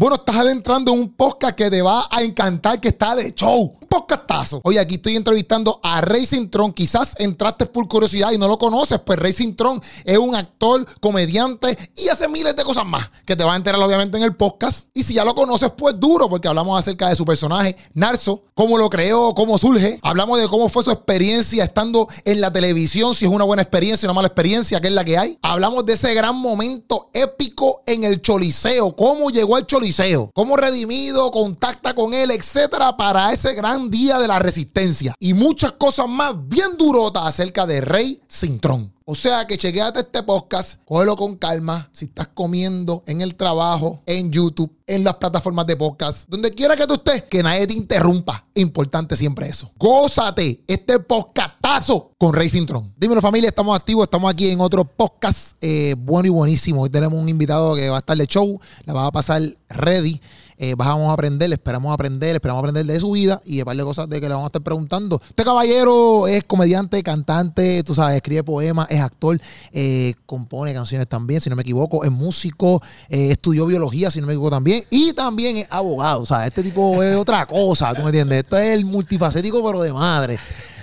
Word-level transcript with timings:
Bueno, 0.00 0.16
estás 0.16 0.36
adentrando 0.36 0.94
en 0.94 1.00
un 1.00 1.12
podcast 1.12 1.54
que 1.54 1.68
te 1.68 1.82
va 1.82 2.06
a 2.10 2.22
encantar, 2.22 2.80
que 2.80 2.88
está 2.88 3.14
de 3.14 3.34
show. 3.34 3.79
Podcastazo. 3.90 4.60
Oye, 4.62 4.78
aquí 4.78 4.94
estoy 4.94 5.16
entrevistando 5.16 5.80
a 5.82 6.00
Racing 6.00 6.48
Tron. 6.48 6.72
Quizás 6.72 7.16
entraste 7.18 7.66
por 7.66 7.88
curiosidad 7.88 8.30
y 8.30 8.38
no 8.38 8.46
lo 8.46 8.56
conoces, 8.56 9.00
pues 9.00 9.18
Racing 9.18 9.54
Tron 9.56 9.82
es 10.04 10.16
un 10.16 10.36
actor, 10.36 10.86
comediante 11.00 11.76
y 11.96 12.06
hace 12.06 12.28
miles 12.28 12.54
de 12.54 12.62
cosas 12.62 12.86
más 12.86 13.10
que 13.24 13.34
te 13.34 13.42
va 13.42 13.54
a 13.54 13.56
enterar 13.56 13.82
obviamente 13.82 14.16
en 14.16 14.22
el 14.22 14.36
podcast. 14.36 14.86
Y 14.94 15.02
si 15.02 15.14
ya 15.14 15.24
lo 15.24 15.34
conoces, 15.34 15.72
pues 15.76 15.98
duro, 15.98 16.28
porque 16.28 16.46
hablamos 16.46 16.78
acerca 16.78 17.08
de 17.08 17.16
su 17.16 17.24
personaje, 17.24 17.74
Narso, 17.92 18.44
cómo 18.54 18.78
lo 18.78 18.88
creó, 18.88 19.34
cómo 19.34 19.58
surge. 19.58 19.98
Hablamos 20.02 20.38
de 20.38 20.46
cómo 20.46 20.68
fue 20.68 20.84
su 20.84 20.92
experiencia 20.92 21.64
estando 21.64 22.06
en 22.24 22.40
la 22.40 22.52
televisión, 22.52 23.12
si 23.12 23.24
es 23.24 23.30
una 23.30 23.44
buena 23.44 23.62
experiencia 23.62 24.06
una 24.06 24.14
mala 24.14 24.28
experiencia, 24.28 24.80
que 24.80 24.86
es 24.86 24.94
la 24.94 25.04
que 25.04 25.18
hay. 25.18 25.36
Hablamos 25.42 25.84
de 25.84 25.94
ese 25.94 26.14
gran 26.14 26.36
momento 26.36 27.10
épico 27.12 27.82
en 27.86 28.04
el 28.04 28.22
Choliseo, 28.22 28.94
cómo 28.94 29.30
llegó 29.30 29.56
al 29.56 29.66
Choliseo 29.66 30.30
cómo 30.34 30.56
redimido 30.56 31.30
contacta 31.30 31.94
con 31.94 32.14
él, 32.14 32.30
etcétera, 32.30 32.96
para 32.96 33.32
ese 33.32 33.54
gran 33.54 33.79
día 33.88 34.18
de 34.18 34.26
la 34.26 34.40
resistencia. 34.40 35.14
Y 35.18 35.32
muchas 35.32 35.72
cosas 35.72 36.08
más 36.08 36.34
bien 36.48 36.76
durotas 36.76 37.24
acerca 37.24 37.66
de 37.66 37.80
Rey 37.80 38.20
Cintrón. 38.28 38.92
O 39.12 39.16
sea 39.16 39.44
que 39.44 39.58
chequeate 39.58 39.98
este 39.98 40.22
podcast, 40.22 40.78
cógelo 40.84 41.16
con 41.16 41.34
calma. 41.34 41.90
Si 41.92 42.04
estás 42.04 42.28
comiendo 42.28 43.02
en 43.08 43.20
el 43.22 43.34
trabajo, 43.34 44.00
en 44.06 44.30
YouTube, 44.30 44.72
en 44.86 45.02
las 45.02 45.16
plataformas 45.16 45.66
de 45.66 45.76
podcast, 45.76 46.28
donde 46.28 46.52
quiera 46.52 46.76
que 46.76 46.86
tú 46.86 46.94
estés, 46.94 47.24
que 47.24 47.42
nadie 47.42 47.66
te 47.66 47.74
interrumpa. 47.74 48.44
Importante 48.54 49.16
siempre 49.16 49.48
eso. 49.48 49.72
Gózate 49.76 50.62
este 50.68 51.00
podcastazo 51.00 52.12
con 52.18 52.32
Racing 52.32 52.66
Tron. 52.66 52.94
Dímelo, 52.96 53.20
familia, 53.20 53.48
estamos 53.48 53.74
activos, 53.74 54.04
estamos 54.04 54.32
aquí 54.32 54.48
en 54.48 54.60
otro 54.60 54.84
podcast 54.84 55.54
eh, 55.60 55.96
bueno 55.98 56.28
y 56.28 56.30
buenísimo. 56.30 56.82
Hoy 56.82 56.90
tenemos 56.90 57.20
un 57.20 57.28
invitado 57.28 57.74
que 57.74 57.88
va 57.90 57.96
a 57.96 58.00
estar 58.00 58.16
de 58.16 58.26
show, 58.26 58.60
la 58.84 58.92
va 58.92 59.06
a 59.06 59.10
pasar 59.10 59.42
ready. 59.68 60.20
Eh, 60.62 60.74
vamos 60.76 61.08
a 61.08 61.14
aprender, 61.14 61.50
esperamos 61.54 61.90
aprender, 61.90 62.34
esperamos 62.34 62.58
aprender 62.58 62.84
de 62.84 63.00
su 63.00 63.12
vida 63.12 63.40
y 63.46 63.56
de 63.56 63.64
par 63.64 63.74
de 63.74 63.82
cosas 63.82 64.10
de 64.10 64.20
que 64.20 64.28
le 64.28 64.34
vamos 64.34 64.44
a 64.44 64.48
estar 64.48 64.60
preguntando. 64.60 65.18
Este 65.26 65.42
caballero 65.42 66.28
es 66.28 66.44
comediante, 66.44 67.02
cantante, 67.02 67.82
tú 67.82 67.94
sabes, 67.94 68.16
escribe 68.16 68.44
poemas, 68.44 68.86
es 68.90 69.00
actor, 69.00 69.40
eh, 69.72 70.12
compone 70.26 70.74
canciones 70.74 71.08
también, 71.08 71.40
si 71.40 71.48
no 71.48 71.56
me 71.56 71.62
equivoco, 71.62 72.04
es 72.04 72.10
músico, 72.10 72.82
eh, 73.08 73.30
estudió 73.30 73.64
biología, 73.64 74.10
si 74.10 74.20
no 74.20 74.26
me 74.26 74.34
equivoco 74.34 74.50
también, 74.50 74.84
y 74.90 75.14
también 75.14 75.56
es 75.56 75.66
abogado. 75.70 76.20
O 76.20 76.26
sea, 76.26 76.46
este 76.46 76.62
tipo 76.62 77.02
es 77.02 77.16
otra 77.16 77.46
cosa, 77.46 77.94
¿tú 77.94 78.02
me 78.02 78.08
entiendes? 78.08 78.40
Esto 78.40 78.58
es 78.58 78.68
el 78.68 78.84
multifacético, 78.84 79.64
pero 79.64 79.80
de 79.80 79.94
madre. 79.94 80.38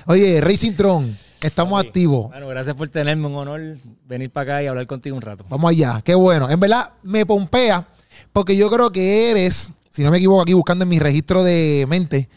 Oye, 0.07 0.41
Racing 0.41 0.73
Tron. 0.73 1.15
Estamos 1.39 1.79
activos. 1.79 2.29
Bueno, 2.29 2.47
gracias 2.47 2.75
por 2.75 2.89
tenerme, 2.89 3.27
un 3.27 3.35
honor 3.35 3.77
venir 4.07 4.31
para 4.31 4.53
acá 4.55 4.63
y 4.63 4.65
hablar 4.65 4.87
contigo 4.87 5.15
un 5.15 5.21
rato. 5.21 5.45
Vamos 5.47 5.69
allá, 5.69 6.01
qué 6.03 6.15
bueno. 6.15 6.49
En 6.49 6.59
verdad, 6.59 6.93
me 7.03 7.27
pompea 7.27 7.85
porque 8.33 8.55
yo 8.55 8.69
creo 8.69 8.91
que 8.91 9.31
eres, 9.31 9.69
si 9.89 10.03
no 10.03 10.11
me 10.11 10.17
equivoco 10.17 10.41
aquí 10.41 10.53
buscando 10.53 10.83
en 10.83 10.89
mi 10.89 10.99
registro 10.99 11.43
de 11.43 11.85
mente, 11.87 12.29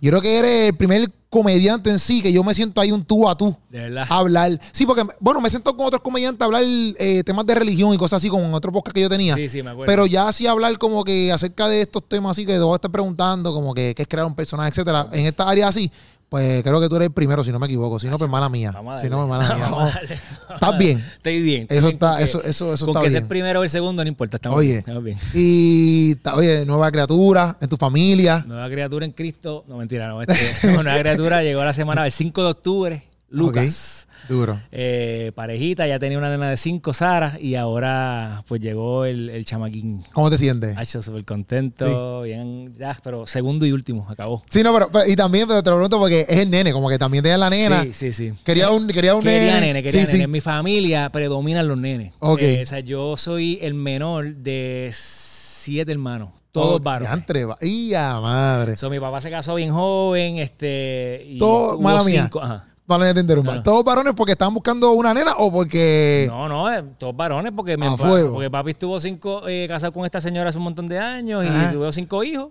yo 0.00 0.10
creo 0.10 0.22
que 0.22 0.38
eres 0.38 0.68
el 0.70 0.76
primer 0.76 1.10
comediante 1.30 1.90
en 1.90 1.98
sí 1.98 2.22
que 2.22 2.32
yo 2.32 2.42
me 2.42 2.54
siento 2.54 2.80
ahí 2.80 2.92
un 2.92 3.04
tú 3.04 3.28
a 3.28 3.36
tú. 3.36 3.54
De 3.68 3.80
verdad. 3.80 4.06
A 4.08 4.18
hablar. 4.18 4.58
Sí, 4.72 4.86
porque, 4.86 5.02
bueno, 5.20 5.40
me 5.40 5.50
siento 5.50 5.76
con 5.76 5.86
otros 5.86 6.02
comediantes 6.02 6.40
a 6.40 6.44
hablar 6.44 6.62
eh, 6.64 7.22
temas 7.24 7.44
de 7.46 7.54
religión 7.54 7.92
y 7.92 7.98
cosas 7.98 8.18
así, 8.18 8.28
como 8.28 8.44
en 8.44 8.54
otro 8.54 8.72
podcast 8.72 8.94
que 8.94 9.02
yo 9.02 9.08
tenía. 9.08 9.34
Sí, 9.34 9.48
sí, 9.48 9.62
me 9.62 9.70
acuerdo. 9.70 9.90
Pero 9.90 10.06
ya 10.06 10.28
así 10.28 10.46
hablar 10.46 10.78
como 10.78 11.04
que 11.04 11.32
acerca 11.32 11.68
de 11.68 11.82
estos 11.82 12.08
temas 12.08 12.32
así 12.32 12.46
que 12.46 12.52
te 12.52 12.60
voy 12.60 12.72
a 12.72 12.76
estar 12.76 12.90
preguntando, 12.90 13.52
como 13.52 13.74
que 13.74 13.94
qué 13.94 14.02
es 14.02 14.08
crear 14.08 14.26
un 14.26 14.34
personaje, 14.34 14.70
etcétera. 14.70 15.08
En 15.12 15.26
esta 15.26 15.48
área 15.48 15.68
así, 15.68 15.90
pues 16.28 16.62
creo 16.62 16.80
que 16.80 16.88
tú 16.88 16.96
eres 16.96 17.06
el 17.06 17.12
primero, 17.12 17.42
si 17.42 17.50
no 17.52 17.58
me 17.58 17.66
equivoco. 17.66 17.98
Si 17.98 18.06
no, 18.06 18.12
pues 18.12 18.22
hermana 18.22 18.48
mía. 18.48 18.70
Vamos 18.72 18.98
a 18.98 19.00
Si 19.00 19.08
no, 19.08 19.26
pues 19.26 19.40
hermana 19.40 19.54
mía. 19.56 19.64
Vamos. 19.70 19.92
¿Estás 20.54 20.78
bien? 20.78 20.98
Estoy 21.16 21.40
bien. 21.42 21.62
estoy 21.62 21.78
Eso 21.78 21.86
bien 21.86 21.94
está, 21.96 22.20
eso, 22.20 22.42
eso, 22.42 22.74
eso 22.74 22.84
Con 22.86 22.96
está 22.96 23.00
que 23.04 23.10
sea 23.10 23.18
bien. 23.20 23.22
el 23.24 23.28
primero 23.28 23.60
o 23.60 23.62
el 23.64 23.70
segundo, 23.70 24.02
no 24.04 24.08
importa. 24.08 24.36
Estamos 24.36 24.58
Oye. 24.58 24.68
bien. 24.68 24.78
Estamos 24.80 25.04
bien. 25.04 25.18
Y, 25.34 26.16
oye, 26.34 26.66
nueva 26.66 26.90
criatura 26.90 27.56
en 27.60 27.68
tu 27.68 27.76
familia. 27.76 28.44
Nueva 28.46 28.68
criatura 28.68 29.04
en 29.06 29.12
Cristo. 29.12 29.64
No, 29.68 29.76
mentira, 29.76 30.08
no. 30.08 30.20
Este, 30.22 30.66
no, 30.72 30.82
nueva 30.82 30.98
criatura 31.00 31.42
llegó 31.42 31.64
la 31.64 31.72
semana 31.72 32.02
del 32.02 32.12
5 32.12 32.42
de 32.42 32.48
octubre. 32.50 33.02
Lucas. 33.30 34.07
Duro. 34.28 34.60
Eh, 34.72 35.32
parejita, 35.34 35.86
ya 35.86 35.98
tenía 35.98 36.18
una 36.18 36.28
nena 36.30 36.50
de 36.50 36.56
5, 36.56 36.92
Sara, 36.92 37.38
y 37.40 37.54
ahora 37.54 38.42
pues 38.46 38.60
llegó 38.60 39.04
el, 39.04 39.30
el 39.30 39.44
chamaquín. 39.44 40.04
¿Cómo 40.12 40.30
te 40.30 40.38
sientes? 40.38 40.76
Súper 40.88 41.24
contento, 41.24 42.22
bien, 42.22 42.72
ya, 42.74 42.96
pero 43.02 43.26
segundo 43.26 43.64
y 43.66 43.72
último, 43.72 44.06
acabó. 44.08 44.42
Sí, 44.50 44.62
no, 44.62 44.72
pero, 44.72 44.90
pero- 44.90 45.06
y 45.06 45.14
también 45.16 45.46
pero 45.48 45.62
te 45.62 45.70
lo 45.70 45.76
pregunto 45.76 45.98
porque 45.98 46.26
es 46.28 46.38
el 46.38 46.50
nene, 46.50 46.72
como 46.72 46.88
que 46.88 46.98
también 46.98 47.22
tenía 47.22 47.38
la 47.38 47.50
nena. 47.50 47.82
Sí, 47.84 47.92
sí, 47.92 48.12
sí. 48.12 48.32
Quería 48.44 48.70
un, 48.70 48.86
quería 48.88 49.14
un 49.14 49.22
Quería 49.22 49.54
nene. 49.54 49.66
nene, 49.68 49.82
quería 49.82 49.92
sí, 49.92 50.06
nene. 50.12 50.18
sí. 50.18 50.24
En 50.24 50.30
mi 50.30 50.40
familia 50.40 51.08
predominan 51.10 51.66
los 51.68 51.78
nenes. 51.78 52.12
Ok. 52.18 52.42
Eh, 52.42 52.60
o 52.62 52.66
sea, 52.66 52.80
yo 52.80 53.16
soy 53.16 53.58
el 53.62 53.74
menor 53.74 54.34
de 54.36 54.90
siete 54.92 55.92
hermanos, 55.92 56.30
todos 56.52 56.76
Oh, 56.76 56.80
varones. 56.80 57.08
diantre, 57.10 57.44
va- 57.44 57.58
¡Y 57.60 57.92
a 57.94 58.18
madre! 58.20 58.76
So, 58.76 58.88
mi 58.90 58.98
papá 58.98 59.20
se 59.20 59.30
casó 59.30 59.54
bien 59.54 59.70
joven, 59.72 60.38
este, 60.38 61.22
y 61.28 61.38
Todo- 61.38 61.78
mala 61.80 62.02
mía. 62.04 62.22
cinco, 62.22 62.40
ajá. 62.42 62.64
Vale, 62.88 63.12
te 63.14 63.20
interrumpa. 63.20 63.52
Ajá. 63.52 63.62
¿Todos 63.62 63.84
varones 63.84 64.14
porque 64.16 64.32
estaban 64.32 64.54
buscando 64.54 64.90
una 64.92 65.12
nena 65.12 65.34
o 65.36 65.52
porque.? 65.52 66.24
No, 66.28 66.48
no, 66.48 66.72
eh, 66.74 66.82
todos 66.96 67.14
varones, 67.14 67.52
porque, 67.54 67.76
mi 67.76 67.86
papá- 67.86 68.08
fuego. 68.08 68.32
porque 68.32 68.50
papi 68.50 68.70
estuvo 68.70 68.98
cinco, 68.98 69.46
eh, 69.46 69.66
casado 69.68 69.92
con 69.92 70.06
esta 70.06 70.20
señora 70.22 70.48
hace 70.48 70.56
un 70.58 70.64
montón 70.64 70.86
de 70.86 70.98
años 70.98 71.44
Ajá. 71.46 71.68
y 71.68 71.74
tuvo 71.74 71.92
cinco 71.92 72.24
hijos. 72.24 72.48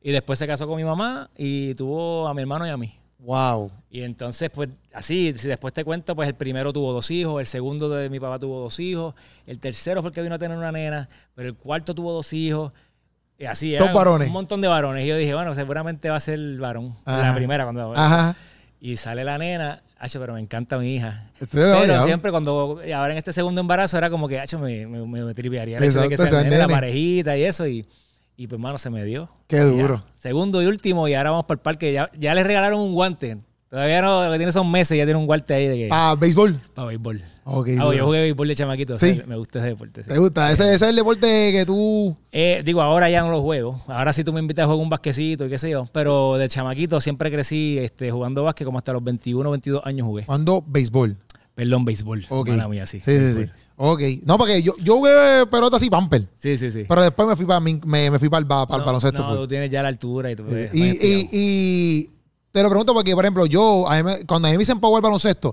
Y 0.00 0.12
después 0.12 0.38
se 0.38 0.46
casó 0.46 0.66
con 0.68 0.76
mi 0.76 0.84
mamá 0.84 1.30
y 1.36 1.74
tuvo 1.74 2.26
a 2.28 2.32
mi 2.34 2.42
hermano 2.42 2.64
y 2.66 2.70
a 2.70 2.76
mí. 2.76 2.94
¡Wow! 3.18 3.70
Y 3.90 4.02
entonces, 4.02 4.50
pues, 4.50 4.68
así, 4.92 5.32
si 5.36 5.46
después 5.48 5.72
te 5.74 5.84
cuento, 5.84 6.14
pues 6.16 6.28
el 6.28 6.34
primero 6.34 6.72
tuvo 6.72 6.92
dos 6.92 7.10
hijos, 7.10 7.40
el 7.40 7.46
segundo 7.46 7.88
de 7.88 8.08
mi 8.08 8.18
papá 8.18 8.38
tuvo 8.38 8.60
dos 8.60 8.78
hijos, 8.80 9.14
el 9.46 9.58
tercero 9.60 10.00
fue 10.02 10.08
el 10.10 10.14
que 10.14 10.22
vino 10.22 10.34
a 10.34 10.38
tener 10.38 10.56
una 10.56 10.72
nena, 10.72 11.08
pero 11.34 11.48
el 11.48 11.54
cuarto 11.54 11.94
tuvo 11.94 12.12
dos 12.12 12.32
hijos. 12.32 12.72
Y 13.38 13.44
así, 13.46 13.76
varones. 13.76 14.28
un 14.28 14.32
montón 14.32 14.60
de 14.60 14.68
varones. 14.68 15.04
Y 15.04 15.08
yo 15.08 15.16
dije, 15.16 15.34
bueno, 15.34 15.52
seguramente 15.56 16.08
va 16.10 16.16
a 16.16 16.20
ser 16.20 16.34
el 16.34 16.60
varón. 16.60 16.94
Ajá. 17.04 17.28
La 17.30 17.34
primera, 17.34 17.64
cuando. 17.64 17.92
Ajá. 17.96 18.36
Y 18.84 18.96
sale 18.96 19.22
la 19.22 19.38
nena, 19.38 19.80
hacho, 19.96 20.18
pero 20.18 20.34
me 20.34 20.40
encanta 20.40 20.76
mi 20.76 20.96
hija. 20.96 21.30
Estoy 21.40 21.60
Pero 21.60 21.78
obligado. 21.78 22.04
siempre 22.04 22.32
cuando, 22.32 22.80
ahora 22.92 23.12
en 23.12 23.18
este 23.18 23.32
segundo 23.32 23.60
embarazo 23.60 23.96
era 23.96 24.10
como 24.10 24.26
que, 24.26 24.40
hacho, 24.40 24.58
me, 24.58 24.88
me, 24.88 25.06
me 25.24 25.34
tripearía 25.34 25.78
el 25.78 25.84
hecho 25.84 26.00
de 26.00 26.08
que 26.08 26.16
sea 26.16 26.42
nene, 26.42 26.58
la 26.58 26.66
parejita 26.66 27.36
y 27.36 27.44
eso. 27.44 27.64
Y, 27.64 27.86
y 28.36 28.48
pues, 28.48 28.60
mano, 28.60 28.78
se 28.78 28.90
me 28.90 29.04
dio. 29.04 29.28
Qué 29.46 29.58
ya. 29.58 29.62
duro. 29.66 30.02
Segundo 30.16 30.60
y 30.60 30.66
último, 30.66 31.06
y 31.06 31.14
ahora 31.14 31.30
vamos 31.30 31.44
para 31.44 31.58
el 31.58 31.62
parque. 31.62 31.92
Ya, 31.92 32.10
ya 32.18 32.34
le 32.34 32.42
regalaron 32.42 32.80
un 32.80 32.92
guante. 32.92 33.38
Todavía 33.72 34.02
no, 34.02 34.26
lo 34.26 34.30
que 34.32 34.36
tiene 34.36 34.52
son 34.52 34.70
meses, 34.70 34.98
ya 34.98 35.04
tiene 35.06 35.18
un 35.18 35.24
guante 35.24 35.54
ahí 35.54 35.66
de 35.66 35.76
que, 35.76 35.88
Ah, 35.90 36.14
béisbol. 36.20 36.60
para 36.74 36.88
béisbol. 36.88 37.22
Ok. 37.44 37.68
Ah, 37.78 37.84
duro. 37.84 37.92
yo 37.94 38.04
jugué 38.04 38.20
béisbol 38.20 38.48
de 38.48 38.54
chamaquito. 38.54 38.92
o 38.94 38.98
Sí. 38.98 39.14
sea, 39.14 39.24
me 39.26 39.34
gusta 39.36 39.60
ese 39.60 39.68
deporte. 39.68 40.04
sí. 40.04 40.10
¿Te 40.10 40.18
gusta? 40.18 40.52
Ese, 40.52 40.64
ese 40.66 40.74
es 40.74 40.82
el 40.90 40.96
deporte 40.96 41.52
que 41.52 41.64
tú. 41.64 42.14
Eh, 42.32 42.60
digo, 42.66 42.82
ahora 42.82 43.08
ya 43.08 43.22
no 43.22 43.30
lo 43.30 43.40
juego. 43.40 43.82
Ahora 43.86 44.12
sí 44.12 44.24
tú 44.24 44.32
me 44.34 44.40
invitas 44.40 44.64
a 44.64 44.66
jugar 44.66 44.82
un 44.82 44.90
basquecito 44.90 45.46
y 45.46 45.48
qué 45.48 45.56
sé 45.56 45.70
yo. 45.70 45.88
Pero 45.90 46.36
de 46.36 46.50
chamaquito 46.50 47.00
siempre 47.00 47.30
crecí 47.32 47.78
este, 47.78 48.10
jugando 48.10 48.44
básquet 48.44 48.66
como 48.66 48.76
hasta 48.76 48.92
los 48.92 49.02
21, 49.02 49.50
22 49.50 49.80
años 49.86 50.06
jugué. 50.06 50.26
Cuando 50.26 50.62
béisbol. 50.66 51.16
Perdón, 51.54 51.86
béisbol. 51.86 52.26
Ok. 52.28 52.50
Mala 52.50 52.68
mía, 52.68 52.84
sí. 52.84 53.00
Sí, 53.00 53.26
sí, 53.26 53.32
sí. 53.44 53.50
Ok. 53.76 54.02
No, 54.26 54.36
porque 54.36 54.62
yo, 54.62 54.74
yo 54.82 54.98
jugué 54.98 55.46
pelota 55.50 55.76
así, 55.76 55.88
pamper. 55.88 56.26
Sí, 56.34 56.58
sí, 56.58 56.70
sí. 56.70 56.84
Pero 56.86 57.00
después 57.02 57.26
me 57.26 57.36
fui 57.36 57.46
para 57.46 57.60
me, 57.60 57.80
me 58.10 58.18
fui 58.18 58.28
para 58.28 58.40
el, 58.40 58.46
para 58.46 58.64
el 58.74 58.78
No, 58.80 58.84
baloncesto. 58.84 59.18
No, 59.30 59.36
tú 59.38 59.48
tienes 59.48 59.70
ya 59.70 59.80
la 59.82 59.88
altura 59.88 60.30
y 60.30 60.36
tú 60.36 60.44
puedes- 60.44 60.74
y, 60.74 60.82
y, 60.82 61.28
y 61.32 62.10
te 62.52 62.62
lo 62.62 62.68
pregunto 62.68 62.94
porque, 62.94 63.14
por 63.14 63.24
ejemplo, 63.24 63.46
yo, 63.46 63.88
a 63.90 63.96
mí 63.96 64.02
me- 64.02 64.24
cuando 64.26 64.46
a 64.48 64.50
mí 64.50 64.56
me 64.56 64.60
dicen 64.62 64.78
jugar 64.80 65.02
baloncesto, 65.02 65.52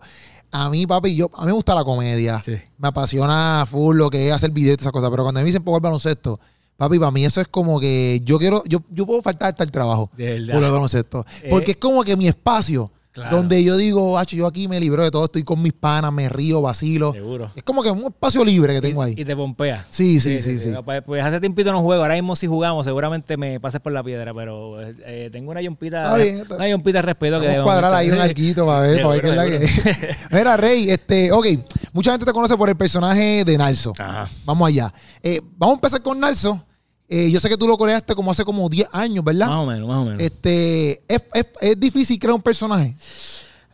a 0.52 0.70
mí, 0.70 0.86
papi, 0.86 1.16
yo, 1.16 1.30
a 1.34 1.42
mí 1.42 1.48
me 1.48 1.52
gusta 1.54 1.74
la 1.76 1.84
comedia. 1.84 2.42
Sí. 2.44 2.56
Me 2.78 2.88
apasiona 2.90 3.66
full 3.70 3.98
lo 3.98 4.10
que 4.10 4.28
es 4.28 4.34
hacer 4.34 4.52
videos 4.52 4.78
y 4.78 4.82
esas 4.82 4.92
cosas. 4.92 5.10
Pero 5.10 5.24
cuando 5.24 5.40
a 5.40 5.42
mí 5.42 5.46
me 5.46 5.50
dicen 5.52 5.64
jugar 5.64 5.82
baloncesto, 5.82 6.40
papi, 6.78 6.98
para 7.00 7.12
mí 7.12 7.24
eso 7.26 7.40
es 7.42 7.48
como 7.48 7.80
que 7.80 8.20
yo 8.24 8.38
quiero, 8.40 8.64
yo, 8.66 8.80
yo 8.92 9.06
puedo 9.06 9.22
faltar 9.22 9.50
hasta 9.50 9.64
el 9.64 9.72
trabajo 9.72 10.10
De 10.18 10.26
verdad. 10.40 10.54
por 10.56 10.64
el 10.64 10.72
baloncesto. 10.72 11.26
Eh, 11.44 11.48
Porque 11.50 11.72
es 11.72 11.78
como 11.78 12.04
que 12.04 12.18
mi 12.18 12.28
espacio, 12.28 12.92
Claro. 13.12 13.36
donde 13.38 13.64
yo 13.64 13.76
digo, 13.76 14.20
hacho, 14.20 14.36
yo 14.36 14.46
aquí 14.46 14.68
me 14.68 14.80
libro 14.80 15.04
de 15.04 15.10
todo, 15.10 15.26
estoy 15.26 15.44
con 15.44 15.62
mis 15.62 15.74
panas, 15.74 16.14
me 16.14 16.30
río, 16.30 16.62
vacilo. 16.62 17.12
Seguro. 17.12 17.50
Es 17.56 17.64
como 17.64 17.82
que 17.82 17.90
un 17.90 18.04
espacio 18.06 18.46
libre 18.46 18.74
que 18.76 18.82
tengo 18.82 19.02
ahí. 19.02 19.16
y 19.18 19.26
te 19.26 19.36
pompea. 19.36 19.84
Sí, 19.90 20.20
sí, 20.20 20.40
sí, 20.42 20.60
sí. 20.60 20.72
Pues, 20.86 21.02
pues 21.04 21.24
hace 21.24 21.40
tiempito 21.40 21.72
no 21.72 21.82
juego. 21.82 22.04
Ahora 22.04 22.14
mismo 22.14 22.36
si 22.36 22.46
jugamos, 22.46 22.86
seguramente 22.86 23.36
me 23.36 23.60
pases 23.60 23.82
por 23.82 23.92
la 23.94 24.04
piedra. 24.04 24.32
Pero 24.34 24.80
eh, 24.82 25.30
tengo 25.32 25.50
una 25.52 25.62
yompita. 25.62 26.16
Bien, 26.16 26.38
está- 26.42 26.56
Una 26.56 26.70
yompita 26.70 27.00
de 27.00 27.02
respeto 27.02 27.40
que 27.42 27.48
Vamos 27.48 27.56
a 27.56 27.58
de 27.58 27.64
cuadrar 27.64 27.94
ahí 27.96 28.12
un 28.12 28.20
arquito 28.20 28.66
para 28.66 28.82
ver, 28.82 29.02
para 29.02 29.14
ver 29.16 29.22
qué 29.22 29.30
es 29.30 29.36
la 29.36 29.46
que 29.46 30.16
Mira, 30.38 30.58
Rey, 30.58 30.90
este, 30.92 31.32
ok, 31.32 31.48
mucha 31.94 32.12
gente 32.12 32.26
te 32.28 32.32
conoce 32.34 32.56
por 32.58 32.70
el 32.70 32.78
personaje 32.78 33.44
de 33.44 33.58
Narso. 33.58 33.92
Ajá. 33.98 34.30
Vamos 34.46 34.68
allá. 34.68 34.94
Eh, 35.24 35.42
vamos 35.58 35.74
a 35.74 35.78
empezar 35.78 36.02
con 36.04 36.20
Narso. 36.20 36.64
Eh, 37.12 37.32
yo 37.32 37.40
sé 37.40 37.50
que 37.50 37.58
tú 37.58 37.68
lo 37.68 37.76
creaste 37.78 38.14
como 38.14 38.30
hace 38.32 38.46
como 38.46 38.70
10 38.70 38.88
años, 38.92 39.24
¿verdad? 39.24 39.48
Más 39.48 39.58
o 39.58 39.66
menos, 39.66 39.88
más 39.88 39.98
o 39.98 40.06
menos. 40.06 40.22
Este, 40.22 41.02
es, 41.08 41.26
es- 41.34 41.48
es 41.60 41.80
difícil 41.80 42.20
crear 42.20 42.36
un 42.36 42.42
personaje. 42.42 42.94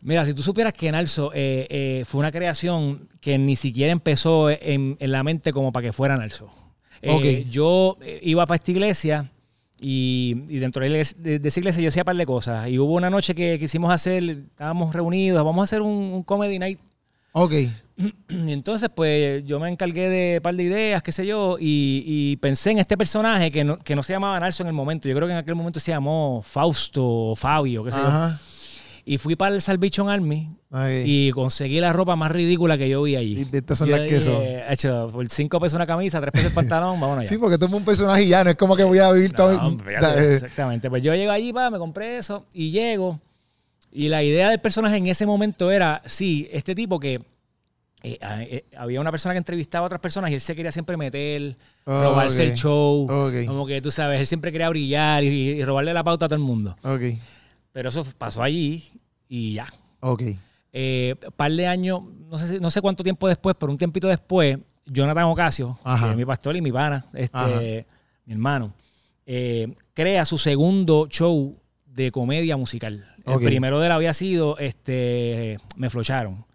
Mira, 0.01 0.23
si 0.23 0.33
tú 0.33 0.41
supieras 0.41 0.71
que 0.73 0.91
Narso 0.91 1.31
eh, 1.33 1.67
eh, 1.69 2.03
fue 2.05 2.19
una 2.19 2.31
creación 2.31 3.09
que 3.19 3.37
ni 3.37 3.55
siquiera 3.55 3.91
empezó 3.91 4.49
en, 4.49 4.95
en 4.99 5.11
la 5.11 5.23
mente 5.23 5.51
como 5.51 5.71
para 5.71 5.87
que 5.87 5.93
fuera 5.93 6.15
Narso. 6.15 6.49
Eh, 7.01 7.11
Ok. 7.11 7.49
Yo 7.49 7.97
iba 8.21 8.45
para 8.45 8.55
esta 8.55 8.71
iglesia 8.71 9.29
y, 9.79 10.43
y 10.47 10.59
dentro 10.59 10.81
de- 10.83 11.39
de 11.39 11.47
esa 11.47 11.59
iglesia 11.59 11.81
yo 11.81 11.89
hacía 11.89 12.03
un 12.03 12.05
par 12.05 12.15
de 12.15 12.25
cosas. 12.25 12.69
Y 12.69 12.79
hubo 12.79 12.93
una 12.93 13.09
noche 13.09 13.35
que 13.35 13.59
quisimos 13.59 13.91
hacer, 13.91 14.23
estábamos 14.29 14.93
reunidos, 14.95 15.43
vamos 15.43 15.61
a 15.61 15.63
hacer 15.65 15.81
un, 15.81 15.89
un 16.13 16.23
comedy 16.23 16.57
night. 16.59 16.79
Ok. 17.33 17.53
entonces, 18.29 18.89
pues 18.93 19.43
yo 19.45 19.59
me 19.59 19.69
encargué 19.69 20.09
de 20.09 20.37
un 20.37 20.41
par 20.43 20.55
de 20.55 20.63
ideas, 20.63 21.01
qué 21.03 21.11
sé 21.11 21.25
yo, 21.25 21.57
y, 21.59 22.03
y 22.05 22.35
pensé 22.37 22.71
en 22.71 22.79
este 22.79 22.97
personaje 22.97 23.51
que 23.51 23.63
no, 23.63 23.77
que 23.77 23.95
no 23.95 24.03
se 24.03 24.13
llamaba 24.13 24.39
Nelson 24.39 24.65
en 24.67 24.69
el 24.69 24.73
momento. 24.75 25.07
Yo 25.07 25.15
creo 25.15 25.27
que 25.27 25.33
en 25.33 25.39
aquel 25.39 25.55
momento 25.55 25.79
se 25.79 25.91
llamó 25.91 26.41
Fausto 26.41 27.03
o 27.05 27.35
Fabio, 27.35 27.83
qué 27.83 27.91
sé 27.91 27.99
yo. 27.99 28.31
Y 29.07 29.19
fui 29.19 29.35
para 29.35 29.53
el 29.53 29.61
Salvation 29.61 30.09
Army 30.09 30.49
Ay. 30.71 31.03
y 31.05 31.31
conseguí 31.31 31.79
la 31.79 31.93
ropa 31.93 32.15
más 32.15 32.31
ridícula 32.31 32.75
que 32.75 32.89
yo 32.89 33.03
vi 33.03 33.15
allí. 33.15 33.47
Y 33.53 33.55
estas 33.55 33.77
son 33.77 33.87
Yo 33.87 33.97
las 33.97 34.09
que 34.09 34.19
son. 34.19 34.39
dije, 34.39 34.63
"Hacho, 34.67 35.09
por 35.13 35.29
cinco 35.29 35.59
pesos 35.59 35.75
una 35.75 35.85
camisa, 35.85 36.19
tres 36.19 36.31
pesos 36.31 36.47
el 36.47 36.53
pantalón, 36.53 36.99
vámonos 36.99 37.19
allá. 37.19 37.29
Sí, 37.29 37.37
porque 37.37 37.59
tú 37.59 37.67
un 37.67 37.85
personaje 37.85 38.23
y 38.23 38.29
ya 38.29 38.43
no 38.43 38.49
es 38.49 38.55
como 38.55 38.75
que 38.75 38.83
voy 38.83 38.97
a 38.97 39.11
vivir 39.11 39.31
todo. 39.33 39.53
No, 39.53 39.77
fíjate, 39.77 40.33
exactamente. 40.33 40.89
Pues 40.89 41.03
yo 41.03 41.13
llego 41.13 41.31
allí, 41.31 41.53
pa, 41.53 41.69
me 41.69 41.77
compré 41.77 42.17
eso 42.17 42.47
y 42.51 42.71
llego. 42.71 43.19
Y 43.91 44.09
la 44.09 44.23
idea 44.23 44.49
del 44.49 44.59
personaje 44.59 44.97
en 44.97 45.05
ese 45.05 45.27
momento 45.27 45.69
era, 45.69 46.01
sí, 46.05 46.49
este 46.51 46.73
tipo 46.73 46.99
que 46.99 47.21
eh, 48.13 48.19
eh, 48.21 48.65
había 48.77 49.01
una 49.01 49.11
persona 49.11 49.33
que 49.33 49.39
entrevistaba 49.39 49.85
a 49.85 49.87
otras 49.87 50.01
personas 50.01 50.29
y 50.31 50.35
él 50.35 50.41
se 50.41 50.55
quería 50.55 50.71
siempre 50.71 50.95
meter, 50.97 51.57
Oh, 51.85 52.03
robarse 52.03 52.43
el 52.43 52.55
show. 52.55 53.07
Como 53.47 53.65
que 53.65 53.81
tú 53.81 53.91
sabes, 53.91 54.19
él 54.19 54.27
siempre 54.27 54.51
quería 54.51 54.69
brillar 54.69 55.23
y, 55.23 55.27
y 55.27 55.63
robarle 55.65 55.93
la 55.93 56.03
pauta 56.03 56.25
a 56.25 56.29
todo 56.29 56.35
el 56.37 56.41
mundo. 56.43 56.75
Pero 57.71 57.89
eso 57.89 58.03
pasó 58.17 58.41
allí 58.43 58.83
y 59.27 59.53
ya. 59.55 59.67
ok. 59.99 60.23
Eh, 60.77 61.15
par 61.37 61.51
de 61.53 61.67
años, 61.67 62.01
no 62.29 62.37
sé, 62.37 62.59
no 62.59 62.69
sé 62.69 62.81
cuánto 62.81 63.01
tiempo 63.03 63.27
después, 63.29 63.55
pero 63.57 63.71
un 63.71 63.77
tiempito 63.77 64.07
después, 64.09 64.57
Jonathan 64.85 65.23
Ocasio, 65.25 65.79
que 65.83 66.09
es 66.11 66.15
mi 66.17 66.25
pastor 66.25 66.55
y 66.57 66.61
mi 66.61 66.71
pana, 66.71 67.05
este, 67.13 67.85
mi 68.25 68.33
hermano, 68.33 68.73
crea 69.93 70.25
su 70.25 70.37
segundo 70.37 71.07
show 71.09 71.57
de 71.85 72.11
comedia 72.11 72.57
musical. 72.57 73.09
El 73.25 73.39
primero 73.39 73.79
de 73.79 73.85
él 73.87 73.91
había 73.93 74.13
sido 74.13 74.57
este, 74.57 75.57
Me 75.77 75.89
Flocharon. 75.89 76.45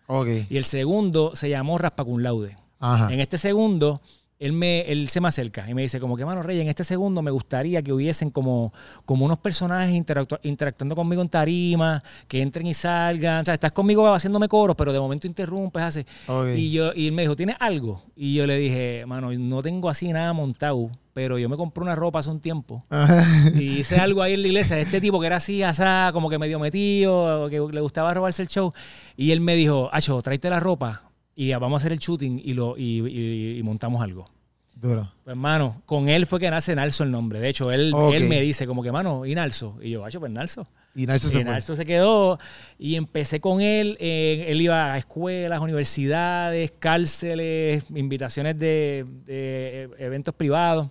Y 0.49 0.57
el 0.57 0.65
segundo 0.65 1.35
se 1.35 1.49
llamó 1.49 1.79
Raspa 1.79 2.05
Cum 2.05 2.19
Laude. 2.19 2.57
Ajá. 2.81 3.13
En 3.13 3.21
este 3.21 3.39
segundo, 3.39 4.01
él, 4.41 4.55
me, 4.55 4.81
él 4.91 5.09
se 5.11 5.21
me 5.21 5.29
acerca 5.29 5.69
y 5.69 5.75
me 5.75 5.83
dice 5.83 6.01
como 6.01 6.17
que, 6.17 6.25
mano, 6.25 6.43
Rey, 6.43 6.59
en 6.61 6.69
este 6.69 6.83
segundo 6.83 7.21
me 7.21 7.31
gustaría 7.31 7.83
que 7.83 7.93
hubiesen 7.93 8.31
como, 8.31 8.73
como 9.05 9.27
unos 9.27 9.39
personajes 9.39 9.95
interactu- 9.95 10.41
interactuando 10.43 10.97
conmigo 10.97 11.21
en 11.23 11.29
tarima, 11.29 12.03
que 12.27 12.41
entren 12.41 12.67
y 12.67 12.73
salgan. 12.75 13.43
O 13.43 13.45
sea, 13.45 13.55
estás 13.55 13.71
conmigo 13.73 14.13
haciéndome 14.13 14.49
coros, 14.49 14.75
pero 14.77 14.93
de 14.93 14.99
momento 14.99 15.27
interrumpes, 15.27 15.83
haces. 15.83 16.07
Ok. 16.27 16.49
Y, 16.57 16.71
yo, 16.73 16.93
y 16.95 17.07
él 17.09 17.13
me 17.13 17.23
dijo, 17.23 17.37
¿tienes 17.37 17.57
algo? 17.61 18.03
Y 18.17 18.35
yo 18.35 18.47
le 18.47 18.57
dije, 18.57 19.05
mano, 19.07 19.31
no 19.33 19.63
tengo 19.63 19.91
así 19.91 20.11
nada 20.11 20.33
montado, 20.33 20.91
pero 21.13 21.39
yo 21.39 21.49
me 21.51 21.57
compré 21.59 21.83
una 21.83 21.95
ropa 21.95 22.21
hace 22.21 22.31
un 22.31 22.41
tiempo. 22.41 22.85
Ajá. 22.89 23.23
Y 23.55 23.81
hice 23.81 23.97
algo 23.97 24.23
ahí 24.23 24.33
en 24.33 24.41
la 24.41 24.49
iglesia 24.49 24.77
de 24.77 24.83
este 24.83 25.03
tipo 25.03 25.21
que 25.21 25.27
era 25.27 25.37
así, 25.37 25.63
asá, 25.63 26.09
como 26.15 26.31
que 26.31 26.39
medio 26.39 26.59
metido, 26.59 27.49
que 27.51 27.61
le 27.61 27.81
gustaba 27.83 28.15
robarse 28.15 28.41
el 28.41 28.49
show. 28.49 28.73
Y 29.19 29.33
él 29.33 29.41
me 29.43 29.55
dijo, 29.55 29.91
Acho, 29.93 30.21
tráete 30.23 30.49
la 30.49 30.61
ropa 30.61 31.03
y 31.43 31.53
vamos 31.55 31.75
a 31.75 31.79
hacer 31.83 31.93
el 31.93 31.99
shooting 31.99 32.41
y, 32.45 32.53
lo, 32.55 32.77
y, 32.77 33.01
y- 33.09 33.59
y 33.59 33.63
montamos 33.63 34.03
algo. 34.03 34.27
Duro. 34.75 35.11
Pues, 35.25 35.33
hermano, 35.33 35.83
con 35.87 36.09
él 36.09 36.27
fue 36.27 36.41
que 36.41 36.51
nace 36.51 36.75
Nalso 36.75 37.05
el 37.05 37.11
nombre. 37.11 37.39
De 37.41 37.49
hecho, 37.49 37.71
él, 37.71 37.93
él 38.15 38.29
me 38.29 38.41
dice 38.41 38.67
como 38.67 38.83
que, 38.83 38.91
mano, 38.93 39.27
¿y 39.27 39.35
Nalso? 39.35 39.77
Y 39.83 39.91
yo, 39.91 40.05
Acho, 40.05 40.21
pues 40.21 40.33
Nalso. 40.33 40.67
Y 40.95 41.07
Narso 41.07 41.29
Y 41.29 41.31
se. 41.31 41.45
Nalso 41.45 41.77
se 41.77 41.85
quedó 41.87 42.39
y 42.79 42.97
empecé 42.97 43.41
con 43.41 43.61
él. 43.61 43.97
eh, 44.01 44.47
él 44.49 44.61
iba 44.61 44.93
a 44.93 44.97
escuelas, 44.99 45.61
universidades, 45.61 46.73
cárceles, 46.79 47.85
invitaciones 47.95 48.59
de, 48.59 49.05
de, 49.27 49.85
eh, 49.85 49.89
eventos 49.99 50.35
privados. 50.35 50.89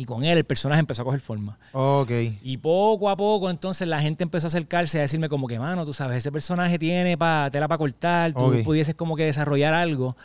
Y 0.00 0.04
con 0.04 0.22
él 0.22 0.38
el 0.38 0.44
personaje 0.44 0.78
empezó 0.78 1.02
a 1.02 1.04
coger 1.04 1.18
forma. 1.20 1.58
Ok. 1.72 2.10
Y 2.42 2.56
poco 2.58 3.10
a 3.10 3.16
poco, 3.16 3.50
entonces 3.50 3.88
la 3.88 4.00
gente 4.00 4.22
empezó 4.22 4.46
a 4.46 4.48
acercarse 4.48 4.98
a 4.98 5.02
decirme 5.02 5.28
como 5.28 5.48
que, 5.48 5.58
mano, 5.58 5.84
tú 5.84 5.92
sabes, 5.92 6.18
ese 6.18 6.30
personaje 6.30 6.78
tiene 6.78 7.18
pa, 7.18 7.48
tela 7.50 7.66
para 7.66 7.78
cortar, 7.78 8.32
tú 8.32 8.52
pudieses 8.62 8.94
como 8.94 9.16
que 9.16 9.24
desarrollar 9.24 9.74
algo. 9.74 10.16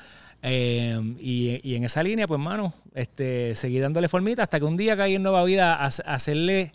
Eh, 0.43 1.15
y, 1.19 1.59
y 1.67 1.73
en 1.75 1.85
esa 1.85 2.03
línea, 2.03 2.27
pues, 2.27 2.39
mano, 2.39 2.73
este, 2.93 3.55
seguí 3.55 3.79
dándole 3.79 4.07
formita 4.09 4.43
hasta 4.43 4.59
que 4.59 4.65
un 4.65 4.77
día 4.77 4.95
caí 4.95 5.15
en 5.15 5.23
Nueva 5.23 5.43
Vida 5.43 5.73
a, 5.73 5.85
a 5.85 5.87
hacerle... 5.87 6.71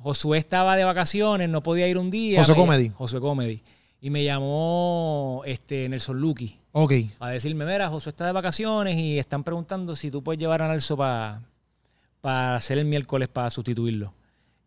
Josué 0.00 0.38
estaba 0.38 0.76
de 0.76 0.84
vacaciones, 0.84 1.48
no 1.48 1.60
podía 1.64 1.88
ir 1.88 1.98
un 1.98 2.08
día. 2.10 2.38
Josué 2.38 2.54
Me- 2.54 2.60
Comedy. 2.60 2.88
Josué 2.94 3.20
Comedy. 3.20 3.62
Y 4.00 4.10
me 4.10 4.22
llamó 4.22 5.42
este, 5.44 5.88
Nelson 5.88 6.20
Lucky 6.20 6.56
Ok. 6.70 6.92
a 7.18 7.30
decirme, 7.30 7.64
mira, 7.66 7.88
Josué 7.88 8.10
está 8.10 8.24
de 8.24 8.30
vacaciones 8.30 8.96
y 8.96 9.18
están 9.18 9.42
preguntando 9.42 9.96
si 9.96 10.08
tú 10.12 10.22
puedes 10.22 10.38
llevar 10.38 10.62
a 10.62 10.68
Nelson 10.68 10.96
para 10.98 11.40
hacer 12.22 12.78
el 12.78 12.84
miércoles 12.84 13.28
para 13.28 13.50
sustituirlo. 13.50 14.12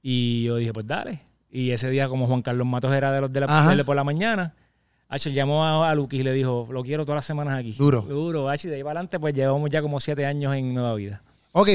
Y 0.01 0.43
yo 0.43 0.55
dije, 0.55 0.73
pues 0.73 0.87
dale. 0.87 1.21
Y 1.51 1.71
ese 1.71 1.89
día, 1.89 2.07
como 2.07 2.27
Juan 2.27 2.41
Carlos 2.41 2.65
Matos 2.65 2.93
era 2.93 3.11
de 3.11 3.21
los 3.21 3.31
de 3.31 3.41
la 3.41 3.75
de 3.75 3.83
por 3.83 3.95
la 3.95 4.03
mañana, 4.03 4.53
H 5.09 5.31
llamó 5.33 5.65
a, 5.65 5.91
a 5.91 5.95
y 6.09 6.23
le 6.23 6.31
dijo, 6.31 6.67
lo 6.71 6.83
quiero 6.83 7.03
todas 7.03 7.17
las 7.17 7.25
semanas 7.25 7.59
aquí. 7.59 7.73
Duro. 7.73 8.01
Duro, 8.01 8.49
H. 8.49 8.69
De 8.69 8.75
ahí 8.77 8.81
para 8.81 8.99
adelante, 8.99 9.19
pues 9.19 9.33
llevamos 9.33 9.69
ya 9.69 9.81
como 9.81 9.99
siete 9.99 10.25
años 10.25 10.55
en 10.55 10.73
Nueva 10.73 10.95
Vida. 10.95 11.21
Ok. 11.51 11.69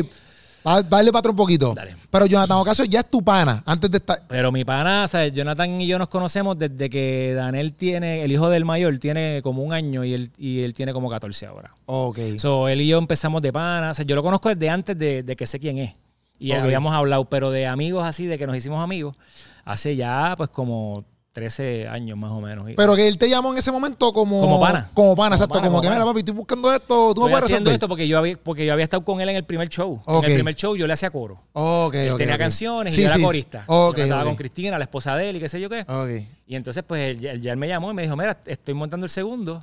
Va- 0.66 0.82
Dale 0.82 1.10
para 1.12 1.20
atrás 1.20 1.30
un 1.30 1.36
poquito. 1.36 1.74
Dale. 1.74 1.96
Pero 2.10 2.26
Jonathan 2.26 2.58
Ocasio 2.58 2.84
ya 2.86 3.00
es 3.00 3.10
tu 3.10 3.22
pana. 3.22 3.62
Antes 3.66 3.90
de 3.90 3.98
estar. 3.98 4.22
Pero 4.26 4.50
mi 4.50 4.64
pana, 4.64 5.04
o 5.04 5.08
sea, 5.08 5.26
Jonathan 5.28 5.80
y 5.80 5.86
yo 5.86 5.98
nos 5.98 6.08
conocemos 6.08 6.58
desde 6.58 6.90
que 6.90 7.34
Daniel 7.36 7.72
tiene, 7.74 8.22
el 8.24 8.32
hijo 8.32 8.48
del 8.50 8.64
mayor, 8.64 8.98
tiene 8.98 9.40
como 9.42 9.62
un 9.62 9.72
año 9.72 10.02
y 10.04 10.14
él, 10.14 10.30
y 10.38 10.62
él 10.62 10.74
tiene 10.74 10.92
como 10.92 11.08
14 11.10 11.46
ahora. 11.46 11.72
Ok. 11.86 12.18
So, 12.38 12.68
él 12.68 12.80
y 12.80 12.88
yo 12.88 12.98
empezamos 12.98 13.42
de 13.42 13.52
pana. 13.52 13.90
O 13.90 13.94
sea, 13.94 14.04
yo 14.04 14.16
lo 14.16 14.22
conozco 14.22 14.48
desde 14.48 14.68
antes 14.70 14.96
de, 14.98 15.22
de 15.22 15.36
que 15.36 15.46
sé 15.46 15.58
quién 15.60 15.78
es. 15.78 15.92
Y 16.38 16.52
habíamos 16.52 16.92
hablado, 16.94 17.24
pero 17.26 17.50
de 17.50 17.66
amigos 17.66 18.04
así, 18.04 18.26
de 18.26 18.36
que 18.36 18.46
nos 18.46 18.54
hicimos 18.56 18.82
amigos, 18.84 19.16
hace 19.64 19.96
ya 19.96 20.34
pues 20.36 20.50
como 20.50 21.04
13 21.36 21.86
años 21.86 22.16
más 22.16 22.32
o 22.32 22.40
menos. 22.40 22.66
Pero 22.74 22.96
que 22.96 23.06
él 23.06 23.18
te 23.18 23.28
llamó 23.28 23.52
en 23.52 23.58
ese 23.58 23.70
momento 23.70 24.10
como. 24.10 24.40
Como 24.40 24.58
pana. 24.58 24.88
Como 24.94 25.14
pana, 25.14 25.28
Como 25.28 25.34
exacto. 25.36 25.52
pana, 25.52 25.66
como 25.66 25.70
como 25.72 25.82
que, 25.82 25.88
pana. 25.88 25.96
mira, 26.00 26.06
papi, 26.06 26.18
estoy 26.20 26.34
buscando 26.34 26.72
esto. 26.74 27.12
Tú 27.14 27.20
me 27.24 27.28
puedes 27.30 27.44
haciendo 27.44 27.68
resolver. 27.68 27.74
esto 27.74 27.88
porque 27.88 28.08
yo, 28.08 28.16
había, 28.16 28.36
porque 28.42 28.64
yo 28.64 28.72
había 28.72 28.84
estado 28.84 29.04
con 29.04 29.20
él 29.20 29.28
en 29.28 29.36
el 29.36 29.44
primer 29.44 29.68
show. 29.68 30.00
En 30.08 30.24
el 30.24 30.32
primer 30.34 30.54
show 30.54 30.74
yo 30.76 30.86
le 30.86 30.94
hacía 30.94 31.10
coro. 31.10 31.38
Ok, 31.52 31.94
Él 31.94 32.12
ok. 32.12 32.18
tenía 32.18 32.38
canciones 32.38 32.94
y 32.94 32.96
Sí, 32.96 33.02
yo 33.06 33.12
era 33.14 33.22
corista. 33.22 33.64
Ok, 33.66 33.98
yo 33.98 34.02
estaba 34.04 34.24
con 34.24 34.34
Cristina, 34.36 34.78
la 34.78 34.84
esposa 34.84 35.14
de 35.14 35.28
él 35.28 35.36
y 35.36 35.40
qué 35.40 35.48
sé 35.50 35.60
yo 35.60 35.68
qué. 35.68 35.82
Ok. 35.82 36.26
Y 36.46 36.56
entonces, 36.56 36.82
pues, 36.86 37.10
él, 37.16 37.20
ya- 37.20 37.34
ya 37.34 37.50
él 37.52 37.58
me 37.58 37.68
llamó 37.68 37.90
y 37.90 37.94
me 37.94 38.00
dijo, 38.02 38.16
mira, 38.16 38.38
estoy 38.46 38.72
montando 38.72 39.04
el 39.04 39.10
segundo 39.10 39.62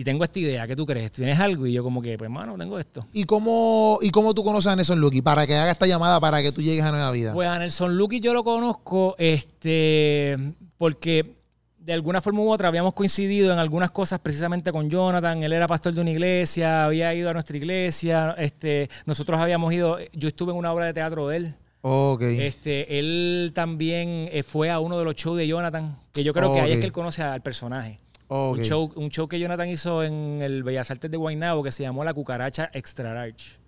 y 0.00 0.04
tengo 0.04 0.24
esta 0.24 0.38
idea. 0.38 0.66
¿Qué 0.66 0.74
tú 0.74 0.86
crees? 0.86 1.12
¿Tienes 1.12 1.38
algo? 1.38 1.66
Y 1.66 1.74
yo 1.74 1.82
como 1.82 2.00
que, 2.00 2.16
pues, 2.16 2.30
mano, 2.30 2.56
tengo 2.56 2.78
esto. 2.78 3.06
¿Y 3.12 3.24
cómo, 3.24 3.98
¿Y 4.00 4.08
cómo 4.08 4.32
tú 4.32 4.42
conoces 4.42 4.72
a 4.72 4.74
Nelson 4.74 4.98
Lucky? 4.98 5.20
Para 5.20 5.46
que 5.46 5.54
haga 5.54 5.70
esta 5.70 5.86
llamada 5.86 6.18
para 6.18 6.40
que 6.40 6.52
tú 6.52 6.62
llegues 6.62 6.82
a 6.82 6.90
Nueva 6.90 7.10
Vida. 7.10 7.34
Pues 7.34 7.46
a 7.46 7.58
Nelson 7.58 7.98
Lucky 7.98 8.18
yo 8.18 8.32
lo 8.32 8.42
conozco 8.42 9.14
este, 9.18 10.54
porque 10.78 11.36
de 11.76 11.92
alguna 11.92 12.22
forma 12.22 12.40
u 12.40 12.50
otra 12.50 12.68
habíamos 12.68 12.94
coincidido 12.94 13.52
en 13.52 13.58
algunas 13.58 13.90
cosas 13.90 14.20
precisamente 14.20 14.72
con 14.72 14.88
Jonathan. 14.88 15.42
Él 15.42 15.52
era 15.52 15.66
pastor 15.66 15.92
de 15.92 16.00
una 16.00 16.12
iglesia, 16.12 16.86
había 16.86 17.12
ido 17.12 17.28
a 17.28 17.34
nuestra 17.34 17.58
iglesia. 17.58 18.34
Este, 18.38 18.88
nosotros 19.04 19.38
habíamos 19.38 19.70
ido, 19.70 19.98
yo 20.14 20.28
estuve 20.28 20.52
en 20.52 20.56
una 20.56 20.72
obra 20.72 20.86
de 20.86 20.94
teatro 20.94 21.28
de 21.28 21.36
él. 21.36 21.54
ok. 21.82 22.22
Este, 22.22 22.98
él 22.98 23.52
también 23.54 24.30
eh, 24.32 24.42
fue 24.44 24.70
a 24.70 24.80
uno 24.80 24.98
de 24.98 25.04
los 25.04 25.14
shows 25.14 25.36
de 25.36 25.46
Jonathan, 25.46 25.98
que 26.14 26.24
yo 26.24 26.32
creo 26.32 26.54
que 26.54 26.60
ahí 26.60 26.72
es 26.72 26.80
que 26.80 26.86
él 26.86 26.92
conoce 26.92 27.22
al 27.22 27.42
personaje. 27.42 28.00
Ok. 28.30 28.58
Un, 28.58 28.64
show, 28.64 28.92
un 28.96 29.08
show 29.10 29.28
que 29.28 29.38
Jonathan 29.38 29.68
hizo 29.68 30.02
en 30.02 30.40
el 30.42 30.62
Bellas 30.62 30.90
Artes 30.90 31.10
de 31.10 31.16
Guaynabo 31.16 31.62
que 31.62 31.72
se 31.72 31.82
llamó 31.82 32.04
La 32.04 32.14
Cucaracha 32.14 32.70
Extra 32.72 33.12
Large. 33.12 33.58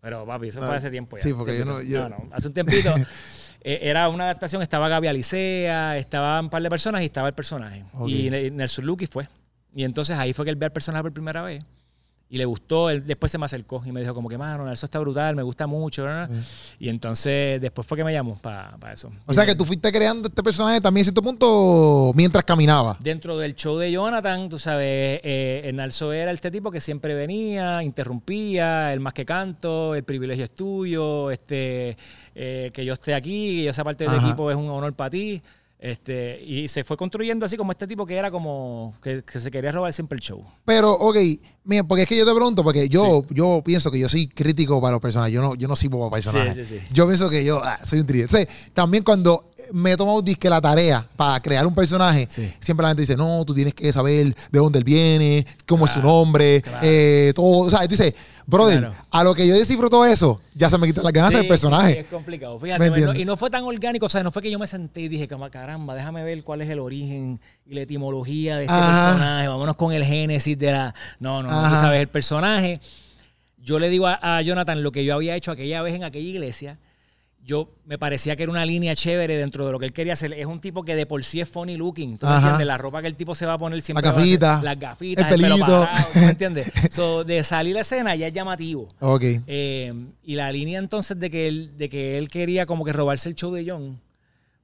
Pero 0.00 0.26
papi, 0.26 0.48
eso 0.48 0.60
Ah, 0.62 0.66
fue 0.66 0.76
hace 0.76 0.90
tiempo 0.90 1.16
ya. 1.16 1.22
sí, 1.22 1.32
porque 1.32 1.56
yo 1.58 1.64
no- 1.64 1.80
yo- 1.82 2.08
no, 2.08 2.16
no, 2.18 2.28
hace 2.32 2.48
un 2.48 2.54
tiempito. 2.54 2.92
eh, 3.60 3.78
era 3.82 4.08
una 4.08 4.24
adaptación, 4.24 4.60
estaba 4.62 4.88
Gaby 4.88 5.06
Alicea, 5.08 5.96
estaban 5.96 6.46
un 6.46 6.50
par 6.50 6.62
de 6.62 6.68
personas 6.68 7.02
y 7.02 7.04
estaba 7.04 7.28
el 7.28 7.34
personaje. 7.34 7.84
Ok. 7.94 8.08
Y 8.08 8.28
Ne- 8.30 8.50
Nelson 8.50 8.84
Lucky 8.84 9.06
fue. 9.06 9.28
Y 9.74 9.84
entonces 9.84 10.18
ahí 10.18 10.32
fue 10.32 10.44
que 10.44 10.50
él 10.50 10.56
ve 10.56 10.66
al 10.66 10.72
personaje 10.72 11.02
por 11.02 11.12
primera 11.12 11.42
vez. 11.42 11.64
Y 12.32 12.38
le 12.38 12.46
gustó, 12.46 12.88
él 12.88 13.04
después 13.04 13.30
se 13.30 13.36
me 13.36 13.44
acercó 13.44 13.82
y 13.84 13.92
me 13.92 14.00
dijo 14.00 14.14
como 14.14 14.26
que, 14.26 14.38
mano, 14.38 14.64
Nelson 14.64 14.86
está 14.86 14.98
brutal, 14.98 15.36
me 15.36 15.42
gusta 15.42 15.66
mucho. 15.66 16.06
Y 16.78 16.88
entonces 16.88 17.60
después 17.60 17.86
fue 17.86 17.98
que 17.98 18.04
me 18.04 18.12
llamó 18.14 18.38
para 18.38 18.74
eso. 18.90 19.12
O 19.26 19.34
sea 19.34 19.44
que 19.44 19.54
tú 19.54 19.66
fuiste 19.66 19.92
creando 19.92 20.28
este 20.28 20.42
personaje 20.42 20.80
también 20.80 21.02
a 21.02 21.04
cierto 21.04 21.20
punto 21.20 22.10
mientras 22.14 22.42
caminaba. 22.42 22.96
Dentro 23.00 23.36
del 23.36 23.54
show 23.54 23.76
de 23.76 23.92
Jonathan, 23.92 24.48
tú 24.48 24.58
sabes, 24.58 25.20
eh, 25.22 25.60
Enalzo 25.64 26.10
era 26.14 26.30
este 26.30 26.50
tipo 26.50 26.70
que 26.70 26.80
siempre 26.80 27.14
venía, 27.14 27.82
interrumpía, 27.82 28.94
el 28.94 29.00
más 29.00 29.12
que 29.12 29.26
canto, 29.26 29.94
el 29.94 30.04
privilegio 30.04 30.44
es 30.44 30.54
tuyo, 30.54 31.30
este, 31.30 31.98
eh, 32.34 32.70
que 32.72 32.84
yo 32.86 32.94
esté 32.94 33.12
aquí, 33.14 33.58
que 33.58 33.64
yo 33.64 33.72
sea 33.74 33.84
parte 33.84 34.04
del 34.04 34.14
Ajá. 34.14 34.26
equipo 34.26 34.50
es 34.50 34.56
un 34.56 34.70
honor 34.70 34.94
para 34.94 35.10
ti. 35.10 35.42
Este, 35.82 36.40
y 36.40 36.68
se 36.68 36.84
fue 36.84 36.96
construyendo 36.96 37.44
así 37.44 37.56
como 37.56 37.72
este 37.72 37.88
tipo 37.88 38.06
que 38.06 38.14
era 38.14 38.30
como 38.30 38.94
que, 39.02 39.24
que 39.24 39.40
se 39.40 39.50
quería 39.50 39.72
robar 39.72 39.92
siempre 39.92 40.14
el 40.14 40.22
show. 40.22 40.40
Pero, 40.64 40.92
ok, 40.92 41.16
mira, 41.64 41.82
porque 41.82 42.02
es 42.04 42.08
que 42.08 42.16
yo 42.16 42.24
te 42.24 42.32
pregunto, 42.32 42.62
porque 42.62 42.88
yo, 42.88 43.24
yo 43.30 43.62
pienso 43.64 43.90
que 43.90 43.98
yo 43.98 44.08
soy 44.08 44.28
crítico 44.28 44.80
para 44.80 44.92
los 44.92 45.00
personajes. 45.00 45.34
Yo 45.34 45.42
no, 45.42 45.56
yo 45.56 45.66
no 45.66 45.74
sirvo 45.74 46.08
para 46.08 46.22
personajes. 46.22 46.54
Sí, 46.54 46.64
sí, 46.64 46.78
sí. 46.78 46.86
Yo 46.92 47.08
pienso 47.08 47.28
que 47.28 47.44
yo 47.44 47.60
ah, 47.64 47.80
soy 47.84 47.98
un 47.98 48.06
trío. 48.06 48.28
también 48.72 49.02
cuando 49.02 49.50
me 49.72 49.90
he 49.90 49.96
tomado 49.96 50.22
disque 50.22 50.48
la 50.48 50.60
tarea 50.60 51.04
para 51.16 51.42
crear 51.42 51.66
un 51.66 51.74
personaje, 51.74 52.28
siempre 52.60 52.84
la 52.84 52.90
gente 52.90 53.02
dice, 53.02 53.16
no, 53.16 53.44
tú 53.44 53.52
tienes 53.52 53.74
que 53.74 53.92
saber 53.92 54.36
de 54.52 54.58
dónde 54.60 54.78
él 54.78 54.84
viene, 54.84 55.44
cómo 55.66 55.86
es 55.86 55.90
su 55.90 56.00
nombre, 56.00 56.62
claro. 56.62 56.78
eh, 56.80 57.32
todo. 57.34 57.66
O 57.66 57.70
sea, 57.70 57.84
dice, 57.88 58.14
Brother, 58.46 58.80
Claro. 58.80 58.94
a 59.10 59.24
lo 59.24 59.34
que 59.34 59.46
yo 59.46 59.54
descifro 59.54 59.88
todo 59.88 60.04
eso, 60.04 60.40
ya 60.54 60.68
se 60.68 60.76
me 60.78 60.86
quitan 60.86 61.04
las 61.04 61.12
ganas 61.12 61.30
Sí, 61.32 61.36
del 61.38 61.46
personaje. 61.48 61.92
sí, 61.92 61.98
es 62.00 62.06
complicado. 62.06 62.58
¿Me 62.58 62.66
Fíjate, 62.76 63.00
no- 63.00 63.14
y 63.14 63.24
no 63.24 63.36
fue 63.36 63.50
tan 63.50 63.64
orgánico, 63.64 64.06
o 64.06 64.08
sea, 64.08 64.22
no 64.22 64.30
fue 64.30 64.42
que 64.42 64.50
yo 64.50 64.58
me 64.58 64.66
senté 64.66 65.00
y 65.02 65.08
dije, 65.08 65.28
"Cama- 65.28 65.50
caramba, 65.50 65.94
déjame 65.94 66.24
ver 66.24 66.42
cuál 66.42 66.60
es 66.62 66.68
el 66.70 66.78
origen 66.80 67.40
y 67.66 67.74
la 67.74 67.82
etimología 67.82 68.56
de 68.56 68.64
este 68.64 68.74
Ajá. 68.74 69.10
personaje, 69.12 69.48
vámonos 69.48 69.76
con 69.76 69.92
el 69.92 70.04
génesis 70.04 70.58
de 70.58 70.72
la... 70.72 70.94
No, 71.20 71.42
no, 71.42 71.50
no, 71.50 71.58
tú 71.60 71.64
Ajá. 71.66 71.76
sabes, 71.76 72.00
el 72.00 72.08
personaje, 72.08 72.80
yo 73.58 73.78
le 73.78 73.88
digo 73.88 74.06
a, 74.08 74.18
a 74.38 74.42
Jonathan 74.42 74.82
lo 74.82 74.90
que 74.92 75.04
yo 75.04 75.14
había 75.14 75.36
hecho 75.36 75.52
aquella 75.52 75.82
vez 75.82 75.94
en 75.94 76.04
aquella 76.04 76.28
iglesia, 76.28 76.78
yo 77.44 77.68
me 77.86 77.98
parecía 77.98 78.36
que 78.36 78.44
era 78.44 78.52
una 78.52 78.64
línea 78.64 78.94
chévere 78.94 79.36
dentro 79.36 79.66
de 79.66 79.72
lo 79.72 79.78
que 79.80 79.86
él 79.86 79.92
quería 79.92 80.12
hacer. 80.12 80.32
Es 80.32 80.46
un 80.46 80.60
tipo 80.60 80.84
que 80.84 80.94
de 80.94 81.06
por 81.06 81.24
sí 81.24 81.40
es 81.40 81.48
funny 81.48 81.76
looking. 81.76 82.16
¿Tú 82.18 82.26
me 82.26 82.34
entiendes? 82.36 82.66
La 82.66 82.78
ropa 82.78 83.02
que 83.02 83.08
el 83.08 83.16
tipo 83.16 83.34
se 83.34 83.46
va 83.46 83.54
a 83.54 83.58
poner 83.58 83.82
siempre. 83.82 84.06
Las 84.06 84.14
gafitas, 84.14 84.62
Las 84.62 84.78
gafitas, 84.78 85.26
el 85.26 85.34
el, 85.34 85.40
pelo 85.40 85.54
pelito. 85.56 85.80
parado, 85.80 86.06
¿tú 86.12 86.18
me 86.20 86.26
entiendes? 86.30 86.70
So, 86.90 87.24
de 87.24 87.42
salir 87.42 87.76
a 87.76 87.80
escena 87.80 88.14
ya 88.14 88.28
es 88.28 88.32
llamativo. 88.32 88.88
Ok. 89.00 89.24
Eh, 89.46 89.92
y 90.22 90.34
la 90.36 90.52
línea 90.52 90.78
entonces 90.78 91.18
de 91.18 91.30
que, 91.30 91.48
él, 91.48 91.72
de 91.76 91.88
que 91.88 92.16
él 92.16 92.28
quería 92.28 92.64
como 92.64 92.84
que 92.84 92.92
robarse 92.92 93.28
el 93.28 93.34
show 93.34 93.52
de 93.52 93.68
John, 93.68 94.00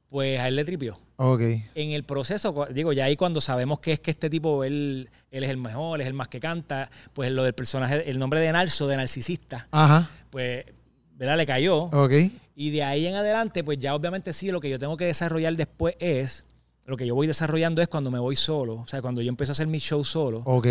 pues 0.09 0.39
a 0.39 0.47
él 0.49 0.55
le 0.57 0.65
tripió. 0.65 0.97
Ok. 1.17 1.41
En 1.75 1.91
el 1.91 2.05
proceso, 2.05 2.69
digo, 2.73 2.93
ya 2.93 3.07
ahí 3.07 3.17
cuando 3.17 3.41
sabemos 3.41 3.81
que 3.81 3.93
es 3.95 3.99
que 4.01 4.13
este 4.13 4.31
tipo, 4.31 4.63
él, 4.63 5.11
él 5.33 5.43
es 5.45 5.51
el 5.51 5.57
mejor, 5.57 6.01
es 6.01 6.07
el 6.07 6.15
más 6.15 6.29
que 6.29 6.39
canta, 6.39 6.89
pues 7.13 7.33
lo 7.33 7.43
del 7.43 7.55
personaje, 7.55 8.09
el 8.09 8.21
nombre 8.21 8.39
de 8.39 8.53
Narso, 8.53 8.87
de 8.87 8.97
narcisista, 8.97 9.67
Ajá. 9.73 10.09
pues, 10.31 10.65
¿verdad? 11.17 11.37
Le 11.37 11.45
cayó. 11.45 11.77
Ok. 11.87 12.13
Y 12.61 12.71
de 12.71 12.83
ahí 12.83 13.07
en 13.07 13.15
adelante, 13.15 13.63
pues 13.63 13.79
ya 13.79 13.95
obviamente 13.95 14.33
sí, 14.33 14.51
lo 14.51 14.59
que 14.59 14.69
yo 14.69 14.79
tengo 14.81 14.97
que 14.97 15.05
desarrollar 15.05 15.55
después 15.55 15.95
es, 16.01 16.45
lo 16.87 16.97
que 16.97 17.07
yo 17.07 17.15
voy 17.15 17.29
desarrollando 17.29 17.81
es 17.83 17.87
cuando 17.87 18.11
me 18.11 18.19
voy 18.19 18.35
solo, 18.35 18.75
o 18.81 18.87
sea, 18.87 19.01
cuando 19.01 19.23
yo 19.23 19.29
empiezo 19.29 19.53
a 19.53 19.55
hacer 19.55 19.69
mi 19.69 19.79
show 19.79 20.03
solo, 20.03 20.43
Ok. 20.45 20.67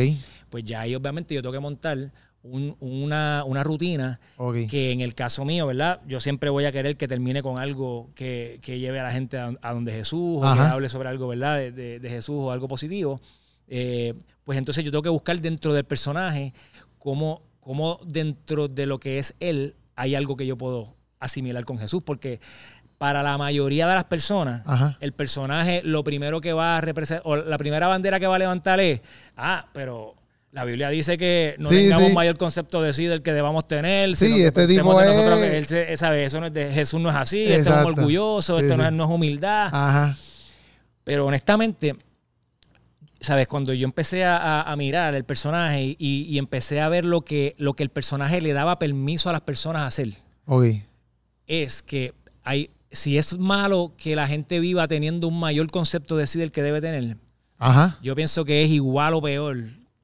pues 0.50 0.65
ya 0.65 0.82
ahí 0.82 0.96
obviamente 0.96 1.34
yo 1.34 1.41
tengo 1.41 1.53
que 1.53 1.62
montar 1.62 2.12
un- 2.44 2.75
una, 2.82 3.44
una 3.46 3.63
rutina 3.63 4.20
Ok. 4.36 4.67
que 4.70 4.91
en 4.91 5.00
el 5.00 5.15
caso 5.15 5.46
mío, 5.46 5.65
¿verdad? 5.65 6.01
Yo 6.06 6.20
siempre 6.20 6.50
voy 6.50 6.65
a 6.65 6.74
querer 6.74 6.98
que 6.98 7.08
termine 7.08 7.41
con 7.41 7.58
algo 7.58 8.10
que, 8.15 8.60
que 8.62 8.79
lleve 8.79 9.00
a 9.00 9.03
la 9.03 9.12
gente 9.12 9.38
a, 9.38 9.53
a 9.62 9.74
donde 9.74 9.94
Jesús, 9.94 10.39
o 10.39 10.41
que 10.41 10.60
hable 10.60 10.89
sobre 10.89 11.08
algo, 11.08 11.29
¿verdad? 11.29 11.56
De, 11.58 11.72
de- 11.72 12.00
de 12.01 12.10
Jesús 12.10 12.36
o 12.38 12.51
algo 12.51 12.67
positivo. 12.67 13.22
Eh, 13.70 14.13
pues 14.44 14.58
entonces 14.58 14.84
yo 14.84 14.91
tengo 14.91 15.03
que 15.03 15.10
buscar 15.10 15.39
dentro 15.39 15.74
del 15.74 15.86
personaje 15.86 16.53
cómo, 17.00 17.44
cómo 17.62 18.00
dentro 18.06 18.67
de 18.67 18.86
lo 18.88 19.00
que 19.00 19.20
es 19.20 19.36
él 19.39 19.75
hay 19.96 20.15
algo 20.15 20.36
que 20.36 20.46
yo 20.46 20.58
puedo 20.58 20.97
asimilar 21.20 21.66
con 21.66 21.78
Jesús, 21.78 22.02
porque 22.06 22.40
para 22.98 23.22
la 23.24 23.38
mayoría 23.38 23.88
de 23.88 23.94
las 23.96 24.06
personas, 24.06 24.62
Ajá. 24.66 24.98
el 25.00 25.14
personaje 25.14 25.82
lo 25.84 26.04
primero 26.04 26.42
que 26.42 26.54
va 26.54 26.78
a 26.78 26.82
representar, 26.82 27.22
o 27.26 27.36
la 27.36 27.58
primera 27.58 27.88
bandera 27.88 28.20
que 28.20 28.28
va 28.28 28.36
a 28.36 28.40
levantar 28.40 28.80
es, 28.80 29.02
ah, 29.36 29.68
pero 29.74 30.16
la 30.52 30.64
Biblia 30.64 30.90
dice 30.90 31.18
que 31.18 31.56
no 31.60 31.70
Sí, 31.70 31.76
tengamos 31.76 32.08
sí. 32.08 32.14
mayor 32.14 32.38
concepto 32.38 32.82
de 32.82 32.94
sí 32.94 33.06
del 33.06 33.22
que 33.22 33.34
debamos 33.34 33.68
tener, 33.68 34.16
Sí, 34.16 34.26
sino 34.26 34.38
que 34.38 34.48
este 34.48 34.68
tipo 34.68 35.00
de 35.00 35.06
nosotros 35.06 35.40
es- 35.40 35.50
que 35.52 35.58
él 35.58 35.66
se- 35.68 35.98
sabe, 35.98 36.26
eso 36.26 36.40
no 36.40 36.48
es 36.48 36.54
de, 36.54 36.72
Jesús 36.72 37.00
no 37.00 37.10
es 37.10 37.16
así, 37.16 37.44
este 37.44 37.54
es 37.56 37.60
Exacto. 37.68 37.88
un 37.90 37.94
orgulloso, 38.00 38.58
Sí, 38.60 38.64
esto 38.66 38.78
no, 38.78 38.86
es, 38.86 38.92
no 38.94 39.04
es 39.04 39.10
humildad. 39.12 39.68
Ajá. 39.72 40.18
Pero 41.04 41.26
honestamente, 41.28 41.96
¿sabes? 43.20 43.48
Cuando 43.48 43.74
yo 43.74 43.86
empecé 43.86 44.26
a, 44.26 44.62
a- 44.62 44.76
mirar 44.76 45.16
el 45.16 45.24
personaje 45.24 45.96
y, 46.00 46.24
y 46.30 46.38
empecé 46.38 46.82
a 46.82 46.90
ver 46.90 47.06
lo 47.06 47.22
que, 47.22 47.54
lo 47.58 47.74
que 47.76 47.84
el 47.84 47.90
personaje 47.90 48.42
le 48.42 48.54
daba 48.54 48.80
permiso 48.80 49.30
a 49.30 49.34
las 49.34 49.42
personas 49.42 49.84
a 49.84 49.88
hacer, 49.88 50.14
Ok. 50.46 50.66
Es 51.48 51.82
que 51.82 52.13
hay, 52.44 52.70
si 52.92 53.18
es 53.18 53.38
malo 53.38 53.94
que 53.98 54.16
la 54.16 54.27
gente 54.27 54.60
viva 54.60 54.88
teniendo 54.88 55.27
un 55.27 55.39
mayor 55.39 55.70
concepto 55.72 56.18
de 56.18 56.27
sí 56.27 56.39
del 56.39 56.51
que 56.51 56.62
debe 56.63 56.82
tener, 56.82 57.18
Ajá. 57.58 57.98
yo 58.01 58.16
pienso 58.16 58.46
que 58.46 58.63
es 58.63 58.70
igual 58.72 59.13
o 59.13 59.22
peor 59.22 59.58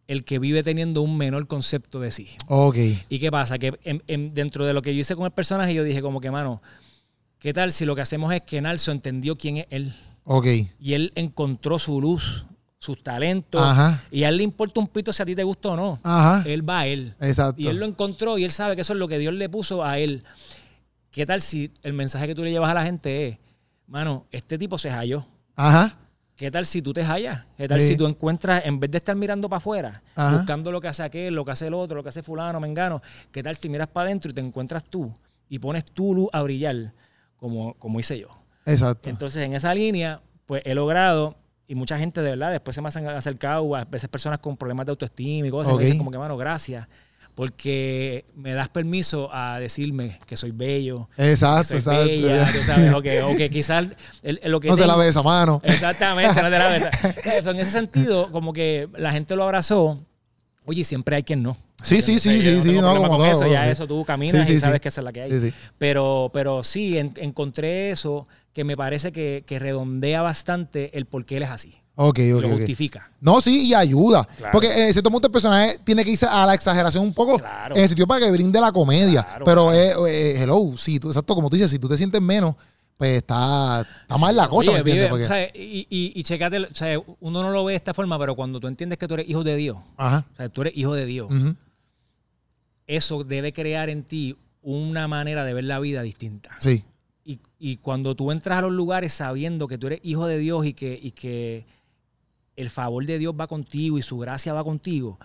el 0.07 0.25
que 0.25 0.37
vive 0.39 0.63
teniendo 0.63 1.01
un 1.01 1.15
menor 1.17 1.47
concepto 1.47 1.99
de 1.99 2.11
sí. 2.11 2.27
Ok. 2.47 2.75
¿Y 3.09 3.19
qué 3.19 3.31
pasa? 3.31 3.57
Que 3.57 3.79
en- 3.83 4.03
en- 4.07 4.33
dentro 4.33 4.65
de 4.65 4.73
lo 4.73 4.81
que 4.81 4.93
yo 4.93 4.99
hice 5.01 5.15
con 5.15 5.25
el 5.25 5.31
personaje, 5.31 5.73
yo 5.73 5.83
dije 5.83 6.01
como 6.01 6.19
que, 6.19 6.29
mano, 6.29 6.61
¿qué 7.39 7.53
tal 7.53 7.71
si 7.71 7.85
lo 7.85 7.95
que 7.95 8.01
hacemos 8.01 8.33
es 8.33 8.41
que 8.41 8.59
Nalso 8.61 8.91
entendió 8.91 9.37
quién 9.37 9.57
es 9.57 9.67
él? 9.69 9.93
Ok. 10.25 10.47
Y 10.79 10.93
él 10.93 11.11
encontró 11.15 11.79
su 11.79 12.01
luz, 12.01 12.45
sus 12.79 13.01
talentos. 13.01 13.61
Ajá. 13.61 14.03
Y 14.11 14.25
a 14.25 14.29
él 14.29 14.37
le 14.37 14.43
importa 14.43 14.81
un 14.81 14.87
pito 14.89 15.13
si 15.13 15.23
a 15.23 15.25
ti 15.25 15.35
te 15.35 15.43
gusta 15.43 15.69
o 15.69 15.75
no. 15.77 15.99
Ajá. 16.03 16.43
Él 16.45 16.67
va 16.67 16.81
a 16.81 16.87
él. 16.87 17.13
Exacto. 17.21 17.61
Y 17.61 17.67
él 17.67 17.77
lo 17.77 17.85
encontró 17.85 18.37
y 18.37 18.43
él 18.43 18.51
sabe 18.51 18.75
que 18.75 18.81
eso 18.81 18.91
es 18.93 18.99
lo 18.99 19.07
que 19.07 19.17
Dios 19.19 19.33
le 19.33 19.47
puso 19.47 19.85
a 19.85 19.99
él. 19.99 20.23
¿Qué 21.13 21.27
tal 21.27 21.41
si 21.41 21.71
el 21.83 21.93
mensaje 21.93 22.25
que 22.25 22.33
tú 22.33 22.43
le 22.43 22.49
llevas 22.49 22.71
a 22.71 22.73
la 22.73 22.83
gente 22.83 23.27
es, 23.27 23.37
mano, 23.85 24.25
este 24.31 24.57
tipo 24.57 24.79
se 24.79 24.89
halló? 24.89 25.27
Ajá. 25.55 25.95
¿Qué 26.35 26.49
tal 26.49 26.65
si 26.65 26.81
tú 26.81 26.91
te 26.91 27.03
hallas? 27.03 27.45
¿Qué 27.55 27.67
tal 27.67 27.79
Sí. 27.81 27.89
si 27.89 27.97
tú 27.97 28.07
encuentras, 28.07 28.65
en 28.65 28.79
vez 28.79 28.89
de 28.89 28.97
estar 28.97 29.15
mirando 29.15 29.47
para 29.47 29.57
afuera, 29.59 30.01
Ajá. 30.15 30.37
buscando 30.37 30.71
lo 30.71 30.81
que 30.81 30.87
hace 30.87 31.03
aquel, 31.03 31.35
lo 31.35 31.45
que 31.45 31.51
hace 31.51 31.67
el 31.67 31.75
otro, 31.75 31.97
lo 31.97 32.01
que 32.03 32.09
hace 32.09 32.23
fulano, 32.23 32.59
mengano, 32.59 32.99
qué 33.31 33.43
tal 33.43 33.55
si 33.55 33.69
miras 33.69 33.89
para 33.89 34.07
adentro 34.07 34.31
y 34.31 34.33
te 34.33 34.41
encuentras 34.41 34.83
tú 34.85 35.13
y 35.49 35.59
pones 35.59 35.85
tu 35.85 36.15
luz 36.15 36.29
a 36.33 36.41
brillar 36.41 36.93
como, 37.35 37.75
como 37.75 37.99
hice 37.99 38.17
yo? 38.17 38.29
Exacto. 38.65 39.07
Entonces, 39.07 39.43
en 39.45 39.53
esa 39.53 39.71
línea, 39.75 40.19
pues 40.47 40.63
he 40.65 40.73
logrado, 40.73 41.35
y 41.67 41.75
mucha 41.75 41.95
gente 41.99 42.21
de 42.23 42.31
verdad, 42.31 42.49
después 42.49 42.73
se 42.73 42.81
me 42.81 42.89
han 42.91 43.07
acercado, 43.09 43.75
a 43.75 43.85
veces 43.85 44.09
personas 44.09 44.39
con 44.39 44.57
problemas 44.57 44.87
de 44.87 44.89
autoestima 44.93 45.47
y 45.47 45.51
cosas, 45.51 45.69
y 45.69 45.73
Ok. 45.75 45.77
me 45.77 45.83
dicen 45.85 45.99
como 45.99 46.09
que, 46.09 46.17
mano, 46.17 46.35
gracias, 46.37 46.87
porque 47.35 48.25
me 48.35 48.53
das 48.53 48.69
permiso 48.69 49.29
a 49.33 49.59
decirme 49.59 50.19
que 50.27 50.37
soy 50.37 50.51
bello, 50.51 51.09
que 51.15 51.31
Exacto. 51.31 51.69
soy 51.69 51.77
Exacto. 51.77 52.05
bella, 52.05 52.51
tú 52.51 52.59
sabes, 52.65 52.93
o 52.93 53.01
que, 53.01 53.21
o 53.23 53.35
que 53.35 53.49
quizás 53.49 53.87
el- 54.21 54.39
el- 54.43 54.51
lo 54.51 54.59
que 54.59 54.67
No 54.69 54.75
te 54.75 54.81
tengo- 54.81 54.93
laves 54.93 55.09
esa 55.09 55.23
mano. 55.23 55.59
Exactamente, 55.63 56.35
no 56.41 56.49
te 56.49 56.57
la 56.57 56.67
ves. 56.67 56.83
En 57.47 57.59
ese 57.59 57.71
sentido, 57.71 58.31
como 58.31 58.53
que 58.53 58.87
la 58.97 59.11
gente 59.11 59.35
lo 59.35 59.43
abrazó. 59.43 59.99
Oye, 60.65 60.83
siempre 60.83 61.15
hay 61.17 61.23
quien 61.23 61.43
no. 61.43 61.57
Sí, 61.81 61.99
sí, 61.99 62.17
sí, 62.19 62.41
sí, 62.41 62.55
no 62.55 62.63
sí, 62.63 62.71
no, 62.79 62.95
como 62.95 63.17
todo, 63.17 63.25
eso, 63.25 63.47
ya 63.51 63.69
eso 63.69 63.85
tú 63.85 64.05
caminas 64.05 64.49
y 64.49 64.57
sabes 64.59 64.79
que 64.79 64.87
esa 64.87 65.01
es 65.01 65.05
la 65.05 65.11
que 65.11 65.21
hay. 65.23 65.53
Pero, 65.77 66.31
pero 66.33 66.63
sí, 66.63 66.97
en- 66.97 67.13
encontré 67.17 67.91
eso 67.91 68.27
que 68.53 68.63
me 68.63 68.77
parece 68.77 69.11
que, 69.11 69.43
que 69.45 69.59
redondea 69.59 70.21
bastante 70.21 70.97
el 70.97 71.05
por 71.05 71.25
qué 71.25 71.37
él 71.37 71.43
es 71.43 71.49
así. 71.49 71.75
Ok, 71.95 72.19
Y 72.19 72.31
ok, 72.31 72.41
lo 72.41 72.49
justifica. 72.49 73.11
No, 73.21 73.39
sí, 73.39 73.67
y 73.67 73.73
ayuda. 73.75 74.23
Claro. 74.23 74.51
Porque 74.51 74.87
en 74.87 74.91
cierto 74.93 75.11
punto 75.11 75.27
el 75.27 75.31
personaje 75.31 75.77
tiene 75.83 76.03
que 76.03 76.11
irse 76.11 76.25
a 76.25 76.45
la 76.45 76.53
exageración 76.55 77.03
un 77.03 77.13
poco 77.13 77.37
Claro. 77.37 77.75
en 77.75 77.83
el 77.83 77.89
sitio 77.89 78.07
para 78.07 78.25
que 78.25 78.31
brinde 78.31 78.59
la 78.59 78.71
comedia. 78.71 79.23
Claro, 79.23 79.45
Pero, 79.45 79.71
eh, 79.73 79.93
eh, 80.09 80.41
hello, 80.41 80.71
sí, 80.75 80.99
tú, 80.99 81.09
exacto, 81.09 81.35
como 81.35 81.49
tú 81.49 81.55
dices, 81.55 81.69
si 81.69 81.77
tú 81.77 81.87
te 81.87 81.95
sientes 81.95 82.19
menos, 82.21 82.55
pues 82.97 83.17
está, 83.17 83.81
está 84.01 84.17
mal 84.17 84.35
la 84.35 84.47
cosa, 84.47 84.71
Oye, 84.71 84.83
¿me 84.83 84.89
entiendes? 84.91 85.03
vive, 85.03 85.09
Porque- 85.09 85.23
o 85.25 85.27
sea, 85.27 85.43
y, 85.53 85.85
y, 85.89 86.13
y 86.19 86.23
checate, 86.23 86.59
o 86.59 86.73
sea, 86.73 86.97
uno 87.19 87.43
no 87.43 87.51
lo 87.51 87.63
ve 87.65 87.73
de 87.73 87.77
esta 87.77 87.93
forma, 87.93 88.17
pero 88.17 88.35
cuando 88.35 88.59
tú 88.59 88.67
entiendes 88.67 88.97
que 88.97 89.07
tú 89.07 89.13
eres 89.15 89.29
hijo 89.29 89.43
de 89.43 89.55
Dios, 89.55 89.77
Ajá. 89.97 90.25
o 90.33 90.35
sea, 90.35 90.49
tú 90.49 90.61
eres 90.61 90.75
hijo 90.77 90.93
de 90.95 91.05
Dios, 91.05 91.27
eso 92.87 93.23
debe 93.23 93.53
crear 93.53 93.89
en 93.89 94.03
ti 94.03 94.35
una 94.61 95.07
manera 95.07 95.43
de 95.43 95.53
ver 95.53 95.63
la 95.65 95.79
vida 95.79 96.01
distinta. 96.01 96.51
Sí. 96.59 96.83
Y, 97.25 97.39
y 97.57 97.77
cuando 97.77 98.15
tú 98.15 98.31
entras 98.31 98.59
a 98.59 98.61
los 98.61 98.71
lugares 98.71 99.13
sabiendo 99.13 99.67
que 99.67 99.77
tú 99.77 99.87
eres 99.87 99.99
hijo 100.03 100.25
de 100.27 100.37
Dios 100.37 100.65
y 100.65 100.73
que, 100.73 100.99
y 101.01 101.11
que 101.11 101.65
el 102.55 102.69
favor 102.69 103.05
de 103.05 103.17
Dios 103.17 103.33
va 103.39 103.47
contigo 103.47 103.97
y 103.97 104.01
su 104.01 104.17
gracia 104.17 104.53
va 104.53 104.63
contigo, 104.63 105.19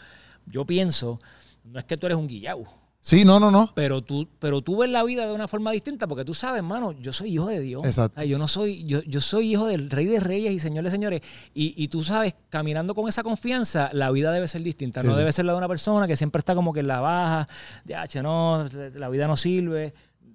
yo 0.47 0.65
pienso, 0.65 1.21
no 1.65 1.79
es 1.79 1.85
que 1.85 1.97
tú 1.97 2.07
eres 2.07 2.19
un 2.19 2.27
guillau, 2.27 2.67
Sí, 3.01 3.25
no, 3.25 3.39
no, 3.39 3.51
no. 3.51 3.71
pero 3.75 4.03
tú, 4.03 4.29
pero 4.39 4.61
tú 4.61 4.77
ves 4.79 4.91
la 4.91 5.05
vida 5.05 5.27
de 5.27 5.33
una 5.33 5.47
forma 5.47 5.71
distinta 5.71 6.07
porque 6.07 6.25
tú 6.25 6.35
sabes, 6.35 6.59
hermano, 6.59 6.93
yo 6.93 7.13
soy 7.13 7.33
hijo 7.35 7.47
de 7.47 7.61
Dios. 7.61 7.85
Exacto. 7.85 8.17
O 8.17 8.21
sea, 8.21 8.25
yo 8.25 8.39
no 8.39 8.49
soy, 8.49 8.85
yo, 8.85 9.03
yo 9.03 9.21
soy 9.21 9.53
hijo 9.53 9.67
del 9.67 9.89
rey 9.89 10.07
de 10.07 10.21
reyes 10.21 10.53
y 10.53 10.59
señor 10.59 10.85
de 10.85 10.91
señores. 10.91 11.23
Y, 11.55 11.75
y 11.83 11.89
tú 11.89 12.03
sabes, 12.03 12.35
caminando 12.51 12.95
con 12.95 13.09
esa 13.09 13.23
confianza, 13.23 13.89
la 13.93 14.11
vida 14.11 14.33
debe 14.33 14.49
ser 14.49 14.63
distinta. 14.63 15.01
Sí, 15.01 15.07
no 15.07 15.15
sí. 15.15 15.21
debe 15.21 15.33
ser 15.33 15.45
la 15.45 15.53
de 15.53 15.59
una 15.59 15.69
persona 15.69 16.07
que 16.09 16.17
siempre 16.17 16.41
está 16.41 16.55
como 16.55 16.73
que 16.73 16.81
en 16.81 16.89
la 16.89 17.01
baja, 17.01 17.49
ya, 17.85 18.07
che, 18.09 18.21
no, 18.21 18.65
la 18.67 19.09
vida 19.09 19.29
no 19.29 19.37
sirve, 19.37 19.95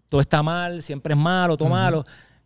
todo 0.10 0.22
está 0.22 0.42
mal, 0.42 0.82
siempre 0.82 1.14
es 1.14 1.20
malo, 1.20 1.58
todo 1.58 1.70
malo. 1.70 2.06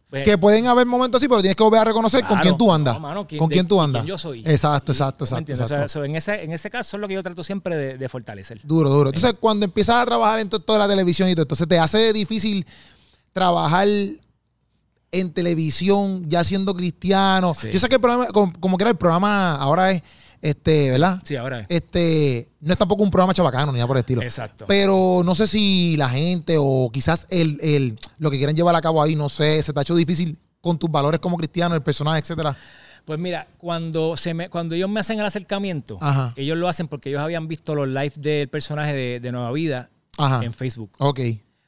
Pues, 0.09 0.23
Que 0.23 0.37
pueden 0.37 0.67
haber 0.67 0.85
momentos 0.85 1.19
así, 1.19 1.27
pero 1.27 1.41
tienes 1.41 1.55
que 1.57 1.63
volver 1.63 1.81
a 1.81 1.83
reconocer 1.83 2.23
con 2.25 2.39
quién 2.39 2.57
tú 2.57 2.71
andas. 2.71 2.93
no, 2.93 2.99
mano, 3.01 3.27
con 3.27 3.49
de- 3.49 3.53
quién 3.55 3.67
tú 3.67 3.81
andas. 3.81 4.03
quién 4.03 4.07
yo 4.09 4.17
soy. 4.17 4.39
Exacto, 4.39 4.93
exacto, 4.93 5.23
¿Me 5.23 5.25
exacto. 5.25 5.37
entiendes? 5.39 5.65
O 5.65 5.67
sea, 5.67 5.77
exacto. 5.83 6.05
en, 6.05 6.15
ese, 6.15 6.43
en 6.45 6.51
ese 6.53 6.69
caso 6.69 6.95
es 6.95 7.01
lo 7.01 7.07
que 7.09 7.13
yo 7.15 7.23
trato 7.23 7.43
siempre 7.43 7.75
de, 7.75 7.97
de 7.97 8.07
fortalecer. 8.09 8.59
Duro, 8.63 8.89
duro. 8.89 9.09
Entonces, 9.09 9.33
cuando 9.37 9.65
empiezas 9.65 9.97
a 10.01 10.05
trabajar 10.05 10.39
en 10.39 10.47
to- 10.47 10.61
toda 10.61 10.79
la 10.79 10.87
televisión 10.87 11.27
y 11.29 11.35
todo, 11.35 11.43
entonces 11.43 11.67
te 11.67 11.77
hace 11.77 12.13
difícil 12.13 12.65
trabajar 13.33 13.87
en 15.11 15.33
televisión 15.33 16.23
ya 16.29 16.43
siendo 16.43 16.73
cristiano. 16.73 17.53
Sí. 17.53 17.69
Yo 17.71 17.79
sé 17.79 17.89
que 17.89 17.95
el 17.95 18.01
programa, 18.01 18.27
como, 18.27 18.53
como 18.59 18.77
que 18.77 18.83
era 18.83 18.91
el 18.91 18.97
programa 18.97 19.55
ahora 19.55 19.91
es, 19.91 20.01
este, 20.41 20.91
¿verdad? 20.91 21.21
Sí, 21.23 21.35
ahora 21.35 21.61
es. 21.61 21.67
Este, 21.69 22.49
no 22.61 22.73
es 22.73 22.77
tampoco 22.79 23.03
un 23.03 23.11
programa 23.11 23.33
chabacano 23.33 23.71
ni 23.71 23.77
nada 23.77 23.87
por 23.87 23.97
el 23.97 24.01
estilo. 24.01 24.21
Exacto. 24.21 24.65
Pero 24.67 25.21
no 25.23 25.35
sé 25.35 25.47
si 25.47 25.95
la 25.97 26.09
gente 26.09 26.55
o 26.59 26.89
quizás 26.91 27.27
el, 27.29 27.57
el, 27.61 27.99
lo 28.19 28.31
que 28.31 28.37
quieren 28.37 28.55
llevar 28.55 28.75
a 28.75 28.81
cabo 28.81 29.01
ahí, 29.01 29.15
no 29.15 29.29
sé, 29.29 29.61
se 29.63 29.73
te 29.73 29.79
ha 29.79 29.81
hecho 29.81 29.95
difícil 29.95 30.37
con 30.61 30.77
tus 30.77 30.89
valores 30.91 31.19
como 31.19 31.37
cristiano, 31.37 31.75
el 31.75 31.81
personaje, 31.81 32.19
etcétera. 32.19 32.55
Pues 33.05 33.19
mira, 33.19 33.47
cuando 33.57 34.17
se 34.17 34.33
me, 34.33 34.49
cuando 34.49 34.75
ellos 34.75 34.89
me 34.89 34.99
hacen 34.99 35.17
el 35.19 35.25
acercamiento, 35.25 35.97
Ajá. 36.01 36.33
ellos 36.35 36.57
lo 36.57 36.67
hacen 36.67 36.89
porque 36.89 37.09
ellos 37.09 37.21
habían 37.21 37.47
visto 37.47 37.73
los 37.73 37.87
live 37.87 38.11
del 38.17 38.49
personaje 38.49 38.93
de, 38.93 39.19
de 39.21 39.31
Nueva 39.31 39.51
Vida 39.53 39.89
Ajá. 40.17 40.43
en 40.43 40.53
Facebook. 40.53 40.91
Ok. 40.99 41.19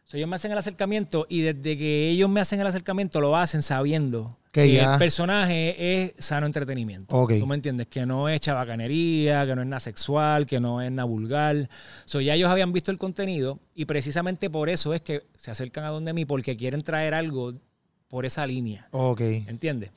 So, 0.09 0.17
ellos 0.17 0.27
me 0.27 0.37
hacen 0.37 0.51
el 0.51 0.57
acercamiento 0.57 1.27
y 1.29 1.41
desde 1.41 1.77
que 1.77 2.09
ellos 2.09 2.27
me 2.27 2.39
hacen 2.39 2.59
el 2.59 2.65
acercamiento 2.65 3.21
lo 3.21 3.37
hacen 3.37 3.61
sabiendo 3.61 4.39
Que 4.51 4.79
el 4.79 4.97
personaje 4.97 5.75
es 6.03 6.13
sano 6.17 6.47
entretenimiento. 6.47 7.15
Ok. 7.15 7.33
¿Tú 7.37 7.45
me 7.45 7.53
entiendes? 7.53 7.85
Que 7.85 8.07
no 8.07 8.27
es 8.27 8.41
chabacanería, 8.41 9.45
que 9.45 9.55
no 9.55 9.61
es 9.61 9.67
nada 9.67 9.79
sexual, 9.79 10.47
que 10.47 10.59
no 10.59 10.81
es 10.81 10.91
nada 10.91 11.03
vulgar. 11.03 11.69
So, 12.05 12.21
ya 12.21 12.33
ellos 12.33 12.49
habían 12.49 12.73
visto 12.73 12.89
el 12.89 12.97
contenido 12.97 13.59
y 13.75 13.85
precisamente 13.85 14.49
por 14.49 14.69
eso 14.69 14.95
es 14.95 15.01
que 15.01 15.27
se 15.37 15.51
acercan 15.51 15.85
a 15.85 15.89
donde 15.89 16.11
mí 16.11 16.25
porque 16.25 16.57
quieren 16.57 16.81
traer 16.81 17.13
algo 17.13 17.53
por 18.07 18.25
esa 18.25 18.47
línea. 18.47 18.87
Ok. 18.89 19.21
¿Entiendes? 19.21 19.91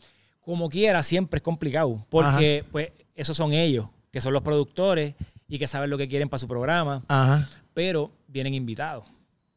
Como 0.44 0.68
quiera, 0.68 1.02
siempre 1.02 1.38
es 1.38 1.42
complicado. 1.42 2.04
Porque, 2.10 2.66
pues, 2.70 2.90
esos 3.14 3.34
son 3.34 3.54
ellos, 3.54 3.86
que 4.10 4.20
son 4.20 4.34
los 4.34 4.42
productores 4.42 5.14
y 5.48 5.58
que 5.58 5.66
saben 5.66 5.88
lo 5.88 5.96
que 5.96 6.06
quieren 6.06 6.28
para 6.28 6.38
su 6.38 6.48
programa, 6.48 7.02
Ajá. 7.08 7.48
pero 7.72 8.10
vienen 8.28 8.52
invitados. 8.52 9.06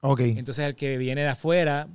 Ok. 0.08 0.20
Entonces, 0.22 0.66
el 0.66 0.76
que 0.76 0.98
viene 0.98 1.22
de 1.22 1.30
afuera, 1.30 1.88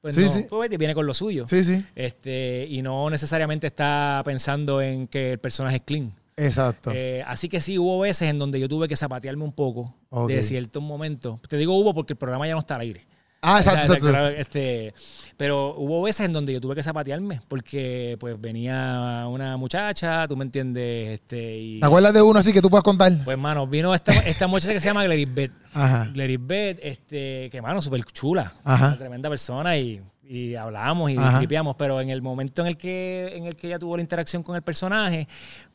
pues, 0.00 0.14
Sí, 0.14 0.22
no, 0.22 0.28
sí. 0.28 0.46
pues, 0.48 0.70
viene 0.70 0.94
con 0.94 1.06
lo 1.06 1.14
suyo. 1.14 1.46
Sí, 1.48 1.62
sí. 1.64 1.82
Este, 1.94 2.66
y 2.68 2.82
no 2.82 3.10
necesariamente 3.10 3.66
está 3.66 4.22
pensando 4.24 4.80
en 4.82 5.06
que 5.08 5.32
el 5.32 5.38
personaje 5.38 5.76
es 5.76 5.82
clean. 5.82 6.12
Exacto. 6.36 6.92
Eh, 6.94 7.24
así 7.26 7.48
que 7.48 7.60
sí, 7.60 7.78
hubo 7.78 7.98
veces 8.00 8.28
en 8.30 8.38
donde 8.38 8.60
yo 8.60 8.68
tuve 8.68 8.86
que 8.86 8.94
zapatearme 8.94 9.42
un 9.42 9.52
poco 9.52 9.94
Ok. 10.10 10.28
de 10.28 10.42
ciertos 10.44 10.82
momentos. 10.82 11.40
Te 11.48 11.56
digo 11.56 11.76
hubo 11.76 11.92
porque 11.94 12.12
el 12.12 12.16
programa 12.16 12.46
ya 12.46 12.52
no 12.52 12.60
está 12.60 12.76
al 12.76 12.82
aire. 12.82 13.04
Ah, 13.42 13.58
exacto, 13.58 13.94
exacto. 13.94 14.28
este, 14.28 14.94
pero 15.36 15.74
hubo 15.76 16.02
veces 16.02 16.26
en 16.26 16.32
donde 16.32 16.52
yo 16.52 16.60
tuve 16.60 16.74
que 16.74 16.82
zapatearme 16.82 17.40
porque 17.48 18.16
pues 18.18 18.40
venía 18.40 19.26
una 19.28 19.56
muchacha, 19.56 20.26
tú 20.26 20.36
me 20.36 20.44
entiendes, 20.44 21.20
este, 21.20 21.58
y 21.58 21.80
¿Te 21.80 21.86
acuerdas 21.86 22.12
de 22.14 22.22
uno 22.22 22.38
así 22.38 22.52
que 22.52 22.60
tú 22.62 22.70
puedas 22.70 22.84
contar? 22.84 23.12
pues 23.24 23.38
mano, 23.38 23.66
vino 23.66 23.94
esta, 23.94 24.12
esta 24.12 24.46
muchacha 24.46 24.72
que 24.72 24.80
se 24.80 24.86
llama 24.86 25.04
Gladys 25.04 25.34
Beth. 25.34 25.52
Ajá. 25.72 26.08
Gladys 26.12 26.38
Beth, 26.40 26.78
este, 26.82 27.48
que 27.50 27.62
mano, 27.62 27.80
súper 27.80 28.04
chula, 28.04 28.52
Ajá. 28.64 28.88
una 28.88 28.98
tremenda 28.98 29.28
persona 29.28 29.76
y, 29.76 30.00
y 30.30 30.54
hablamos 30.56 31.10
y 31.10 31.16
tripeamos, 31.38 31.74
pero 31.76 32.00
en 32.02 32.10
el 32.10 32.20
momento 32.20 32.60
en 32.62 32.68
el 32.68 32.76
que 32.76 33.32
en 33.34 33.46
el 33.46 33.56
que 33.56 33.66
ella 33.68 33.78
tuvo 33.78 33.96
la 33.96 34.02
interacción 34.02 34.42
con 34.42 34.54
el 34.56 34.62
personaje, 34.62 35.26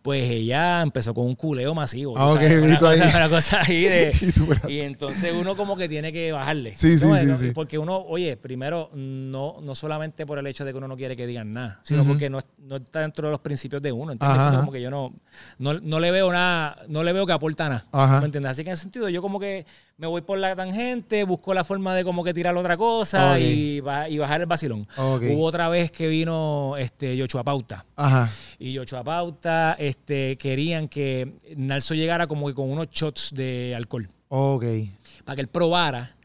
pues 0.03 0.29
ella 0.29 0.81
empezó 0.81 1.13
con 1.13 1.25
un 1.25 1.33
culeo 1.35 1.73
masivo. 1.73 2.13
Ah, 2.17 2.27
ok, 2.27 2.35
sabes, 2.41 2.61
vi 2.61 2.67
una, 2.67 2.73
ahí. 2.75 2.79
cosa, 2.79 3.17
una 3.17 3.29
cosa 3.29 3.61
ahí 3.61 3.83
de... 3.83 4.11
Y 4.21 4.31
tú, 4.31 4.45
pero- 4.47 4.69
Y 4.69 4.81
entonces 4.81 5.33
uno 5.33 5.55
como 5.55 5.75
que 5.75 5.89
tiene 5.89 6.13
que 6.13 6.31
bajarle. 6.31 6.75
Sí, 6.75 6.99
sí, 6.99 7.05
sí, 7.19 7.25
No, 7.25 7.35
sí. 7.35 7.51
Porque 7.53 7.79
uno, 7.79 7.97
oye, 7.97 8.37
primero, 8.37 8.89
no, 8.93 9.55
no 9.61 9.73
solamente 9.75 10.25
por 10.25 10.37
el 10.37 10.45
hecho 10.45 10.65
de 10.65 10.71
que 10.71 10.77
uno 10.77 10.87
no 10.87 10.95
quiere 10.97 11.15
que 11.15 11.25
digan 11.25 11.51
nada, 11.53 11.79
sino 11.83 12.05
porque 12.05 12.29
no, 12.29 12.39
no 12.59 12.75
está 12.75 12.99
dentro 12.99 13.27
de 13.27 13.31
los 13.31 13.41
principios 13.41 13.81
de 13.81 13.91
uno. 13.91 14.13
ajá. 14.19 14.59
Como 14.59 14.71
que 14.71 14.81
yo 14.81 14.91
no, 14.91 15.13
no, 15.57 15.73
no 15.79 15.99
le 15.99 16.11
veo 16.11 16.31
nada, 16.31 16.75
no 16.89 17.03
le 17.03 17.11
veo 17.11 17.25
que 17.25 17.33
aporta 17.33 17.69
nada. 17.69 17.85
Ajá. 17.91 18.19
¿Me 18.19 18.25
entiendes? 18.25 18.51
Así 18.51 18.63
que 18.63 18.69
en 18.69 18.73
ese 18.73 18.83
sentido, 18.83 19.09
yo 19.09 19.21
como 19.21 19.39
que 19.39 19.65
me 19.97 20.07
voy 20.07 20.21
por 20.21 20.37
la 20.39 20.55
tangente, 20.55 21.23
busco 21.23 21.53
la 21.53 21.63
forma 21.63 21.93
de 21.95 22.03
como 22.03 22.23
que 22.23 22.33
tirar 22.33 22.55
otra 22.57 22.75
cosa 22.75 23.39
y, 23.39 23.79
ba- 23.79 24.09
y 24.09 24.17
bajar 24.17 24.41
el 24.41 24.47
vacilón. 24.47 24.87
Hubo 24.97 25.45
otra 25.45 25.69
vez 25.69 25.91
que 25.91 26.07
vino 26.07 26.75
este 26.77 27.15
Yochoa 27.15 27.43
Pauta. 27.43 27.85
Ajá. 27.95 28.29
Y 28.59 28.73
Yochoa 28.73 29.03
Pauta 29.03 29.75
este, 29.79 30.35
querían 30.37 30.87
que 30.87 31.33
Nalso 31.55 31.93
llegara 31.93 32.25
como 32.27 32.47
que 32.47 32.53
con 32.55 32.69
unos 32.71 32.89
shots 32.89 33.31
de 33.33 33.73
alcohol 33.75 34.09
Ok. 34.29 34.65
para 35.25 35.35
que 35.35 35.41
él 35.41 35.47
probara. 35.47 36.15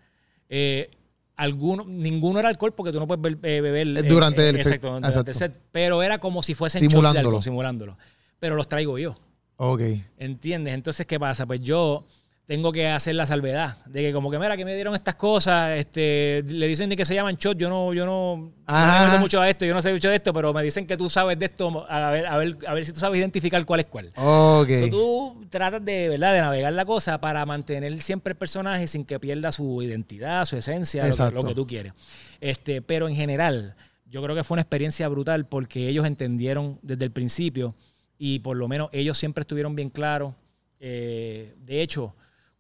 Eh, 0.49 0.91
alguno, 1.37 1.85
ninguno 1.87 2.39
era 2.41 2.49
alcohol 2.49 2.73
porque 2.73 2.91
tú 2.91 2.99
no 2.99 3.07
puedes 3.07 3.37
eh, 3.43 3.61
beber 3.61 3.87
Eh, 3.99 4.03
durante 4.05 4.49
el 4.49 4.57
set. 4.57 4.67
exacto, 4.67 4.87
durante 4.89 5.09
Exacto. 5.09 5.31
el 5.31 5.37
set, 5.37 5.61
pero 5.71 6.03
era 6.03 6.19
como 6.19 6.43
si 6.43 6.55
fuesen 6.55 6.81
shots 6.81 6.89
de 6.89 6.97
Simulándolo. 6.97 7.29
alcohol, 7.29 7.43
simulándolo. 7.43 7.99
Pero 8.41 8.57
los 8.57 8.67
traigo 8.67 8.99
yo, 8.99 9.15
Ok. 9.57 9.83
¿entiendes? 10.17 10.73
Entonces, 10.75 11.07
¿qué 11.07 11.21
pasa? 11.21 11.45
Pues 11.47 11.61
yo 11.61 12.07
tengo 12.49 12.73
que 12.73 12.89
hacer 12.89 13.15
la 13.15 13.27
salvedad 13.27 13.77
de 13.85 14.01
que 14.01 14.11
como 14.11 14.31
que 14.31 14.39
mira 14.39 14.57
que 14.57 14.65
me 14.65 14.75
dieron 14.75 14.95
estas 14.95 15.17
cosas, 15.17 15.79
este, 15.79 16.43
le 16.47 16.67
dicen 16.67 16.89
de 16.89 16.97
que 16.97 17.05
se 17.05 17.15
llaman 17.15 17.37
shots, 17.37 17.61
yo 17.61 17.69
no, 17.69 17.93
yo 17.93 18.07
no, 18.07 18.55
no 18.67 19.13
me 19.13 19.19
mucho 19.19 19.39
a 19.39 19.51
esto, 19.51 19.67
yo 19.67 19.75
no 19.75 19.83
sé 19.83 19.93
mucho 19.93 20.09
de 20.09 20.17
esto, 20.17 20.33
pero 20.33 20.55
me 20.55 20.63
dicen 20.63 20.87
que 20.87 20.97
tú 20.97 21.11
sabes 21.11 21.39
de 21.39 21.45
esto, 21.45 21.85
a 21.87 22.11
ver, 22.11 22.25
a 22.27 22.39
ver, 22.39 22.57
a 22.67 22.73
ver 22.73 22.87
si 22.87 22.95
tú 22.95 23.01
sabes 23.01 23.19
identificar 23.19 23.63
cuál 23.67 23.81
es 23.81 23.87
cuál. 23.87 24.13
Ok. 24.17 24.71
So, 24.81 24.89
tú 24.89 25.47
tratas 25.51 25.85
de, 25.85 26.09
¿verdad? 26.09 26.33
de 26.33 26.41
navegar 26.41 26.73
la 26.73 26.87
cosa 26.87 27.21
para 27.21 27.45
mantener 27.45 28.01
siempre 28.01 28.31
el 28.31 28.39
personaje 28.39 28.87
sin 28.87 29.05
que 29.05 29.21
pierda 29.21 29.53
su 29.53 29.83
identidad, 29.83 30.47
su 30.47 30.57
esencia, 30.57 31.07
lo 31.07 31.15
que, 31.15 31.35
lo 31.35 31.45
que 31.45 31.55
tú 31.55 31.67
quieres. 31.67 31.93
Este, 32.41 32.81
pero 32.81 33.09
en 33.09 33.15
general, 33.15 33.75
yo 34.07 34.23
creo 34.23 34.35
que 34.35 34.43
fue 34.43 34.55
una 34.55 34.63
experiencia 34.63 35.07
brutal 35.09 35.45
porque 35.45 35.87
ellos 35.87 36.07
entendieron 36.07 36.79
desde 36.81 37.05
el 37.05 37.11
principio 37.11 37.75
y 38.17 38.39
por 38.39 38.57
lo 38.57 38.69
menos 38.69 38.89
ellos 38.93 39.19
siempre 39.19 39.43
estuvieron 39.43 39.77
bien 39.77 39.91
claros. 39.91 40.33
Eh, 40.81 41.55
de 41.67 41.83
hecho, 41.83 42.15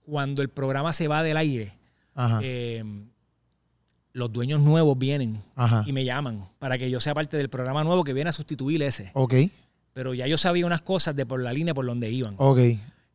cuando 0.08 0.40
el 0.42 0.48
programa 0.48 0.92
se 0.92 1.06
va 1.08 1.22
del 1.22 1.36
aire, 1.36 1.72
Ajá. 2.14 2.40
eh, 2.42 2.82
los 4.12 4.32
dueños 4.32 4.60
nuevos 4.62 4.98
vienen 4.98 5.42
Ajá. 5.54 5.84
y 5.86 5.92
me 5.92 6.04
llaman 6.04 6.48
para 6.58 6.78
que 6.78 6.90
yo 6.90 6.98
sea 6.98 7.14
parte 7.14 7.36
del 7.36 7.48
programa 7.50 7.84
nuevo 7.84 8.04
que 8.04 8.12
viene 8.14 8.30
a 8.30 8.32
sustituir 8.32 8.82
ese. 8.82 9.10
Ok. 9.14 9.34
Pero 9.92 10.14
ya 10.14 10.26
yo 10.26 10.36
sabía 10.36 10.64
unas 10.66 10.80
cosas 10.80 11.14
de 11.14 11.26
por 11.26 11.40
la 11.42 11.52
línea 11.52 11.74
por 11.74 11.84
donde 11.86 12.10
iban. 12.10 12.34
Ok. 12.38 12.58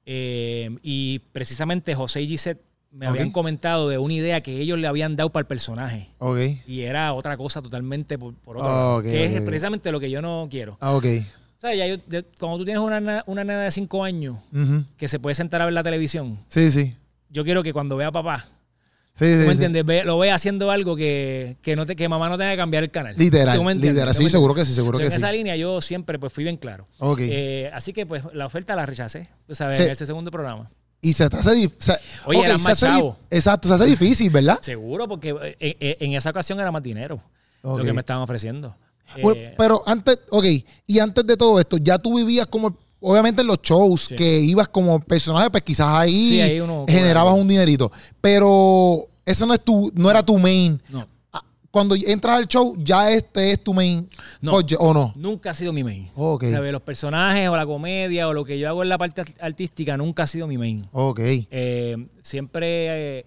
Eh, 0.05 0.69
y 0.83 1.19
precisamente 1.31 1.95
José 1.95 2.21
y 2.21 2.27
Gisette 2.27 2.61
me 2.91 3.07
habían 3.07 3.31
comentado 3.31 3.89
de 3.89 3.97
una 3.97 4.13
idea 4.13 4.41
que 4.41 4.59
ellos 4.59 4.77
le 4.77 4.85
habían 4.87 5.15
dado 5.15 5.31
para 5.31 5.41
el 5.41 5.47
personaje. 5.47 6.09
Ok. 6.19 6.37
Y 6.67 6.81
era 6.81 7.13
otra 7.13 7.37
cosa 7.37 7.59
totalmente 7.61 8.19
por, 8.19 8.35
por 8.35 8.57
otro 8.57 8.69
Ah, 8.69 8.73
lado. 8.73 8.97
ok, 8.97 9.03
que 9.05 9.25
es 9.37 9.41
precisamente 9.41 9.91
lo 9.91 9.99
que 9.99 10.11
yo 10.11 10.21
no 10.21 10.47
quiero. 10.49 10.77
Ah, 10.79 10.93
ok. 10.93 11.05
Sea, 11.63 11.73
ya 11.75 11.87
yo- 11.87 11.95
de- 12.07 12.23
cuando 12.37 12.57
tú 12.57 12.65
tienes 12.65 12.83
una, 12.83 12.99
nena- 12.99 13.23
una 13.25 13.45
nena 13.45 13.61
de 13.61 13.71
5 13.71 14.03
años 14.03 14.37
que 14.97 15.07
se 15.07 15.17
puede 15.17 15.33
sentar 15.33 15.61
a 15.61 15.65
ver 15.65 15.73
la 15.73 15.81
televisión, 15.81 16.39
Sí, 16.47 16.69
sí. 16.71 16.93
yo 17.29 17.45
quiero 17.45 17.63
que 17.63 17.71
cuando 17.71 17.95
vea 17.95 18.09
a 18.09 18.11
papá, 18.11 18.47
Sí, 19.13 19.19
¿tú 19.19 19.25
sí, 19.25 19.31
me 19.37 19.43
sí. 19.45 19.51
entiendes? 19.51 19.85
Ve- 19.85 20.03
lo 20.03 20.17
vea 20.19 20.35
haciendo 20.35 20.71
algo 20.71 20.97
que, 20.97 21.55
que, 21.61 21.77
no 21.77 21.85
te, 21.85 21.95
que 21.95 22.09
mamá 22.09 22.27
no 22.27 22.37
tenga 22.37 22.51
que 22.51 22.57
cambiar 22.57 22.83
el 22.83 22.91
canal. 22.91 23.15
Literal. 23.17 23.55
¿Tú 23.57 23.63
me? 23.63 23.75
Literal. 23.75 24.09
¿Tú 24.09 24.17
Sí, 24.17 24.23
me 24.25 24.29
seguro 24.29 24.53
que 24.53 24.65
sí, 24.65 24.73
seguro 24.73 24.97
que 24.99 25.05
en 25.05 25.11
sí. 25.11 25.17
esa 25.17 25.31
línea 25.31 25.55
yo 25.55 25.79
siempre 25.79 26.19
pues 26.19 26.33
fui 26.33 26.43
bien 26.43 26.57
claro. 26.57 26.85
Ok. 26.99 27.19
Eh, 27.21 27.71
así 27.73 27.93
que 27.93 28.05
pues 28.05 28.23
la 28.33 28.45
oferta 28.45 28.75
la 28.75 28.85
rechacé, 28.85 29.29
tú 29.47 29.55
sabes, 29.55 29.79
en 29.79 29.91
ese 29.91 30.05
segundo 30.05 30.31
programa. 30.31 30.69
Y 30.99 31.13
se 31.13 31.29
te 31.29 31.37
hace 31.37 31.53
difícil. 31.55 31.95
Oye, 32.25 32.41
eran 32.43 32.61
más 32.61 32.77
chavos. 32.77 33.15
Exacto, 33.29 33.69
se 33.69 33.73
hace 33.75 33.85
difícil, 33.85 34.29
¿verdad? 34.31 34.59
Seguro, 34.61 35.07
porque 35.07 35.29
eh, 35.59 35.77
eh, 35.79 35.97
en 36.01 36.11
esa 36.13 36.29
ocasión 36.31 36.59
era 36.59 36.71
más 36.71 36.83
dinero 36.83 37.21
lo 37.63 37.77
que 37.77 37.93
me 37.93 37.99
estaban 38.01 38.21
ofreciendo. 38.23 38.75
Bueno, 39.21 39.41
Eh, 39.41 39.53
pero 39.57 39.83
antes, 39.85 40.19
ok, 40.29 40.45
y 40.87 40.99
antes 40.99 41.25
de 41.25 41.37
todo 41.37 41.59
esto, 41.59 41.77
ya 41.77 41.97
tú 41.99 42.15
vivías 42.17 42.47
como, 42.47 42.77
obviamente 42.99 43.41
en 43.41 43.47
los 43.47 43.61
shows, 43.61 44.05
Sí. 44.05 44.15
que 44.15 44.39
ibas 44.39 44.67
como 44.69 44.99
personaje, 44.99 45.49
pues 45.51 45.63
quizás 45.63 45.87
ahí, 45.89 46.29
Sí, 46.29 46.41
ahí 46.41 46.59
uno 46.59 46.85
generabas 46.87 47.35
un 47.37 47.47
dinerito. 47.47 47.91
Pero 48.21 49.07
eso 49.25 49.45
no 49.45 49.53
es 49.53 49.63
tu, 49.63 49.91
no 49.95 50.09
era 50.09 50.23
tu 50.23 50.37
main. 50.39 50.81
no, 50.89 51.05
Ah, 51.31 51.43
Cuando 51.69 51.95
entras 51.95 52.37
al 52.37 52.47
show, 52.47 52.75
ya 52.79 53.11
este 53.11 53.51
es 53.51 53.63
tu 53.63 53.73
main. 53.73 54.07
No. 54.41 54.53
¿O 54.79 54.93
no? 54.93 55.11
nunca 55.15 55.51
ha 55.51 55.53
sido 55.53 55.73
mi 55.73 55.83
main. 55.83 56.09
Ok. 56.15 56.45
¿Sabes? 56.51 56.71
Los 56.71 56.81
personajes 56.83 57.49
o 57.49 57.55
la 57.57 57.65
comedia 57.65 58.27
o 58.27 58.33
lo 58.33 58.45
que 58.45 58.57
yo 58.59 58.67
hago 58.69 58.83
en 58.83 58.89
la 58.89 58.97
parte 58.97 59.21
art- 59.21 59.37
artística 59.41 59.97
nunca 59.97 60.23
ha 60.23 60.27
sido 60.27 60.45
mi 60.47 60.57
main. 60.57 60.87
Ok. 60.91 61.19
Eh, 61.19 62.07
siempre. 62.21 63.19
eh, 63.19 63.25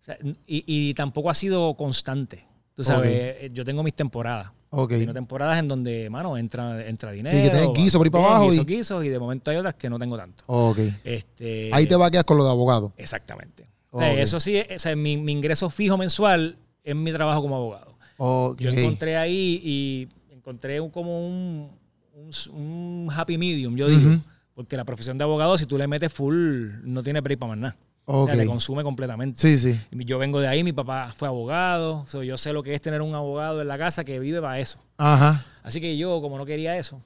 o 0.00 0.04
sea, 0.04 0.18
y, 0.46 0.62
y 0.66 0.94
tampoco 0.94 1.30
ha 1.30 1.34
sido 1.34 1.74
constante. 1.74 2.46
Tú 2.74 2.84
sabes, 2.84 3.50
yo 3.52 3.64
tengo 3.64 3.82
mis 3.82 3.94
temporadas. 3.94 4.50
Ok. 4.72 4.90
Tengo 4.90 5.12
temporadas 5.12 5.58
en 5.58 5.66
donde, 5.68 6.08
mano, 6.10 6.36
entra, 6.36 6.86
entra 6.86 7.10
dinero. 7.10 7.36
que 7.36 7.50
tienes 7.50 7.68
guiso 7.74 7.98
por 7.98 8.06
ahí 8.06 8.10
para 8.10 8.24
abajo 8.24 8.44
guiso, 8.64 9.02
y- 9.02 9.08
de 9.08 9.18
momento 9.18 9.50
hay 9.50 9.56
otras 9.56 9.74
que 9.74 9.90
no 9.90 9.98
tengo 9.98 10.16
tanto. 10.16 10.44
Ok. 10.46 10.78
Este, 11.04 11.70
Ahí 11.72 11.86
te 11.86 11.96
va 11.96 12.06
a 12.06 12.10
quedar 12.10 12.24
con 12.24 12.36
lo 12.36 12.44
de 12.44 12.50
abogado. 12.50 12.92
Exactamente. 12.96 13.68
O 13.90 13.98
sea, 13.98 14.12
Ok. 14.12 14.18
Eso 14.18 14.38
sí, 14.38 14.60
o 14.74 14.78
sea, 14.78 14.94
mi, 14.94 15.16
mi 15.16 15.32
ingreso 15.32 15.68
fijo 15.70 15.96
mensual 15.98 16.56
es 16.84 16.94
mi 16.94 17.12
trabajo 17.12 17.42
como 17.42 17.56
abogado. 17.56 17.96
Ok. 18.18 18.60
Yo 18.60 18.70
encontré 18.70 19.16
ahí 19.16 19.60
y 19.64 20.08
encontré 20.32 20.80
un- 20.80 20.90
como 20.90 21.26
un, 21.26 21.68
un, 22.14 22.54
un 22.54 23.08
happy 23.12 23.36
medium, 23.38 23.74
yo 23.76 23.88
digo. 23.88 24.20
Porque 24.54 24.76
la 24.76 24.84
profesión 24.84 25.16
de 25.18 25.24
abogado, 25.24 25.56
si 25.56 25.64
tú 25.66 25.78
le 25.78 25.86
metes 25.88 26.12
full, 26.12 26.70
no 26.84 27.02
tiene 27.02 27.20
break 27.20 27.38
para 27.38 27.50
más 27.50 27.58
nada. 27.58 27.76
O 28.06 28.22
Ok. 28.22 28.30
sea, 28.30 28.38
te 28.38 28.46
consume 28.46 28.82
completamente. 28.82 29.38
Sí, 29.38 29.58
sí. 29.58 29.80
Yo 29.92 30.18
vengo 30.18 30.40
de 30.40 30.48
ahí, 30.48 30.64
mi 30.64 30.72
papá 30.72 31.12
fue 31.16 31.28
abogado, 31.28 32.04
so, 32.08 32.22
yo 32.22 32.36
sé 32.36 32.52
lo 32.52 32.62
que 32.62 32.74
es 32.74 32.80
tener 32.80 33.02
un 33.02 33.14
abogado 33.14 33.60
en 33.62 33.68
la 33.68 33.78
casa 33.78 34.02
que 34.04 34.18
vive 34.18 34.40
para 34.40 34.58
eso. 34.58 34.78
Ajá. 34.96 35.44
Así 35.62 35.80
que 35.80 35.96
yo, 35.96 36.20
como 36.20 36.36
no 36.38 36.44
quería 36.46 36.76
eso, 36.76 37.00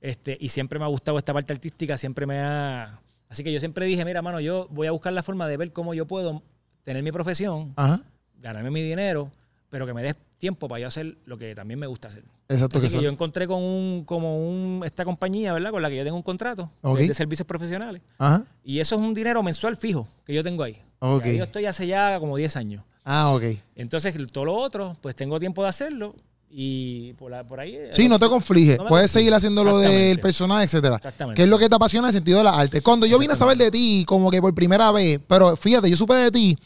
este, 0.00 0.36
y 0.40 0.48
siempre 0.48 0.78
me 0.78 0.84
ha 0.84 0.88
gustado 0.88 1.16
esta 1.18 1.32
parte 1.32 1.52
artística, 1.52 1.96
siempre 1.96 2.26
me 2.26 2.40
ha... 2.40 3.00
Así 3.28 3.44
que 3.44 3.52
yo 3.52 3.60
siempre 3.60 3.86
dije, 3.86 4.04
mira, 4.04 4.22
mano, 4.22 4.40
yo 4.40 4.66
voy 4.70 4.86
a 4.86 4.90
buscar 4.90 5.12
la 5.12 5.22
forma 5.22 5.46
de 5.48 5.56
ver 5.56 5.72
cómo 5.72 5.94
yo 5.94 6.06
puedo 6.06 6.42
tener 6.82 7.02
mi 7.02 7.12
profesión, 7.12 7.72
Ajá. 7.76 8.00
ganarme 8.36 8.70
mi 8.70 8.82
dinero, 8.82 9.30
pero 9.70 9.86
que 9.86 9.94
me 9.94 10.02
des 10.02 10.16
tiempo 10.36 10.68
para 10.68 10.80
yo 10.80 10.86
hacer 10.88 11.16
lo 11.26 11.38
que 11.38 11.54
también 11.54 11.78
me 11.78 11.86
gusta 11.86 12.08
hacer. 12.08 12.24
Exacto 12.48 12.78
Así 12.78 12.88
que 12.88 12.96
que 12.98 13.04
yo 13.04 13.08
encontré 13.10 13.46
con 13.46 13.62
un, 13.62 14.04
como 14.04 14.38
un, 14.38 14.82
esta 14.84 15.04
compañía, 15.04 15.52
¿verdad? 15.52 15.70
Con 15.70 15.80
la 15.80 15.88
que 15.88 15.96
yo 15.96 16.04
tengo 16.04 16.16
un 16.16 16.22
contrato 16.22 16.70
de- 16.82 17.14
servicios 17.14 17.46
profesionales. 17.46 18.02
Ajá. 18.18 18.44
Y 18.64 18.80
eso 18.80 18.96
es 18.96 19.00
un 19.00 19.14
dinero 19.14 19.42
mensual 19.42 19.76
fijo 19.76 20.08
que 20.24 20.34
yo 20.34 20.42
tengo 20.42 20.62
ahí. 20.64 20.76
Yo 21.00 21.44
estoy 21.44 21.66
hace 21.66 21.86
ya 21.86 22.18
como 22.18 22.36
10 22.36 22.56
años. 22.56 22.84
Ah, 23.04 23.32
ok. 23.32 23.44
Entonces, 23.76 24.14
todo 24.32 24.44
lo 24.44 24.54
otro, 24.56 24.96
pues 25.00 25.14
tengo 25.16 25.38
tiempo 25.40 25.62
de 25.62 25.68
hacerlo 25.68 26.14
y 26.50 27.12
por, 27.14 27.30
la- 27.30 27.44
por 27.46 27.60
ahí... 27.60 27.78
Sí, 27.92 28.08
no 28.08 28.18
te 28.18 28.28
conflige. 28.28 28.76
No 28.76 28.86
Puedes 28.86 29.10
seguir 29.10 29.32
haciendo 29.32 29.62
lo 29.62 29.78
del 29.78 30.18
personaje, 30.18 30.64
etcétera. 30.64 30.96
Exactamente. 30.96 31.36
¿Qué 31.38 31.44
es 31.44 31.48
lo 31.48 31.58
que 31.58 31.68
te 31.68 31.74
apasiona 31.76 32.08
en 32.08 32.10
el 32.10 32.14
sentido 32.14 32.38
de 32.38 32.44
la 32.44 32.58
arte? 32.58 32.82
Cuando 32.82 33.06
yo 33.06 33.18
vine 33.20 33.32
a 33.34 33.36
saber 33.36 33.56
de 33.56 33.70
ti, 33.70 34.04
como 34.06 34.30
que 34.30 34.40
por 34.40 34.52
primera 34.54 34.90
vez, 34.90 35.20
pero 35.28 35.56
fíjate, 35.56 35.88
yo 35.88 35.96
supe 35.96 36.14
de 36.14 36.30
ti 36.32 36.58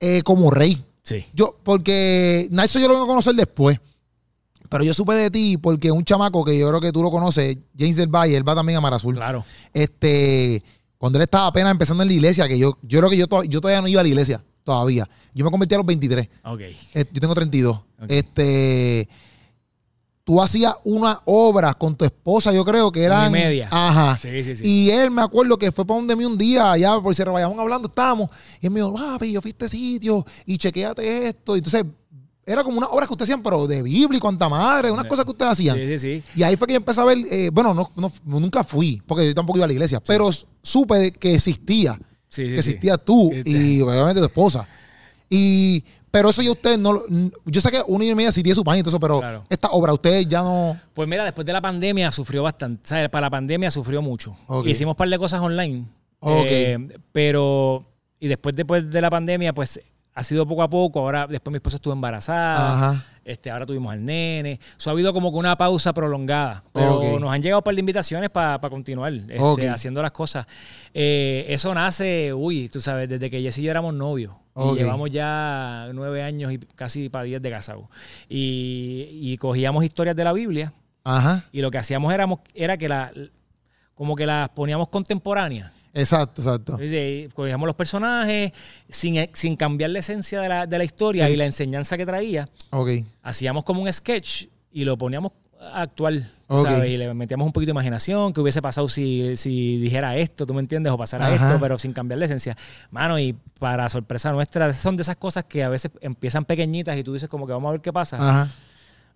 eh, 0.00 0.22
como 0.22 0.50
rey. 0.50 0.84
Sí. 1.08 1.24
Yo, 1.32 1.56
porque 1.62 2.48
Nacho 2.50 2.78
yo 2.78 2.86
lo 2.88 2.94
vengo 2.94 3.04
a 3.04 3.08
conocer 3.08 3.34
después. 3.34 3.78
Pero 4.68 4.84
yo 4.84 4.92
supe 4.92 5.14
de 5.14 5.30
ti 5.30 5.56
porque 5.56 5.90
un 5.90 6.04
chamaco 6.04 6.44
que 6.44 6.58
yo 6.58 6.68
creo 6.68 6.80
que 6.80 6.92
tú 6.92 7.02
lo 7.02 7.10
conoces, 7.10 7.56
James 7.78 7.96
del 7.96 8.08
Valle, 8.08 8.36
él 8.36 8.46
va 8.46 8.54
también 8.54 8.76
a 8.76 8.80
Mar 8.82 8.92
Azul. 8.92 9.14
Claro. 9.14 9.42
Este, 9.72 10.62
cuando 10.98 11.18
él 11.18 11.22
estaba 11.22 11.46
apenas 11.46 11.70
empezando 11.72 12.02
en 12.02 12.08
la 12.10 12.14
iglesia, 12.14 12.46
que 12.46 12.58
yo, 12.58 12.76
yo 12.82 12.98
creo 12.98 13.08
que 13.10 13.16
yo, 13.16 13.26
to- 13.26 13.44
yo 13.44 13.60
todavía 13.62 13.80
no 13.80 13.88
iba 13.88 14.00
a 14.00 14.04
la 14.04 14.08
iglesia, 14.10 14.44
todavía. 14.64 15.08
Yo 15.32 15.44
me 15.44 15.50
convertí 15.50 15.74
a 15.74 15.78
los 15.78 15.86
23. 15.86 16.28
Ok. 16.44 16.60
Eh, 16.60 16.74
yo 17.10 17.20
tengo 17.20 17.34
32. 17.34 17.76
Ok. 17.76 17.84
Este, 18.08 19.08
tú 20.28 20.42
hacías 20.42 20.74
una 20.84 21.22
obra 21.24 21.72
con 21.72 21.96
tu 21.96 22.04
esposa, 22.04 22.52
yo 22.52 22.62
creo 22.62 22.92
que 22.92 22.98
Una 23.06 23.14
y 23.14 23.18
eran... 23.20 23.32
media. 23.32 23.68
Ajá. 23.70 24.18
Sí, 24.20 24.44
sí, 24.44 24.56
sí. 24.56 24.62
Y 24.62 24.90
él 24.90 25.10
me 25.10 25.22
acuerdo 25.22 25.56
que 25.56 25.72
fue 25.72 25.86
para 25.86 25.98
donde 26.00 26.14
mí 26.14 26.26
un 26.26 26.36
día, 26.36 26.70
allá 26.72 27.00
por 27.00 27.14
Sierra 27.14 27.32
Bayamón 27.32 27.58
hablando, 27.58 27.88
estábamos. 27.88 28.28
Y 28.60 28.66
él 28.66 28.72
me 28.72 28.80
dijo, 28.80 28.92
papi, 28.92 29.32
yo 29.32 29.40
fui 29.40 29.48
a 29.48 29.52
este 29.52 29.70
sitio 29.70 30.26
y 30.44 30.58
chequéate 30.58 31.28
esto. 31.28 31.56
Y 31.56 31.60
entonces, 31.60 31.82
era 32.44 32.62
como 32.62 32.76
una 32.76 32.88
obra 32.88 33.06
que 33.06 33.12
ustedes 33.14 33.30
hacían, 33.30 33.42
pero 33.42 33.66
de 33.66 33.82
Biblia 33.82 34.18
y 34.18 34.20
cuanta 34.20 34.50
madre, 34.50 34.90
unas 34.90 35.04
Sí. 35.04 35.08
cosas 35.08 35.24
que 35.24 35.30
ustedes 35.30 35.52
hacían. 35.52 35.78
Sí, 35.78 35.86
sí, 35.86 35.98
sí. 35.98 36.22
Y 36.36 36.42
ahí 36.42 36.56
fue 36.58 36.66
que 36.66 36.74
yo 36.74 36.78
empecé 36.78 37.00
a 37.00 37.04
ver, 37.04 37.16
eh, 37.30 37.48
bueno, 37.50 37.72
no, 37.72 37.90
no- 37.96 38.12
nunca 38.26 38.62
fui, 38.64 39.02
porque 39.06 39.24
yo 39.26 39.34
tampoco 39.34 39.56
iba 39.58 39.64
a 39.64 39.68
la 39.68 39.72
iglesia, 39.72 39.98
pero 40.00 40.28
supe 40.60 40.96
de 40.98 41.10
que 41.10 41.36
existía, 41.36 41.94
Sí, 42.28 42.42
sí, 42.44 42.54
que 42.54 42.62
sí. 42.62 42.68
existía 42.72 42.98
tú 42.98 43.32
y 43.46 43.80
obviamente 43.80 44.20
tu 44.20 44.26
esposa. 44.26 44.68
Y, 45.30 45.82
pero 46.10 46.30
eso 46.30 46.42
ya 46.42 46.50
ustedes 46.52 46.78
no 46.78 46.92
lo, 46.94 47.02
yo 47.44 47.60
sé 47.60 47.70
que 47.70 47.82
una 47.86 48.04
y 48.04 48.14
media 48.14 48.30
sí 48.32 48.42
tiene 48.42 48.54
su 48.54 48.64
pan 48.64 48.78
y 48.78 48.82
todo 48.82 48.90
eso, 48.90 49.00
pero 49.00 49.20
Claro. 49.20 49.44
esta 49.48 49.68
obra 49.70 49.92
ustedes 49.92 50.26
ya 50.26 50.42
no, 50.42 50.78
Pues 50.94 51.08
mira, 51.08 51.24
después 51.24 51.46
de 51.46 51.52
la 51.52 51.60
pandemia 51.60 52.10
sufrió 52.12 52.42
bastante. 52.42 52.82
¿sabes? 52.88 53.08
Para 53.08 53.26
la 53.26 53.30
pandemia 53.30 53.70
sufrió 53.70 54.00
mucho. 54.02 54.36
Ok. 54.46 54.66
Hicimos 54.66 54.92
un 54.92 54.96
par 54.96 55.08
de 55.08 55.18
cosas 55.18 55.40
online. 55.40 55.84
Ok. 56.20 56.46
Eh, 56.48 56.88
pero, 57.12 57.84
y 58.20 58.28
después, 58.28 58.54
después 58.56 58.90
de 58.90 59.00
la 59.00 59.10
pandemia, 59.10 59.52
pues 59.52 59.80
ha 60.18 60.24
sido 60.24 60.46
poco 60.46 60.62
a 60.64 60.68
poco. 60.68 60.98
Ahora, 60.98 61.26
después 61.28 61.52
mi 61.52 61.58
esposa 61.58 61.76
estuvo 61.76 61.92
embarazada. 61.92 62.72
ajá, 62.72 63.04
Este, 63.24 63.52
ahora 63.52 63.64
tuvimos 63.66 63.92
al 63.92 64.04
nene. 64.04 64.58
Eso 64.76 64.90
ha 64.90 64.92
habido 64.92 65.12
como 65.12 65.30
que 65.30 65.38
una 65.38 65.56
pausa 65.56 65.92
prolongada. 65.92 66.64
Pero 66.72 67.20
nos 67.20 67.32
han 67.32 67.40
llegado 67.40 67.60
un 67.60 67.62
par 67.62 67.74
de 67.74 67.80
invitaciones 67.80 68.28
para 68.28 68.58
continuar 68.68 69.12
este, 69.12 69.68
haciendo 69.68 70.02
las 70.02 70.10
cosas. 70.10 70.44
Eh, 70.92 71.46
eso 71.48 71.72
nace, 71.72 72.34
uy, 72.34 72.68
tú 72.68 72.80
sabes, 72.80 73.08
desde 73.08 73.30
que 73.30 73.40
Jessy 73.40 73.60
y 73.60 73.64
yo 73.66 73.70
éramos 73.70 73.94
novios. 73.94 74.32
Y 74.56 74.74
llevamos 74.74 75.08
ya 75.10 75.88
nueve 75.94 76.20
años 76.24 76.52
y 76.52 76.58
casi 76.58 77.08
para 77.08 77.24
diez 77.24 77.40
de 77.40 77.50
casados. 77.50 77.84
Y, 78.28 79.08
y 79.22 79.36
cogíamos 79.38 79.84
historias 79.84 80.16
de 80.16 80.24
la 80.24 80.32
Biblia 80.32 80.72
ajá, 81.04 81.44
y 81.52 81.60
lo 81.60 81.70
que 81.70 81.78
hacíamos 81.78 82.12
éramos, 82.12 82.40
era 82.54 82.76
que 82.76 82.88
la, 82.88 83.12
como 83.94 84.16
que 84.16 84.26
las 84.26 84.48
poníamos 84.48 84.88
contemporáneas. 84.88 85.70
Exacto, 85.94 86.42
exacto. 86.42 86.78
Cogíamos 87.34 87.66
los 87.66 87.76
personajes 87.76 88.52
sin, 88.88 89.28
sin 89.32 89.56
cambiar 89.56 89.90
la 89.90 89.98
esencia 90.00 90.40
de 90.40 90.48
la, 90.48 90.66
de 90.66 90.78
la 90.78 90.84
historia 90.84 91.28
y 91.30 91.36
la 91.36 91.44
enseñanza 91.44 91.96
que 91.96 92.06
traía 92.06 92.46
Ok, 92.70 92.90
hacíamos 93.22 93.64
como 93.64 93.82
un 93.82 93.92
sketch 93.92 94.46
y 94.72 94.84
lo 94.84 94.96
poníamos 94.96 95.32
actual, 95.72 96.30
tú 96.46 96.54
Ok. 96.54 96.66
¿sabes? 96.68 96.90
Y 96.90 96.96
le 96.96 97.12
metíamos 97.14 97.44
un 97.46 97.52
poquito 97.52 97.70
de 97.70 97.72
imaginación, 97.72 98.32
que 98.32 98.40
hubiese 98.40 98.62
pasado 98.62 98.88
si, 98.88 99.36
si 99.36 99.78
dijera 99.78 100.16
esto, 100.16 100.46
¿tú 100.46 100.54
me 100.54 100.60
entiendes? 100.60 100.92
O 100.92 100.96
pasara 100.96 101.26
Ajá. 101.26 101.48
esto, 101.48 101.60
pero 101.60 101.76
sin 101.78 101.92
cambiar 101.92 102.18
la 102.18 102.26
esencia. 102.26 102.56
Mano, 102.90 103.18
y 103.18 103.34
para 103.58 103.88
sorpresa 103.88 104.30
nuestra, 104.32 104.72
son 104.72 104.94
de 104.96 105.02
esas 105.02 105.16
cosas 105.16 105.44
que 105.44 105.64
a 105.64 105.68
veces 105.68 105.90
empiezan 106.00 106.44
pequeñitas 106.44 106.96
y 106.96 107.02
tú 107.02 107.12
dices 107.12 107.28
como 107.28 107.46
que 107.46 107.52
vamos 107.52 107.68
a 107.68 107.72
ver 107.72 107.80
qué 107.80 107.92
pasa. 107.92 108.16
ajá, 108.16 108.50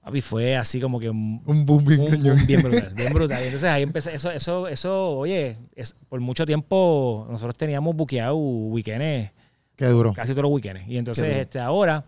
Papi, 0.02 0.20
fue 0.20 0.56
así 0.56 0.80
como 0.80 0.98
que 0.98 1.08
un, 1.08 1.40
un 1.46 1.64
boom 1.64 1.84
bien 1.84 2.00
un 2.00 2.10
cañón. 2.10 2.36
boom 2.36 2.46
bien 2.46 2.62
brutal, 2.62 2.92
bien 2.96 3.12
brutal. 3.12 3.38
Y 3.40 3.44
entonces 3.46 3.68
ahí 3.70 3.82
empecé, 3.84 4.14
eso, 4.14 4.30
eso, 4.32 4.66
eso, 4.66 5.10
oye, 5.10 5.58
es, 5.76 5.94
por 6.08 6.20
mucho 6.20 6.44
tiempo 6.44 7.26
nosotros 7.30 7.56
teníamos 7.56 7.94
buqueado 7.94 8.34
weekends, 8.36 9.30
Qué 9.76 9.86
duro. 9.86 10.12
casi 10.12 10.32
todos 10.32 10.42
los 10.42 10.52
weekends. 10.52 10.88
Y 10.88 10.98
entonces 10.98 11.36
este, 11.36 11.60
ahora, 11.60 12.04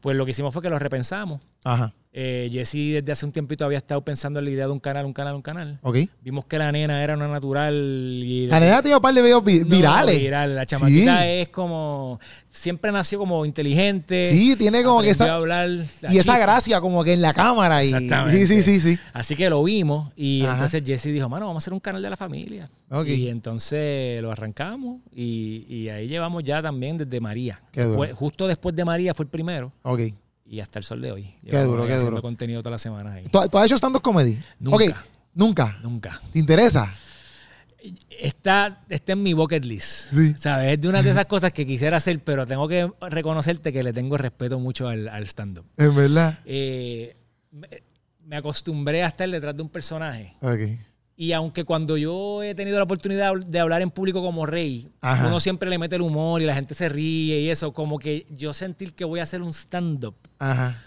pues 0.00 0.16
lo 0.16 0.24
que 0.24 0.30
hicimos 0.30 0.54
fue 0.54 0.62
que 0.62 0.70
lo 0.70 0.78
repensamos. 0.78 1.40
Ajá, 1.64 1.92
Eh, 2.20 2.48
Jesse 2.50 2.94
desde 2.94 3.12
hace 3.12 3.24
un 3.26 3.30
tiempito 3.30 3.64
había 3.64 3.78
estado 3.78 4.00
pensando 4.02 4.40
en 4.40 4.46
la 4.46 4.50
idea 4.50 4.66
de 4.66 4.72
un 4.72 4.80
canal, 4.80 5.06
un 5.06 5.12
canal, 5.12 5.36
un 5.36 5.42
canal. 5.42 5.78
ok. 5.82 5.98
Vimos 6.24 6.46
que 6.46 6.58
la 6.58 6.72
nena 6.72 7.00
era 7.04 7.14
una 7.14 7.28
natural 7.28 7.72
y... 8.24 8.48
La 8.48 8.58
nena 8.58 8.82
tiene 8.82 8.96
un 8.96 9.02
par 9.02 9.14
de 9.14 9.22
videos 9.22 9.44
vi- 9.44 9.60
No, 9.60 9.66
virales. 9.66 10.18
viral. 10.18 10.56
La 10.56 10.66
chamaquita 10.66 11.20
Sí. 11.22 11.28
es 11.28 11.48
como... 11.50 12.18
Siempre 12.50 12.90
nació 12.90 13.20
como 13.20 13.44
inteligente. 13.46 14.24
Sí, 14.24 14.56
tiene 14.56 14.82
como 14.82 15.00
que 15.00 15.10
esa, 15.10 15.32
hablar, 15.32 15.68
la 15.68 16.12
y 16.12 16.18
esa 16.18 16.36
gracia 16.38 16.80
como 16.80 17.04
que 17.04 17.12
en 17.12 17.22
la 17.22 17.32
cámara. 17.32 17.84
Y, 17.84 17.86
Exactamente. 17.88 18.46
sí, 18.48 18.62
sí, 18.62 18.80
sí, 18.80 18.80
sí. 18.96 18.98
Así 19.12 19.36
que 19.36 19.48
lo 19.48 19.62
vimos 19.62 20.10
y 20.16 20.42
Ajá. 20.42 20.54
entonces 20.54 20.82
Jesse 20.84 21.12
dijo, 21.12 21.28
mano, 21.28 21.46
vamos 21.46 21.60
a 21.60 21.62
hacer 21.62 21.72
un 21.72 21.78
canal 21.78 22.02
de 22.02 22.10
la 22.10 22.16
familia. 22.16 22.68
Ok. 22.90 23.06
Y 23.10 23.28
entonces 23.28 24.20
lo 24.20 24.32
arrancamos 24.32 25.02
y, 25.14 25.66
y 25.68 25.88
ahí 25.88 26.08
llevamos 26.08 26.42
ya 26.42 26.60
también 26.60 26.96
desde 26.96 27.20
María. 27.20 27.62
Qué. 27.70 27.84
Después- 27.84 28.12
justo 28.14 28.48
después 28.48 28.74
de 28.74 28.84
María 28.84 29.14
fue 29.14 29.22
el 29.24 29.30
primero 29.30 29.72
Ok. 29.82 30.00
Y 30.48 30.60
hasta 30.60 30.78
el 30.78 30.84
sol 30.84 31.00
de 31.02 31.12
hoy. 31.12 31.34
Qué 31.48 31.58
duro, 31.62 31.82
qué 31.86 31.92
haciendo 31.92 32.10
duro. 32.12 32.22
contenido 32.22 32.60
todas 32.62 32.72
las 32.72 32.82
semanas 32.82 33.14
ahí. 33.14 33.24
¿Tú, 33.24 33.38
tú 33.50 33.58
has 33.58 33.66
hecho 33.66 33.76
stand-up 33.76 34.02
comedy? 34.02 34.38
Nunca. 34.58 34.76
Ok, 34.76 34.96
nunca. 35.34 35.78
Nunca. 35.82 36.20
¿Te 36.32 36.38
interesa? 36.38 36.90
Está, 38.10 38.82
está 38.88 39.12
en 39.12 39.22
mi 39.22 39.32
bucket 39.34 39.64
list. 39.64 40.12
Sí. 40.12 40.34
¿Sabes? 40.36 40.72
Es 40.74 40.80
de 40.80 40.88
una 40.88 41.02
de 41.02 41.10
esas 41.10 41.26
cosas 41.34 41.52
que 41.52 41.66
quisiera 41.66 41.96
hacer, 41.98 42.22
pero 42.24 42.46
tengo 42.46 42.66
que 42.66 42.90
reconocerte 43.08 43.72
que 43.72 43.82
le 43.82 43.92
tengo 43.92 44.16
respeto 44.16 44.58
mucho 44.58 44.88
al, 44.88 45.08
al 45.08 45.24
stand-up. 45.26 45.64
En 45.76 45.94
verdad. 45.94 46.38
Eh, 46.44 47.14
me, 47.52 47.68
me 48.24 48.36
acostumbré 48.36 49.04
a 49.04 49.08
estar 49.08 49.28
detrás 49.30 49.54
de 49.56 49.62
un 49.62 49.68
personaje. 49.68 50.34
Ok. 50.40 50.60
Y 51.20 51.32
aunque 51.32 51.64
cuando 51.64 51.96
yo 51.96 52.44
he 52.44 52.54
tenido 52.54 52.76
la 52.76 52.84
oportunidad 52.84 53.32
de 53.34 53.58
hablar 53.58 53.82
en 53.82 53.90
público 53.90 54.22
como 54.22 54.46
rey, 54.46 54.88
Ajá. 55.00 55.26
uno 55.26 55.40
siempre 55.40 55.68
le 55.68 55.76
mete 55.76 55.96
el 55.96 56.02
humor 56.02 56.40
y 56.40 56.46
la 56.46 56.54
gente 56.54 56.76
se 56.76 56.88
ríe 56.88 57.40
y 57.40 57.50
eso, 57.50 57.72
como 57.72 57.98
que 57.98 58.24
yo 58.30 58.52
sentir 58.52 58.94
que 58.94 59.04
voy 59.04 59.18
a 59.18 59.24
hacer 59.24 59.42
un 59.42 59.52
stand-up. 59.52 60.14
Ajá. 60.38 60.80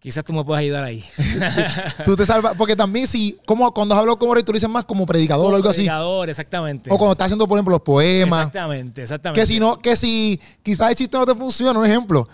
Quizás 0.00 0.24
tú 0.24 0.32
me 0.32 0.44
puedas 0.44 0.60
ayudar 0.60 0.82
ahí. 0.82 1.04
Tú 2.04 2.16
te 2.16 2.26
salvas. 2.26 2.56
Porque 2.56 2.74
también, 2.74 3.06
si, 3.06 3.38
como 3.46 3.72
cuando 3.72 3.94
has 3.94 4.00
hablado 4.00 4.18
como 4.18 4.34
rey, 4.34 4.42
tú 4.42 4.52
lo 4.52 4.56
dices 4.56 4.68
más 4.68 4.84
como 4.84 5.06
predicador 5.06 5.52
o 5.52 5.56
algo 5.56 5.68
así. 5.68 5.82
Predicador, 5.82 6.30
exactamente. 6.30 6.90
O 6.92 6.98
cuando 6.98 7.12
estás 7.12 7.26
haciendo, 7.26 7.46
por 7.46 7.56
ejemplo, 7.56 7.72
los 7.72 7.82
poemas. 7.82 8.40
Exactamente, 8.40 9.02
exactamente. 9.02 9.40
Que 9.40 9.46
si 9.46 9.58
no, 9.58 9.78
que 9.78 9.96
si 9.96 10.40
quizás 10.62 10.90
el 10.90 10.96
chiste 10.96 11.16
no 11.16 11.26
te 11.26 11.34
funciona, 11.34 11.78
un 11.78 11.86
ejemplo. 11.86 12.28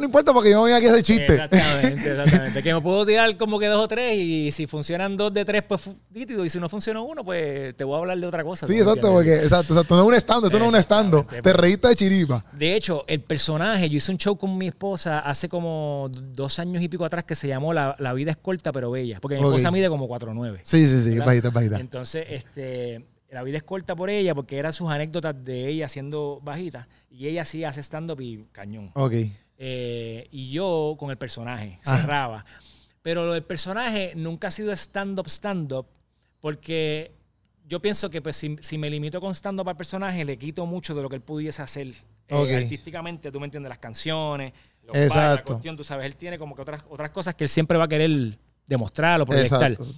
No 0.00 0.06
importa 0.06 0.32
porque 0.32 0.50
yo 0.50 0.56
no 0.56 0.62
voy 0.62 0.72
aquí 0.72 0.86
a 0.86 0.90
hacer 0.90 1.02
chiste. 1.02 1.34
Exactamente, 1.34 2.10
exactamente. 2.10 2.62
que 2.62 2.74
me 2.74 2.80
puedo 2.80 3.06
tirar 3.06 3.36
como 3.36 3.58
que 3.58 3.66
dos 3.66 3.84
o 3.84 3.88
tres 3.88 4.16
y 4.16 4.50
si 4.52 4.66
funcionan 4.66 5.16
dos 5.16 5.32
de 5.32 5.44
tres, 5.44 5.62
pues 5.62 5.90
nítido. 6.10 6.44
Y 6.44 6.50
si 6.50 6.58
no 6.58 6.68
funciona 6.68 7.00
uno, 7.00 7.24
pues 7.24 7.76
te 7.76 7.84
voy 7.84 7.96
a 7.96 7.98
hablar 7.98 8.18
de 8.18 8.26
otra 8.26 8.42
cosa. 8.42 8.66
Sí, 8.66 8.72
¿tú 8.74 8.78
exacto, 8.80 9.12
porque 9.12 9.34
exacto, 9.34 9.74
exacto. 9.74 9.94
No 9.94 10.02
es 10.02 10.08
un 10.08 10.14
stand, 10.14 10.44
esto 10.46 10.58
no 10.58 10.64
es 10.66 10.72
un 10.72 10.78
stand. 10.78 11.14
Exactamente. 11.14 11.50
Te 11.50 11.52
reíste 11.52 11.88
de 11.88 11.96
chiripa. 11.96 12.44
De 12.52 12.74
hecho, 12.74 13.04
el 13.06 13.20
personaje, 13.20 13.88
yo 13.88 13.98
hice 13.98 14.10
un 14.10 14.18
show 14.18 14.36
con 14.36 14.56
mi 14.56 14.68
esposa 14.68 15.20
hace 15.20 15.48
como 15.48 16.08
dos 16.12 16.58
años 16.58 16.82
y 16.82 16.88
pico 16.88 17.04
atrás 17.04 17.24
que 17.24 17.34
se 17.34 17.46
llamó 17.46 17.72
La, 17.72 17.94
La 17.98 18.12
vida 18.14 18.30
es 18.30 18.36
corta 18.36 18.72
pero 18.72 18.90
bella. 18.90 19.20
Porque 19.20 19.36
mi 19.36 19.42
esposa 19.42 19.70
mide 19.70 19.88
como 19.88 20.08
4'9". 20.08 20.60
Sí, 20.62 20.86
sí, 20.86 21.02
sí, 21.02 21.18
bajita, 21.18 21.50
bajita. 21.50 21.78
Entonces, 21.78 22.24
este, 22.28 23.04
la 23.30 23.42
vida 23.42 23.58
es 23.58 23.62
corta 23.62 23.94
por 23.94 24.10
ella 24.10 24.34
porque 24.34 24.58
eran 24.58 24.72
sus 24.72 24.90
anécdotas 24.90 25.34
de 25.44 25.68
ella 25.68 25.88
siendo 25.88 26.40
bajita. 26.42 26.88
Y 27.10 27.28
ella 27.28 27.44
sí 27.44 27.64
hace 27.64 27.80
stand-up 27.82 28.20
y 28.20 28.44
cañón. 28.52 28.90
Ok. 28.94 29.14
Eh, 29.62 30.26
y 30.30 30.50
yo 30.50 30.96
con 30.98 31.10
el 31.10 31.18
personaje 31.18 31.78
Ajá. 31.84 31.98
cerraba. 32.00 32.44
Pero 33.02 33.26
lo 33.26 33.34
del 33.34 33.42
personaje 33.44 34.14
nunca 34.16 34.48
ha 34.48 34.50
sido 34.50 34.72
stand-up, 34.72 35.26
stand-up, 35.28 35.86
porque 36.40 37.12
yo 37.66 37.80
pienso 37.82 38.08
que 38.08 38.22
pues, 38.22 38.36
si, 38.36 38.56
si 38.62 38.78
me 38.78 38.88
limito 38.88 39.20
con 39.20 39.34
stand-up 39.34 39.68
al 39.68 39.76
personaje, 39.76 40.24
le 40.24 40.38
quito 40.38 40.64
mucho 40.64 40.94
de 40.94 41.02
lo 41.02 41.10
que 41.10 41.16
él 41.16 41.22
pudiese 41.22 41.60
hacer 41.60 41.88
eh, 41.88 42.34
Ok. 42.34 42.50
artísticamente. 42.52 43.30
Tú 43.30 43.38
me 43.38 43.46
entiendes, 43.46 43.68
las 43.68 43.78
canciones, 43.78 44.54
los 44.82 44.92
bailes, 44.94 45.12
Exacto. 45.12 45.36
la 45.36 45.44
cuestión, 45.44 45.76
tú 45.76 45.84
sabes, 45.84 46.06
él 46.06 46.16
tiene 46.16 46.38
como 46.38 46.56
que 46.56 46.62
otras, 46.62 46.84
otras 46.88 47.10
cosas 47.10 47.34
que 47.34 47.44
él 47.44 47.50
siempre 47.50 47.76
va 47.76 47.84
a 47.84 47.88
querer 47.88 48.38
demostrar 48.66 49.20
o 49.20 49.26
proyectar. 49.26 49.72
Exacto. 49.72 49.92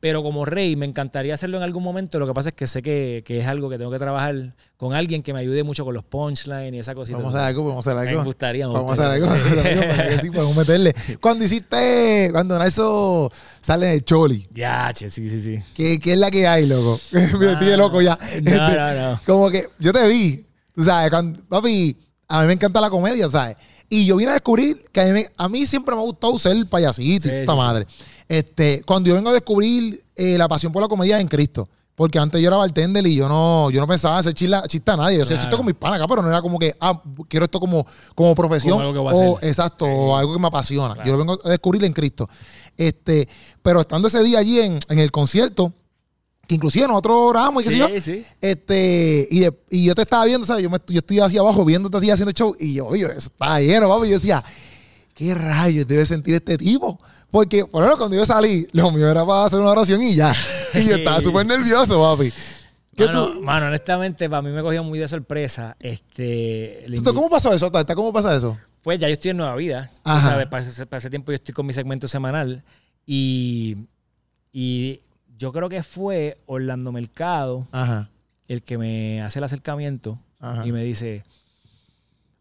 Pero 0.00 0.22
como 0.22 0.46
rey, 0.46 0.76
me 0.76 0.86
encantaría 0.86 1.34
hacerlo 1.34 1.58
en 1.58 1.62
algún 1.62 1.82
momento. 1.82 2.18
Lo 2.18 2.26
que 2.26 2.32
pasa 2.32 2.48
es 2.48 2.54
que 2.54 2.66
sé 2.66 2.80
que, 2.82 3.22
que 3.26 3.40
es 3.40 3.46
algo 3.46 3.68
que 3.68 3.76
tengo 3.76 3.90
que 3.90 3.98
trabajar 3.98 4.54
con 4.78 4.94
alguien 4.94 5.22
que 5.22 5.34
me 5.34 5.40
ayude 5.40 5.62
mucho 5.62 5.84
con 5.84 5.92
los 5.94 6.04
punchlines 6.04 6.72
y 6.72 6.78
esa 6.78 6.94
cosita. 6.94 7.18
Vamos 7.18 7.34
a 7.34 7.38
hacer 7.40 7.48
algo, 7.48 7.64
vamos 7.66 7.86
a 7.86 7.90
hacer 7.90 8.02
Me 8.04 8.10
algo. 8.10 8.24
gustaría, 8.24 8.66
me 8.66 8.72
Vamos 8.72 8.98
a 8.98 9.12
algo. 9.12 9.26
gustaría. 9.26 9.44
vamos 9.44 9.56
a 9.56 9.60
hacer 9.60 9.78
algo, 9.84 9.96
para 9.96 10.08
que 10.16 10.22
sí, 10.22 10.30
podemos 10.30 10.56
meterle. 10.56 10.94
Cuando 11.20 11.44
hiciste, 11.44 12.28
cuando 12.32 12.58
Naso 12.58 13.30
sale 13.60 13.92
el 13.92 14.02
Choli, 14.04 14.48
Ya, 14.54 14.90
che, 14.94 15.10
sí, 15.10 15.28
sí, 15.28 15.38
sí. 15.40 15.58
¿qué, 15.74 15.98
qué 15.98 16.14
es 16.14 16.18
la 16.18 16.30
que 16.30 16.46
hay, 16.46 16.66
loco? 16.66 16.98
Mira, 17.12 17.52
estoy 17.52 17.68
de 17.68 17.76
loco 17.76 18.00
ya. 18.00 18.18
No, 18.42 18.50
Este, 18.50 18.56
no, 18.56 19.10
no. 19.12 19.20
Como 19.26 19.50
que 19.50 19.68
yo 19.78 19.92
te 19.92 20.08
vi, 20.08 20.46
tú 20.74 20.82
sabes, 20.82 21.10
cuando, 21.10 21.42
papi, 21.46 21.94
a 22.26 22.40
mí 22.40 22.46
me 22.46 22.54
encanta 22.54 22.80
la 22.80 22.88
comedia, 22.88 23.28
¿sabes? 23.28 23.56
Y 23.90 24.06
yo 24.06 24.16
vine 24.16 24.30
a 24.30 24.34
descubrir 24.34 24.78
que 24.92 25.00
a 25.00 25.04
mí, 25.04 25.10
me- 25.10 25.26
a 25.36 25.48
mí 25.50 25.66
siempre 25.66 25.94
me 25.94 26.00
ha 26.00 26.04
gustado 26.04 26.38
ser 26.38 26.56
payasito 26.66 27.26
y 27.28 27.30
Sí, 27.32 27.36
esta 27.36 27.52
sí, 27.52 27.58
madre. 27.58 27.86
Este, 28.30 28.82
cuando 28.84 29.08
yo 29.08 29.16
vengo 29.16 29.30
a 29.30 29.32
descubrir 29.32 30.04
eh, 30.14 30.38
la 30.38 30.46
pasión 30.48 30.70
por 30.72 30.80
la 30.80 30.86
comedia 30.86 31.18
en 31.20 31.26
Cristo. 31.26 31.68
Porque 31.96 32.16
antes 32.16 32.40
yo 32.40 32.46
era 32.46 32.56
bartender 32.56 33.04
y 33.08 33.16
yo 33.16 33.28
no, 33.28 33.70
yo 33.72 33.80
no 33.80 33.88
pensaba 33.88 34.18
hacer 34.18 34.32
chila- 34.34 34.66
chiste 34.68 34.88
a 34.92 34.96
nadie. 34.96 35.16
Yo 35.16 35.24
hacía 35.24 35.34
Claro. 35.36 35.48
chiste 35.50 35.56
con 35.56 35.66
mis 35.66 35.74
panas 35.74 35.98
acá, 35.98 36.06
pero 36.06 36.22
no 36.22 36.28
era 36.28 36.40
como 36.40 36.56
que, 36.56 36.72
ah, 36.80 37.02
quiero 37.28 37.44
esto 37.44 37.58
como, 37.58 37.84
como 38.14 38.32
profesión. 38.36 38.74
Como 38.78 38.82
algo 38.82 38.92
que 38.94 38.98
voy 39.00 39.12
a 39.12 39.16
o, 39.32 39.36
hacer. 39.36 39.48
exacto, 39.50 39.84
o 39.84 40.16
algo 40.16 40.32
que 40.32 40.38
me 40.40 40.46
apasiona. 40.46 40.94
Claro. 40.94 41.06
Yo 41.10 41.12
lo 41.16 41.18
vengo 41.18 41.40
a 41.44 41.50
descubrir 41.50 41.82
en 41.84 41.92
Cristo. 41.92 42.28
Este, 42.76 43.28
pero 43.62 43.80
estando 43.80 44.06
ese 44.06 44.22
día 44.22 44.38
allí 44.38 44.60
en, 44.60 44.78
en 44.88 44.98
el 45.00 45.10
concierto, 45.10 45.74
que 46.46 46.54
inclusive 46.54 46.86
nosotros 46.86 47.16
oramos 47.18 47.62
y 47.62 47.64
qué 47.66 47.70
sé 47.72 47.78
yo, 47.78 47.88
Sí, 48.00 48.24
este, 48.40 49.26
y, 49.30 49.40
de- 49.40 49.58
y 49.70 49.84
yo 49.84 49.94
te 49.96 50.02
estaba 50.02 50.24
viendo, 50.24 50.46
¿sabes? 50.46 50.62
Yo, 50.62 50.70
me, 50.70 50.78
yo 50.86 50.98
estoy 50.98 51.18
así 51.18 51.36
abajo 51.36 51.64
viéndote 51.64 51.96
así 51.98 52.10
haciendo 52.10 52.30
show 52.32 52.54
y 52.60 52.74
yo, 52.74 52.86
oye, 52.86 53.04
eso 53.04 53.28
está 53.28 53.60
lleno, 53.60 53.88
papi. 53.88 54.06
Y 54.06 54.10
yo 54.10 54.16
decía, 54.18 54.42
¿qué 55.14 55.34
rayos 55.34 55.86
debe 55.86 56.06
sentir 56.06 56.34
este 56.36 56.56
tipo? 56.56 56.98
Porque, 57.30 57.64
por 57.66 57.82
ejemplo, 57.82 57.98
cuando 57.98 58.16
yo 58.16 58.26
salí, 58.26 58.66
lo 58.72 58.90
mío 58.90 59.08
era 59.08 59.24
para 59.24 59.44
hacer 59.44 59.60
una 59.60 59.70
oración 59.70 60.02
y 60.02 60.14
ya. 60.16 60.34
Y 60.74 60.84
yo 60.88 60.94
estaba 60.96 61.20
súper 61.20 61.44
nervioso, 61.46 62.00
papi. 62.00 62.32
¿Qué 62.96 63.06
Mano, 63.06 63.26
tú- 63.28 63.40
mano, 63.42 63.66
honestamente, 63.66 64.28
para 64.30 64.40
mí 64.42 64.50
me 64.50 64.62
cogió 64.62 64.84
muy 64.84 64.98
de 65.00 65.08
sorpresa. 65.08 65.76
Este, 65.80 66.86
¿Cómo 67.04 67.28
pasó 67.28 67.52
eso, 67.52 67.70
Tata? 67.70 67.94
¿Cómo 67.96 68.12
pasa 68.12 68.36
eso? 68.36 68.56
Pues 68.82 68.98
ya 69.00 69.08
yo 69.08 69.14
estoy 69.14 69.32
en 69.32 69.38
Nueva 69.38 69.56
Vida. 69.56 69.90
Ajá. 70.04 70.48
para, 70.48 70.64
ese- 70.64 70.86
para 70.86 70.98
ese 70.98 71.10
tiempo 71.10 71.32
yo 71.32 71.36
estoy 71.36 71.52
con 71.54 71.66
mi 71.66 71.72
segmento 71.72 72.06
semanal. 72.08 72.62
Y, 73.06 73.76
y 74.52 75.00
yo 75.38 75.50
creo 75.52 75.68
que 75.68 75.82
fue 75.82 76.38
Orlando 76.46 76.92
Mercado 76.92 77.66
Ajá. 77.72 78.08
el 78.46 78.62
que 78.62 78.78
me 78.78 79.22
hace 79.22 79.38
el 79.40 79.44
acercamiento 79.44 80.18
Ajá. 80.38 80.64
y 80.66 80.70
me 80.70 80.84
dice, 80.84 81.24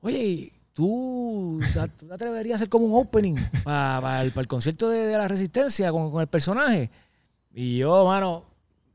oye, 0.02 0.52
¿tú, 0.80 1.60
te- 1.74 2.14
atreverías 2.14 2.54
a 2.54 2.56
hacer 2.56 2.70
como 2.70 2.86
un 2.86 3.02
opening 3.06 3.36
para 3.66 4.22
el, 4.24 4.32
pa 4.32 4.40
el 4.40 4.48
concierto 4.48 4.88
de, 4.90 5.06
de 5.08 5.18
la 5.18 5.28
Resistencia 5.28 5.92
con, 5.92 6.10
con 6.10 6.22
el 6.22 6.28
personaje? 6.28 6.90
Y 7.54 7.78
yo, 7.80 8.06
mano, 8.06 8.46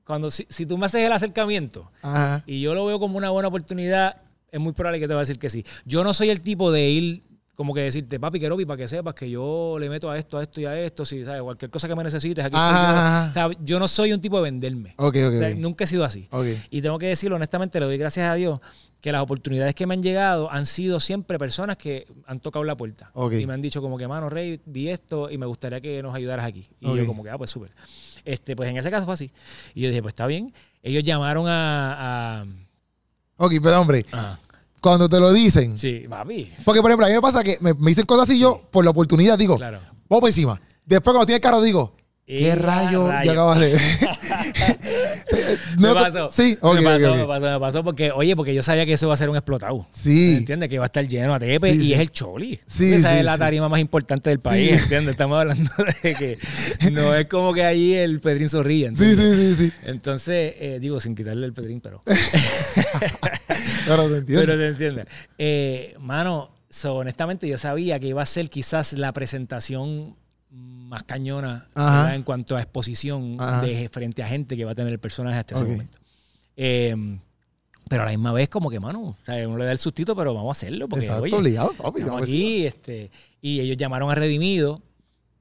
cuando 0.07 0.31
si, 0.31 0.47
si 0.49 0.65
tú 0.65 0.79
me 0.79 0.87
haces 0.87 1.03
el 1.03 1.13
acercamiento 1.13 1.91
Ajá. 2.01 2.43
y 2.47 2.63
yo 2.63 2.75
lo 2.75 2.87
veo 2.87 2.99
como 2.99 3.19
una 3.19 3.29
buena 3.29 3.49
oportunidad, 3.49 4.17
es 4.51 4.61
muy 4.61 4.73
probable 4.73 4.99
que 4.99 5.07
te 5.09 5.13
va 5.13 5.21
a 5.21 5.23
decir 5.27 5.39
que 5.39 5.51
sí. 5.51 5.63
Yo 5.85 6.03
no 6.05 6.15
soy 6.15 6.31
el 6.31 6.41
tipo 6.41 6.73
de 6.73 6.89
ir 6.89 7.23
como 7.55 7.73
que 7.73 7.83
decirte, 7.83 8.19
papi, 8.19 8.41
quiero 8.41 8.57
para 8.67 8.77
que 8.77 8.89
sepas 8.89 9.15
que 9.15 9.31
yo 9.31 9.77
le 9.79 9.89
meto 9.89 10.11
a 10.11 10.19
esto, 10.19 10.39
a 10.39 10.43
esto 10.43 10.61
y 10.61 10.65
a 10.65 10.79
esto, 10.81 11.05
si 11.05 11.25
sabes, 11.25 11.43
cualquier 11.43 11.71
cosa 11.71 11.87
que 11.87 11.95
me 11.95 12.03
necesites, 12.03 12.45
aquí 12.45 12.55
estoy. 12.57 12.71
Ajá. 12.73 13.27
O 13.31 13.33
sea, 13.33 13.51
yo 13.63 13.79
no 13.79 13.87
soy 13.87 14.13
un 14.13 14.21
tipo 14.21 14.37
de 14.37 14.43
venderme. 14.43 14.95
Ok, 14.99 15.17
ok. 15.27 15.35
O 15.35 15.39
sea, 15.39 15.49
ok. 15.51 15.57
nunca 15.57 15.85
he 15.85 15.87
sido 15.87 16.05
así. 16.05 16.29
Y 16.71 16.83
tengo 16.83 16.99
que 16.99 17.07
decirlo 17.07 17.37
honestamente, 17.37 17.79
le 17.79 17.87
doy 17.87 17.97
gracias 17.99 18.29
a 18.29 18.35
Dios 18.35 18.61
que 19.01 19.13
las 19.13 19.23
oportunidades 19.23 19.75
que 19.75 19.87
me 19.87 19.95
han 19.95 20.03
llegado 20.03 20.51
han 20.51 20.65
sido 20.65 20.99
siempre 20.99 21.39
personas 21.39 21.77
que 21.77 22.07
han 22.27 22.41
tocado 22.41 22.65
la 22.65 22.77
puerta. 22.77 23.13
Y 23.33 23.47
me 23.47 23.53
han 23.53 23.61
dicho 23.61 23.83
como 23.83 23.99
que, 23.99 24.09
mano, 24.09 24.29
Rey, 24.29 24.61
vi 24.65 24.89
esto 24.89 25.31
y 25.31 25.39
me 25.39 25.47
gustaría 25.47 25.81
que 25.81 26.03
nos 26.03 26.15
ayudaras 26.15 26.47
aquí. 26.47 26.67
Y 26.81 26.97
yo 26.97 27.07
como 27.07 27.23
que, 27.23 27.31
ah, 27.31 27.39
pues 27.39 27.51
súper. 27.51 27.71
Este, 28.25 28.57
pues 28.57 28.71
en 28.71 28.79
ese 28.79 28.91
caso 28.91 29.05
fue 29.05 29.15
así. 29.15 29.31
Y 29.75 29.83
yo 29.83 29.89
dije, 29.91 30.01
pues 30.03 30.13
está 30.13 30.27
bien. 30.27 30.53
Ellos 30.83 31.05
llamaron 31.05 31.47
a... 31.49 32.41
a- 32.41 32.47
Ok, 33.37 33.53
pero 33.63 33.81
hombre, 33.81 34.07
Ajá. 34.13 34.39
Cuando 34.85 35.09
te 35.09 35.19
lo 35.19 35.33
dicen. 35.33 35.79
sí, 35.79 36.05
papi. 36.09 36.53
Porque, 36.65 36.83
por 36.83 36.91
ejemplo, 36.91 37.07
a 37.07 37.09
mí 37.09 37.15
me 37.15 37.21
pasa 37.23 37.43
que 37.43 37.57
me, 37.61 37.73
me 37.75 37.91
dicen 37.91 38.05
cosas 38.05 38.29
así 38.29 38.39
yo, 38.39 38.61
por 38.71 38.85
la 38.85 38.91
oportunidad, 38.91 39.39
digo, 39.39 39.57
Claro. 39.57 39.79
vamos 40.09 40.21
por 40.21 40.29
encima. 40.29 40.61
Después, 40.85 41.13
cuando 41.15 41.25
tiene 41.27 41.37
el 41.37 41.41
carro, 41.43 41.63
digo, 41.63 41.97
¿qué 42.27 42.55
rayo, 42.55 43.09
rayo. 43.09 43.33
acabas 43.33 43.61
de.? 43.61 43.73
me 45.79 45.89
te- 45.89 45.95
pasó. 45.95 46.31
Sí, 46.33 46.57
ok, 46.61 46.75
me 46.77 46.83
pasó, 46.83 47.15
me 47.17 47.25
pasó, 47.27 47.47
me 47.47 47.61
pasó 47.61 47.85
porque, 47.85 48.11
oye, 48.13 48.35
porque 48.37 48.55
yo 48.55 48.63
sabía 48.63 48.85
que 48.87 48.93
eso 48.95 49.09
va 49.09 49.15
a 49.15 49.17
ser 49.17 49.29
un 49.31 49.37
explotado. 49.37 49.87
Sí. 49.93 50.37
¿Entiendes? 50.39 50.69
Que 50.69 50.79
va 50.79 50.85
a 50.85 50.87
estar 50.87 51.07
lleno 51.07 51.35
a 51.35 51.39
tepe 51.39 51.73
Sí, 51.73 51.79
y 51.81 51.85
sí. 51.87 51.95
es 51.95 52.01
el 52.01 52.11
Choli. 52.11 52.61
Sí, 52.67 52.95
Esa 52.95 53.19
es 53.19 53.25
la 53.25 53.37
tarima 53.39 53.69
más 53.69 53.81
importante 53.81 54.31
del 54.31 54.41
país. 54.41 54.83
¿entiendes? 54.83 55.13
Estamos 55.13 55.39
hablando 55.41 55.71
de 56.03 56.15
que 56.15 56.39
no 56.93 57.15
es 57.15 57.27
como 57.27 57.53
que 57.53 57.65
allí 57.65 57.95
el 57.95 58.21
Pedrín 58.21 58.49
sonríe, 58.49 58.91
Sí, 58.95 59.05
¿entiendes? 59.05 59.19
sí, 59.19 59.55
sí, 59.55 59.65
sí. 59.71 59.73
Entonces, 59.85 60.55
eh, 60.59 60.79
digo, 60.81 61.01
sin 61.01 61.15
quitarle 61.15 61.47
el 61.47 61.53
Pedrín, 61.53 61.81
pero... 61.81 62.03
Claro, 63.87 64.09
te 64.09 64.19
entiendo. 64.19 64.45
pero 64.47 64.59
te 64.59 64.69
entiendes. 64.69 65.07
Eh, 65.39 65.95
mano, 65.99 66.51
so, 66.69 66.97
honestamente 66.97 67.49
yo 67.49 67.59
sabía 67.59 67.99
que 67.99 68.09
iba 68.09 68.23
a 68.23 68.27
ser 68.27 68.49
quizás 68.51 68.93
la 68.95 69.13
presentación 69.13 70.17
más 70.55 71.03
cañona 71.03 71.69
en 72.15 72.23
cuanto 72.23 72.57
a 72.57 72.61
exposición 72.63 73.37
Ajá. 73.41 73.63
de 73.63 73.89
frente 73.89 74.23
a 74.23 74.27
gente 74.29 74.57
que 74.57 74.65
va 74.65 74.73
a 74.73 74.75
tener 74.75 74.93
el 74.93 75.01
personaje 75.01 75.39
hasta 75.39 75.55
ese 75.57 75.65
momento. 75.65 75.99
Eh, 76.57 77.19
pero 77.89 78.03
a 78.03 78.07
la 78.07 78.13
misma 78.13 78.33
vez 78.33 78.49
como 78.49 78.71
que, 78.71 78.81
mano, 78.81 79.01
o 79.03 79.17
sea, 79.25 79.47
uno 79.47 79.59
le 79.59 79.67
da 79.67 79.73
el 79.73 79.79
sustito, 79.79 80.17
pero 80.17 80.33
vamos 80.35 80.57
a 80.57 80.59
hacerlo. 80.59 80.89
Porque, 80.89 81.05
Exacto, 81.05 81.37
oye, 81.37 81.57
papi. 81.77 82.03
vamos 82.03 82.23
aquí, 82.23 82.67
este, 82.67 83.11
y 83.43 83.61
ellos 83.61 83.77
llamaron 83.77 84.11
a 84.11 84.15
Redimido 84.15 84.81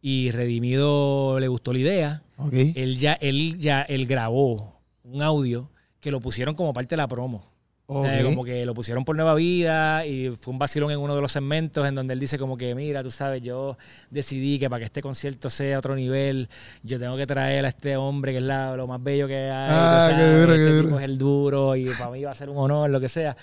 y 0.01 0.31
Redimido 0.31 1.39
le 1.39 1.47
gustó 1.47 1.71
la 1.71 1.79
idea. 1.79 2.23
Él 2.51 2.97
ya, 2.97 3.13
él 3.13 3.57
ya, 3.59 3.83
él 3.83 4.05
grabó 4.05 4.81
un 5.03 5.21
audio 5.21 5.69
que 6.01 6.11
lo 6.11 6.19
pusieron 6.19 6.55
como 6.55 6.73
parte 6.73 6.89
de 6.95 6.97
la 6.97 7.07
promo. 7.07 7.52
Ok. 7.85 8.07
como 8.23 8.45
que 8.45 8.65
lo 8.65 8.73
pusieron 8.73 9.03
por 9.03 9.15
Nueva 9.15 9.35
Vida 9.35 10.05
y 10.05 10.29
fue 10.39 10.53
un 10.53 10.57
vacilón 10.59 10.91
en 10.91 10.99
uno 10.99 11.15
de 11.15 11.21
los 11.21 11.31
segmentos 11.33 11.85
en 11.85 11.93
donde 11.95 12.13
él 12.13 12.19
dice 12.19 12.39
como 12.39 12.55
que, 12.57 12.73
mira, 12.75 13.03
tú 13.03 13.11
sabes, 13.11 13.41
yo 13.41 13.77
decidí 14.09 14.57
que 14.57 14.69
para 14.69 14.79
que 14.79 14.85
este 14.85 15.01
concierto 15.01 15.49
sea 15.49 15.75
a 15.75 15.79
otro 15.79 15.93
nivel, 15.95 16.47
yo 16.81 16.97
tengo 16.97 17.17
que 17.17 17.27
traer 17.27 17.65
a 17.65 17.67
este 17.67 17.97
hombre 17.97 18.31
que 18.31 18.37
es 18.37 18.43
la- 18.43 18.75
lo 18.77 18.87
más 18.87 19.03
bello 19.03 19.27
que 19.27 19.35
hay. 19.35 19.67
Ah, 19.69 20.07
qué 20.09 20.15
sabes, 20.15 20.39
duro, 20.41 20.53
qué 20.53 20.59
este 20.63 20.75
duro. 20.77 20.97
es 20.99 21.03
el 21.05 21.17
duro 21.17 21.75
y 21.75 21.85
para 21.89 22.09
mí 22.11 22.23
va 22.23 22.31
a 22.31 22.35
ser 22.35 22.49
un 22.49 22.57
honor, 22.57 22.89
lo 22.89 22.99
que 23.01 23.09
sea. 23.09 23.35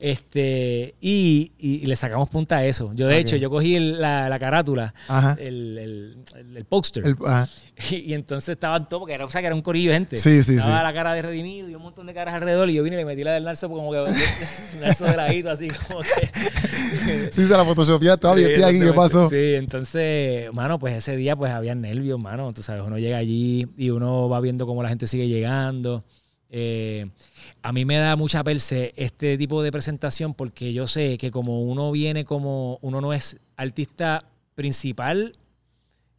Este, 0.00 0.94
y, 1.00 1.52
y- 1.58 1.76
y 1.82 1.86
le 1.86 1.96
sacamos 1.96 2.28
punta 2.28 2.56
a 2.58 2.66
eso. 2.66 2.92
Yo, 2.94 3.06
de 3.08 3.14
Ok. 3.16 3.20
hecho, 3.20 3.36
yo 3.36 3.50
cogí 3.50 3.74
el- 3.76 4.00
la, 4.00 4.28
la 4.28 4.38
carátula, 4.38 4.94
el, 5.38 5.78
el, 5.78 6.16
el, 6.56 6.64
póster. 6.64 7.04
Y, 7.90 7.96
y 7.96 8.14
entonces 8.14 8.50
estaban 8.50 8.88
todos, 8.88 9.00
porque 9.00 9.14
era, 9.14 9.24
o 9.24 9.28
sea, 9.28 9.40
que 9.40 9.48
era 9.48 9.54
un 9.56 9.60
corillo 9.62 9.90
de 9.90 9.96
gente. 9.96 10.16
Sí, 10.16 10.44
sí, 10.44 10.54
Estaba 10.56 10.78
sí. 10.78 10.82
la 10.84 10.92
cara 10.94 11.12
de 11.12 11.22
Redimido 11.22 11.68
y 11.68 11.74
un 11.74 11.82
montón 11.82 12.06
de 12.06 12.14
caras 12.14 12.34
alrededor. 12.34 12.70
Y 12.70 12.74
yo 12.74 12.84
vine 12.84 12.94
y 12.94 12.98
le 13.00 13.04
metí 13.04 13.24
la 13.24 13.32
del 13.32 13.42
Narso 13.42 13.68
como 13.68 13.90
que 13.90 13.98
Narso 14.80 15.04
de 15.06 15.16
ladito, 15.16 15.50
así 15.50 15.68
como 15.68 16.00
que. 16.00 16.30
Sí, 17.32 17.42
se 17.42 17.56
la 17.56 17.64
photoshopeaste. 17.64 18.28
Sí, 18.36 18.42
Estoy 18.44 18.62
aquí, 18.62 18.80
¿qué 18.80 18.92
pasó? 18.92 19.28
Sí, 19.28 19.54
entonces, 19.56 20.52
mano, 20.52 20.78
pues 20.78 20.94
ese 20.94 21.16
día 21.16 21.34
pues 21.34 21.50
había 21.52 21.74
nervios, 21.74 22.18
mano. 22.20 22.52
Tú 22.52 22.62
sabes, 22.62 22.82
uno 22.86 22.96
llega 22.98 23.16
allí 23.18 23.66
y 23.76 23.90
uno 23.90 24.28
va 24.28 24.40
viendo 24.40 24.66
cómo 24.66 24.82
la 24.82 24.88
gente 24.88 25.08
sigue 25.08 25.26
llegando. 25.26 26.04
Eh, 26.56 27.10
a 27.62 27.72
mí 27.72 27.84
me 27.84 27.96
da 27.96 28.14
mucha 28.14 28.44
perse 28.44 28.92
este 28.94 29.36
tipo 29.36 29.60
de 29.60 29.72
presentación 29.72 30.34
porque 30.34 30.72
yo 30.72 30.86
sé 30.86 31.18
que 31.18 31.32
como 31.32 31.62
uno 31.62 31.90
viene 31.90 32.24
como, 32.24 32.78
uno 32.80 33.00
no 33.00 33.12
es 33.12 33.40
artista 33.56 34.30
principal 34.54 35.32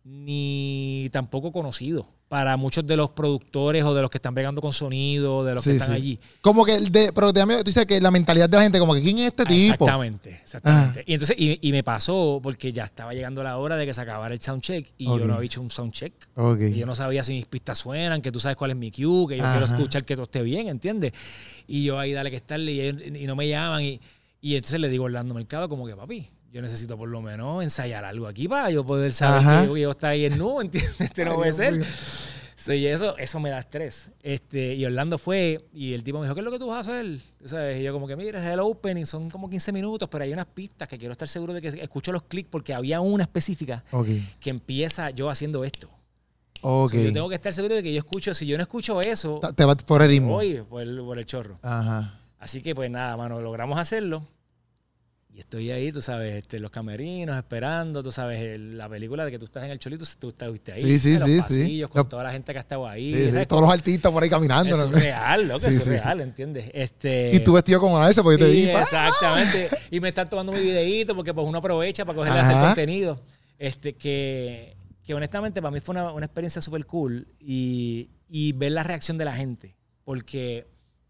ni 0.04 1.08
tampoco 1.13 1.54
conocido 1.54 2.10
para 2.28 2.58
muchos 2.58 2.86
de 2.88 2.98
los 2.98 3.12
productores 3.12 3.84
o 3.84 3.94
de 3.94 4.02
los 4.02 4.10
que 4.10 4.18
están 4.18 4.34
bregando 4.34 4.60
con 4.60 4.74
sonido, 4.74 5.46
de 5.46 5.54
los 5.56 5.64
Sí, 5.64 5.70
que 5.70 5.76
están 5.76 5.90
sí. 5.92 5.96
allí. 5.96 6.20
Como 6.42 6.66
que, 6.66 6.76
el 6.76 6.92
de, 6.92 7.14
pero 7.14 7.32
también 7.32 7.60
tú 7.60 7.66
dices 7.66 7.86
que 7.86 8.02
la 8.02 8.10
mentalidad 8.10 8.50
de 8.50 8.58
la 8.58 8.64
gente, 8.64 8.80
como 8.80 8.96
que, 8.96 9.02
¿quién 9.02 9.20
es 9.20 9.26
este 9.28 9.46
tipo? 9.46 9.74
Exactamente, 9.86 10.32
exactamente. 10.42 11.04
Y 11.06 11.14
entonces, 11.14 11.36
y, 11.40 11.60
y 11.62 11.72
me 11.72 11.84
pasó 11.84 12.40
porque 12.42 12.74
ya 12.74 12.84
estaba 12.86 13.14
llegando 13.14 13.44
la 13.44 13.58
hora 13.58 13.78
de 13.78 13.86
que 13.86 13.94
se 13.94 14.02
acabara 14.02 14.34
el 14.34 14.42
soundcheck 14.42 14.88
y 14.98 15.06
yo 15.06 15.20
no 15.20 15.36
había 15.36 15.46
hecho 15.46 15.62
un 15.62 15.70
soundcheck. 15.70 16.14
Ok. 16.36 16.62
Y 16.62 16.74
yo 16.80 16.86
no 16.88 16.96
sabía 16.96 17.24
si 17.24 17.34
mis 17.34 17.46
pistas 17.46 17.78
suenan, 17.78 18.22
que 18.22 18.32
tú 18.32 18.40
sabes 18.40 18.58
cuál 18.58 18.72
es 18.72 18.78
mi 18.78 18.90
cue, 18.92 19.28
que 19.30 19.38
yo 19.38 19.44
Ajá. 19.44 19.60
quiero 19.60 19.66
escuchar 19.74 20.04
que 20.04 20.16
todo 20.16 20.24
esté 20.24 20.42
bien, 20.42 20.68
¿entiendes? 20.68 21.14
Y 21.68 21.84
yo 21.84 22.00
ahí 22.00 22.12
dale 22.14 22.32
que 22.32 22.38
estarle 22.38 22.72
y, 22.72 23.18
y 23.24 23.28
no 23.28 23.36
me 23.36 23.48
llaman. 23.48 23.84
Y, 23.84 24.02
y 24.42 24.56
entonces 24.56 24.80
le 24.80 24.90
digo 24.90 25.04
a 25.04 25.06
Orlando 25.06 25.34
Mercado 25.36 25.70
como 25.70 25.86
que, 25.88 25.96
papi, 25.96 26.28
yo 26.56 26.62
necesito 26.62 26.98
por 26.98 27.10
lo 27.10 27.22
menos 27.22 27.62
ensayar 27.62 28.06
algo 28.06 28.28
aquí 28.28 28.48
para 28.48 28.70
yo 28.70 28.86
poder 28.86 29.12
saber 29.12 29.39
Ajá. 29.41 29.62
que 29.63 29.68
yo, 29.68 29.76
yo 29.76 29.91
está 29.91 30.08
ahí 30.08 30.24
en 30.24 30.38
nu, 30.38 30.62
¿entiendes? 30.62 31.02
Este 31.02 31.26
no 31.26 31.36
puede 31.36 31.52
ser. 31.52 31.86
Sí, 32.56 32.76
y 32.76 32.88
eso, 32.88 33.18
eso 33.18 33.41
me 33.41 33.50
da 33.50 33.60
estrés. 33.60 34.08
Este, 34.24 34.74
y 34.74 34.86
Orlando 34.86 35.18
fue 35.18 35.65
y 35.74 35.94
el 35.94 36.02
tipo 36.02 36.18
me 36.20 36.24
dijo, 36.28 36.34
¿qué 36.34 36.39
es 36.39 36.46
lo 36.46 36.52
que 36.52 36.58
tú 36.58 36.68
vas 36.68 36.88
a 36.88 36.94
hacer? 36.94 37.20
¿Sabes? 37.44 37.82
Y 37.82 37.84
yo 37.84 37.91
como 37.91 38.08
que, 38.08 38.15
mira, 38.15 38.39
es 38.39 38.54
el 38.54 38.62
opening, 38.62 39.04
son 39.06 39.30
como 39.30 39.50
15 39.50 39.74
minutos, 39.74 40.08
pero 40.10 40.24
hay 40.24 40.32
unas 40.32 40.46
pistas 40.46 40.88
que 40.88 40.98
quiero 40.98 41.12
estar 41.12 41.28
seguro 41.28 41.52
de 41.52 41.62
que 41.62 41.68
escucho 41.68 42.13
los 42.13 42.24
clics 42.24 42.48
porque 42.50 42.74
había 42.74 43.02
una 43.02 43.26
específica 43.26 43.84
que 44.39 44.50
empieza 44.50 45.10
yo 45.10 45.30
haciendo 45.30 45.65
esto. 45.65 45.89
Ok. 46.62 46.91
So, 46.91 47.02
yo 47.02 47.12
tengo 47.12 47.28
que 47.28 47.36
estar 47.36 47.52
seguro 47.52 47.76
de 47.76 47.84
que 47.84 47.91
yo 47.91 48.00
escucho, 48.00 48.34
si 48.34 48.46
yo 48.48 48.56
no 48.56 48.63
escucho 48.63 49.02
eso, 49.02 49.41
Te 49.54 49.65
vas 49.65 49.84
por 49.84 50.02
el 50.02 50.08
ritmo. 50.08 50.30
voy 50.30 50.62
por 50.62 50.82
el, 50.84 50.98
por 51.00 51.20
el 51.20 51.26
chorro. 51.26 51.60
Ajá. 51.62 52.22
Así 52.39 52.62
que 52.62 52.74
pues 52.74 52.89
nada, 52.89 53.18
mano, 53.18 53.41
logramos 53.41 53.78
hacerlo. 53.78 54.26
Y 55.36 55.39
estoy 55.41 55.69
ahí, 55.69 55.91
tú 55.91 56.02
sabes, 56.02 56.34
este, 56.36 56.60
los 56.60 56.71
camerinos, 56.71 57.36
esperando, 57.36 58.02
tú 58.02 58.10
sabes, 58.10 58.39
el- 58.39 58.78
la 58.78 58.88
película 58.88 59.26
de 59.26 59.32
que 59.32 59.38
tú 59.38 59.43
estás 59.43 59.65
en 59.65 59.71
el 59.71 59.80
cholito, 59.80 60.06
tú 60.17 60.30
estuviste 60.30 60.71
ahí. 60.71 60.82
Sí, 60.82 60.98
sí, 60.98 61.13
en 61.15 61.19
los 61.19 61.28
sí, 61.30 61.36
sí. 61.36 61.41
pasillos, 61.41 61.89
con 61.89 62.08
toda 62.08 62.24
la 62.24 62.32
gente 62.32 62.54
que 62.54 62.58
ha 62.58 62.62
estado 62.62 62.88
ahí. 62.88 63.13
Sí, 63.13 63.26
sí, 63.26 63.32
¿sabes? 63.32 63.48
Todos 63.50 63.62
los 63.63 63.71
artistas 63.71 64.12
por 64.13 64.24
ahí 64.24 64.30
caminando. 64.30 64.69
Es 64.71 64.78
¿no? 64.78 64.84
surreal, 64.93 65.41
loco, 65.50 65.67
es 65.67 65.84
surreal, 65.84 66.21
¿entiendes? 66.21 66.71
Este, 66.74 67.32
Y 67.36 67.41
tú 67.41 67.52
vestido 67.52 67.82
como 67.82 68.00
a 68.02 68.10
ese 68.10 68.24
porque 68.24 68.39
yo 68.39 68.48
te 68.48 68.52
vi. 68.54 68.67
pa. 68.67 68.84
exactamente. 68.84 69.69
Y 69.91 70.00
me 70.00 70.08
están 70.08 70.30
tomando 70.30 70.54
mi 70.54 70.60
videíto 70.62 71.13
porque 71.13 71.34
pues 71.34 71.45
uno 71.45 71.58
aprovecha 71.58 72.06
para 72.06 72.15
cogerle 72.15 72.39
a 72.39 72.41
hacer 72.43 72.56
Ajá. 72.56 72.65
contenido. 72.67 73.21
Este, 73.60 73.93
que, 73.93 74.78
que 75.04 75.13
honestamente 75.13 75.62
para 75.62 75.71
mí 75.71 75.82
fue 75.82 75.93
una, 75.95 76.13
una 76.13 76.28
experiencia 76.28 76.62
súper 76.62 76.86
cool 76.86 77.28
y, 77.41 78.10
y 78.30 78.54
ver 78.54 78.71
la 78.71 78.84
reacción 78.84 79.17
de 79.17 79.26
la 79.26 79.34
gente. 79.34 79.76
Porque, 80.06 80.65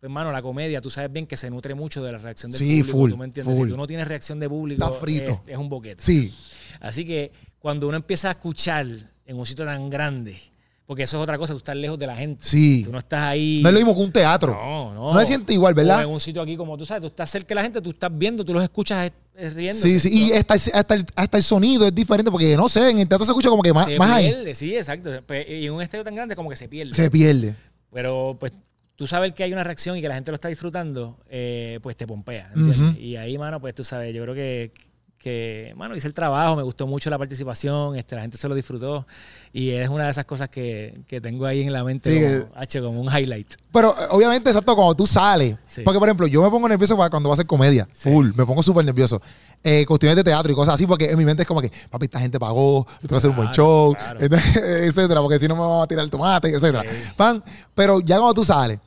hermano, 0.06 0.32
la 0.32 0.42
comedia, 0.42 0.82
tú 0.82 0.90
sabes 0.90 1.12
bien 1.12 1.28
que 1.28 1.38
se 1.38 1.50
nutre 1.50 1.76
mucho 1.76 2.04
de 2.04 2.12
la 2.12 2.18
reacción 2.18 2.52
del 2.52 2.60
Sí, 2.60 2.80
público. 2.84 2.98
full, 2.98 3.12
¿tú 3.12 3.18
me 3.18 3.26
entiendes? 3.26 3.58
full. 3.58 3.68
Si 3.68 3.72
tú 3.74 3.78
no 3.78 3.88
tienes 3.88 4.08
reacción 4.08 4.40
de 4.40 4.50
público, 4.50 4.86
Está 4.86 4.98
frito. 5.00 5.32
Es, 5.46 5.52
es 5.54 5.58
un 5.58 5.70
boquete. 5.70 6.02
Sí. 6.02 6.34
Así 6.80 7.06
que 7.06 7.32
cuando 7.60 7.88
uno 7.88 7.98
empieza 7.98 8.28
a 8.30 8.32
escuchar 8.32 8.86
en 9.26 9.38
un 9.38 9.46
sitio 9.46 9.66
tan 9.66 9.90
grande, 9.90 10.38
porque 10.86 11.02
eso 11.04 11.18
es 11.18 11.24
otra 11.24 11.36
cosa, 11.40 11.54
tú 11.54 11.58
estás 11.58 11.76
lejos 11.76 11.98
de 11.98 12.06
la 12.06 12.16
gente. 12.16 12.44
Sí. 12.46 12.84
Tú 12.84 12.92
no 12.92 13.00
estás 13.00 13.22
ahí. 13.24 13.62
No 13.64 13.70
es 13.70 13.74
lo 13.74 13.80
mismo 13.80 13.96
que 13.96 14.02
un 14.04 14.12
teatro. 14.12 14.52
No, 14.54 14.94
no. 14.94 15.14
No 15.14 15.20
se 15.20 15.26
siente 15.26 15.52
igual, 15.52 15.74
O 15.74 15.76
¿verdad? 15.76 16.04
en 16.04 16.10
un 16.10 16.20
sitio 16.20 16.44
aquí, 16.44 16.56
como 16.56 16.78
tú 16.78 16.86
sabes, 16.86 17.02
tú 17.02 17.08
estás 17.08 17.28
cerca 17.32 17.48
de 17.50 17.56
la 17.56 17.64
gente, 17.64 17.82
tú 17.82 17.90
estás 17.90 18.12
viendo, 18.16 18.46
tú 18.46 18.54
los 18.54 18.62
escuchas 18.62 19.08
eh, 19.08 19.14
eh, 19.36 19.50
riendo. 19.50 19.82
Sí, 19.82 20.00
sí. 20.00 20.10
Y 20.12 20.32
hasta, 20.34 20.54
hasta, 20.54 20.94
el, 20.94 21.06
hasta 21.16 21.38
el 21.38 21.44
sonido 21.44 21.88
es 21.88 21.96
diferente 21.96 22.30
porque, 22.30 22.56
no 22.56 22.70
sé, 22.70 22.92
en 22.92 23.00
el 23.00 23.08
teatro 23.08 23.26
se 23.26 23.32
escucha 23.32 23.50
como 23.50 23.64
que 23.64 23.74
más, 23.74 23.88
se 23.88 23.98
más 23.98 24.12
ahí. 24.12 24.28
pierde, 24.28 24.54
sí, 24.54 24.76
exacto. 24.76 25.10
Pe- 25.26 25.60
Y 25.60 25.66
en 25.66 25.74
un 25.74 25.82
estadio 25.82 26.04
tan 26.04 26.14
grande 26.14 26.36
como 26.36 26.52
que 26.52 26.56
se 26.56 26.68
pierde. 26.68 26.94
Se 26.94 27.10
pierde. 27.10 27.56
Pero 27.92 28.38
pues 28.40 28.54
tú 28.96 29.08
sabes 29.08 29.34
que 29.34 29.44
hay 29.44 29.52
una 29.54 29.64
reacción 29.64 29.98
y 29.98 30.02
que 30.02 30.08
la 30.08 30.16
gente 30.16 30.32
lo 30.32 30.36
está 30.36 30.48
disfrutando, 30.48 31.18
eh, 31.30 31.80
pues 31.82 31.96
te 31.98 32.08
pompea. 32.08 32.52
Y 32.98 33.16
ahí, 33.16 33.38
mano, 33.38 33.60
pues 33.60 33.76
tú 33.76 33.84
sabes, 33.84 34.14
yo 34.16 34.24
creo 34.24 34.36
que, 34.36 34.72
que, 35.18 35.74
bueno, 35.76 35.96
hice 35.96 36.08
el 36.08 36.14
trabajo, 36.14 36.56
me 36.56 36.62
gustó 36.64 36.86
mucho 36.86 37.10
la 37.10 37.18
participación, 37.18 37.96
este, 37.96 38.16
la 38.16 38.22
gente 38.22 38.38
se 38.38 38.48
lo 38.48 38.54
disfrutó 38.54 39.08
y 39.52 39.72
es 39.72 39.90
una 39.90 40.04
de 40.06 40.12
esas 40.12 40.26
cosas 40.26 40.50
que, 40.50 41.02
que 41.08 41.20
tengo 41.20 41.46
ahí 41.46 41.62
en 41.64 41.74
la 41.74 41.84
mente 41.84 42.12
Sí, 42.12 42.22
como, 42.22 42.54
que- 42.54 42.60
H, 42.60 42.82
como 42.82 43.02
un 43.02 43.08
highlight. 43.08 43.56
Pero 43.72 43.96
eh, 44.00 44.06
obviamente, 44.12 44.50
exacto, 44.50 44.76
cuando 44.76 44.94
tú 44.94 45.08
sales. 45.08 45.56
Sí. 45.68 45.82
Porque, 45.84 45.98
por 46.00 46.08
ejemplo, 46.08 46.28
yo 46.28 46.44
me 46.44 46.50
pongo 46.50 46.70
nervioso 46.70 46.96
cuando 46.96 47.24
va 47.28 47.34
a 47.34 47.36
hacer 47.36 47.48
comedia. 47.48 47.88
Full. 47.92 48.32
Me 48.36 48.46
pongo 48.46 48.62
súper 48.62 48.86
nervioso. 48.86 49.20
Eh, 49.64 49.84
cuestiones 49.88 50.16
de 50.16 50.24
teatro 50.24 50.52
y 50.52 50.56
cosas 50.56 50.76
así, 50.76 50.86
porque 50.86 51.10
en 51.10 51.18
mi 51.18 51.26
mente 51.26 51.42
es 51.42 51.48
como 51.48 51.60
que, 51.60 51.72
papi, 51.90 52.06
esta 52.06 52.20
gente 52.20 52.38
pagó, 52.38 52.86
tengo 53.00 53.10
que 53.10 53.16
hacer 53.16 53.30
un 53.32 53.36
buen 53.36 53.50
show, 53.50 53.96
claro. 53.96 54.20
etcétera, 54.22 55.22
porque 55.22 55.40
si 55.40 55.48
no 55.48 55.56
me 55.56 55.62
van 55.62 55.82
a 55.82 55.88
tirar 55.88 56.04
el 56.06 56.12
tomate, 56.12 56.50
etcétera. 56.50 56.84
Sí. 56.88 57.10
Pan, 57.18 57.44
pero 57.74 58.00
ya 58.00 58.18
cuando 58.18 58.36
tú 58.36 58.46
sales 58.46 58.80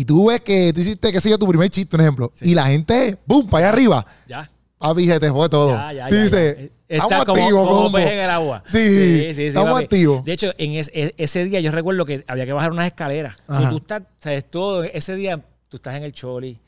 y 0.00 0.04
tú 0.04 0.28
ves 0.28 0.40
que 0.42 0.72
tú 0.72 0.80
hiciste, 0.80 1.10
qué 1.12 1.20
sé 1.20 1.28
yo, 1.28 1.36
tu 1.38 1.48
primer 1.48 1.68
chiste, 1.70 1.96
un 1.96 2.02
ejemplo, 2.02 2.32
y 2.40 2.54
la 2.54 2.66
gente, 2.66 3.18
boom, 3.26 3.48
para 3.48 3.66
allá 3.66 3.72
arriba, 3.72 4.06
Ya. 4.28 4.48
papi, 4.78 5.08
se 5.08 5.18
te 5.18 5.30
fue 5.32 5.48
todo. 5.48 5.72
Ya, 5.72 5.92
ya, 5.92 6.08
Tú 6.08 6.14
ya, 6.14 6.22
dices. 6.22 6.56
Está 6.88 7.04
estamos 7.04 7.24
como, 7.26 7.42
activos, 7.42 7.68
como 7.68 7.82
combo. 7.82 7.98
pez 7.98 8.06
en 8.12 8.18
el 8.20 8.30
agua. 8.30 8.62
Sí, 8.66 8.78
estamos 9.42 9.72
papi. 9.72 9.84
activos. 9.84 10.24
De 10.24 10.32
hecho, 10.32 10.52
en 10.56 10.72
es- 10.72 10.90
e- 10.94 11.14
ese 11.18 11.44
día 11.44 11.58
yo 11.60 11.70
recuerdo 11.72 12.06
que 12.06 12.24
había 12.28 12.46
que 12.46 12.52
bajar 12.52 12.70
unas 12.72 12.86
escaleras. 12.86 13.36
O 13.48 13.58
sea, 13.58 13.68
tú 13.70 13.76
estás, 13.78 14.02
sabes, 14.20 14.48
todo, 14.48 14.84
ese 14.84 15.14
día 15.16 15.38
tú 15.68 15.76
estás 15.78 15.96
en 15.96 16.04
el 16.04 16.12
choli. 16.12 16.58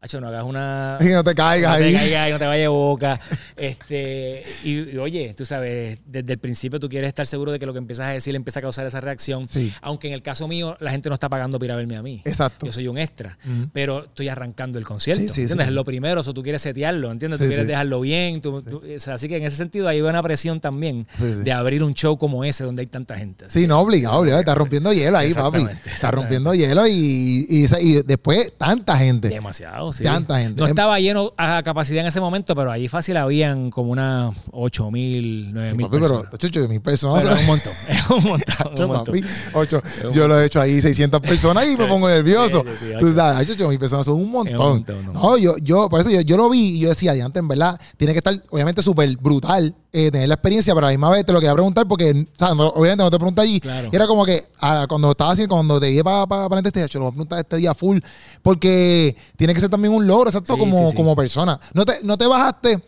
Hacho, 0.00 0.20
no 0.20 0.28
hagas 0.28 0.44
una... 0.44 0.98
Y 1.00 1.06
no 1.06 1.24
te 1.24 1.34
caigas 1.34 1.72
no 1.72 1.78
te 1.78 1.84
ahí. 1.84 1.94
caigas 1.94 2.28
y 2.28 2.32
no 2.32 2.38
te 2.38 2.46
vayas 2.46 2.68
boca. 2.68 3.18
Este, 3.56 4.42
y, 4.62 4.90
y, 4.90 4.98
oye, 4.98 5.34
tú 5.36 5.44
sabes, 5.44 5.98
desde 6.06 6.34
el 6.34 6.38
principio 6.38 6.78
tú 6.78 6.88
quieres 6.88 7.08
estar 7.08 7.26
seguro 7.26 7.50
de 7.52 7.58
que 7.58 7.66
lo 7.66 7.72
que 7.72 7.78
empiezas 7.78 8.06
a 8.06 8.10
decir 8.10 8.34
empieza 8.36 8.60
a 8.60 8.62
causar 8.62 8.86
esa 8.86 9.00
reacción. 9.00 9.48
Sí. 9.48 9.72
Aunque 9.80 10.08
en 10.08 10.14
el 10.14 10.22
caso 10.22 10.46
mío, 10.46 10.76
la 10.80 10.90
gente 10.90 11.08
no 11.08 11.14
está 11.14 11.28
pagando 11.28 11.58
para 11.58 11.74
verme 11.76 11.96
a 11.96 12.02
mí. 12.02 12.20
Exacto. 12.24 12.66
Yo 12.66 12.72
soy 12.72 12.86
un 12.88 12.98
extra. 12.98 13.38
Pero 13.72 14.04
estoy 14.04 14.28
arrancando 14.28 14.78
el 14.78 14.84
concierto. 14.84 15.22
Sí, 15.22 15.28
sí, 15.28 15.40
¿Entiendes? 15.42 15.68
Es 15.68 15.72
lo 15.74 15.84
primero, 15.84 16.20
eso 16.20 16.32
tú 16.34 16.42
quieres 16.42 16.62
setearlo, 16.62 17.10
¿entiendes? 17.10 17.40
Tú 17.40 17.46
quieres 17.46 17.66
dejarlo 17.66 18.00
bien. 18.00 18.40
tú- 18.40 18.62
tú- 18.62 18.82
o 18.94 18.98
sea, 18.98 19.14
así 19.14 19.28
que 19.28 19.36
en 19.38 19.44
ese 19.44 19.56
sentido 19.56 19.88
hay 19.88 20.00
una 20.02 20.22
presión 20.22 20.60
también 20.60 21.06
de 21.18 21.52
abrir 21.52 21.82
un 21.82 21.94
show 21.94 22.16
como 22.18 22.44
ese 22.44 22.64
donde 22.64 22.82
hay 22.82 22.86
tanta 22.86 23.16
gente. 23.16 23.46
Sí, 23.48 23.66
no, 23.66 23.80
obligado, 23.80 24.18
obligado. 24.20 24.40
Está 24.40 24.54
rompiendo 24.54 24.92
hielo 24.92 25.16
ahí, 25.18 25.32
papi. 25.32 25.66
Está 25.86 26.10
rompiendo 26.10 26.52
hielo 26.54 26.86
y, 26.86 27.46
y, 27.48 27.66
y 27.80 28.02
después 28.02 28.52
tanta 28.58 28.96
gente. 28.98 29.28
Demasiado, 29.28 29.85
sí. 29.92 30.04
Tanta 30.04 30.38
gente. 30.40 30.60
No 30.60 30.66
estaba 30.66 30.98
lleno 31.00 31.32
a 31.36 31.62
capacidad 31.62 32.00
en 32.00 32.06
ese 32.06 32.20
momento, 32.20 32.54
pero 32.54 32.70
allí 32.70 32.88
fácil 32.88 33.16
habían 33.16 33.70
como 33.70 33.90
unas 33.92 34.34
8 34.52 34.90
mil, 34.90 35.52
9 35.52 35.70
Sí, 35.70 35.76
mil 35.76 35.88
personas. 35.88 36.24
pero, 36.30 36.36
chucho, 36.38 36.68
mil 36.68 36.80
personas. 36.80 37.22
Pero 37.22 37.34
es 37.34 37.40
un 37.40 37.46
montón, 37.46 37.72
es 37.88 38.10
un 38.10 38.24
montón, 38.24 38.54
un 38.78 38.86
montón. 38.88 39.04
papi, 39.06 39.24
ocho. 39.54 39.82
Yo 40.12 40.28
lo 40.28 40.40
he 40.40 40.46
hecho 40.46 40.60
ahí 40.60 40.80
600 40.80 41.20
personas 41.20 41.66
y 41.68 41.76
me 41.76 41.86
pongo 41.86 42.08
nervioso. 42.08 42.62
Sí, 42.66 42.72
sí, 42.78 42.86
sí, 42.92 42.92
Tú 42.98 43.12
sabes, 43.12 43.36
ay, 43.38 43.46
chucho, 43.46 43.68
mil 43.68 43.78
personas 43.78 44.06
son 44.06 44.14
un 44.20 44.30
montón. 44.30 44.56
montón, 44.56 45.06
no. 45.06 45.12
No, 45.12 45.38
yo, 45.38 45.56
yo, 45.58 45.88
por 45.88 46.00
eso 46.00 46.10
yo, 46.10 46.20
yo 46.20 46.36
lo 46.36 46.48
vi 46.50 46.76
y 46.76 46.78
yo 46.80 46.88
decía, 46.88 47.12
antes 47.24 47.40
en 47.40 47.48
verdad, 47.48 47.78
tiene 47.96 48.12
que 48.12 48.18
estar 48.18 48.34
obviamente 48.50 48.82
súper 48.82 49.16
brutal 49.16 49.74
eh, 49.98 50.10
tener 50.10 50.28
la 50.28 50.34
experiencia, 50.34 50.74
pero 50.74 50.86
a 50.86 50.90
la 50.90 50.96
misma 50.96 51.10
vez 51.10 51.24
te 51.24 51.32
lo 51.32 51.40
quería 51.40 51.54
preguntar 51.54 51.86
porque, 51.88 52.10
o 52.10 52.38
sea, 52.38 52.54
no- 52.54 52.68
obviamente 52.68 53.02
no 53.02 53.10
te 53.10 53.16
pregunté 53.16 53.40
allí. 53.40 53.60
Claro. 53.60 53.88
Y 53.90 53.96
era 53.96 54.06
como 54.06 54.24
que 54.26 54.46
ah, 54.60 54.86
cuando 54.88 55.10
estaba 55.12 55.32
haciendo, 55.32 55.54
cuando 55.54 55.80
te 55.80 55.88
llegué 55.88 56.04
para 56.04 56.26
pa, 56.26 56.48
para 56.48 56.60
este 56.60 56.84
hecho, 56.84 56.98
lo 56.98 57.04
voy 57.06 57.10
a 57.10 57.12
preguntar 57.12 57.38
este 57.38 57.56
día 57.56 57.74
full, 57.74 57.98
porque 58.42 59.16
tiene 59.36 59.54
que 59.54 59.60
ser 59.60 59.70
también 59.70 59.94
un 59.94 60.06
logro, 60.06 60.28
exacto, 60.28 60.54
Sí, 60.54 60.60
como, 60.60 60.78
sí, 60.84 60.90
sí. 60.90 60.96
como 60.96 61.16
persona. 61.16 61.58
No 61.74 61.84
te, 61.84 61.98
no 62.02 62.16
te 62.18 62.26
bajaste 62.26 62.82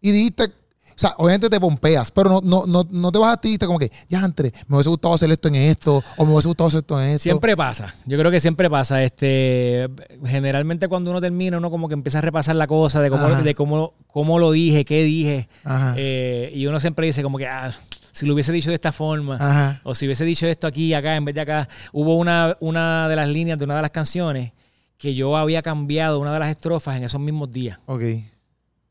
y 0.00 0.12
dijiste, 0.12 0.52
o 0.96 0.98
sea, 0.98 1.14
obviamente 1.18 1.50
te 1.50 1.58
pompeas, 1.58 2.10
pero 2.10 2.30
no, 2.30 2.40
no, 2.42 2.64
no, 2.66 2.86
no 2.90 3.12
te 3.12 3.18
bajaste 3.18 3.48
y 3.48 3.50
dijiste 3.50 3.66
como 3.66 3.78
que, 3.78 3.90
ya, 4.08 4.24
entre, 4.24 4.52
me 4.68 4.76
hubiese 4.76 4.90
gustado 4.90 5.14
hacer 5.14 5.30
esto 5.30 5.48
en 5.48 5.56
esto, 5.56 6.02
o 6.16 6.24
me 6.24 6.32
hubiese 6.32 6.48
gustado 6.48 6.68
hacer 6.68 6.78
esto 6.80 7.00
en 7.02 7.08
esto. 7.08 7.22
Siempre 7.24 7.56
pasa. 7.56 7.94
Yo 8.06 8.18
creo 8.18 8.30
que 8.30 8.40
siempre 8.40 8.70
pasa. 8.70 9.02
Este, 9.02 9.88
generalmente 10.24 10.88
cuando 10.88 11.10
uno 11.10 11.20
termina, 11.20 11.58
uno 11.58 11.70
como 11.70 11.88
que 11.88 11.94
empieza 11.94 12.18
a 12.18 12.20
repasar 12.20 12.56
la 12.56 12.66
cosa 12.66 13.00
de 13.00 13.10
cómo, 13.10 13.24
Ajá. 13.24 13.42
de 13.42 13.54
cómo, 13.54 13.94
cómo 14.06 14.38
lo 14.38 14.52
dije, 14.52 14.84
qué 14.84 15.02
dije. 15.02 15.48
Eh, 15.96 16.52
y 16.54 16.66
uno 16.66 16.78
siempre 16.80 17.06
dice 17.06 17.22
como 17.22 17.38
que, 17.38 17.46
ah, 17.46 17.70
si 18.12 18.26
lo 18.26 18.34
hubiese 18.34 18.52
dicho 18.52 18.70
de 18.70 18.76
esta 18.76 18.92
forma, 18.92 19.36
Ajá. 19.40 19.80
o 19.82 19.94
si 19.94 20.06
hubiese 20.06 20.24
dicho 20.24 20.46
esto 20.46 20.66
aquí, 20.66 20.94
acá, 20.94 21.16
en 21.16 21.24
vez 21.24 21.34
de 21.34 21.40
acá. 21.40 21.68
Hubo 21.92 22.16
una, 22.16 22.56
una 22.60 23.08
de 23.08 23.16
las 23.16 23.28
líneas 23.28 23.58
de 23.58 23.64
una 23.64 23.76
de 23.76 23.82
las 23.82 23.90
canciones 23.90 24.52
que 24.96 25.14
yo 25.14 25.36
había 25.36 25.60
cambiado 25.62 26.20
una 26.20 26.32
de 26.32 26.38
las 26.38 26.48
estrofas 26.50 26.96
en 26.96 27.04
esos 27.04 27.20
mismos 27.20 27.50
días, 27.50 27.78
Ok. 27.86 28.02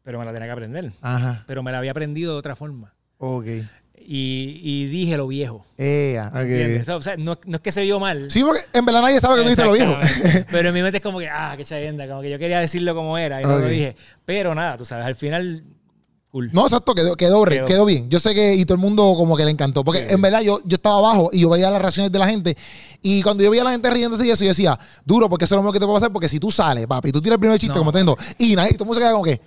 Pero 0.03 0.19
me 0.19 0.25
la 0.25 0.31
tenía 0.33 0.47
que 0.47 0.51
aprender. 0.51 0.91
Ajá. 1.01 1.43
Pero 1.47 1.63
me 1.63 1.71
la 1.71 1.79
había 1.79 1.91
aprendido 1.91 2.33
de 2.33 2.39
otra 2.39 2.55
forma. 2.55 2.93
Ok. 3.17 3.45
Y, 4.05 4.59
y 4.61 4.85
dije 4.87 5.15
lo 5.15 5.27
viejo. 5.27 5.65
Ea, 5.77 6.27
ok. 6.33 6.39
¿entiendes? 6.41 6.89
O 6.89 7.01
sea, 7.01 7.15
no, 7.15 7.39
no 7.45 7.55
es 7.55 7.61
que 7.61 7.71
se 7.71 7.81
vio 7.83 7.99
mal. 8.01 8.29
Sí, 8.29 8.43
porque 8.43 8.59
en 8.73 8.83
verdad 8.85 9.01
nadie 9.01 9.19
sabe 9.21 9.35
que 9.35 9.41
tú 9.43 9.47
dijiste 9.49 9.63
lo 9.63 9.71
viejo. 9.73 9.95
Pero 10.51 10.69
en 10.69 10.73
mi 10.75 10.81
mente 10.81 10.97
es 10.97 11.03
como 11.03 11.19
que, 11.19 11.29
ah, 11.29 11.53
qué 11.55 11.63
chayenda, 11.63 12.05
como 12.07 12.21
que 12.21 12.29
yo 12.29 12.37
quería 12.37 12.59
decirlo 12.59 12.93
como 12.95 13.17
era 13.17 13.41
y 13.41 13.45
no 13.45 13.59
lo 13.59 13.67
dije. 13.67 13.95
Pero 14.25 14.53
nada, 14.53 14.75
tú 14.77 14.83
sabes, 14.83 15.05
al 15.05 15.15
final, 15.15 15.63
cool. 16.31 16.49
No, 16.51 16.63
exacto, 16.63 16.93
quedó, 16.95 17.15
quedó, 17.15 17.45
Quedó. 17.45 17.65
quedó 17.65 17.85
bien. 17.85 18.09
Yo 18.09 18.19
sé 18.19 18.33
que 18.35 18.55
y 18.55 18.65
todo 18.65 18.75
el 18.75 18.81
mundo 18.81 19.13
como 19.15 19.37
que 19.37 19.45
le 19.45 19.51
encantó. 19.51 19.85
Porque 19.85 20.05
Sí. 20.05 20.13
en 20.13 20.21
verdad 20.21 20.41
yo, 20.41 20.59
yo 20.65 20.75
estaba 20.75 20.97
abajo 20.97 21.29
y 21.31 21.39
yo 21.41 21.49
veía 21.49 21.69
las 21.71 21.81
reacciones 21.81 22.11
de 22.11 22.19
la 22.19 22.27
gente. 22.27 22.57
Y 23.01 23.21
cuando 23.21 23.41
yo 23.41 23.51
veía 23.51 23.61
a 23.61 23.65
la 23.65 23.71
gente 23.71 23.89
riéndose 23.89 24.27
y 24.27 24.31
eso, 24.31 24.43
yo 24.43 24.49
decía, 24.49 24.77
duro, 25.05 25.29
porque 25.29 25.45
eso 25.45 25.55
es 25.55 25.57
lo 25.57 25.61
mejor 25.61 25.75
que 25.75 25.79
te 25.79 25.85
puede 25.85 25.95
pasar. 25.97 26.11
Porque 26.11 26.27
si 26.27 26.41
tú 26.41 26.51
sales, 26.51 26.87
papi, 26.87 27.13
tú 27.13 27.21
tiras 27.21 27.35
el 27.35 27.39
primer 27.39 27.57
chiste 27.57 27.73
No. 27.73 27.79
como 27.79 27.93
teniendo, 27.93 28.17
y 28.37 28.53
nadie, 28.57 28.73
todo 28.73 28.83
el 28.83 28.87
mundo 28.87 28.95
se 28.95 28.99
queda 29.01 29.11
como 29.13 29.23
que, 29.23 29.39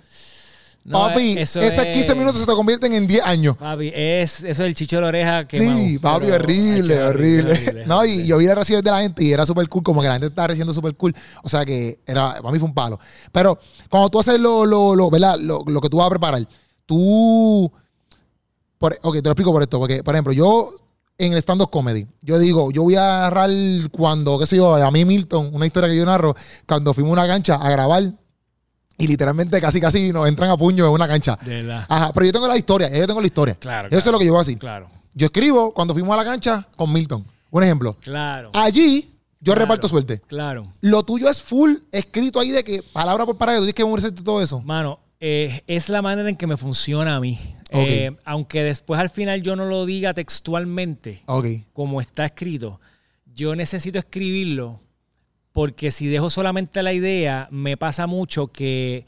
No, 0.87 0.99
papi, 1.09 1.37
eso 1.37 1.59
esos 1.59 1.85
es- 1.85 1.93
15 1.93 2.15
minutos 2.15 2.39
se 2.39 2.45
te 2.47 2.53
convierten 2.53 2.93
en 2.93 3.05
10 3.05 3.21
años. 3.21 3.57
Papi, 3.57 3.91
es, 3.93 4.35
eso 4.45 4.63
es 4.63 4.69
el 4.69 4.73
chicho 4.73 4.95
de 4.95 5.01
la 5.01 5.07
oreja 5.09 5.45
que 5.45 5.59
Sí, 5.59 5.99
papi, 5.99 6.31
horrible, 6.31 7.03
horrible. 7.03 7.83
No, 7.85 8.05
y 8.05 8.25
yo 8.25 8.37
vi 8.37 8.45
las 8.45 8.55
reacciones 8.55 8.85
de 8.85 8.91
la 8.91 9.01
gente 9.01 9.21
y 9.21 9.33
era 9.33 9.45
súper 9.45 9.67
cool, 9.67 9.83
como 9.83 10.01
que 10.01 10.07
la 10.07 10.13
gente 10.13 10.27
estaba 10.27 10.47
recibiendo 10.47 10.73
súper 10.73 10.95
cool. 10.95 11.13
O 11.43 11.49
sea 11.49 11.65
que 11.65 11.99
era, 12.05 12.41
para 12.41 12.51
mí 12.53 12.57
fue 12.59 12.69
un 12.69 12.73
palo. 12.73 12.97
Pero 13.33 13.59
cuando 13.89 14.07
tú 14.09 14.19
haces 14.19 14.39
lo, 14.39 14.65
lo, 14.65 14.95
lo, 14.95 15.09
¿verdad? 15.09 15.37
Lo, 15.39 15.61
lo 15.67 15.81
que 15.81 15.89
tú 15.89 15.97
vas 15.97 16.07
a 16.07 16.09
preparar, 16.09 16.47
tú. 16.85 17.69
Por, 18.77 18.97
ok, 19.01 19.15
te 19.15 19.21
lo 19.23 19.31
explico 19.31 19.51
por 19.51 19.61
esto. 19.63 19.79
Porque, 19.79 20.03
por 20.03 20.15
ejemplo, 20.15 20.31
yo 20.31 20.69
en 21.17 21.33
el 21.33 21.39
stand-up 21.39 21.69
comedy, 21.69 22.07
yo 22.21 22.37
digo, 22.39 22.71
yo 22.71 22.83
voy 22.83 22.95
a 22.95 23.25
agarrar 23.25 23.49
cuando, 23.91 24.37
qué 24.39 24.45
sé 24.45 24.55
yo, 24.55 24.75
a 24.75 24.91
mí 24.91 25.03
Milton, 25.03 25.49
una 25.51 25.65
historia 25.65 25.89
que 25.89 25.97
yo 25.97 26.05
narro, 26.05 26.35
cuando 26.67 26.93
fuimos 26.93 27.09
a 27.17 27.23
una 27.23 27.27
cancha 27.27 27.55
a 27.55 27.69
grabar 27.71 28.13
y 28.97 29.07
literalmente 29.07 29.59
casi 29.61 29.79
casi 29.79 30.11
nos 30.11 30.27
entran 30.27 30.49
a 30.49 30.57
puño 30.57 30.85
en 30.85 30.91
una 30.91 31.07
cancha. 31.07 31.37
De. 31.43 31.71
Ajá, 31.87 32.11
pero 32.13 32.25
yo 32.25 32.31
tengo 32.31 32.47
la 32.47 32.57
historia, 32.57 32.89
yo 32.89 33.05
tengo 33.07 33.21
la 33.21 33.27
historia. 33.27 33.55
Claro, 33.55 33.87
Eso 33.89 33.97
es 33.97 34.05
lo 34.07 34.19
que 34.19 34.25
yo 34.25 34.31
voy 34.33 34.39
a 34.39 34.41
decir. 34.43 34.57
Claro, 34.57 34.89
Yo 35.13 35.25
escribo 35.27 35.73
cuando 35.73 35.93
fuimos 35.93 36.13
a 36.13 36.17
la 36.17 36.25
cancha 36.25 36.67
con 36.75 36.91
Milton. 36.91 37.25
Un 37.49 37.63
ejemplo. 37.63 37.95
claro. 38.01 38.51
Allí 38.53 39.13
yo 39.39 39.53
Claro. 39.53 39.61
reparto 39.61 39.87
suerte. 39.87 40.19
Claro. 40.27 40.71
Lo 40.81 41.03
tuyo 41.03 41.29
es 41.29 41.41
full 41.41 41.75
escrito 41.91 42.39
ahí 42.39 42.49
de 42.51 42.63
que 42.63 42.81
palabra 42.91 43.25
por 43.25 43.37
palabra 43.37 43.59
tú 43.59 43.65
tienes 43.65 43.75
que 43.75 43.83
memorizarte 43.83 44.21
todo 44.23 44.41
eso. 44.41 44.61
Mano, 44.61 44.99
eh, 45.19 45.61
es 45.67 45.89
la 45.89 46.01
manera 46.01 46.27
en 46.29 46.35
que 46.35 46.47
me 46.47 46.57
funciona 46.57 47.15
a 47.15 47.19
mí. 47.19 47.39
Eh, 47.69 48.15
aunque 48.25 48.63
después 48.63 48.99
al 48.99 49.09
final 49.09 49.41
yo 49.43 49.55
no 49.55 49.65
lo 49.65 49.85
diga 49.85 50.13
textualmente, 50.13 51.21
Ok. 51.25 51.45
como 51.73 51.99
está 52.01 52.25
escrito, 52.25 52.79
yo 53.33 53.55
necesito 53.55 53.99
escribirlo 53.99 54.79
porque 55.57 55.89
si 55.89 56.05
dejo 56.05 56.29
solamente 56.29 56.83
la 56.83 56.93
idea, 56.93 57.47
me 57.49 57.77
pasa 57.77 58.05
mucho 58.05 58.49
que 58.49 59.07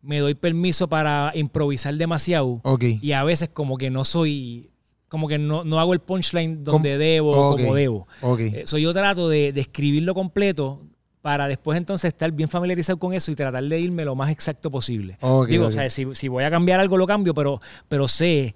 me 0.00 0.18
doy 0.20 0.32
permiso 0.34 0.88
para 0.88 1.30
improvisar 1.34 1.94
demasiado 1.96 2.62
y 3.02 3.12
a 3.12 3.22
veces 3.22 3.50
como 3.50 3.76
que 3.76 3.90
no 3.90 4.04
soy, 4.06 4.70
como 5.08 5.28
que 5.28 5.38
no, 5.38 5.62
no 5.62 5.78
hago 5.78 5.92
el 5.92 6.00
punchline 6.00 6.64
donde 6.64 6.92
Com- 6.92 6.98
debo, 6.98 7.50
como 7.50 7.74
debo. 7.74 8.08
Eh, 8.54 8.62
so, 8.64 8.78
yo 8.78 8.94
trato 8.94 9.28
de, 9.28 9.52
de 9.52 9.60
escribirlo 9.60 10.14
completo 10.14 10.80
para 11.20 11.46
después 11.48 11.76
entonces 11.76 12.08
estar 12.08 12.32
bien 12.32 12.48
familiarizado 12.48 12.98
con 12.98 13.12
eso 13.12 13.30
y 13.30 13.34
tratar 13.34 13.62
de 13.62 13.78
irme 13.78 14.06
lo 14.06 14.14
más 14.14 14.30
exacto 14.30 14.70
posible. 14.70 15.18
Digo, 15.50 15.66
o 15.66 15.70
sea, 15.70 15.90
si, 15.90 16.06
si 16.14 16.28
voy 16.28 16.44
a 16.44 16.50
cambiar 16.50 16.80
algo, 16.80 16.96
lo 16.96 17.06
cambio, 17.06 17.34
pero, 17.34 17.60
pero 17.90 18.08
sé 18.08 18.54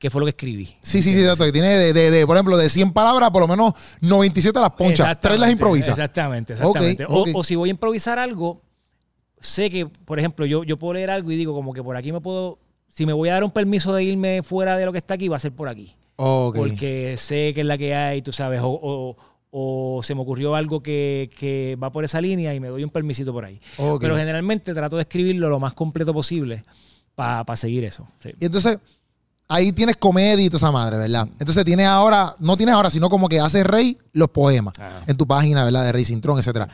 qué 0.00 0.10
fue 0.10 0.20
lo 0.20 0.26
que 0.26 0.30
escribí. 0.30 0.64
Sí, 0.80 1.02
sí, 1.02 1.12
sí, 1.12 1.20
exacto. 1.20 1.44
Que 1.44 1.52
tiene 1.52 1.68
de, 1.68 1.92
de, 1.92 2.10
de, 2.10 2.26
por 2.26 2.36
ejemplo, 2.36 2.56
de 2.56 2.68
100 2.68 2.92
palabras, 2.92 3.30
por 3.30 3.42
lo 3.42 3.46
menos 3.48 3.74
97 4.00 4.58
las 4.58 4.70
ponchas. 4.70 4.96
Tres 4.96 4.98
Exactamente, 5.08 5.40
las 5.40 5.50
improvisa. 5.52 5.90
Exactamente, 5.90 6.52
exactamente. 6.54 7.04
O- 7.06 7.44
si 7.44 7.54
voy 7.54 7.68
a 7.68 7.72
improvisar 7.72 8.18
algo, 8.18 8.62
sé 9.38 9.70
que, 9.70 9.86
por 9.86 10.18
ejemplo, 10.18 10.46
yo, 10.46 10.64
yo 10.64 10.78
puedo 10.78 10.94
leer 10.94 11.10
algo 11.10 11.30
y 11.30 11.36
digo 11.36 11.54
como 11.54 11.72
que 11.72 11.82
por 11.82 11.96
aquí 11.96 12.10
me 12.12 12.20
puedo, 12.20 12.58
si 12.88 13.06
me 13.06 13.12
voy 13.12 13.28
a 13.28 13.34
dar 13.34 13.44
un 13.44 13.50
permiso 13.50 13.92
de 13.94 14.02
irme 14.02 14.42
fuera 14.42 14.76
de 14.76 14.86
lo 14.86 14.92
que 14.92 14.98
está 14.98 15.14
aquí, 15.14 15.28
va 15.28 15.36
a 15.36 15.40
ser 15.40 15.52
por 15.52 15.68
aquí. 15.68 15.94
Porque 16.60 17.14
sé 17.18 17.52
que 17.54 17.60
es 17.60 17.66
la 17.66 17.76
que 17.78 17.94
hay, 17.94 18.22
tú 18.22 18.32
sabes, 18.32 18.60
o, 18.62 18.68
o- 18.70 19.16
o 19.52 20.00
se 20.02 20.14
me 20.14 20.20
ocurrió 20.22 20.54
algo 20.54 20.80
que, 20.82 21.28
que 21.36 21.76
va 21.82 21.90
por 21.90 22.04
esa 22.04 22.20
línea 22.20 22.54
y 22.54 22.60
me 22.60 22.68
doy 22.68 22.84
un 22.84 22.90
permisito 22.90 23.32
por 23.32 23.44
ahí. 23.44 23.60
Pero 24.00 24.16
generalmente 24.16 24.72
trato 24.72 24.96
de 24.96 25.02
escribirlo 25.02 25.48
lo 25.48 25.58
más 25.58 25.74
completo 25.74 26.14
posible 26.14 26.62
para 27.16 27.56
seguir 27.56 27.84
eso. 27.84 28.06
sí. 28.18 28.30
Y 28.38 28.46
entonces, 28.46 28.78
ahí 29.50 29.72
tienes 29.72 29.96
comedia 29.96 30.44
y 30.44 30.48
toda 30.48 30.58
esa 30.58 30.72
madre, 30.72 30.96
¿verdad? 30.96 31.28
Entonces 31.38 31.64
tienes 31.64 31.86
ahora, 31.86 32.34
no 32.38 32.56
tienes 32.56 32.74
ahora, 32.74 32.88
sino 32.88 33.10
como 33.10 33.28
que 33.28 33.38
haces 33.40 33.64
Rey 33.66 33.98
los 34.12 34.28
poemas 34.28 34.72
Ajá. 34.78 35.02
en 35.06 35.16
tu 35.16 35.26
página, 35.26 35.64
¿verdad? 35.64 35.84
De 35.84 35.92
Rey 35.92 36.04
Cintrón, 36.04 36.38
etcétera. 36.38 36.68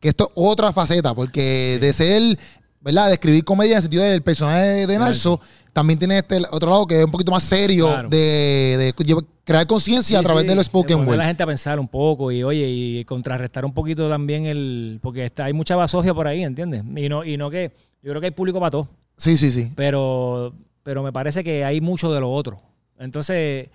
Que 0.00 0.08
esto 0.08 0.24
es 0.24 0.30
otra 0.34 0.72
faceta, 0.72 1.14
porque 1.14 1.78
de 1.80 1.92
ser, 1.92 2.38
¿verdad? 2.80 3.06
De 3.08 3.12
escribir 3.12 3.44
comedia 3.44 3.72
en 3.72 3.76
el 3.76 3.82
sentido 3.82 4.02
del 4.02 4.22
personaje 4.22 4.86
de 4.86 4.98
Narso, 4.98 5.38
también 5.72 5.98
tiene 5.98 6.18
este 6.18 6.42
otro 6.50 6.70
lado 6.70 6.86
que 6.86 6.98
es 6.98 7.04
un 7.04 7.10
poquito 7.12 7.30
más 7.30 7.42
serio 7.44 7.86
Claro. 7.86 8.08
de, 8.08 8.92
de 8.96 9.24
crear 9.44 9.66
conciencia 9.66 10.18
a 10.18 10.20
Sí, 10.20 10.24
través 10.26 10.42
sí, 10.42 10.48
de 10.48 10.54
los 10.54 10.66
spoken 10.66 10.98
a 10.98 11.02
la 11.02 11.08
word. 11.08 11.20
gente 11.22 11.42
a 11.42 11.46
pensar 11.46 11.78
un 11.78 11.88
poco 11.88 12.32
y 12.32 12.42
oye, 12.42 12.66
y 12.68 13.04
contrarrestar 13.04 13.64
un 13.64 13.72
poquito 13.72 14.08
también 14.08 14.46
el. 14.46 14.98
Porque 15.02 15.24
está, 15.24 15.44
hay 15.44 15.52
mucha 15.52 15.76
basofia 15.76 16.12
por 16.14 16.26
ahí, 16.26 16.42
¿entiendes? 16.42 16.82
Y 16.96 17.08
no, 17.08 17.24
y 17.24 17.36
no 17.36 17.48
que. 17.50 17.72
Yo 18.02 18.10
creo 18.10 18.20
que 18.20 18.26
hay 18.26 18.32
público 18.32 18.58
para 18.58 18.70
todo. 18.72 18.88
Sí, 19.16 19.36
sí, 19.36 19.52
sí. 19.52 19.70
Pero 19.76 20.52
pero 20.82 21.02
me 21.02 21.12
parece 21.12 21.42
que 21.44 21.64
hay 21.64 21.80
mucho 21.80 22.12
de 22.12 22.20
lo 22.20 22.32
otro. 22.32 22.58
Entonces, 22.98 23.68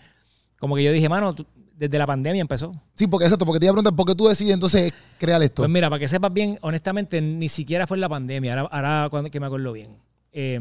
como 0.60 0.76
que 0.76 0.84
yo 0.84 0.92
dije, 0.92 1.10
mano, 1.10 1.34
tú- 1.36 1.46
desde 1.76 1.98
la 2.00 2.08
pandemia 2.08 2.42
empezó. 2.42 2.74
Sí, 2.96 3.06
porque 3.08 3.26
exacto, 3.26 3.46
porque 3.46 3.60
te 3.60 3.66
iba 3.66 3.72
a 3.72 3.76
preguntar, 3.76 3.96
¿por 3.96 4.06
qué 4.08 4.16
tú 4.16 4.28
decides 4.28 4.54
entonces 4.54 4.92
crear 5.20 5.42
esto? 5.44 5.62
Pues 5.62 5.70
mira, 5.70 5.90
para 5.90 6.00
que 6.00 6.08
sepas 6.08 6.34
bien, 6.34 6.58
honestamente, 6.62 7.22
ni 7.22 7.50
siquiera 7.50 7.86
fue 7.86 7.98
en 7.98 8.02
la 8.02 8.10
pandemia, 8.10 8.54
ahora, 8.60 8.70
ahora 8.72 9.10
cuando, 9.12 9.30
que 9.30 9.40
me 9.40 9.46
acuerdo 9.46 9.72
bien. 9.74 9.96
Eh, 10.32 10.60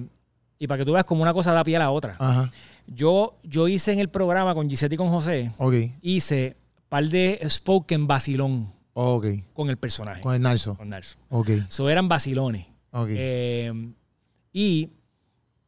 y 0.58 0.66
para 0.66 0.78
que 0.78 0.84
tú 0.84 0.92
veas 0.92 1.04
como 1.06 1.22
una 1.22 1.32
cosa 1.32 1.52
da 1.52 1.64
pie 1.64 1.76
a 1.76 1.80
la 1.80 1.90
otra. 1.90 2.16
Ajá, 2.18 2.50
Yo, 2.86 3.38
yo 3.42 3.66
hice 3.68 3.92
en 3.92 3.98
el 4.00 4.08
programa 4.10 4.54
con 4.54 4.68
Gisette 4.68 4.92
y 4.92 4.96
con 4.96 5.08
José, 5.08 5.52
ok, 5.58 5.74
hice 6.02 6.56
par 6.88 7.06
de 7.06 7.40
spoken 7.48 8.06
vacilón 8.06 8.72
ok. 8.94 9.26
con 9.54 9.70
el 9.70 9.76
personaje. 9.78 10.20
Con 10.20 10.34
el 10.34 10.42
Narso. 10.42 10.76
Con 10.76 10.88
Narso. 10.90 11.16
Ok, 11.30 11.48
So 11.68 11.88
eran 11.88 12.08
vacilones. 12.08 12.66
ok. 12.92 13.08
Eh, 13.10 13.92
y, 14.52 14.90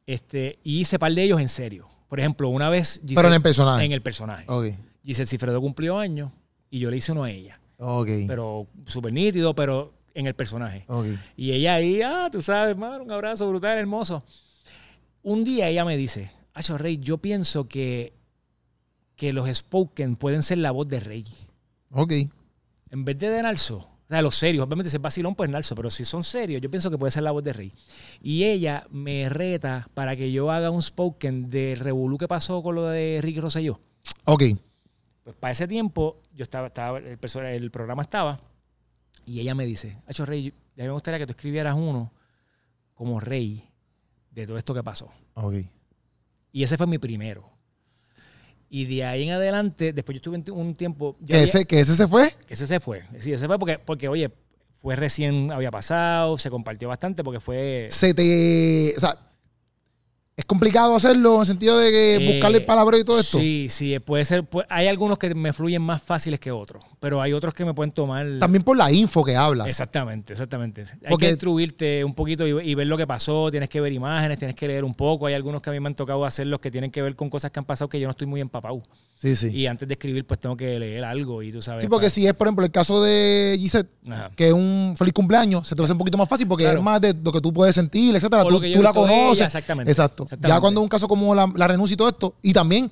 este, 0.08 0.58
y 0.64 0.80
hice 0.80 0.98
par 0.98 1.12
de 1.12 1.22
ellos 1.22 1.38
en 1.40 1.48
serio. 1.50 1.86
Por 2.08 2.18
ejemplo, 2.18 2.48
una 2.48 2.70
vez 2.70 3.02
Gisette- 3.02 3.14
Pero 3.16 3.28
en 3.28 3.34
el 3.34 3.42
personaje. 3.42 3.84
en 3.84 3.92
el 3.92 4.00
personaje. 4.02 4.46
Giselle 5.04 5.26
Cifredo 5.26 5.60
cumplió 5.60 5.98
años 5.98 6.32
y 6.70 6.78
yo 6.78 6.90
le 6.90 6.96
hice 6.96 7.12
uno 7.12 7.24
a 7.24 7.30
ella. 7.30 7.60
ok, 7.78 8.08
Pero 8.26 8.66
súper 8.86 9.12
nítido, 9.12 9.54
pero 9.54 9.92
en 10.14 10.26
el 10.26 10.34
personaje. 10.34 10.84
ok. 10.88 11.06
Y 11.36 11.52
ella 11.52 11.74
ahí, 11.74 12.00
ah, 12.02 12.28
tú 12.32 12.40
sabes, 12.42 12.70
hermano, 12.70 13.04
un 13.04 13.12
abrazo 13.12 13.46
brutal, 13.48 13.76
hermoso. 13.78 14.22
Un 15.22 15.44
día 15.44 15.68
ella 15.68 15.84
me 15.84 15.96
dice, 15.96 16.30
Acho 16.54 16.76
Rey, 16.78 16.98
yo 16.98 17.18
pienso 17.18 17.68
que, 17.68 18.14
que 19.14 19.32
los 19.32 19.48
spoken 19.54 20.16
pueden 20.16 20.42
ser 20.42 20.58
la 20.58 20.70
voz 20.70 20.88
de 20.88 21.00
Rey. 21.00 21.24
Ok, 21.92 22.12
En 22.90 23.04
vez 23.04 23.18
de 23.18 23.28
de 23.28 23.42
Nalso, 23.42 23.87
o 24.08 24.10
sea, 24.10 24.22
los 24.22 24.36
serios, 24.36 24.64
obviamente 24.64 24.88
si 24.88 24.96
es 24.96 25.02
vacilón, 25.02 25.34
pues 25.34 25.50
Nalso, 25.50 25.74
pero 25.74 25.90
si 25.90 26.06
son 26.06 26.22
serios, 26.22 26.62
yo 26.62 26.70
pienso 26.70 26.90
que 26.90 26.96
puede 26.96 27.10
ser 27.10 27.24
la 27.24 27.30
voz 27.30 27.44
de 27.44 27.52
Rey. 27.52 27.74
Y 28.22 28.44
ella 28.44 28.86
me 28.88 29.28
reta 29.28 29.86
para 29.92 30.16
que 30.16 30.32
yo 30.32 30.50
haga 30.50 30.70
un 30.70 30.80
spoken 30.80 31.50
de 31.50 31.76
Revolú 31.78 32.16
que 32.16 32.26
pasó 32.26 32.62
con 32.62 32.74
lo 32.74 32.86
de 32.86 33.20
Ricky 33.22 33.40
Rosselló. 33.40 33.80
ok. 34.24 34.42
Pues 35.24 35.36
para 35.36 35.52
ese 35.52 35.68
tiempo, 35.68 36.22
yo 36.32 36.42
estaba, 36.42 36.68
estaba 36.68 36.98
el, 36.98 37.70
programa 37.70 38.02
estaba, 38.02 38.40
y 39.26 39.40
ella 39.40 39.54
me 39.54 39.66
dice, 39.66 39.98
Hacho 40.06 40.24
Rey, 40.24 40.54
a 40.78 40.80
mí 40.80 40.86
me 40.86 40.90
gustaría 40.90 41.18
que 41.18 41.26
tú 41.26 41.32
escribieras 41.32 41.76
uno 41.76 42.14
como 42.94 43.20
rey 43.20 43.68
de 44.30 44.46
todo 44.46 44.56
esto 44.56 44.72
que 44.72 44.82
pasó. 44.82 45.10
Ok. 45.34 45.56
Y 46.50 46.62
ese 46.62 46.78
fue 46.78 46.86
mi 46.86 46.96
primero. 46.96 47.57
Y 48.70 48.84
de 48.84 49.04
ahí 49.04 49.22
en 49.22 49.30
adelante, 49.30 49.92
después 49.92 50.14
yo 50.20 50.34
estuve 50.36 50.52
un 50.52 50.74
tiempo. 50.74 51.16
¿Que 51.26 51.34
había- 51.34 51.44
ese, 51.44 51.64
que 51.64 51.80
ese 51.80 51.94
se 51.94 52.06
fue? 52.06 52.32
ese 52.48 52.66
se 52.66 52.80
fue. 52.80 53.02
Sí, 53.18 53.32
ese 53.32 53.46
fue 53.46 53.58
porque, 53.58 53.78
porque, 53.78 54.08
oye, 54.08 54.30
fue 54.80 54.94
recién, 54.94 55.50
había 55.50 55.70
pasado, 55.70 56.36
se 56.38 56.50
compartió 56.50 56.88
bastante 56.88 57.24
porque 57.24 57.40
fue. 57.40 57.88
Se 57.90 58.12
te. 58.14 58.94
O 58.96 59.00
sea, 59.00 59.16
es 60.38 60.44
complicado 60.44 60.94
hacerlo 60.94 61.34
en 61.34 61.40
el 61.40 61.46
sentido 61.46 61.76
de 61.78 61.90
que 61.90 62.14
Eh, 62.14 62.32
buscarle 62.34 62.58
el 62.58 62.64
palabra 62.64 62.96
y 62.96 63.02
todo 63.02 63.18
esto. 63.18 63.38
Sí, 63.38 63.66
sí, 63.68 63.98
puede 63.98 64.24
ser. 64.24 64.44
pues, 64.44 64.64
hay 64.70 64.86
algunos 64.86 65.18
que 65.18 65.34
me 65.34 65.52
fluyen 65.52 65.82
más 65.82 66.00
fáciles 66.00 66.38
que 66.38 66.52
otros, 66.52 66.84
pero 67.00 67.20
hay 67.20 67.32
otros 67.32 67.52
que 67.52 67.64
me 67.64 67.74
pueden 67.74 67.90
tomar. 67.90 68.24
También 68.38 68.62
por 68.62 68.76
la 68.76 68.92
info 68.92 69.24
que 69.24 69.34
hablas. 69.34 69.66
Exactamente, 69.66 70.34
exactamente. 70.34 70.82
Hay 70.82 71.10
Porque- 71.10 71.26
que 71.26 71.30
instruirte 71.32 72.04
un 72.04 72.14
poquito 72.14 72.46
y, 72.46 72.70
y 72.70 72.74
ver 72.76 72.86
lo 72.86 72.96
que 72.96 73.04
pasó, 73.04 73.50
tienes 73.50 73.68
que 73.68 73.80
ver 73.80 73.92
imágenes, 73.92 74.38
tienes 74.38 74.54
que 74.54 74.68
leer 74.68 74.84
un 74.84 74.94
poco. 74.94 75.26
Hay 75.26 75.34
algunos 75.34 75.60
que 75.60 75.70
a 75.70 75.72
mí 75.72 75.80
me 75.80 75.88
han 75.88 75.96
tocado 75.96 76.24
hacer 76.24 76.46
los 76.46 76.60
que 76.60 76.70
tienen 76.70 76.92
que 76.92 77.02
ver 77.02 77.16
con 77.16 77.28
cosas 77.30 77.50
que 77.50 77.58
han 77.58 77.64
pasado 77.66 77.88
que 77.88 77.98
yo 77.98 78.06
no 78.06 78.12
estoy 78.12 78.28
muy 78.28 78.40
empapado. 78.40 78.80
Sí, 79.16 79.34
sí. 79.34 79.48
Y 79.48 79.66
antes 79.66 79.88
de 79.88 79.94
escribir, 79.94 80.24
pues 80.24 80.38
tengo 80.38 80.56
que 80.56 80.78
leer 80.78 81.02
algo 81.02 81.42
y 81.42 81.50
tú 81.50 81.60
sabes. 81.60 81.82
Sí, 81.82 81.88
porque 81.88 82.08
si 82.10 82.24
es, 82.28 82.34
por 82.34 82.46
ejemplo, 82.46 82.64
el 82.64 82.70
caso 82.70 83.02
de 83.02 83.56
Gisette, 83.58 83.88
Ajá. 84.08 84.30
que 84.36 84.46
es 84.46 84.52
un 84.52 84.94
feliz 84.96 85.12
cumpleaños, 85.12 85.66
se 85.66 85.74
te 85.74 85.80
va 85.80 85.82
a 85.82 85.86
hacer 85.86 85.94
un 85.94 85.98
poquito 85.98 86.16
más 86.16 86.28
fácil 86.28 86.46
porque 86.46 86.62
Claro. 86.62 86.78
es 86.78 86.84
más 86.84 87.00
de 87.00 87.12
lo 87.20 87.32
que 87.32 87.40
tú 87.40 87.52
puedes 87.52 87.74
sentir, 87.74 88.14
etcétera. 88.14 88.44
Tú, 88.44 88.60
la 88.80 88.92
conoces. 88.92 89.38
ella, 89.38 89.46
exactamente. 89.46 89.90
Exacto. 89.90 90.27
Ya 90.40 90.60
cuando 90.60 90.80
es 90.80 90.82
un 90.84 90.88
caso 90.88 91.08
como 91.08 91.34
la, 91.34 91.50
la 91.54 91.68
renuncia 91.68 91.94
y 91.94 91.96
todo 91.96 92.08
esto, 92.08 92.34
y 92.42 92.52
también 92.52 92.90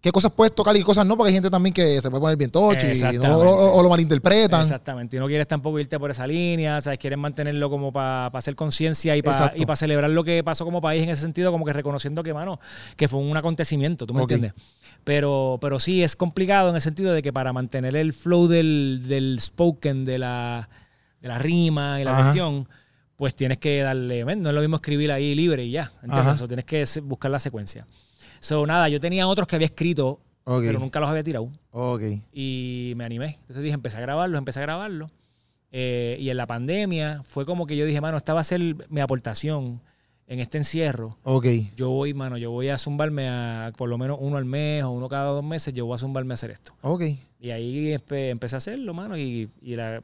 qué 0.00 0.12
cosas 0.12 0.30
puedes 0.32 0.54
tocar 0.54 0.76
y 0.76 0.80
qué 0.80 0.84
cosas 0.84 1.06
no, 1.06 1.16
porque 1.16 1.28
hay 1.28 1.34
gente 1.34 1.48
también 1.48 1.72
que 1.72 1.98
se 2.02 2.10
puede 2.10 2.20
poner 2.20 2.36
bien 2.36 2.50
tocho 2.50 2.86
y, 2.86 3.16
o, 3.16 3.22
o- 3.24 3.78
o 3.78 3.82
lo 3.82 3.88
malinterpretan. 3.88 4.60
Exactamente. 4.60 5.16
Y 5.16 5.20
no 5.20 5.26
quieres 5.26 5.48
tampoco 5.48 5.78
irte 5.80 5.98
por 5.98 6.10
esa 6.10 6.26
línea, 6.26 6.78
¿sabes? 6.82 6.98
Quieres 6.98 7.18
mantenerlo 7.18 7.70
como 7.70 7.90
para 7.90 8.26
hacer 8.26 8.54
conciencia 8.54 9.16
y 9.16 9.22
para 9.22 9.50
para 9.66 9.76
celebrar 9.76 10.10
lo 10.10 10.22
que 10.22 10.44
pasó 10.44 10.66
como 10.66 10.82
país 10.82 11.02
en 11.04 11.08
ese 11.08 11.22
sentido, 11.22 11.50
como 11.52 11.64
que 11.64 11.72
reconociendo 11.72 12.22
que, 12.22 12.34
mano, 12.34 12.60
que 12.96 13.08
fue 13.08 13.18
un 13.20 13.34
acontecimiento, 13.34 14.06
¿tú 14.06 14.12
me 14.12 14.20
entiendes? 14.22 14.52
Pero, 15.04 15.58
pero 15.60 15.78
sí 15.78 16.02
es 16.02 16.16
complicado 16.16 16.68
en 16.68 16.74
el 16.74 16.80
sentido 16.82 17.12
de 17.14 17.22
que 17.22 17.32
para 17.32 17.52
mantener 17.54 17.96
el 17.96 18.12
flow 18.12 18.46
del, 18.46 19.04
del 19.06 19.38
spoken, 19.40 20.04
de 20.04 20.18
la, 20.18 20.68
de 21.22 21.28
la 21.28 21.38
rima 21.38 22.00
y 22.00 22.04
la 22.04 22.12
Ajá. 22.12 22.22
cuestión, 22.24 22.68
pues 23.16 23.34
tienes 23.34 23.58
que 23.58 23.80
darle, 23.80 24.24
no 24.24 24.48
es 24.48 24.54
lo 24.54 24.60
mismo 24.60 24.76
escribir 24.76 25.12
ahí 25.12 25.34
libre 25.34 25.64
y 25.64 25.70
ya, 25.70 25.92
¿entiendes? 26.02 26.36
Eso 26.36 26.46
tienes 26.48 26.64
que 26.64 26.84
buscar 27.02 27.30
la 27.30 27.38
secuencia. 27.38 27.86
So, 28.40 28.66
nada, 28.66 28.88
yo 28.88 29.00
tenía 29.00 29.26
otros 29.28 29.46
que 29.46 29.56
había 29.56 29.66
escrito, 29.66 30.20
Ok. 30.44 30.62
pero 30.66 30.78
nunca 30.78 31.00
los 31.00 31.08
había 31.08 31.22
tirado 31.22 31.48
y 32.32 32.92
me 32.96 33.04
animé. 33.04 33.38
Entonces 33.40 33.62
dije, 33.62 33.74
empecé 33.74 33.98
a 33.98 34.00
grabarlo, 34.00 34.36
empecé 34.38 34.58
a 34.60 34.62
grabarlo. 34.62 35.10
Eh, 35.72 36.16
y 36.20 36.30
en 36.30 36.36
la 36.36 36.46
pandemia 36.46 37.22
fue 37.24 37.44
como 37.46 37.66
que 37.66 37.76
yo 37.76 37.84
dije, 37.86 38.00
mano, 38.00 38.16
esta 38.16 38.32
va 38.34 38.40
a 38.40 38.44
ser 38.44 38.60
mi 38.90 39.00
aportación 39.00 39.80
en 40.26 40.40
este 40.40 40.58
encierro. 40.58 41.18
Ok. 41.24 41.46
Yo 41.76 41.90
voy, 41.90 42.14
mano, 42.14 42.36
yo 42.38 42.50
voy 42.50 42.68
a 42.68 42.78
zumbarme 42.78 43.28
a 43.28 43.72
por 43.76 43.88
lo 43.88 43.98
menos 43.98 44.18
uno 44.20 44.36
al 44.36 44.44
mes 44.44 44.84
o 44.84 44.90
uno 44.90 45.08
cada 45.08 45.30
dos 45.30 45.42
meses, 45.44 45.74
yo 45.74 45.86
voy 45.86 45.94
a 45.96 45.98
zumbarme 45.98 46.32
a 46.32 46.34
hacer 46.34 46.50
esto. 46.50 46.74
Ok. 46.82 47.02
Y 47.40 47.50
ahí 47.50 47.92
empe- 47.94 48.30
empecé 48.30 48.56
a 48.56 48.58
hacerlo, 48.58 48.94
mano, 48.94 49.18
y, 49.18 49.50
y 49.62 49.74
la, 49.74 50.00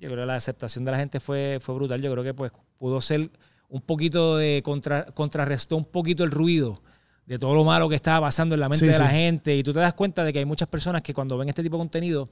yo 0.00 0.08
creo 0.10 0.22
que 0.22 0.26
la 0.26 0.36
aceptación 0.36 0.84
de 0.84 0.92
la 0.92 0.98
gente 0.98 1.20
fue, 1.20 1.58
fue 1.60 1.74
brutal. 1.74 2.00
Yo 2.02 2.10
creo 2.12 2.24
que 2.24 2.34
pues 2.34 2.52
pudo 2.78 3.00
ser 3.00 3.30
un 3.68 3.80
poquito 3.80 4.36
de 4.36 4.62
contra, 4.64 5.06
contrarrestó 5.06 5.76
un 5.76 5.84
poquito 5.84 6.22
el 6.24 6.30
ruido 6.30 6.80
de 7.26 7.38
todo 7.38 7.54
lo 7.54 7.64
malo 7.64 7.88
que 7.88 7.96
estaba 7.96 8.26
pasando 8.26 8.54
en 8.54 8.60
la 8.60 8.68
mente 8.68 8.86
Sí, 8.86 8.92
de 8.92 8.98
la 8.98 9.08
sí. 9.08 9.14
gente. 9.14 9.56
Y 9.56 9.62
tú 9.62 9.72
te 9.72 9.80
das 9.80 9.94
cuenta 9.94 10.22
de 10.22 10.32
que 10.32 10.38
hay 10.38 10.44
muchas 10.44 10.68
personas 10.68 11.02
que 11.02 11.12
cuando 11.12 11.36
ven 11.36 11.48
este 11.48 11.62
tipo 11.62 11.76
de 11.76 11.80
contenido, 11.80 12.28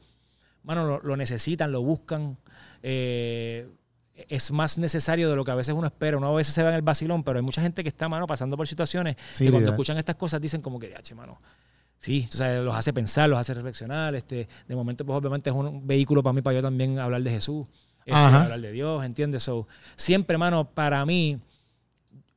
mano, 0.62 0.84
lo, 0.84 1.00
lo 1.02 1.16
necesitan, 1.16 1.72
lo 1.72 1.82
buscan. 1.82 2.38
eh, 2.82 3.68
es 4.28 4.52
más 4.52 4.78
necesario 4.78 5.28
de 5.28 5.34
lo 5.34 5.42
que 5.44 5.50
a 5.50 5.56
veces 5.56 5.74
uno 5.74 5.88
espera. 5.88 6.16
Uno 6.16 6.28
a 6.28 6.34
veces 6.36 6.54
se 6.54 6.62
va 6.62 6.68
en 6.68 6.76
el 6.76 6.82
vacilón, 6.82 7.24
pero 7.24 7.38
hay 7.40 7.44
mucha 7.44 7.60
gente 7.60 7.82
que 7.82 7.88
está, 7.88 8.08
mano, 8.08 8.28
pasando 8.28 8.56
por 8.56 8.68
situaciones 8.68 9.16
Sí, 9.32 9.44
que 9.46 9.50
cuando 9.50 9.70
escuchan 9.70 9.98
estas 9.98 10.14
cosas 10.14 10.40
dicen 10.40 10.62
como 10.62 10.78
que, 10.78 10.94
"Ache, 10.94 11.16
mano, 11.16 11.40
Sí, 12.04 12.26
tú 12.30 12.36
sabes, 12.36 12.62
los 12.62 12.76
hace 12.76 12.92
pensar, 12.92 13.30
los 13.30 13.38
hace 13.38 13.54
reflexionar. 13.54 14.14
Este, 14.14 14.46
de 14.68 14.74
momento, 14.76 15.06
pues 15.06 15.16
obviamente 15.16 15.48
es 15.48 15.56
un 15.56 15.86
vehículo 15.86 16.22
para 16.22 16.34
mí, 16.34 16.42
para 16.42 16.56
yo 16.56 16.60
también 16.62 16.98
hablar 16.98 17.22
de 17.22 17.30
Jesús, 17.30 17.66
este, 18.04 18.12
hablar 18.12 18.60
de 18.60 18.72
Dios, 18.72 19.02
¿entiendes? 19.02 19.42
So, 19.42 19.66
siempre, 19.96 20.34
hermano, 20.34 20.68
para 20.68 21.02
mí, 21.06 21.38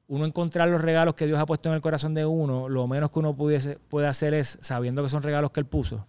uno 0.08 0.26
encontrar 0.26 0.70
los 0.70 0.80
regalos 0.80 1.16
que 1.16 1.28
Dios 1.28 1.38
ha 1.38 1.46
puesto 1.46 1.68
en 1.68 1.76
el 1.76 1.82
corazón 1.82 2.14
de 2.14 2.26
uno, 2.26 2.70
lo 2.70 2.88
menos 2.88 3.12
que 3.12 3.20
uno 3.20 3.36
pudiese, 3.36 3.78
puede 3.90 4.08
hacer 4.08 4.34
es, 4.34 4.58
sabiendo 4.62 5.04
que 5.04 5.10
son 5.10 5.22
regalos 5.22 5.52
que 5.52 5.60
Él 5.60 5.66
puso, 5.66 6.08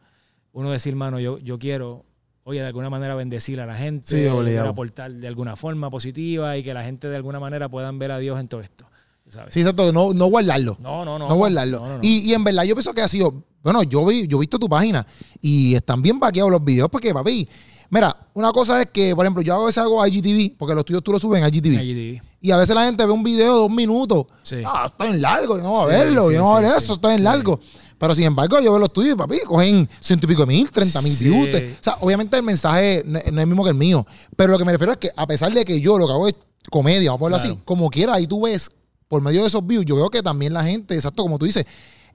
uno 0.53 0.71
decir, 0.71 0.93
hermano, 0.93 1.19
yo, 1.19 1.39
yo 1.39 1.59
quiero, 1.59 2.05
oye, 2.45 2.61
de 2.61 2.67
alguna 2.69 2.91
manera 2.91 3.17
bendecir 3.17 3.61
a 3.61 3.67
la 3.67 3.75
gente, 3.75 4.07
Sí, 4.07 4.57
aportar 4.57 5.13
de 5.13 5.27
alguna 5.27 5.57
forma 5.57 5.91
positiva 5.91 6.57
y 6.57 6.63
que 6.63 6.73
la 6.73 6.85
gente 6.85 7.09
de 7.09 7.17
alguna 7.17 7.41
manera 7.41 7.69
puedan 7.69 7.99
ver 7.99 8.13
a 8.13 8.19
Dios 8.19 8.39
en 8.39 8.47
todo 8.47 8.61
esto. 8.61 8.87
sabes. 9.27 9.53
Sí, 9.53 9.63
exacto. 9.63 9.93
No, 9.93 10.15
no 10.15 10.27
guardarlo. 10.27 10.77
No, 10.79 11.05
no, 11.05 11.19
no. 11.19 11.29
No, 11.29 11.35
guardarlo. 11.35 11.81
no, 11.81 11.87
no, 11.89 11.95
no. 11.97 12.01
Y, 12.03 12.31
y 12.31 12.35
en 12.35 12.45
verdad 12.45 12.63
yo 12.63 12.77
pienso 12.77 12.95
que 12.95 13.03
ha 13.03 13.09
sido, 13.09 13.43
bueno, 13.63 13.83
yo 13.83 14.05
vi, 14.07 14.27
yo 14.27 14.39
he 14.39 14.41
visto 14.41 14.59
tu 14.59 14.69
página 14.69 15.07
y 15.41 15.75
están 15.75 16.01
bien 16.03 16.19
vaqueados 16.21 16.51
los 16.51 16.65
videos 16.65 16.89
porque, 16.91 17.13
papi, 17.13 17.49
mira, 17.91 18.17
una 18.35 18.53
cosa 18.53 18.81
es 18.81 18.89
que, 18.93 19.15
por 19.15 19.25
ejemplo, 19.25 19.43
yo 19.43 19.55
a 19.55 19.65
veces 19.67 19.79
hago 19.79 20.05
IGTV, 20.07 20.57
porque 20.57 20.75
los 20.75 20.85
tuyos 20.85 21.03
tú 21.03 21.13
los 21.13 21.21
subes 21.23 21.43
en 21.43 21.49
IGTV. 21.49 21.83
IGTV. 21.83 22.23
Y 22.41 22.51
a 22.53 22.57
veces 22.57 22.75
la 22.75 22.85
gente 22.85 23.05
ve 23.05 23.11
un 23.13 23.25
video 23.25 23.55
de 23.55 23.59
dos 23.63 23.71
minutos. 23.71 24.27
Sí. 24.45 24.57
Ah, 24.65 24.85
está 24.87 25.07
en 25.09 25.21
largo, 25.21 25.57
yo 25.57 25.63
no 25.65 25.71
voy 25.71 25.81
a 25.93 25.99
Sí, 25.99 26.05
verlo, 26.05 26.29
sí, 26.29 26.35
yo 26.35 26.39
no 26.41 26.45
voy 26.51 26.59
a 26.65 26.69
ver 26.69 26.79
eso, 26.79 26.93
está 26.93 27.15
en 27.15 27.25
largo. 27.25 27.59
Pero 27.99 28.15
sin 28.15 28.25
embargo, 28.25 28.61
yo 28.61 28.71
veo 28.71 28.79
los 28.79 28.93
tuyos, 28.93 29.17
papi, 29.17 29.41
cogen 29.45 29.89
ciento 29.99 30.27
y 30.27 30.29
pico 30.29 30.43
de 30.43 30.47
mil, 30.47 30.71
treinta 30.71 31.03
mil 31.03 31.17
views. 31.17 31.49
O 31.81 31.83
sea, 31.83 31.97
obviamente 32.01 32.37
el 32.37 32.45
mensaje 32.45 33.03
no, 33.05 33.13
no 33.15 33.19
es 33.19 33.27
el 33.27 33.47
mismo 33.49 33.65
que 33.65 33.71
el 33.71 33.77
mío. 33.77 34.07
Pero 34.37 34.53
lo 34.53 34.59
que 34.59 34.65
me 34.65 34.71
refiero 34.71 34.93
es 34.93 34.99
que 34.99 35.11
a 35.17 35.27
pesar 35.27 35.53
de 35.53 35.65
que 35.65 35.81
yo 35.81 35.99
lo 35.99 36.07
que 36.07 36.13
hago 36.13 36.29
es 36.29 36.35
comedia, 36.71 37.11
vamos 37.11 37.17
a 37.17 37.19
ponerlo 37.19 37.39
Claro. 37.39 37.55
así, 37.55 37.63
como 37.65 37.91
quiera, 37.91 38.15
ahí 38.15 38.29
tú 38.29 38.43
ves, 38.43 38.71
por 39.09 39.21
medio 39.21 39.41
de 39.41 39.49
esos 39.49 39.67
views, 39.67 39.85
yo 39.85 39.97
veo 39.97 40.11
que 40.11 40.23
también 40.23 40.53
la 40.53 40.63
gente, 40.63 40.95
exacto 40.95 41.25
como 41.25 41.39
tú 41.39 41.47
dices, 41.47 41.65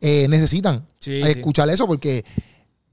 eh, 0.04 0.28
necesitan 0.30 0.86
Sí, 0.99 1.22
sí. 1.24 1.30
escuchar 1.30 1.68
eso 1.70 1.88
porque... 1.88 2.24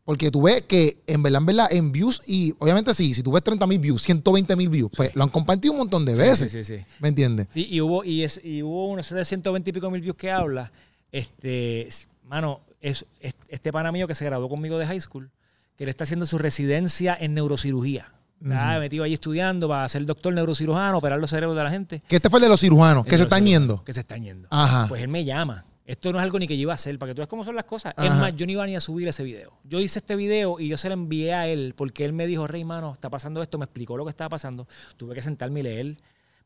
Porque 0.02 0.30
tú 0.32 0.42
ves 0.42 0.62
que 0.62 1.02
en 1.06 1.22
verdad, 1.22 1.38
en 1.40 1.46
verdad, 1.46 1.66
en 1.70 1.92
views, 1.92 2.22
y 2.26 2.52
obviamente 2.58 2.92
sí, 2.94 3.14
si 3.14 3.22
tú 3.22 3.30
ves 3.30 3.44
30 3.44 3.64
mil 3.68 3.78
views, 3.78 4.02
120 4.02 4.56
mil 4.56 4.68
views, 4.68 4.90
pues 4.96 5.14
lo 5.14 5.22
han 5.22 5.28
compartido 5.28 5.72
un 5.72 5.78
montón 5.78 6.04
de 6.04 6.16
veces. 6.16 6.50
sí, 6.50 6.64
sí, 6.64 6.78
sí. 6.78 6.84
¿Me 6.98 7.08
entiendes? 7.10 7.46
Sí, 7.54 7.68
y 7.70 7.80
hubo, 7.80 8.02
y, 8.02 8.24
es, 8.24 8.40
y 8.42 8.60
hubo 8.62 8.88
uno 8.88 9.02
de 9.02 9.24
120 9.24 9.70
y 9.70 9.72
pico 9.72 9.88
mil 9.88 10.00
views 10.00 10.16
que 10.16 10.30
habla. 10.32 10.72
Este, 11.12 11.88
mano, 12.26 12.60
es, 12.80 13.04
es- 13.20 13.36
este 13.48 13.70
pana 13.72 13.92
mío 13.92 14.08
que 14.08 14.14
se 14.16 14.24
graduó 14.24 14.48
conmigo 14.48 14.78
de 14.78 14.86
high 14.86 15.00
school, 15.00 15.30
que 15.76 15.84
le 15.84 15.90
está 15.92 16.02
haciendo 16.04 16.26
su 16.26 16.38
residencia 16.38 17.16
en 17.20 17.34
neurocirugía. 17.34 18.12
Está 18.42 18.78
metido 18.80 19.04
ahí 19.04 19.12
estudiando 19.12 19.68
para 19.68 19.86
ser 19.88 20.04
doctor 20.06 20.32
neurocirujano, 20.32 20.96
operar 20.98 21.20
los 21.20 21.28
cerebros 21.30 21.56
de 21.56 21.62
la 21.62 21.70
gente. 21.70 22.02
Que 22.08 22.16
este 22.16 22.30
fue 22.30 22.38
el 22.38 22.44
de 22.44 22.48
los 22.48 22.58
cirujanos, 22.60 23.04
que 23.04 23.16
se 23.18 23.24
están 23.24 23.44
yendo. 23.46 23.84
Que 23.84 23.92
se 23.92 24.00
están 24.00 24.24
yendo. 24.24 24.48
Ajá. 24.50 24.86
Pues 24.88 25.02
él 25.02 25.08
me 25.08 25.24
llama. 25.24 25.66
Esto 25.90 26.12
no 26.12 26.18
es 26.18 26.22
algo 26.22 26.38
ni 26.38 26.46
que 26.46 26.56
yo 26.56 26.62
iba 26.62 26.72
a 26.72 26.74
hacer, 26.76 26.98
para 26.98 27.10
que 27.10 27.14
tú 27.14 27.18
veas 27.20 27.28
cómo 27.28 27.44
son 27.44 27.56
las 27.56 27.64
cosas. 27.64 27.94
Es 27.98 28.04
Ajá. 28.10 28.20
más, 28.20 28.36
yo 28.36 28.46
no 28.46 28.52
iba 28.52 28.66
ni 28.66 28.76
a 28.76 28.80
subir 28.80 29.08
ese 29.08 29.24
video. 29.24 29.52
Yo 29.64 29.80
hice 29.80 29.98
este 29.98 30.14
video 30.16 30.60
y 30.60 30.68
yo 30.68 30.76
se 30.76 30.88
lo 30.88 30.94
envié 30.94 31.34
a 31.34 31.46
él 31.48 31.74
porque 31.76 32.04
él 32.04 32.12
me 32.12 32.26
dijo, 32.26 32.46
Rey, 32.46 32.64
mano, 32.64 32.92
está 32.92 33.10
pasando 33.10 33.42
esto. 33.42 33.58
Me 33.58 33.64
explicó 33.64 33.96
lo 33.96 34.04
que 34.04 34.10
estaba 34.10 34.28
pasando. 34.28 34.68
Tuve 34.96 35.14
que 35.14 35.22
sentarme 35.22 35.60
y 35.60 35.62
leer. 35.64 35.96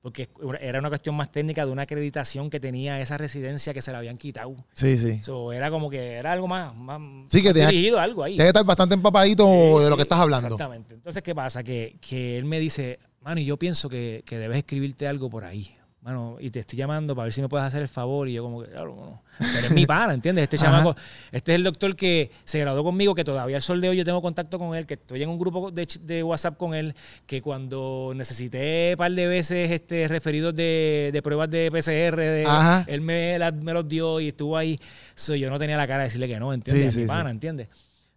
porque 0.01 0.29
era 0.61 0.79
una 0.81 0.89
cuestión 0.91 1.15
más 1.17 1.31
técnica 1.33 1.65
de 1.65 1.73
una 1.73 1.83
acreditación 1.83 2.51
que 2.51 2.61
tenía 2.61 3.01
esa 3.01 3.17
residencia 3.17 3.73
que 3.73 3.81
se 3.81 3.91
la 3.91 3.99
habían 3.99 4.19
quitado. 4.19 4.55
Sí, 4.75 4.99
sí. 4.99 5.23
So, 5.23 5.51
era 5.53 5.71
como 5.71 5.89
que 5.89 6.13
era 6.13 6.33
algo 6.33 6.47
más, 6.47 6.75
más 6.75 7.01
sí, 7.29 7.43
que 7.43 7.55
más 7.55 7.71
dirigido, 7.71 7.99
algo 7.99 8.23
ahí. 8.23 8.37
Debe 8.37 8.49
estar 8.49 8.65
bastante 8.67 8.95
empapadito 8.95 9.45
Sí, 9.47 9.85
de 9.85 9.89
lo 9.89 9.91
sí, 9.91 9.97
que 9.97 10.03
estás 10.03 10.19
hablando. 10.21 10.47
Exactamente. 10.49 10.95
Entonces, 10.95 11.23
¿qué 11.23 11.35
pasa? 11.35 11.63
Que, 11.63 11.97
que 12.01 12.37
él 12.39 12.45
me 12.45 12.59
dice, 12.59 12.99
mano, 13.23 13.41
y 13.41 13.47
yo 13.47 13.57
pienso 13.59 13.89
que, 13.89 14.23
que 14.27 14.37
debes 14.37 14.59
escribirte 14.59 15.07
algo 15.07 15.31
por 15.31 15.45
ahí. 15.45 15.75
Mano, 16.05 16.37
y 16.39 16.51
te 16.51 16.61
estoy 16.61 16.77
llamando 16.79 17.17
para 17.17 17.25
ver 17.25 17.33
si 17.33 17.41
me 17.41 17.49
puedes 17.49 17.67
hacer 17.67 17.81
el 17.81 17.89
favor. 17.89 18.29
Y 18.29 18.35
yo 18.35 18.43
como 18.43 18.63
que, 18.63 18.69
claro, 18.69 18.95
no. 18.95 19.23
Pero 19.55 19.69
es 19.69 19.73
mi 19.73 19.87
pana, 19.87 20.13
¿entiendes? 20.13 20.43
Este 20.43 20.59
chamaco, 20.59 20.95
este 21.33 21.53
es 21.53 21.57
el 21.57 21.65
doctor 21.65 21.97
que 21.97 22.31
se 22.45 22.59
graduó 22.59 22.85
conmigo, 22.85 23.15
que 23.15 23.25
todavía 23.25 23.57
al 23.57 23.63
sol 23.63 23.81
de 23.81 23.89
hoy 23.89 23.97
yo 23.97 24.05
tengo 24.05 24.21
contacto 24.21 24.59
con 24.59 24.75
él, 24.77 24.85
que 24.87 24.95
estoy 24.95 25.23
en 25.23 25.31
un 25.31 25.39
grupo 25.39 25.71
de, 25.71 25.89
de 26.03 26.23
WhatsApp 26.23 26.59
con 26.59 26.75
él, 26.75 26.95
que 27.25 27.41
cuando 27.41 28.13
necesité 28.15 28.91
un 28.93 28.99
par 28.99 29.13
de 29.13 29.27
veces 29.27 29.71
este, 29.71 30.07
referidos 30.07 30.55
de, 30.55 31.09
de 31.11 31.23
pruebas 31.23 31.49
de 31.49 31.71
PCR, 31.71 32.17
de- 32.21 32.45
él 32.87 33.01
me, 33.01 33.39
la- 33.39 33.51
me 33.53 33.73
los 33.73 33.89
dio 33.89 34.21
y 34.21 34.29
estuvo 34.29 34.59
ahí. 34.59 34.79
So, 35.15 35.35
yo 35.35 35.49
no 35.49 35.59
tenía 35.59 35.79
la 35.79 35.87
cara 35.87 36.01
de 36.01 36.05
decirle 36.05 36.29
que 36.29 36.39
no, 36.39 36.53
¿entiendes? 36.53 36.83
Sí, 36.83 36.89
Es 36.89 36.95
sí, 36.97 37.01
mi 37.01 37.05
sí. 37.07 37.09
pana, 37.09 37.31
¿entiendes? 37.31 37.69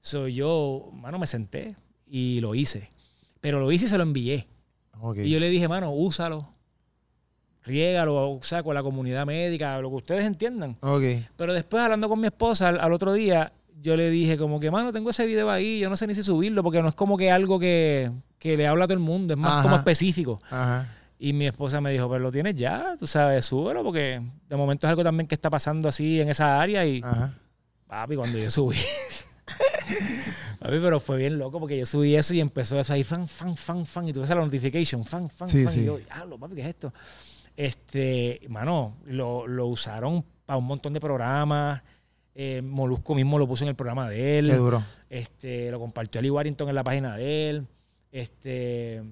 So, 0.01 0.27
yo, 0.27 0.89
mano, 0.91 1.19
me 1.19 1.25
senté 1.27 1.73
y 2.05 2.41
lo 2.41 2.53
hice. 2.53 2.91
Pero 3.39 3.61
lo 3.61 3.71
hice 3.71 3.85
y 3.85 3.87
se 3.87 3.95
lo 3.97 4.03
envié. 4.03 4.45
Y 5.25 5.29
yo 5.29 5.39
le 5.39 5.47
dije, 5.49 5.69
mano, 5.69 5.91
úsalo. 5.93 6.49
Riégalo, 7.67 8.31
o 8.31 8.39
sea, 8.43 8.63
con 8.63 8.73
la 8.73 8.81
comunidad 8.81 9.25
médica, 9.25 9.79
lo 9.81 9.89
que 9.89 9.95
ustedes 9.97 10.25
entiendan. 10.25 10.77
Ok. 10.81 11.03
Pero 11.35 11.53
después, 11.53 11.83
hablando 11.83 12.07
con 12.09 12.19
mi 12.19 12.27
esposa 12.27 12.69
al, 12.69 12.79
al 12.79 12.93
otro 12.93 13.13
día, 13.13 13.51
yo 13.81 13.95
le 13.95 14.09
dije 14.09 14.37
como 14.37 14.59
que, 14.59 14.71
mano, 14.71 14.91
tengo 14.93 15.09
ese 15.11 15.25
video 15.25 15.51
ahí, 15.51 15.79
yo 15.79 15.89
no 15.89 15.95
sé 15.95 16.07
ni 16.07 16.15
si 16.15 16.23
subirlo, 16.23 16.63
porque 16.63 16.81
no 16.81 16.87
es 16.89 16.95
como 16.95 17.17
que 17.17 17.29
algo 17.29 17.59
que, 17.59 18.11
que 18.39 18.57
le 18.57 18.65
habla 18.67 18.85
a 18.85 18.87
todo 18.87 18.93
el 18.95 18.99
mundo, 19.03 19.33
es 19.33 19.39
más 19.39 19.51
Ajá. 19.53 19.61
como 19.63 19.75
específico. 19.75 20.41
Ajá. 20.49 20.87
Y 21.19 21.33
mi 21.33 21.47
esposa 21.47 21.81
me 21.81 21.91
dijo, 21.91 22.07
pero 22.09 22.19
lo 22.21 22.31
tienes 22.31 22.55
ya, 22.55 22.95
tú 22.97 23.05
sabes, 23.07 23.45
súbelo, 23.45 23.83
porque 23.83 24.21
de 24.49 24.55
momento 24.55 24.87
es 24.87 24.89
algo 24.89 25.03
también 25.03 25.27
que 25.27 25.35
está 25.35 25.49
pasando 25.49 25.87
así 25.89 26.21
en 26.21 26.29
esa 26.29 26.61
área 26.61 26.85
y, 26.85 27.01
Ajá. 27.03 27.33
papi, 27.87 28.15
cuando 28.15 28.37
yo 28.37 28.49
subí... 28.49 28.77
Papi, 30.59 30.79
pero 30.81 30.99
fue 30.99 31.17
bien 31.17 31.37
loco 31.37 31.59
porque 31.59 31.77
yo 31.77 31.85
subí 31.85 32.15
eso 32.15 32.33
y 32.33 32.39
empezó 32.39 32.79
eso 32.79 32.91
ahí, 32.93 33.03
fan, 33.03 33.27
fan, 33.27 33.55
fan, 33.55 33.85
fan, 33.85 34.07
y 34.07 34.13
tuve 34.13 34.25
esa 34.25 34.35
notification, 34.35 35.05
fan, 35.05 35.29
fan, 35.29 35.47
Sí, 35.47 35.63
fan, 35.63 35.73
sí. 35.73 35.81
y 35.81 35.85
yo, 35.85 35.97
diablo, 35.97 36.37
papi, 36.37 36.55
¿qué 36.55 36.61
es 36.61 36.67
esto? 36.67 36.93
Este, 37.57 38.39
mano, 38.49 38.95
lo, 39.05 39.45
lo 39.47 39.65
usaron 39.67 40.23
para 40.45 40.57
un 40.57 40.65
montón 40.65 40.93
de 40.93 40.99
programas, 41.01 41.81
eh, 42.35 42.61
Molusco 42.63 43.15
mismo 43.15 43.37
lo 43.39 43.47
puso 43.47 43.65
en 43.65 43.69
el 43.69 43.75
programa 43.75 44.07
de 44.07 44.37
él, 44.39 44.49
Qué 44.51 44.55
duro. 44.55 44.83
este, 45.09 45.69
lo 45.71 45.79
compartió 45.79 46.19
Ali 46.19 46.29
Warrington 46.29 46.69
en 46.69 46.75
la 46.75 46.83
página 46.83 47.17
de 47.17 47.49
él, 47.49 47.67
este... 48.11 49.03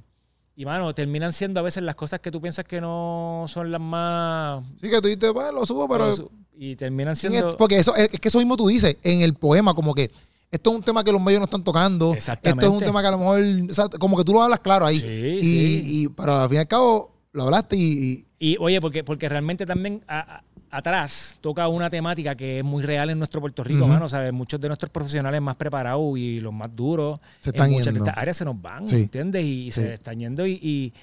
Y 0.57 0.63
mano, 0.63 0.93
terminan 0.93 1.33
siendo 1.33 1.59
a 1.59 1.63
veces 1.63 1.83
las 1.83 1.95
cosas 1.95 2.21
que 2.21 2.31
tú 2.31 2.39
piensas 2.39 2.63
que 2.63 2.79
no 2.79 3.43
son 3.49 3.71
las 3.71 3.81
más. 3.81 4.63
Sí, 4.79 4.89
que 4.89 5.01
tú 5.01 5.09
dices, 5.09 5.31
pues 5.33 5.51
lo 5.53 5.65
subo, 5.65 5.85
pero. 5.89 6.09
Y 6.57 6.77
terminan 6.77 7.13
¿quién 7.13 7.33
siendo. 7.33 7.49
es? 7.49 7.55
Porque 7.57 7.77
eso, 7.77 7.93
es 7.93 8.07
es 8.13 8.21
que 8.21 8.29
eso 8.29 8.37
mismo 8.37 8.55
tú 8.55 8.65
dices 8.69 8.95
en 9.03 9.19
el 9.19 9.33
poema, 9.33 9.73
como 9.73 9.93
que 9.93 10.09
esto 10.49 10.69
es 10.69 10.75
un 10.77 10.81
tema 10.81 11.03
que 11.03 11.11
los 11.11 11.19
medios 11.19 11.41
no 11.41 11.43
están 11.43 11.61
tocando. 11.61 12.13
Exactamente. 12.13 12.63
Esto 12.65 12.73
es 12.73 12.81
un 12.81 12.85
tema 12.87 13.01
que 13.01 13.07
a 13.09 13.11
lo 13.11 13.17
mejor. 13.17 13.41
o 13.69 13.73
sea, 13.73 13.89
como 13.99 14.15
que 14.15 14.23
tú 14.23 14.31
lo 14.31 14.43
hablas 14.43 14.61
claro 14.61 14.85
ahí. 14.85 14.97
Sí, 15.01 15.07
y, 15.07 15.43
sí. 15.43 15.83
y- 16.03 16.07
pero 16.07 16.35
al 16.37 16.47
fin 16.47 16.55
y 16.55 16.59
al 16.59 16.67
cabo 16.69 17.11
lo 17.33 17.43
hablaste 17.43 17.75
y. 17.75 18.24
y- 18.39 18.57
oye, 18.59 18.81
porque, 18.81 19.03
porque 19.03 19.29
realmente 19.29 19.65
también 19.65 20.01
a- 20.07 20.19
a- 20.37 20.43
atrás 20.77 21.37
toca 21.41 21.67
una 21.69 21.89
temática 21.89 22.35
que 22.35 22.59
es 22.59 22.63
muy 22.65 22.83
real 22.83 23.09
en 23.09 23.17
nuestro 23.17 23.39
Puerto 23.39 23.63
Rico, 23.63 23.81
Ujú. 23.85 23.93
mano. 23.93 24.09
¿sabes? 24.09 24.33
Muchos 24.33 24.59
de 24.59 24.67
nuestros 24.67 24.89
profesionales 24.91 25.41
más 25.41 25.55
preparados 25.55 26.17
y 26.17 26.41
los 26.41 26.53
más 26.53 26.75
duros 26.75 27.19
Se 27.39 27.51
están 27.51 27.67
en 27.67 27.71
muchas 27.73 27.85
yendo. 27.93 28.03
de 28.03 28.09
estas 28.09 28.21
áreas 28.21 28.37
se 28.37 28.45
nos 28.45 28.61
van, 28.61 28.87
Sí. 28.87 28.95
¿entiendes? 29.03 29.43
Y, 29.43 29.71
Sí. 29.71 29.81
se 29.81 29.93
están 29.93 30.19
yendo 30.19 30.45
y, 30.45 30.53
y, 30.61 30.93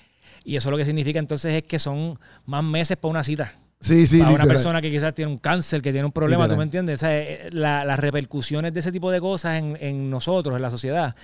y 0.44 0.56
eso 0.56 0.70
lo 0.70 0.76
que 0.76 0.84
significa 0.84 1.18
entonces 1.18 1.54
es 1.54 1.62
que 1.62 1.78
son 1.78 2.18
más 2.46 2.62
meses 2.64 2.96
para 2.98 3.10
una 3.10 3.24
cita. 3.24 3.52
sí, 3.80 4.06
sí. 4.06 4.18
para 4.18 4.30
una 4.30 4.38
literal. 4.38 4.48
persona 4.48 4.80
que 4.80 4.90
quizás 4.92 5.12
tiene 5.14 5.30
un 5.32 5.38
cáncer, 5.38 5.80
que 5.82 5.90
tiene 5.90 6.04
un 6.04 6.12
problema, 6.12 6.44
¿tú 6.44 6.50
Literal. 6.50 6.58
me 6.58 6.64
entiendes? 6.64 6.94
O 6.96 7.00
sea, 7.00 7.18
eh, 7.18 7.48
la- 7.50 7.84
las 7.84 7.98
repercusiones 7.98 8.72
de 8.74 8.78
ese 8.80 8.92
tipo 8.92 9.10
de 9.10 9.20
cosas 9.20 9.54
en, 9.58 9.76
en 9.80 10.08
nosotros, 10.10 10.54
en 10.54 10.62
la 10.62 10.70
sociedad, 10.70 11.14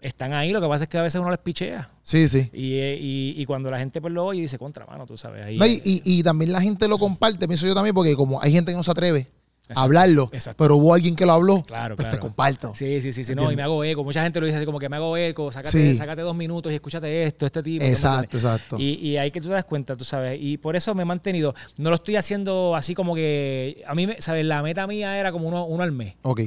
están 0.00 0.32
ahí. 0.32 0.52
Lo 0.52 0.60
que 0.60 0.68
pasa 0.68 0.84
es 0.84 0.90
que 0.90 0.98
a 0.98 1.02
veces 1.02 1.20
uno 1.20 1.30
les 1.30 1.38
pichea. 1.40 1.90
Sí, 2.02 2.28
sí. 2.28 2.50
Y, 2.52 2.74
eh, 2.76 2.98
y, 3.00 3.34
y 3.36 3.44
cuando 3.44 3.70
la 3.70 3.78
gente 3.78 4.00
pues 4.00 4.12
lo 4.12 4.24
oye 4.26 4.42
dice, 4.42 4.58
contra, 4.58 4.86
mano, 4.86 5.06
tú 5.06 5.16
sabes. 5.16 5.44
Ahí, 5.44 5.58
No, 5.58 5.66
y, 5.66 5.80
y- 5.84 6.02
y 6.04 6.22
también 6.22 6.52
la 6.52 6.60
gente 6.60 6.86
lo 6.88 6.98
comparte, 6.98 7.46
pienso 7.46 7.66
yo 7.66 7.74
también, 7.74 7.94
porque 7.94 8.14
como 8.16 8.40
hay 8.40 8.52
gente 8.52 8.72
que 8.72 8.76
no 8.76 8.82
se 8.84 8.90
atreve 8.90 9.28
Exacto, 9.70 9.80
a 9.80 9.84
hablarlo, 9.84 10.30
exacto. 10.32 10.64
pero 10.64 10.76
hubo 10.76 10.94
alguien 10.94 11.14
que 11.14 11.26
lo 11.26 11.32
habló, 11.32 11.62
Claro, 11.62 11.94
pues 11.94 12.06
te 12.06 12.12
claro. 12.12 12.22
comparto. 12.22 12.72
Sí, 12.74 13.02
sí, 13.02 13.12
sí, 13.12 13.22
sí, 13.22 13.34
no, 13.34 13.52
y 13.52 13.56
me 13.56 13.60
hago 13.62 13.84
eco. 13.84 14.02
Mucha 14.02 14.22
gente 14.22 14.40
lo 14.40 14.46
dice 14.46 14.56
así 14.56 14.64
como 14.64 14.78
que 14.78 14.88
me 14.88 14.96
hago 14.96 15.14
eco, 15.18 15.52
sácate, 15.52 15.70
Sí. 15.90 15.94
sácate 15.96 16.22
dos 16.22 16.34
minutos 16.34 16.72
y 16.72 16.76
escúchate 16.76 17.24
esto, 17.24 17.44
este 17.44 17.62
tipo. 17.62 17.80
¿tú 17.84 17.86
me 17.86 17.92
Exacto, 17.92 18.36
exacto. 18.38 18.76
Y, 18.78 18.94
y 18.94 19.16
ahí 19.18 19.30
que 19.30 19.42
tú 19.42 19.48
te 19.48 19.52
das 19.54 19.66
cuenta, 19.66 19.94
tú 19.94 20.04
sabes. 20.04 20.38
Y 20.40 20.56
por 20.56 20.74
eso 20.74 20.94
me 20.94 21.02
he 21.02 21.04
mantenido. 21.04 21.54
No 21.76 21.90
lo 21.90 21.96
estoy 21.96 22.16
haciendo 22.16 22.74
así 22.74 22.94
como 22.94 23.14
que. 23.14 23.82
A 23.86 23.94
mí, 23.94 24.06
me- 24.06 24.22
¿sabes? 24.22 24.46
La 24.46 24.62
meta 24.62 24.86
mía 24.86 25.18
era 25.20 25.32
como 25.32 25.46
uno, 25.48 25.66
uno 25.66 25.82
al 25.82 25.92
mes. 25.92 26.14
ok. 26.22 26.40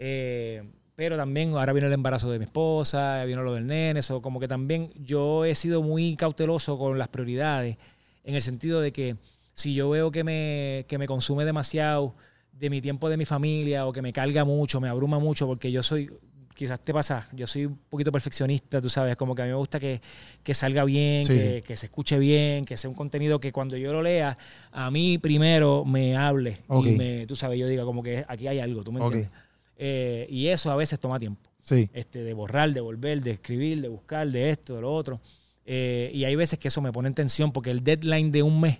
Eh, 0.00 0.62
pero 0.98 1.16
también 1.16 1.52
ahora 1.52 1.72
viene 1.72 1.86
el 1.86 1.92
embarazo 1.92 2.28
de 2.28 2.40
mi 2.40 2.46
esposa, 2.46 3.22
vino 3.24 3.44
lo 3.44 3.54
del 3.54 3.64
nene, 3.68 4.00
eso 4.00 4.20
como 4.20 4.40
que 4.40 4.48
también 4.48 4.90
yo 4.96 5.44
he 5.44 5.54
sido 5.54 5.80
muy 5.80 6.16
cauteloso 6.16 6.76
con 6.76 6.98
las 6.98 7.06
prioridades, 7.06 7.76
en 8.24 8.34
el 8.34 8.42
sentido 8.42 8.80
de 8.80 8.90
que 8.90 9.14
si 9.52 9.74
yo 9.74 9.90
veo 9.90 10.10
que 10.10 10.24
me, 10.24 10.86
que 10.88 10.98
me 10.98 11.06
consume 11.06 11.44
demasiado 11.44 12.16
de 12.50 12.68
mi 12.68 12.80
tiempo 12.80 13.08
de 13.08 13.16
mi 13.16 13.24
familia 13.26 13.86
o 13.86 13.92
que 13.92 14.02
me 14.02 14.12
carga 14.12 14.44
mucho, 14.44 14.80
me 14.80 14.88
abruma 14.88 15.20
mucho, 15.20 15.46
porque 15.46 15.70
yo 15.70 15.84
soy, 15.84 16.10
quizás 16.52 16.80
te 16.80 16.92
pasa, 16.92 17.28
yo 17.32 17.46
soy 17.46 17.66
un 17.66 17.78
poquito 17.88 18.10
perfeccionista, 18.10 18.80
tú 18.80 18.88
sabes, 18.88 19.16
como 19.16 19.36
que 19.36 19.42
a 19.42 19.44
mí 19.44 19.52
me 19.52 19.56
gusta 19.56 19.78
que, 19.78 20.00
que 20.42 20.52
salga 20.52 20.82
bien, 20.82 21.24
Sí, 21.24 21.32
que, 21.32 21.40
sí. 21.58 21.62
que 21.62 21.76
se 21.76 21.86
escuche 21.86 22.18
bien, 22.18 22.64
que 22.64 22.76
sea 22.76 22.90
un 22.90 22.96
contenido 22.96 23.38
que 23.38 23.52
cuando 23.52 23.76
yo 23.76 23.92
lo 23.92 24.02
lea, 24.02 24.36
a 24.72 24.90
mí 24.90 25.16
primero 25.18 25.84
me 25.84 26.16
hable 26.16 26.58
y 26.68 26.90
me, 26.96 27.24
tú 27.28 27.36
sabes, 27.36 27.56
yo 27.56 27.68
diga 27.68 27.84
como 27.84 28.02
que 28.02 28.24
aquí 28.26 28.48
hay 28.48 28.58
algo, 28.58 28.82
tú 28.82 28.90
me 28.90 29.00
entiendes. 29.00 29.30
Eh, 29.78 30.26
y 30.28 30.48
eso 30.48 30.70
a 30.70 30.76
veces 30.76 30.98
toma 31.00 31.18
tiempo. 31.18 31.40
Sí. 31.62 31.88
Este, 31.92 32.22
de 32.24 32.34
borrar, 32.34 32.72
de 32.72 32.80
volver, 32.80 33.22
de 33.22 33.30
escribir, 33.32 33.80
de 33.80 33.88
buscar, 33.88 34.28
de 34.30 34.50
esto, 34.50 34.74
de 34.74 34.80
lo 34.82 34.92
otro. 34.92 35.20
Eh, 35.64 36.10
y 36.12 36.24
hay 36.24 36.34
veces 36.34 36.58
que 36.58 36.68
eso 36.68 36.80
me 36.80 36.90
pone 36.92 37.08
en 37.08 37.14
tensión 37.14 37.52
porque 37.52 37.70
el 37.70 37.84
deadline 37.84 38.32
de 38.32 38.42
un 38.42 38.60
mes 38.60 38.78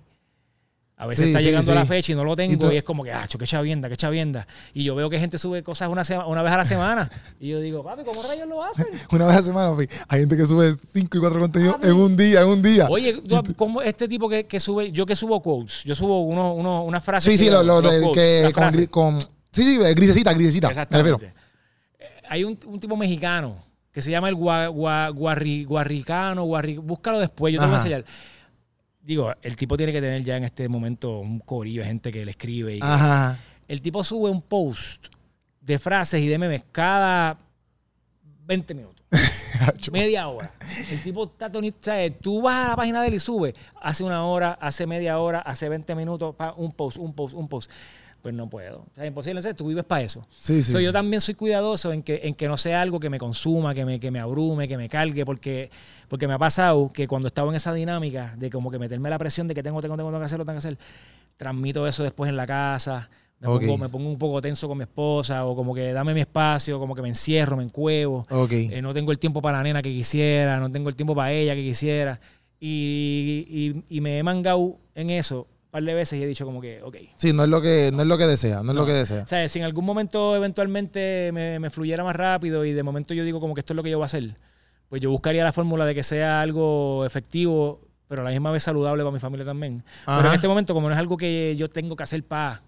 a 1.01 1.07
veces 1.07 1.27
Sí, 1.27 1.31
está 1.31 1.39
sí, 1.39 1.45
llegando 1.45 1.71
sí. 1.71 1.79
la 1.79 1.87
fecha 1.87 2.11
y 2.13 2.17
no 2.17 2.25
lo 2.25 2.35
tengo 2.35 2.73
Y 2.73 2.77
es 2.77 2.83
como 2.83 3.05
que, 3.05 3.13
ah, 3.13 3.29
qué 3.39 3.47
chavienda, 3.47 3.89
qué 3.89 3.97
chavienda. 3.97 4.49
Y 4.75 4.83
yo 4.83 4.97
veo 4.97 5.09
que 5.09 5.21
gente 5.21 5.39
sube 5.39 5.63
cosas 5.63 5.89
una, 5.91 6.03
sema- 6.03 6.27
una 6.27 6.43
vez 6.43 6.53
a 6.53 6.57
la 6.57 6.65
semana. 6.65 7.09
y 7.39 7.51
yo 7.51 7.61
digo, 7.61 7.85
papi, 7.85 8.03
¿cómo 8.03 8.21
rayos 8.21 8.49
lo 8.49 8.65
hacen? 8.65 8.87
Una 9.13 9.27
vez 9.27 9.37
a 9.37 9.43
semana, 9.43 9.71
papi, 9.71 9.87
hay 10.09 10.21
gente 10.21 10.37
que 10.37 10.45
sube 10.45 10.75
5 10.93 11.17
y 11.17 11.21
4 11.21 11.39
contenidos 11.41 11.75
Papi. 11.77 11.87
en 11.87 11.93
un 11.95 12.17
día, 12.17 12.41
en 12.41 12.49
un 12.49 12.63
día. 12.63 12.89
Oye, 12.91 13.21
tú- 13.23 13.55
¿cómo 13.55 13.81
este 13.81 14.09
tipo 14.09 14.29
que, 14.29 14.47
que 14.47 14.59
sube, 14.59 14.91
yo 14.91 15.07
que 15.07 15.15
subo 15.15 15.41
quotes, 15.41 15.85
yo 15.85 15.95
subo 15.95 16.23
uno, 16.23 16.53
uno, 16.55 16.83
una 16.85 17.01
frase. 17.01 17.31
sí, 17.31 17.39
sí, 17.45 17.49
lo, 17.49 17.63
lo 17.63 17.81
de- 17.81 18.11
que 18.13 18.51
con, 18.53 18.65
gri- 18.65 18.89
con- 18.89 19.19
Sí, 19.53 19.63
sí, 19.65 19.79
grisecita, 19.95 20.33
grisecita. 20.33 20.69
Refiero. 20.69 21.17
Exactamente. 21.17 21.33
Eh, 21.99 22.07
Hay 22.29 22.45
un, 22.45 22.59
un 22.67 22.79
tipo 22.81 22.97
mexicano 22.97 23.65
que 23.93 24.03
se 24.03 24.11
llama 24.11 24.29
el 24.29 24.35
gua, 24.35 24.69
gua- 24.69 25.11
guarri- 25.13 25.67
guarricano, 25.67 26.45
guarri- 26.47 26.79
búscalo 26.81 27.19
después, 27.19 27.53
yo 27.53 27.61
te 27.61 27.67
voy 27.67 27.75
a 27.75 27.79
enseñar. 27.79 28.05
Digo, 29.01 29.33
el 29.43 29.57
tipo 29.57 29.77
tiene 29.77 29.93
que 29.93 30.01
tener 30.01 30.23
ya 30.23 30.37
en 30.37 30.45
este 30.45 30.69
momento 30.69 31.19
un 31.21 31.41
corillo 31.41 31.81
de 31.81 31.89
gente 31.89 32.13
que 32.13 32.25
le 32.25 32.31
escribe. 32.33 32.77
Y 32.77 32.81
que- 32.81 32.87
Ajá. 32.87 33.39
el 33.67 33.81
tipo 33.81 34.05
sube 34.05 34.31
un 34.31 34.43
post 34.43 35.07
de 35.61 35.79
frases 35.79 36.21
y 36.23 36.29
de 36.29 36.39
memes 36.39 36.63
cada 36.71 37.37
20 38.47 38.75
minutos. 38.75 39.05
media 39.93 40.29
hora. 40.29 40.53
El 40.91 41.03
tipo 41.03 41.25
está 41.25 41.51
tonito. 41.51 41.79
¿sabes? 41.81 42.19
Tú 42.21 42.43
vas 42.43 42.67
a 42.67 42.69
la 42.71 42.77
página 42.77 43.01
de 43.03 43.09
él 43.09 43.15
y 43.15 43.21
sube. 43.21 43.55
Hace 43.81 44.05
una 44.05 44.25
hora, 44.25 44.53
hace 44.61 44.87
media 44.87 45.19
hora, 45.19 45.41
hace 45.41 45.69
20 45.69 45.95
minutos, 45.95 46.35
un 46.57 46.73
post, 46.73 46.99
un 46.99 47.15
post, 47.15 47.35
un 47.35 47.49
post. 47.49 47.71
Pues 48.23 48.35
no 48.35 48.51
puedo. 48.51 48.79
O 48.81 48.87
sea, 48.95 49.05
es 49.05 49.09
imposible. 49.09 49.41
¿sabes? 49.43 49.57
Tú 49.57 49.67
vives 49.69 49.85
para 49.85 50.03
eso. 50.03 50.27
Sí, 50.31 50.63
sí. 50.63 50.73
So, 50.73 50.79
sí. 50.79 50.85
Yo 50.85 50.93
también 50.93 51.21
soy 51.21 51.35
cuidadoso 51.35 51.93
en 51.93 52.03
que, 52.03 52.21
en 52.25 52.35
que 52.35 52.49
no 52.49 52.57
sea 52.57 52.83
algo 52.83 52.99
que 52.99 53.09
me 53.11 53.19
consuma, 53.19 53.75
que 53.75 53.85
me, 53.85 54.01
que 54.01 54.11
me 54.11 54.19
abrume, 54.19 54.67
que 54.67 54.77
me 54.77 54.89
cargue, 54.89 55.25
porque, 55.25 55.71
porque 56.09 56.27
me 56.27 56.35
ha 56.35 56.39
pasado 56.39 56.93
que 56.93 57.07
cuando 57.07 57.29
estaba 57.29 57.49
en 57.51 57.55
esa 57.57 57.73
dinámica 57.73 58.35
de 58.37 58.51
como 58.51 58.71
que 58.71 58.79
meterme 58.79 59.09
la 59.09 59.19
presión 59.19 59.47
de 59.47 59.55
que 59.55 59.63
tengo, 59.63 59.81
tengo, 59.81 59.97
tengo, 59.97 60.09
tengo 60.11 60.19
que 60.19 60.25
hacerlo, 60.25 60.45
tengo 60.45 60.57
que 60.57 60.67
hacer, 60.67 60.79
transmito 61.37 61.87
eso 61.87 62.03
después 62.03 62.29
en 62.29 62.37
la 62.37 62.47
casa. 62.47 63.09
Me, 63.41 63.47
pongo, 63.47 63.79
me 63.79 63.89
pongo 63.89 64.09
un 64.11 64.19
poco 64.19 64.41
tenso 64.41 64.67
con 64.67 64.77
mi 64.79 64.83
esposa 64.83 65.45
o 65.47 65.55
como 65.55 65.73
que 65.73 65.93
dame 65.93 66.13
mi 66.13 66.21
espacio, 66.21 66.81
como 66.81 66.97
que 66.97 67.03
me 67.03 67.09
encierro, 67.09 67.57
me 67.57 67.63
encuevo. 67.63 68.27
Eh, 68.73 68.83
no 68.83 68.93
tengo 68.93 69.13
el 69.13 69.21
tiempo 69.21 69.41
para 69.41 69.59
la 69.59 69.63
nena 69.63 69.81
que 69.81 69.93
quisiera, 69.93 70.59
no 70.59 70.73
tengo 70.73 70.89
el 70.89 70.97
tiempo 70.97 71.15
para 71.15 71.31
ella 71.31 71.55
que 71.55 71.63
quisiera. 71.63 72.19
Y, 72.59 73.47
y- 73.89 73.97
y 73.97 74.01
me 74.01 74.19
he 74.19 74.23
mangado 74.25 74.79
en 74.97 75.11
eso 75.11 75.47
par 75.71 75.83
de 75.83 75.95
veces 75.95 76.19
y 76.19 76.23
he 76.23 76.27
dicho 76.27 76.45
como 76.45 76.61
que, 76.61 76.83
ok. 76.83 76.97
Sí, 77.17 77.33
no 77.33 77.45
es 77.45 77.49
lo 77.49 77.61
que, 77.61 77.91
no 77.93 78.03
es 78.03 78.09
lo 78.09 78.17
que 78.19 78.27
desea, 78.27 78.57
no 78.63 78.71
es 78.71 78.75
No. 78.75 78.81
lo 78.81 78.87
que 78.87 78.93
desea. 78.93 79.23
O 79.25 79.29
sea, 79.29 79.49
si 79.49 79.59
en 79.59 79.65
algún 79.65 79.85
momento 79.85 80.35
eventualmente 80.35 81.31
me, 81.33 81.59
me 81.59 81.71
fluyera 81.71 82.05
más 82.05 82.17
rápido 82.17 82.65
y 82.65 82.73
de 82.73 82.83
momento 82.83 83.15
yo 83.15 83.25
digo 83.25 83.41
como 83.41 83.55
que 83.55 83.61
esto 83.61 83.73
es 83.73 83.77
lo 83.77 83.83
que 83.83 83.91
yo 83.91 83.99
voy 83.99 84.05
a 84.05 84.07
hacer, 84.07 84.35
pues 84.89 85.03
yo 85.03 85.11
buscaría 85.11 85.45
la 85.45 85.53
fórmula 85.53 85.85
de 85.85 85.95
que 85.95 86.03
sea 86.03 86.41
algo 86.41 87.05
efectivo, 87.05 87.81
pero 88.09 88.23
a 88.23 88.25
la 88.25 88.31
misma 88.31 88.51
vez 88.51 88.63
saludable 88.63 89.03
para 89.03 89.13
mi 89.13 89.21
familia 89.21 89.45
también. 89.45 89.85
Pero 90.07 90.29
en 90.29 90.35
este 90.35 90.49
momento, 90.49 90.73
como 90.73 90.89
no 90.89 90.95
es 90.95 90.99
algo 90.99 91.17
que 91.17 91.55
yo 91.57 91.69
tengo 91.69 91.95
que 91.97 92.03
hacer 92.05 92.25
para... 92.25 92.63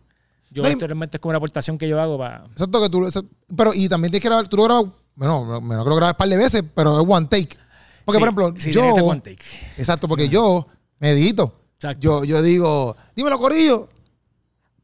Yo 0.50 0.62
No, 0.64 0.68
esto 0.68 0.86
realmente 0.86 1.16
es 1.16 1.20
como 1.20 1.30
una 1.30 1.36
aportación 1.38 1.78
que 1.78 1.88
yo 1.88 1.98
hago 2.00 2.18
para... 2.18 2.44
Exacto 2.50 2.82
que 2.82 2.90
tú, 2.90 3.08
pero 3.56 3.72
y 3.72 3.88
también 3.88 4.10
tienes 4.10 4.22
que 4.22 4.28
grabar, 4.28 4.48
tú 4.48 4.56
lo 4.56 4.64
grabas, 4.64 4.84
bueno, 5.14 5.60
menos 5.60 5.84
que 5.84 5.90
lo 5.90 5.96
grabas 5.96 6.14
un 6.14 6.18
par 6.18 6.28
de 6.28 6.36
veces, 6.36 6.62
pero 6.74 7.00
es 7.00 7.06
one 7.08 7.26
take. 7.26 7.56
Porque, 8.04 8.18
por 8.18 8.28
ejemplo, 8.28 8.54
sí, 8.58 8.72
yo, 8.72 8.84
one 8.84 9.20
take. 9.20 9.38
exacto, 9.78 10.08
porque 10.08 10.28
yo 10.28 10.66
medito. 10.98 11.54
Exacto. 11.80 12.00
Yo, 12.02 12.24
yo 12.24 12.42
digo, 12.42 12.94
dímelo, 13.16 13.38
Corillo. 13.38 13.88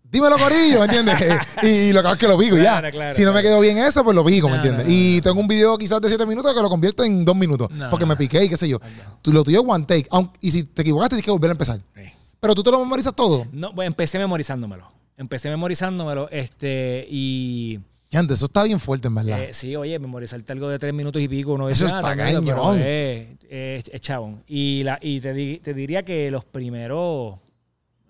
Dímelo, 0.02 0.38
Corillo, 0.38 0.78
¿me 0.78 0.84
entiendes? 0.86 1.18
y 1.62 1.92
lo 1.92 2.02
que 2.02 2.10
es 2.12 2.16
que 2.16 2.26
lo 2.26 2.38
pico 2.38 2.56
ya. 2.56 2.78
Claro, 2.78 2.90
claro, 2.90 3.14
si 3.14 3.22
no 3.22 3.34
me 3.34 3.42
quedó 3.42 3.60
bien 3.60 3.76
eso, 3.76 4.02
pues 4.02 4.14
lo 4.14 4.24
pico, 4.24 4.46
¿me 4.46 4.52
No, 4.52 4.56
entiendes? 4.56 4.86
no, 4.86 4.90
no, 4.90 4.96
y 4.98 5.20
tengo 5.20 5.38
un 5.40 5.46
video 5.48 5.76
quizás 5.76 6.00
de 6.00 6.08
7 6.08 6.24
minutos 6.24 6.54
que 6.54 6.60
lo 6.62 6.70
convierto 6.70 7.04
en 7.04 7.22
2 7.22 7.36
minutos. 7.36 7.68
Porque 7.90 8.06
me 8.06 8.16
piqué 8.16 8.44
y 8.44 8.48
qué 8.48 8.56
sé 8.56 8.66
yo. 8.66 8.78
Tú, 9.20 9.30
lo 9.32 9.44
tuyo 9.44 9.60
es 9.60 9.66
one 9.68 9.84
take. 9.84 10.06
aunque- 10.10 10.38
y 10.40 10.50
si 10.52 10.62
te 10.64 10.80
equivocaste, 10.82 11.16
tienes 11.16 11.24
que 11.26 11.30
volver 11.32 11.50
a 11.50 11.52
empezar. 11.52 11.80
Sí. 11.94 12.02
Pero 12.40 12.54
tú 12.54 12.62
te 12.62 12.70
lo 12.70 12.78
memorizas 12.78 13.14
todo. 13.14 13.46
No, 13.52 13.72
bueno, 13.74 13.88
empecé 13.88 14.18
memorizándomelo. 14.18 14.88
Empecé 15.18 15.50
memorizándomelo, 15.50 16.30
este, 16.30 17.06
Y 17.10 17.80
antes, 18.12 18.36
eso 18.38 18.46
está 18.46 18.62
bien 18.62 18.78
fuerte, 18.78 19.08
en 19.08 19.14
verdad. 19.16 19.42
eh, 19.42 19.52
sí, 19.52 19.74
oye, 19.74 19.98
memorizarte 19.98 20.52
algo 20.52 20.68
de 20.68 20.78
tres 20.78 20.94
minutos 20.94 21.20
y 21.20 21.26
pico, 21.28 21.54
uno 21.54 21.68
Eso 21.68 21.84
dice, 21.86 21.96
está 21.96 22.10
"Ah, 22.10 22.14
tranquilo", 22.14 22.40
pero 22.44 22.56
cañón. 22.62 22.80
Es, 22.80 23.26
es- 23.50 23.88
es 23.92 24.00
chabón. 24.00 24.44
Y, 24.46 24.82
la, 24.84 24.98
y 25.02 25.20
te, 25.20 25.32
di- 25.32 25.58
te 25.58 25.74
diría 25.74 26.04
que 26.04 26.30
los 26.30 26.44
primeros, 26.44 27.36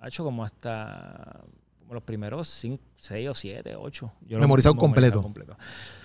ha 0.00 0.08
hecho 0.08 0.22
como 0.24 0.44
hasta 0.44 1.40
como 1.86 1.94
los 1.94 2.02
primeros 2.02 2.48
cinco, 2.48 2.82
seis 2.96 3.28
o 3.28 3.34
siete, 3.34 3.76
ocho. 3.76 4.12
Yo 4.26 4.38
lo- 4.38 4.42
Memorizado 4.42 4.74
lo 4.74 4.80
completo. 4.80 5.22
completo. 5.22 5.56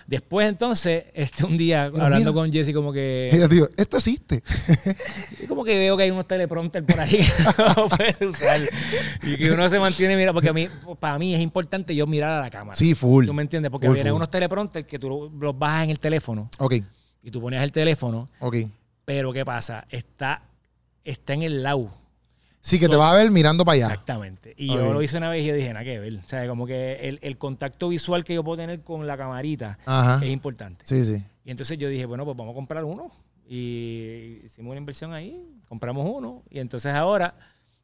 Después, 0.05 0.47
entonces, 0.47 1.05
este, 1.15 1.43
un 1.45 1.57
día, 1.57 1.89
Pero 1.91 2.03
hablando 2.03 2.31
mira. 2.31 2.41
con 2.43 2.51
Jesse, 2.51 2.71
como 2.73 2.93
que... 2.93 3.31
Yo 3.39 3.47
digo, 3.47 3.67
esto 3.77 3.97
existe. 3.97 4.43
Y 5.41 5.45
como 5.47 5.63
que 5.63 5.75
veo 5.77 5.97
que 5.97 6.03
hay 6.03 6.11
unos 6.11 6.27
teleprompter 6.27 6.85
por 6.85 6.99
ahí 6.99 7.17
que 7.17 7.61
uno 7.63 7.87
puede 7.97 8.27
usar 8.27 8.59
y 9.23 9.37
que 9.37 9.51
uno 9.51 9.67
se 9.69 9.79
mantiene 9.79 10.15
mira 10.15 10.33
porque 10.33 10.49
a 10.49 10.53
mí 10.53 10.67
para 10.99 11.17
mí 11.17 11.33
es 11.33 11.41
importante 11.41 11.95
yo 11.95 12.05
mirar 12.05 12.29
a 12.31 12.41
la 12.41 12.49
cámara 12.51 12.77
Sí, 12.77 12.93
full. 12.93 13.25
tú 13.25 13.33
me 13.33 13.41
entiendes 13.41 13.71
porque 13.71 13.87
Full, 13.87 13.95
vienen 13.95 14.11
full. 14.11 14.17
unos 14.17 14.29
teleprompter 14.29 14.85
que 14.85 14.99
tú 14.99 15.31
los 15.39 15.57
bajas 15.57 15.85
en 15.85 15.89
el 15.91 15.99
teléfono 15.99 16.49
Ok, 16.59 16.75
y 17.23 17.31
tú 17.31 17.41
pones 17.41 17.61
el 17.63 17.71
teléfono 17.71 18.29
ok. 18.39 18.55
pero 19.05 19.31
qué 19.33 19.45
pasa 19.45 19.85
está 19.89 20.43
está 21.03 21.33
en 21.33 21.43
el 21.43 21.63
lado 21.63 21.91
Sí, 22.61 22.79
que 22.79 22.87
te 22.87 22.95
va 22.95 23.11
a 23.11 23.15
ver 23.15 23.31
mirando 23.31 23.65
para 23.65 23.75
allá. 23.75 23.85
exactamente 23.87 24.53
y 24.55 24.67
yo 24.67 24.93
lo 24.93 25.01
hice 25.01 25.17
una 25.17 25.29
vez 25.29 25.43
y 25.43 25.47
yo 25.47 25.55
dije 25.55 25.73
nada 25.73 25.83
que 25.83 25.99
ver 25.99 26.19
o 26.23 26.27
sea 26.29 26.47
como 26.47 26.65
que 26.67 26.93
el, 27.09 27.19
el 27.23 27.37
contacto 27.37 27.89
visual 27.89 28.23
que 28.23 28.35
yo 28.35 28.43
puedo 28.43 28.57
tener 28.57 28.81
con 28.81 29.05
la 29.07 29.17
camarita 29.17 29.79
Ajá. 29.85 30.23
es 30.23 30.29
importante 30.31 30.85
Sí, 30.85 31.03
sí. 31.05 31.23
Y 31.43 31.49
entonces 31.51 31.77
yo 31.79 31.89
dije, 31.89 32.05
bueno, 32.05 32.23
pues 32.23 32.37
vamos 32.37 32.51
a 32.53 32.55
comprar 32.55 32.83
uno. 32.83 33.09
Y 33.49 34.39
hicimos 34.45 34.71
una 34.71 34.77
inversión 34.79 35.11
ahí, 35.13 35.43
compramos 35.67 36.07
uno. 36.07 36.43
Y 36.51 36.59
entonces 36.59 36.93
ahora, 36.93 37.33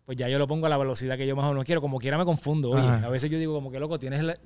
pues 0.06 0.16
ya 0.18 0.30
yo 0.30 0.38
lo 0.38 0.48
pongo 0.48 0.68
a 0.68 0.70
la 0.70 0.78
velocidad 0.78 1.18
que 1.18 1.26
yo 1.26 1.36
más 1.36 1.46
o 1.46 1.50
menos 1.50 1.66
quiero. 1.66 1.82
Como 1.82 1.98
quiera 1.98 2.18
me 2.20 2.24
confundo. 2.26 2.70
Oye, 2.70 2.82
Ajá. 2.88 3.08
a 3.08 3.10
veces 3.10 3.30
yo 3.32 3.40
digo, 3.40 3.54
como 3.56 3.72
que 3.72 3.80
loco, 3.80 3.98
tienes, 3.98 4.24
la- 4.24 4.38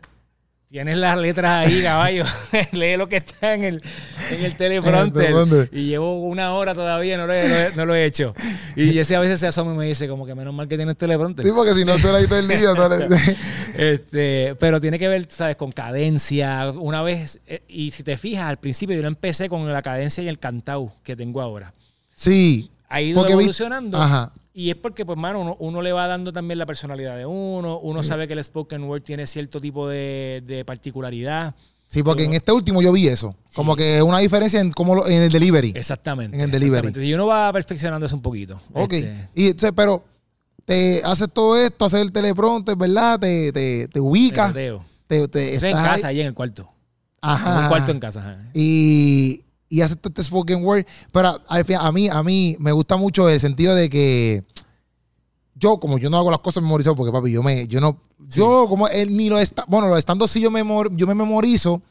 tienes 0.72 0.98
las 0.98 1.18
letras 1.18 1.68
ahí, 1.68 1.82
caballo. 1.84 2.24
Lee 2.72 2.96
lo 2.98 3.08
que 3.08 3.18
está 3.18 3.54
en 3.54 3.64
el, 3.66 3.84
en 4.32 4.46
el 4.46 4.56
teleprompter. 4.56 5.70
y 5.72 5.88
llevo 5.88 6.22
una 6.24 6.54
hora 6.54 6.74
todavía, 6.74 7.18
no 7.18 7.28
lo 7.28 7.34
he, 7.34 7.44
no 7.48 7.50
lo 7.50 7.56
he- 7.60 7.76
no 7.76 7.86
lo 7.86 7.96
he 7.96 8.06
hecho. 8.06 8.34
Y 8.76 8.98
ese 9.00 9.16
a 9.16 9.20
veces 9.20 9.40
se 9.40 9.48
asoma 9.48 9.74
y 9.74 9.78
me 9.78 9.86
dice, 9.86 10.08
como 10.08 10.26
que 10.26 10.34
menos 10.34 10.54
mal 10.54 10.68
que 10.68 10.78
tienes 10.78 10.98
teleprompter. 10.98 11.46
Sí, 11.46 11.52
porque 11.54 11.74
si 11.74 11.84
no, 11.86 11.98
tú 11.98 12.08
eres 12.08 12.22
ahí 12.22 12.28
todo 12.28 12.40
el 12.40 12.48
día. 12.48 12.74
todo 12.74 12.96
el- 12.96 13.14
Este, 13.78 14.56
pero 14.60 14.80
tiene 14.82 14.98
que 15.00 15.08
ver, 15.08 15.28
¿sabes? 15.30 15.56
Con 15.58 15.72
cadencia. 15.72 16.70
Una 16.72 17.02
vez, 17.02 17.40
eh, 17.48 17.62
y 17.68 17.92
si 17.92 18.04
te 18.04 18.18
fijas, 18.18 18.46
al 18.46 18.58
principio 18.58 18.96
yo 18.96 19.02
lo 19.02 19.08
empecé 19.08 19.50
con 19.50 19.72
la 19.72 19.82
cadencia 19.82 20.24
y 20.24 20.28
el 20.30 20.40
cantau 20.40 20.94
que 21.04 21.16
tengo 21.16 21.42
ahora. 21.42 21.74
sí. 22.16 22.70
Ha 22.94 23.00
ido 23.02 23.24
vi- 23.26 23.32
evolucionando. 23.32 23.98
Ajá. 24.02 24.34
Y 24.54 24.70
es 24.70 24.76
porque, 24.76 25.06
pues, 25.06 25.18
mano, 25.18 25.40
uno, 25.42 25.56
uno 25.60 25.82
le 25.82 25.94
va 25.94 26.08
dando 26.08 26.34
también 26.34 26.58
la 26.58 26.66
personalidad 26.66 27.16
de 27.18 27.26
uno. 27.26 27.80
Uno 27.80 28.04
sabe 28.04 28.28
que 28.28 28.34
el 28.34 28.44
spoken 28.44 28.84
word 28.84 29.02
tiene 29.02 29.26
cierto 29.26 29.62
tipo 29.62 29.88
de, 29.88 30.44
de 30.46 30.66
particularidad. 30.66 31.56
Sí, 31.88 32.04
porque 32.04 32.24
en 32.26 32.34
este 32.34 32.52
último 32.52 32.82
yo 32.82 32.92
vi 32.92 33.08
eso. 33.08 33.36
Como 33.54 33.76
que 33.76 34.02
una 34.02 34.20
diferencia 34.20 34.60
en 34.60 34.72
cómo 34.72 34.96
lo- 34.96 35.08
en 35.08 35.24
el 35.24 35.32
delivery. 35.32 35.74
Exactamente. 35.76 36.36
En 36.36 36.44
el 36.44 36.52
delivery. 36.52 36.92
Y 37.06 37.14
uno 37.14 37.28
va 37.28 37.52
perfeccionando 37.54 38.06
eso 38.06 38.16
un 38.16 38.22
poquito. 38.22 38.62
Ok. 38.74 38.94
Este, 38.94 39.28
Y, 39.36 39.72
pero 39.74 40.04
te 40.66 41.02
haces 41.04 41.30
todo 41.34 41.58
esto, 41.58 41.86
haces 41.86 42.02
el 42.02 42.12
teleprompter, 42.12 42.76
¿verdad? 42.78 43.20
Te, 43.20 43.52
te, 43.52 43.88
te 43.88 44.00
ubicas. 44.00 44.54
Te, 44.54 45.28
te 45.28 45.56
Eso 45.56 45.68
es 45.68 45.74
en 45.74 45.78
estás 45.78 45.88
casa, 45.96 46.08
ahí. 46.08 46.16
ahí 46.16 46.22
en 46.22 46.28
el 46.28 46.34
cuarto. 46.34 46.70
Ajá. 47.22 47.58
En 47.58 47.64
un 47.64 47.68
cuarto 47.70 47.92
en 47.92 48.00
casa. 48.00 48.20
ajá. 48.22 48.38
y, 48.54 49.42
y 49.72 49.80
todo 49.80 50.10
este 50.10 50.24
spoken 50.24 50.64
word. 50.64 50.86
Pero 51.12 51.40
al 51.48 51.66
fin- 51.66 51.78
a 51.80 51.92
mí, 51.92 52.08
a 52.10 52.22
mí 52.22 52.56
me 52.60 52.72
gusta 52.74 52.98
mucho 52.98 53.28
el 53.30 53.40
sentido 53.40 53.74
de 53.74 53.90
que 53.90 54.44
yo, 55.56 55.80
como 55.80 55.98
yo 55.98 56.10
no 56.10 56.18
hago 56.18 56.30
las 56.30 56.40
cosas 56.42 56.62
memorizadas, 56.62 56.98
porque 56.98 57.12
papi, 57.12 57.32
yo 57.32 57.42
me, 57.42 57.68
yo 57.68 57.80
no, 57.80 57.98
yo 58.30 58.66
como 58.68 58.88
él 58.88 59.16
ni 59.16 59.30
lo 59.30 59.40
está, 59.40 59.64
bueno, 59.68 59.88
los 59.88 59.98
estando 59.98 60.28
sí 60.28 60.42
yo, 60.42 60.52
memor, 60.52 60.96
yo 60.96 61.08
me 61.08 61.16
memorizo. 61.16 61.82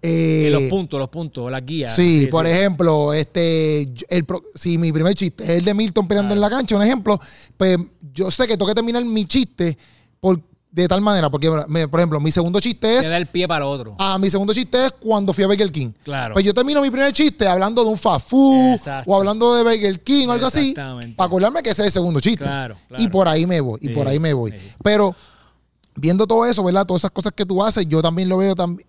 eh, 0.00 0.46
Y 0.48 0.52
los 0.52 0.62
puntos, 0.70 0.98
los 1.00 1.08
puntos, 1.08 1.50
las 1.50 1.64
guías. 1.66 1.94
Sí, 1.94 2.28
por 2.30 2.46
ejemplo, 2.46 3.12
este, 3.12 3.82
el, 4.08 4.24
si 4.54 4.78
mi 4.78 4.92
primer 4.92 5.14
chiste 5.14 5.44
es 5.44 5.50
el 5.50 5.64
de 5.64 5.74
Milton 5.74 6.06
peleando 6.06 6.32
en 6.34 6.40
la 6.40 6.48
cancha, 6.48 6.76
un 6.76 6.82
ejemplo, 6.82 7.20
pues 7.56 7.76
yo 8.14 8.30
sé 8.30 8.46
que 8.46 8.56
tengo 8.56 8.68
que 8.68 8.74
terminar 8.74 9.04
mi 9.04 9.24
chiste 9.24 9.76
por, 10.20 10.40
de 10.70 10.86
tal 10.86 11.00
manera, 11.00 11.30
porque, 11.30 11.50
me- 11.66 11.88
por 11.88 11.98
ejemplo, 11.98 12.20
mi 12.20 12.30
segundo 12.30 12.60
chiste 12.60 12.86
Te 12.86 12.98
es, 12.98 13.08
da 13.10 13.16
el 13.16 13.26
pie 13.26 13.48
para 13.48 13.64
lo 13.64 13.70
otro. 13.70 13.96
ah, 13.98 14.18
mi 14.18 14.28
segundo 14.28 14.52
chiste 14.52 14.84
es 14.86 14.92
cuando 15.00 15.32
fui 15.32 15.42
a 15.42 15.46
Burger 15.46 15.72
King. 15.72 15.92
Claro. 16.02 16.34
Pues 16.34 16.44
yo 16.44 16.52
termino 16.52 16.82
mi 16.82 16.90
primer 16.90 17.12
chiste 17.12 17.48
hablando 17.48 17.82
de 17.82 17.90
un 17.90 17.96
fast 17.98 18.28
food 18.28 18.74
Exacto. 18.74 19.10
o 19.10 19.16
hablando 19.16 19.54
de 19.54 19.62
Burger 19.62 20.00
King 20.02 20.28
o 20.28 20.32
algo 20.32 20.46
así, 20.46 20.70
Exactamente. 20.70 21.16
para 21.16 21.26
acordarme 21.26 21.62
que 21.62 21.70
ese 21.70 21.82
es 21.82 21.86
el 21.86 21.92
segundo 21.92 22.20
chiste. 22.20 22.44
Claro, 22.44 22.76
claro. 22.86 23.02
Y 23.02 23.08
por 23.08 23.26
ahí 23.28 23.46
me 23.46 23.60
voy, 23.60 23.78
y 23.82 23.86
Sí, 23.88 23.92
por 23.94 24.06
ahí 24.06 24.18
me 24.20 24.32
voy. 24.34 24.52
sí. 24.52 24.58
Pero 24.82 25.16
viendo 25.96 26.26
todo 26.26 26.44
eso, 26.46 26.62
¿verdad? 26.62 26.86
Todas 26.86 27.00
esas 27.00 27.10
cosas 27.12 27.32
que 27.34 27.46
tú 27.46 27.64
haces, 27.64 27.86
yo 27.88 28.02
también 28.02 28.28
lo 28.28 28.36
veo 28.36 28.54
también. 28.54 28.86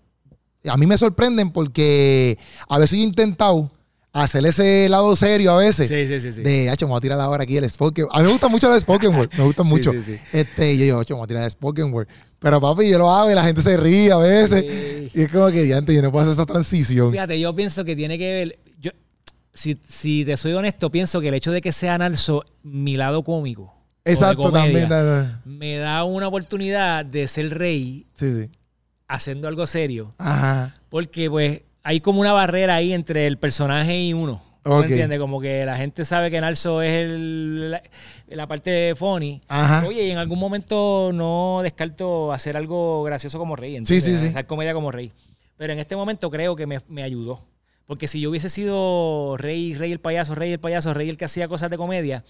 A 0.67 0.75
mí 0.75 0.86
me 0.86 0.97
sorprenden 0.97 1.51
porque 1.51 2.38
a 2.67 2.77
veces 2.77 2.97
yo 2.99 3.03
he 3.05 3.07
intentado 3.07 3.71
hacer 4.14 4.45
ese 4.45 4.89
lado 4.89 5.16
serio 5.16 5.51
a 5.53 5.57
veces. 5.57 5.88
Sí, 5.89 6.07
sí, 6.07 6.20
sí. 6.20 6.34
sí. 6.34 6.41
De, 6.41 6.70
hacho, 6.70 6.86
me 6.88 6.91
voy 6.91 6.97
a 6.97 7.01
tirar 7.01 7.20
ahora 7.22 7.43
aquí 7.43 7.57
el 7.57 7.70
spoken 7.70 8.07
A 8.12 8.20
mí 8.20 8.26
me 8.26 8.32
gusta 8.32 8.47
mucho 8.47 8.74
el 8.74 8.80
spoken 8.82 9.16
word. 9.16 9.30
Me 9.38 9.43
gusta 9.43 9.64
mucho. 9.64 9.91
sí, 9.91 10.01
sí. 10.01 10.18
Este, 10.34 10.78
yo 10.78 10.84
digo, 10.84 10.99
hacho, 10.99 11.14
me 11.14 11.20
voy 11.20 11.26
a 11.26 11.28
tirar 11.28 11.43
el 11.43 11.51
spoken 11.51 11.93
word. 11.93 12.07
Pero 12.39 12.60
papi, 12.62 12.89
yo 12.89 12.97
lo 12.97 13.12
hago 13.12 13.30
y 13.32 13.36
la 13.36 13.43
gente 13.43 13.62
se 13.62 13.76
ríe 13.78 14.12
a 14.12 14.18
veces. 14.18 15.12
Y 15.14 15.22
es 15.24 15.32
como 15.32 15.47
que, 15.49 15.64
diante, 15.64 15.93
yo 15.93 16.01
no 16.01 16.12
puedo 16.12 16.24
hacer 16.24 16.34
esa 16.34 16.45
transición. 16.45 17.12
Fíjate, 17.12 17.39
yo 17.39 17.53
pienso 17.55 17.84
que 17.84 17.95
tiene 17.95 18.18
que 18.18 18.32
ver. 18.34 18.60
Yo, 18.80 18.91
si, 19.53 19.78
si 19.88 20.24
te 20.26 20.38
soy 20.38 20.53
honesto, 20.53 20.89
pienso 20.89 21.20
que 21.20 21.28
el 21.28 21.34
hecho 21.34 21.51
de 21.51 21.60
que 21.62 21.72
sea 21.74 21.97
Narso 21.97 22.43
mi 22.64 22.95
lado 22.97 23.24
cómico. 23.24 23.76
Exacto, 24.05 24.43
comedia, 24.43 24.88
también. 24.88 24.89
da- 24.89 25.41
Me 25.45 25.78
da 25.78 26.03
una 26.05 26.30
oportunidad 26.30 27.03
de 27.05 27.28
ser 27.28 27.55
rey 27.57 28.07
Sí, 28.16 28.32
sí. 28.43 28.49
haciendo 29.07 29.47
algo 29.49 29.68
serio. 29.68 30.14
Ajá. 30.18 30.74
Porque, 30.88 31.30
pues, 31.30 31.62
hay 31.89 32.01
como 32.01 32.21
una 32.21 32.33
barrera 32.33 32.75
ahí 32.75 32.93
entre 32.93 33.25
el 33.25 33.39
personaje 33.39 33.99
y 33.99 34.13
uno. 34.13 34.43
¿Tú 34.61 34.73
Ok. 34.73 34.81
¿Me 34.81 34.85
entiendes? 34.89 35.17
Como 35.17 35.41
que 35.41 35.65
la 35.65 35.75
gente 35.75 36.05
sabe 36.05 36.29
que 36.29 36.39
Narso 36.39 36.83
es 36.83 37.03
el, 37.03 37.71
la, 37.71 37.81
la 38.27 38.45
parte 38.45 38.93
funny. 38.95 39.41
Ajá. 39.47 39.83
Oye, 39.87 40.03
y 40.03 40.11
en 40.11 40.19
algún 40.19 40.37
momento 40.37 41.09
no 41.11 41.61
descarto 41.63 42.31
hacer 42.31 42.55
algo 42.55 43.01
gracioso 43.01 43.39
como 43.39 43.55
rey. 43.55 43.71
Sí, 43.71 43.77
¿entiendes? 43.77 44.05
sí, 44.05 44.17
sí. 44.17 44.27
Hacer 44.27 44.45
comedia 44.45 44.75
como 44.75 44.91
rey. 44.91 45.11
Pero 45.57 45.73
en 45.73 45.79
este 45.79 45.95
momento 45.95 46.29
creo 46.29 46.55
que 46.55 46.67
me, 46.67 46.77
me 46.89 47.01
ayudó. 47.01 47.43
Porque 47.87 48.07
si 48.07 48.21
yo 48.21 48.29
hubiese 48.29 48.49
sido 48.49 49.35
rey, 49.37 49.73
rey 49.73 49.91
el 49.91 49.99
payaso, 49.99 50.35
rey 50.35 50.51
el 50.51 50.59
payaso, 50.59 50.93
rey 50.93 51.09
el 51.09 51.17
que 51.17 51.25
hacía 51.25 51.47
cosas 51.47 51.71
de 51.71 51.77
comedia, 51.77 52.23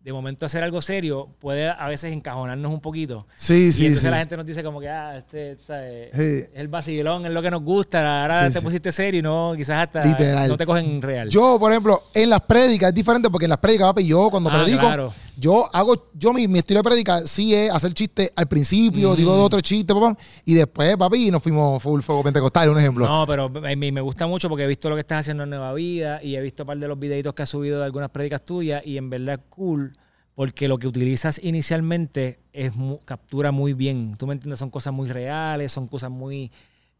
de 0.00 0.12
momento 0.12 0.46
hacer 0.46 0.62
algo 0.62 0.80
serio 0.80 1.28
puede 1.40 1.68
a 1.68 1.86
veces 1.88 2.12
encajonarnos 2.12 2.72
un 2.72 2.80
poquito. 2.80 3.26
Sí, 3.36 3.66
y 3.68 3.72
sí, 3.72 3.82
entonces 3.86 4.04
sí. 4.04 4.10
la 4.10 4.18
gente 4.18 4.36
nos 4.36 4.46
dice 4.46 4.62
como 4.62 4.80
que, 4.80 4.88
ah, 4.88 5.16
este, 5.18 5.58
¿sabes? 5.58 6.10
Sí. 6.14 6.22
Es 6.22 6.50
el 6.54 6.68
vacilón, 6.68 7.26
es 7.26 7.32
lo 7.32 7.42
que 7.42 7.50
nos 7.50 7.62
gusta. 7.62 8.22
Ahora 8.22 8.46
Sí, 8.48 8.54
te 8.54 8.62
pusiste 8.62 8.92
serio 8.92 9.18
y 9.18 9.22
no, 9.22 9.52
quizás 9.56 9.82
hasta 9.88 10.04
Literal. 10.04 10.48
no 10.48 10.56
te 10.56 10.64
cogen 10.64 11.02
real. 11.02 11.28
Yo, 11.28 11.58
por 11.58 11.72
ejemplo, 11.72 12.04
en 12.14 12.30
las 12.30 12.40
prédicas 12.42 12.88
es 12.90 12.94
diferente 12.94 13.28
porque 13.28 13.46
en 13.46 13.50
las 13.50 13.58
prédicas, 13.58 13.88
papi, 13.88 14.06
yo 14.06 14.30
cuando 14.30 14.48
Ah, 14.50 14.62
predico, 14.62 14.78
claro. 14.80 15.12
yo 15.36 15.68
hago, 15.74 16.10
yo 16.14 16.32
mi, 16.32 16.46
mi 16.48 16.60
estilo 16.60 16.78
de 16.78 16.84
prédica 16.84 17.26
sí 17.26 17.52
es 17.54 17.70
hacer 17.70 17.92
chistes 17.92 18.32
al 18.36 18.46
principio, 18.46 19.12
Mm. 19.12 19.16
digo 19.16 19.34
dos 19.36 19.46
o 19.46 19.50
tres 19.50 19.62
chistes, 19.64 19.94
papá, 19.94 20.16
y 20.44 20.54
después, 20.54 20.96
papi, 20.96 21.30
nos 21.32 21.42
fuimos 21.42 21.82
full 21.82 22.00
fuego 22.00 22.22
pentecostal, 22.22 22.70
un 22.70 22.78
ejemplo. 22.78 23.06
No, 23.06 23.26
pero 23.26 23.46
a 23.46 23.76
mí 23.76 23.92
me 23.92 24.00
gusta 24.00 24.26
mucho 24.28 24.48
porque 24.48 24.62
he 24.64 24.68
visto 24.68 24.88
lo 24.88 24.94
que 24.94 25.00
estás 25.00 25.20
haciendo 25.20 25.42
en 25.42 25.50
Nueva 25.50 25.74
Vida 25.74 26.22
y 26.22 26.36
he 26.36 26.40
visto 26.40 26.62
un 26.62 26.68
par 26.68 26.78
de 26.78 26.86
los 26.88 26.98
videitos 26.98 27.34
que 27.34 27.42
has 27.42 27.48
subido 27.50 27.80
de 27.80 27.84
algunas 27.84 28.10
prédicas 28.10 28.42
tuyas 28.44 28.80
y 28.86 28.96
en 28.96 29.10
verdad 29.10 29.40
cool 29.50 29.92
porque 30.38 30.68
lo 30.68 30.78
que 30.78 30.86
utilizas 30.86 31.40
inicialmente 31.42 32.38
es 32.52 32.70
captura 33.04 33.50
muy 33.50 33.72
bien. 33.72 34.14
Tú 34.16 34.28
me 34.28 34.34
entiendes, 34.34 34.60
son 34.60 34.70
cosas 34.70 34.92
muy 34.92 35.08
reales, 35.08 35.72
son 35.72 35.88
cosas 35.88 36.12
muy... 36.12 36.52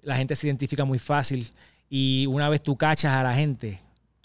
La 0.02 0.16
gente 0.16 0.34
se 0.34 0.48
identifica 0.48 0.84
muy 0.84 0.98
fácil 0.98 1.48
y 1.88 2.26
una 2.26 2.48
vez 2.48 2.60
tú 2.60 2.76
cachas 2.76 3.12
a 3.12 3.22
la 3.22 3.32
gente, 3.36 3.78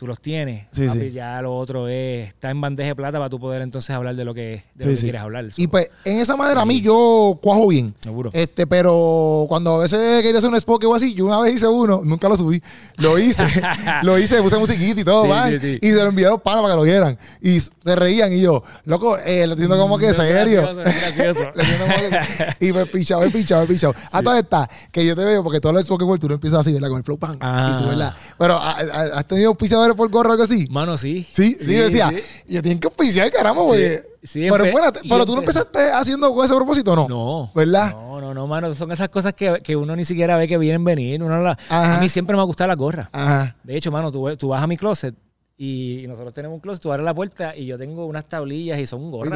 tú 0.04 0.08
los 0.08 0.20
tienes, 0.20 0.66
Sí, 0.72 0.86
papi, 0.86 1.00
sí. 1.00 1.12
ya 1.12 1.42
lo 1.42 1.56
otro 1.56 1.88
es, 1.88 2.28
está 2.28 2.50
en 2.50 2.60
bandeja 2.60 2.90
de 2.90 2.96
plata 2.96 3.18
para 3.20 3.30
tú 3.30 3.40
poder 3.40 3.62
entonces 3.62 3.90
hablar 3.96 4.14
de 4.18 4.26
lo 4.26 4.34
que, 4.34 4.62
de 4.76 4.86
lo 4.86 4.92
que 4.92 4.98
quieres 4.98 5.22
hablar. 5.22 5.46
Y 5.56 5.68
pues, 5.68 5.90
en 6.04 6.20
esa 6.20 6.36
manera 6.36 6.60
a 6.62 6.66
mí 6.66 6.82
yo 6.82 7.40
cuajo 7.42 7.68
bien. 7.70 7.96
Seguro. 8.02 8.30
Este, 8.34 8.68
pero 8.68 9.46
cuando 9.48 9.76
a 9.78 9.84
veces 9.84 10.22
quería 10.22 10.40
hacer 10.40 10.50
un 10.50 10.60
spoken 10.60 10.90
o 10.90 10.96
así, 10.96 11.14
yo 11.14 11.26
una 11.26 11.40
vez 11.40 11.56
hice 11.56 11.68
uno, 11.68 12.02
nunca 12.04 12.28
lo 12.28 12.36
subí, 12.36 12.62
lo 12.98 13.18
hice, 13.18 13.46
lo 14.04 14.20
hice, 14.20 14.42
puse 14.42 14.58
musiquita 14.58 15.00
y 15.00 15.04
todo, 15.06 15.26
man, 15.26 15.54
y 15.54 15.60
se 15.60 15.96
lo 15.96 16.10
envié 16.10 16.26
a 16.26 16.32
los 16.32 16.42
panas 16.42 16.64
para 16.64 16.74
que 16.74 16.78
lo 16.78 16.84
vieran. 16.84 17.18
Y 17.42 17.62
se 17.62 17.96
reían 17.96 18.34
y 18.34 18.42
yo, 18.42 18.62
loco, 18.84 19.18
eh, 19.20 19.48
lo 19.48 19.54
entiendo 19.54 19.78
como 19.78 19.98
que 19.98 20.10
Es 20.10 20.18
serio. 20.18 20.64
gracioso, 20.64 21.40
gracioso. 21.56 22.54
Y 22.60 22.74
pues 22.74 22.90
pichado, 22.90 23.30
pichado, 23.32 23.66
pichado. 23.66 23.96
A 24.12 24.22
todas 24.22 24.40
estas, 24.40 24.68
que 24.92 25.06
yo 25.06 25.16
te 25.16 25.24
veo, 25.24 25.44
porque 25.44 25.62
todos 25.62 25.76
los 25.76 25.90
word 25.90 26.20
tú 26.20 26.28
no 26.28 26.36
empiezas 26.36 26.60
así, 26.60 26.74
¿verdad? 26.74 26.90
Con 26.90 26.98
el 26.98 27.04
flow 27.04 27.18
pan. 27.18 27.38
Ah. 27.40 27.80
Y 27.82 27.86
¿verdad? 27.86 28.14
Pero 28.38 28.58
has 28.58 29.26
tenido 29.28 29.50
auspiciadores 29.50 29.93
dólares 29.94 29.98
por 29.98 30.10
gorra 30.10 30.30
o 30.30 30.32
algo 30.34 30.44
así? 30.44 30.68
Mano, 30.70 30.98
sí. 30.98 31.26
Sí, 31.32 31.58
sí, 31.60 31.76
yo 31.76 31.84
decía, 31.84 32.12
yo 32.48 32.62
tienen 32.62 32.80
que 32.80 32.88
oficiar, 32.88 33.32
caramba, 33.32 33.62
güey. 33.64 34.00
sí, 34.24 34.42
pero 34.50 34.64
espérate, 34.66 35.00
pero 35.08 35.26
tú 35.26 35.34
no 35.34 35.42
empe- 35.42 35.44
empezaste 35.50 35.92
haciendo 35.92 36.34
con 36.34 36.46
ese 36.46 36.56
propósito, 36.56 36.96
¿no? 36.96 37.08
No. 37.08 37.52
¿Verdad? 37.56 37.92
No, 37.92 38.22
no, 38.22 38.34
no, 38.34 38.48
mano. 38.48 38.74
Son 38.74 38.92
esas 38.92 39.10
cosas 39.10 39.34
que, 39.34 39.60
que 39.64 39.76
uno 39.76 39.96
ni 39.96 40.06
siquiera 40.06 40.38
ve 40.38 40.48
que 40.48 40.58
vienen 40.58 40.84
venir. 40.84 41.22
Uno 41.24 41.36
no 41.38 41.44
la- 41.44 41.58
a 41.70 42.00
mí 42.00 42.10
siempre 42.10 42.36
me 42.36 42.42
ha 42.42 42.46
gustado 42.46 42.68
la 42.70 42.76
gorra. 42.76 43.10
Ajá. 43.12 43.56
De 43.64 43.76
hecho, 43.78 43.92
mano, 43.92 44.12
tú, 44.12 44.36
tú 44.38 44.48
vas 44.50 44.64
a 44.64 44.68
mi 44.68 44.78
closet 44.78 45.16
y 45.58 46.06
nosotros 46.08 46.34
tenemos 46.34 46.56
un 46.56 46.62
closet, 46.62 46.82
tú 46.82 46.92
abres 46.92 47.06
la 47.06 47.14
puerta 47.14 47.56
y 47.56 47.66
yo 47.68 47.78
tengo 47.78 48.06
unas 48.08 48.28
tablillas 48.28 48.80
y 48.80 48.86
son 48.86 49.12
gorras. 49.12 49.30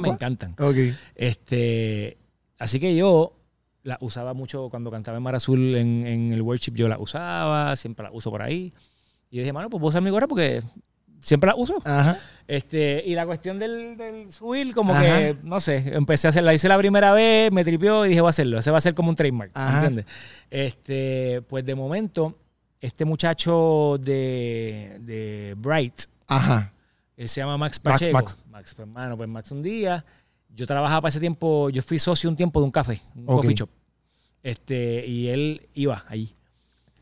me 0.00 0.08
encantan. 0.08 0.56
Ok. 0.58 0.76
Este, 1.14 2.18
así 2.58 2.78
que 2.80 2.94
yo 2.96 3.32
la 3.82 3.98
usaba 4.00 4.32
mucho 4.34 4.68
cuando 4.70 4.90
cantaba 4.90 5.16
en 5.18 5.22
Mar 5.22 5.34
Azul 5.34 5.74
en, 5.76 6.06
en 6.06 6.32
el 6.32 6.42
worship. 6.42 6.72
Yo 6.74 6.88
la 6.88 6.98
usaba, 6.98 7.76
siempre 7.76 8.04
la 8.04 8.10
uso 8.12 8.30
por 8.30 8.42
ahí. 8.42 8.72
Y 9.34 9.38
yo 9.38 9.42
dije, 9.42 9.52
mano, 9.52 9.68
pues 9.68 9.80
voy 9.80 9.88
a 9.88 9.90
usar 9.90 10.00
mi 10.00 10.10
gorra 10.10 10.28
porque 10.28 10.62
siempre 11.18 11.48
la 11.48 11.56
uso. 11.56 11.74
Ajá. 11.84 12.20
Este, 12.46 13.02
y 13.04 13.16
la 13.16 13.26
cuestión 13.26 13.58
del, 13.58 13.96
del 13.96 14.30
subir, 14.30 14.72
como 14.72 14.94
Ajá. 14.94 15.02
que, 15.02 15.36
no 15.42 15.58
sé, 15.58 15.92
empecé 15.92 16.28
a 16.28 16.30
hacerla. 16.30 16.52
La 16.52 16.54
hice 16.54 16.68
la 16.68 16.78
primera 16.78 17.12
vez, 17.12 17.50
me 17.50 17.64
tripió 17.64 18.06
y 18.06 18.10
dije, 18.10 18.20
voy 18.20 18.28
a 18.28 18.30
hacerlo. 18.30 18.60
Ese 18.60 18.70
va 18.70 18.78
a 18.78 18.80
ser 18.80 18.94
como 18.94 19.08
un 19.08 19.16
trademark, 19.16 19.50
Ajá. 19.54 19.78
¿entiendes? 19.78 20.06
Este, 20.48 21.42
pues 21.48 21.64
de 21.64 21.74
momento, 21.74 22.38
este 22.80 23.04
muchacho 23.04 23.96
de, 24.00 24.98
de 25.00 25.54
Bright, 25.58 26.02
Ajá. 26.28 26.72
él 27.16 27.28
se 27.28 27.40
llama 27.40 27.58
Max 27.58 27.80
Max, 27.82 27.98
Pacheco. 27.98 28.16
Max. 28.16 28.38
Max, 28.48 28.72
pues, 28.72 28.86
hermano, 28.86 29.16
pues 29.16 29.28
Max 29.28 29.50
un 29.50 29.64
día, 29.64 30.04
yo 30.48 30.64
trabajaba 30.64 31.00
para 31.00 31.08
ese 31.08 31.18
tiempo, 31.18 31.70
yo 31.70 31.82
fui 31.82 31.98
socio 31.98 32.30
un 32.30 32.36
tiempo 32.36 32.60
de 32.60 32.66
un 32.66 32.70
café, 32.70 33.02
un 33.16 33.26
coffee 33.26 33.56
shop. 33.56 33.68
Este, 34.44 35.04
y 35.04 35.26
él 35.26 35.66
iba 35.74 36.04
allí. 36.06 36.32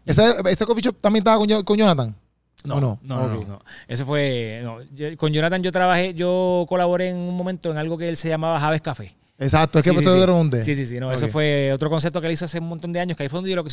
¿Ese, 0.07 0.25
¿Este 0.49 0.65
coffee 0.65 0.83
shop 0.83 0.97
también 0.99 1.21
estaba 1.21 1.37
con, 1.37 1.63
con 1.63 1.77
Jonathan? 1.77 2.22
No, 2.65 2.77
¿O 2.77 2.81
no, 2.81 2.99
no? 3.03 3.29
no, 3.29 3.45
no. 3.45 3.61
Ese 3.89 4.05
fue. 4.05 4.61
no. 4.63 4.79
Yo- 4.95 5.17
con 5.17 5.33
Jonathan 5.33 5.63
yo 5.63 5.73
trabajé, 5.73 6.15
yo 6.15 6.65
colaboré 6.69 7.09
en 7.11 7.17
un 7.17 7.37
momento 7.37 7.71
en 7.71 7.77
algo 7.79 7.99
que 7.99 8.09
él 8.09 8.17
se 8.17 8.29
llamaba 8.29 8.61
Javes 8.61 8.81
Café. 8.83 9.15
Exacto, 9.39 9.79
es 9.81 9.85
que 9.85 9.91
Sí, 9.91 9.97
sí, 9.97 10.05
te 10.05 10.11
sí. 10.11 10.63
Sí, 10.63 10.75
sí, 10.77 10.87
sí. 10.87 11.01
No, 11.01 11.11
Eso 11.13 11.27
fue 11.27 11.73
otro 11.73 11.91
concepto 11.91 12.21
que 12.21 12.29
él 12.29 12.33
hizo 12.35 12.45
hace 12.45 12.61
un 12.61 12.69
montón 12.69 12.93
de 12.93 13.01
años, 13.01 13.17
que 13.17 13.25
ahí 13.25 13.29
fue 13.29 13.39
donde 13.39 13.51
yo 13.51 13.57
lo, 13.57 13.65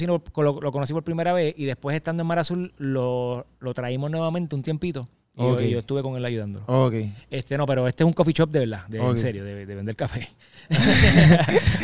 lo, 0.43 0.61
lo 0.61 0.71
conocí 0.71 0.93
por 0.93 1.03
primera 1.03 1.31
vez 1.33 1.53
y 1.57 1.65
después 1.65 1.95
estando 1.95 2.21
en 2.21 2.27
Mar 2.27 2.39
Azul 2.39 2.73
lo, 2.77 3.45
lo 3.59 3.73
traímos 3.75 4.09
nuevamente 4.09 4.55
un 4.55 4.63
tiempito 4.63 5.07
y, 5.37 5.69
yo- 5.69 5.79
estuve 5.79 6.01
con 6.01 6.15
él 6.17 6.25
ayudándolo. 6.25 6.65
Ok. 6.67 6.95
Este 7.29 7.55
no, 7.57 7.65
pero 7.67 7.87
este 7.87 8.03
es 8.03 8.07
un 8.07 8.13
coffee 8.13 8.33
shop 8.33 8.49
de 8.49 8.59
verdad, 8.59 8.87
de, 8.87 8.97
en 8.97 9.17
serio, 9.17 9.43
de, 9.45 9.65
de 9.67 9.75
vender 9.75 9.95
café. 9.95 10.27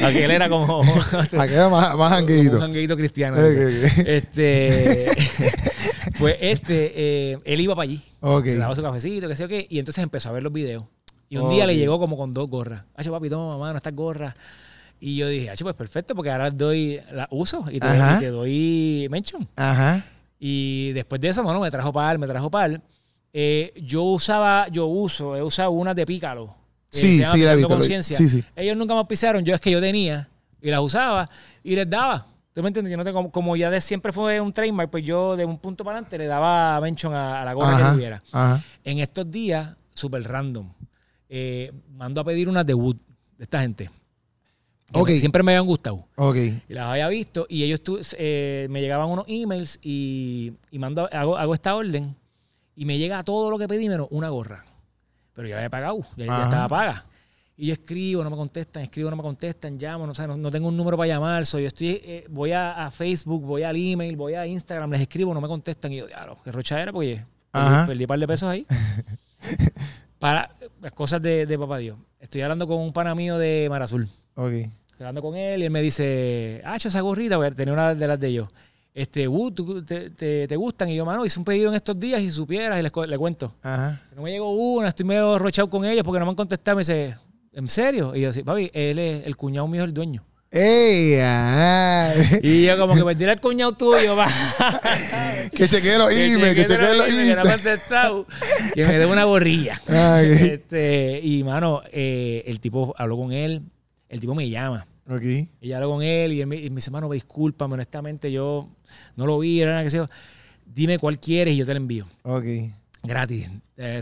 Aquel 0.03 0.31
era 0.31 0.49
como, 0.49 0.81
Aquí 1.39 1.53
era 1.53 1.69
más, 1.69 1.95
más 1.95 2.21
un 2.21 2.59
jangueito 2.59 2.97
cristiano. 2.97 3.37
Este, 3.37 5.05
pues 6.19 6.37
este, 6.39 6.93
eh, 6.95 7.39
él 7.43 7.61
iba 7.61 7.75
para 7.75 7.83
allí. 7.83 8.01
Se 8.43 8.57
daba 8.57 8.75
su 8.75 8.81
cafecito, 8.81 9.27
qué 9.27 9.35
sé 9.35 9.43
yo 9.43 9.47
qué, 9.47 9.67
y 9.69 9.79
entonces 9.79 10.03
empezó 10.03 10.29
a 10.29 10.31
ver 10.33 10.43
los 10.43 10.53
videos. 10.53 10.83
Y 11.29 11.37
un 11.37 11.49
día 11.49 11.65
le 11.65 11.75
llegó 11.75 11.99
como 11.99 12.17
con 12.17 12.33
dos 12.33 12.49
gorras. 12.49 12.83
Hacho, 12.95 13.11
papi, 13.11 13.29
toma, 13.29 13.57
mano, 13.57 13.77
estas 13.77 13.95
gorras. 13.95 14.35
Y 14.99 15.17
yo 15.17 15.27
dije, 15.27 15.49
Hacho, 15.49 15.65
pues 15.65 15.75
perfecto, 15.75 16.15
porque 16.15 16.31
ahora 16.31 16.49
doy, 16.49 17.01
las 17.11 17.27
uso 17.31 17.65
y 17.69 17.79
te, 17.79 17.87
y 17.87 18.19
te 18.19 18.27
doy 18.29 19.07
mention. 19.09 19.47
Ajá. 19.55 20.03
Y 20.39 20.91
después 20.93 21.19
de 21.21 21.29
eso, 21.29 21.43
mano, 21.43 21.59
me 21.59 21.71
trajo 21.71 21.91
par, 21.91 22.17
me 22.17 22.27
trajo 22.27 22.49
par. 22.49 22.81
Eh, 23.33 23.73
yo 23.75 24.03
usaba, 24.03 24.67
yo 24.69 24.85
uso, 24.85 25.35
he 25.35 25.43
usado 25.43 25.71
unas 25.71 25.95
de 25.95 26.05
Pícalo. 26.05 26.55
Sí, 26.95 27.23
sí, 27.25 27.39
la 27.41 27.55
visto, 27.55 27.73
Conciencia. 27.73 28.17
sí, 28.17 28.29
sí. 28.29 28.43
Ellos 28.55 28.77
nunca 28.77 28.93
me 28.93 28.99
auspiciaron, 28.99 29.43
yo 29.43 29.53
es 29.55 29.61
que 29.61 29.71
yo 29.71 29.81
tenía 29.81 30.27
y 30.61 30.69
las 30.71 30.79
usaba 30.79 31.29
y 31.63 31.75
les 31.75 31.89
daba. 31.89 32.25
¿Tú 32.53 32.61
me 32.61 32.69
entiendes? 32.69 32.91
Yo 32.91 32.97
no 32.97 33.03
tengo, 33.03 33.29
como 33.31 33.55
ya 33.57 33.69
de 33.69 33.81
siempre 33.81 34.13
fue 34.13 34.39
un 34.39 34.53
trademark, 34.53 34.89
pues 34.89 35.03
yo 35.03 35.35
de 35.35 35.43
un 35.43 35.57
punto 35.57 35.83
para 35.83 35.97
adelante 35.97 36.17
le 36.17 36.25
daba 36.25 36.79
mention 36.79 37.13
a, 37.13 37.41
a 37.41 37.45
la 37.45 37.53
gorra 37.53 37.77
que 37.77 37.93
tuviera. 37.95 38.23
Ajá. 38.31 38.63
En 38.83 38.99
estos 38.99 39.29
días, 39.29 39.75
súper 39.93 40.23
random, 40.23 40.71
eh, 41.27 41.71
mando 41.97 42.21
a 42.21 42.23
pedir 42.23 42.47
unas 42.47 42.65
de 42.65 42.73
Wood 42.73 42.95
de 43.37 43.43
esta 43.43 43.59
gente. 43.59 43.89
que 44.93 44.99
Ok. 44.99 45.09
me- 45.09 45.19
siempre 45.19 45.43
me 45.43 45.51
habían 45.51 45.65
gustado. 45.65 46.07
Ok. 46.15 46.37
Y 46.69 46.73
las 46.73 46.85
había 46.85 47.09
visto 47.09 47.45
y 47.49 47.63
ellos 47.63 47.81
tu- 47.83 47.99
eh, 48.17 48.67
me 48.69 48.79
llegaban 48.79 49.09
unos 49.09 49.25
emails 49.27 49.77
y, 49.81 50.53
y 50.71 50.79
mando, 50.79 51.09
hago, 51.11 51.37
hago 51.37 51.53
esta 51.55 51.75
orden 51.75 52.15
y 52.75 52.85
me 52.85 52.97
llega 52.97 53.21
todo 53.23 53.49
lo 53.49 53.57
que 53.57 53.67
pedí 53.67 53.89
menos 53.89 54.07
una 54.11 54.29
gorra. 54.29 54.63
Pero 55.35 55.47
ya 55.47 55.55
la 55.55 55.59
había 55.61 55.69
pagado, 55.69 55.99
ya, 56.15 56.25
ya 56.25 56.43
estaba 56.43 56.67
paga. 56.67 57.05
Y 57.57 57.67
yo 57.67 57.73
escribo, 57.73 58.23
no 58.23 58.29
me 58.29 58.35
contestan, 58.35 58.83
escribo, 58.83 59.09
no 59.09 59.15
me 59.15 59.21
contestan, 59.23 59.77
llamo, 59.77 60.05
no, 60.07 60.13
sé, 60.13 60.27
no, 60.27 60.35
no 60.35 60.51
tengo 60.51 60.67
un 60.67 60.75
número 60.75 60.97
para 60.97 61.07
llamar. 61.07 61.45
So, 61.45 61.57
yo 61.59 61.67
estoy, 61.67 62.01
eh, 62.03 62.25
voy 62.29 62.51
a, 62.51 62.85
a 62.85 62.91
Facebook, 62.91 63.43
voy 63.43 63.63
al 63.63 63.75
email, 63.77 64.15
voy 64.17 64.33
a 64.33 64.45
Instagram, 64.45 64.91
les 64.91 65.01
escribo, 65.01 65.33
no 65.33 65.39
me 65.39 65.47
contestan. 65.47 65.93
Y 65.93 65.97
yo, 65.97 66.07
diablo, 66.07 66.37
qué 66.43 66.51
rocha 66.51 66.81
era, 66.81 66.91
porque 66.91 67.23
Ajá. 67.53 67.85
perdí, 67.85 68.03
un 68.03 68.07
par 68.07 68.19
de 68.19 68.27
pesos 68.27 68.49
ahí. 68.49 68.65
para 70.19 70.49
las 70.81 70.91
cosas 70.93 71.21
de, 71.21 71.45
de 71.45 71.59
papá 71.59 71.77
Dios. 71.77 71.97
Estoy 72.19 72.41
hablando 72.41 72.67
con 72.67 72.79
un 72.79 72.91
pana 72.91 73.13
mío 73.15 73.37
de 73.37 73.67
Mar 73.69 73.81
Azul 73.81 74.07
Ok. 74.35 74.53
hablando 74.97 75.21
con 75.21 75.35
él 75.35 75.61
y 75.61 75.65
él 75.65 75.71
me 75.71 75.81
dice, 75.81 76.61
ah, 76.65 76.75
esa 76.75 76.99
gorrita, 77.01 77.37
voy 77.37 77.47
a 77.47 77.51
tener 77.51 77.73
una 77.73 77.93
de 77.93 78.07
las 78.07 78.19
de 78.19 78.27
ellos. 78.27 78.47
Este, 78.95 79.27
uh, 79.27 79.51
¿tú- 79.51 79.83
te, 79.83 80.09
te- 80.11 80.47
te 80.47 80.55
gustan? 80.55 80.89
Y 80.89 80.95
yo, 80.95 81.03
mano, 81.05 81.25
hice 81.25 81.37
un 81.37 81.43
pedido 81.43 81.67
en 81.69 81.75
estos 81.75 81.99
días 81.99 82.21
y 82.21 82.31
supieras, 82.31 82.79
y 82.79 82.81
les 82.81 82.91
le 83.09 83.17
cuento. 83.17 83.53
Ajá. 83.61 84.01
No 84.15 84.21
me 84.21 84.31
llegó 84.31 84.49
una, 84.51 84.87
estoy 84.87 85.05
medio 85.05 85.37
rochado 85.37 85.69
con 85.69 85.83
ellos 85.83 86.01
porque 86.05 86.19
no 86.19 86.25
me 86.25 86.29
han 86.29 86.35
contestado. 86.37 86.77
Me 86.77 86.79
dice, 86.79 87.17
¿en 87.51 87.67
serio? 87.67 88.15
Y 88.15 88.21
yo, 88.21 88.31
sí, 88.31 88.41
papi, 88.41 88.71
él 88.73 88.97
es 88.97 89.25
el 89.27 89.35
cuñado 89.35 89.67
mío, 89.67 89.81
es 89.83 89.89
el 89.89 89.93
dueño. 89.93 90.23
¡Ey! 90.49 91.19
Y 92.41 92.63
yo, 92.65 92.77
como 92.77 92.95
que 92.95 93.03
me 93.03 93.15
tiré 93.15 93.33
el 93.33 93.41
cuñado 93.41 93.73
tuyo, 93.73 94.15
va. 94.15 94.27
que 95.53 95.67
chequee 95.67 95.97
los 95.97 96.11
emails, 96.13 96.55
que 96.55 96.63
chequee 96.65 96.95
los 96.95 97.07
emails, 97.09 97.35
que 97.35 97.43
no 97.43 97.51
contestado. 97.51 98.25
Que 98.73 98.85
me 98.85 98.97
dé 98.97 99.05
una 99.05 99.25
gorrilla. 99.25 99.81
Ay. 99.89 100.29
Este, 100.31 101.19
y, 101.21 101.43
mano, 101.43 101.81
eh, 101.91 102.43
el 102.47 102.61
tipo 102.61 102.95
habló 102.97 103.17
con 103.17 103.33
él. 103.33 103.61
El 104.07 104.21
tipo 104.21 104.33
me 104.33 104.49
llama. 104.49 104.87
Ok. 105.07 105.23
Y 105.23 105.49
yo 105.67 105.75
hablo 105.75 105.89
con 105.91 106.01
él 106.03 106.33
y 106.33 106.41
él 106.41 106.47
me, 106.47 106.55
y 106.57 106.69
me 106.69 106.75
dice, 106.77 106.91
mano, 106.91 107.09
discúlpame, 107.09 107.75
honestamente, 107.75 108.31
yo 108.31 108.69
no 109.15 109.25
lo 109.27 109.39
vi, 109.39 109.61
era 109.61 109.71
nada 109.71 109.83
que 109.83 109.89
sea. 109.89 110.07
Dime 110.65 110.97
cuál 110.97 111.19
quieres 111.19 111.53
y 111.53 111.57
yo 111.57 111.65
te 111.65 111.73
lo 111.73 111.77
envío. 111.77 112.05
Ok. 112.23 112.45
Gratis. 113.03 113.51
Eh, 113.77 113.99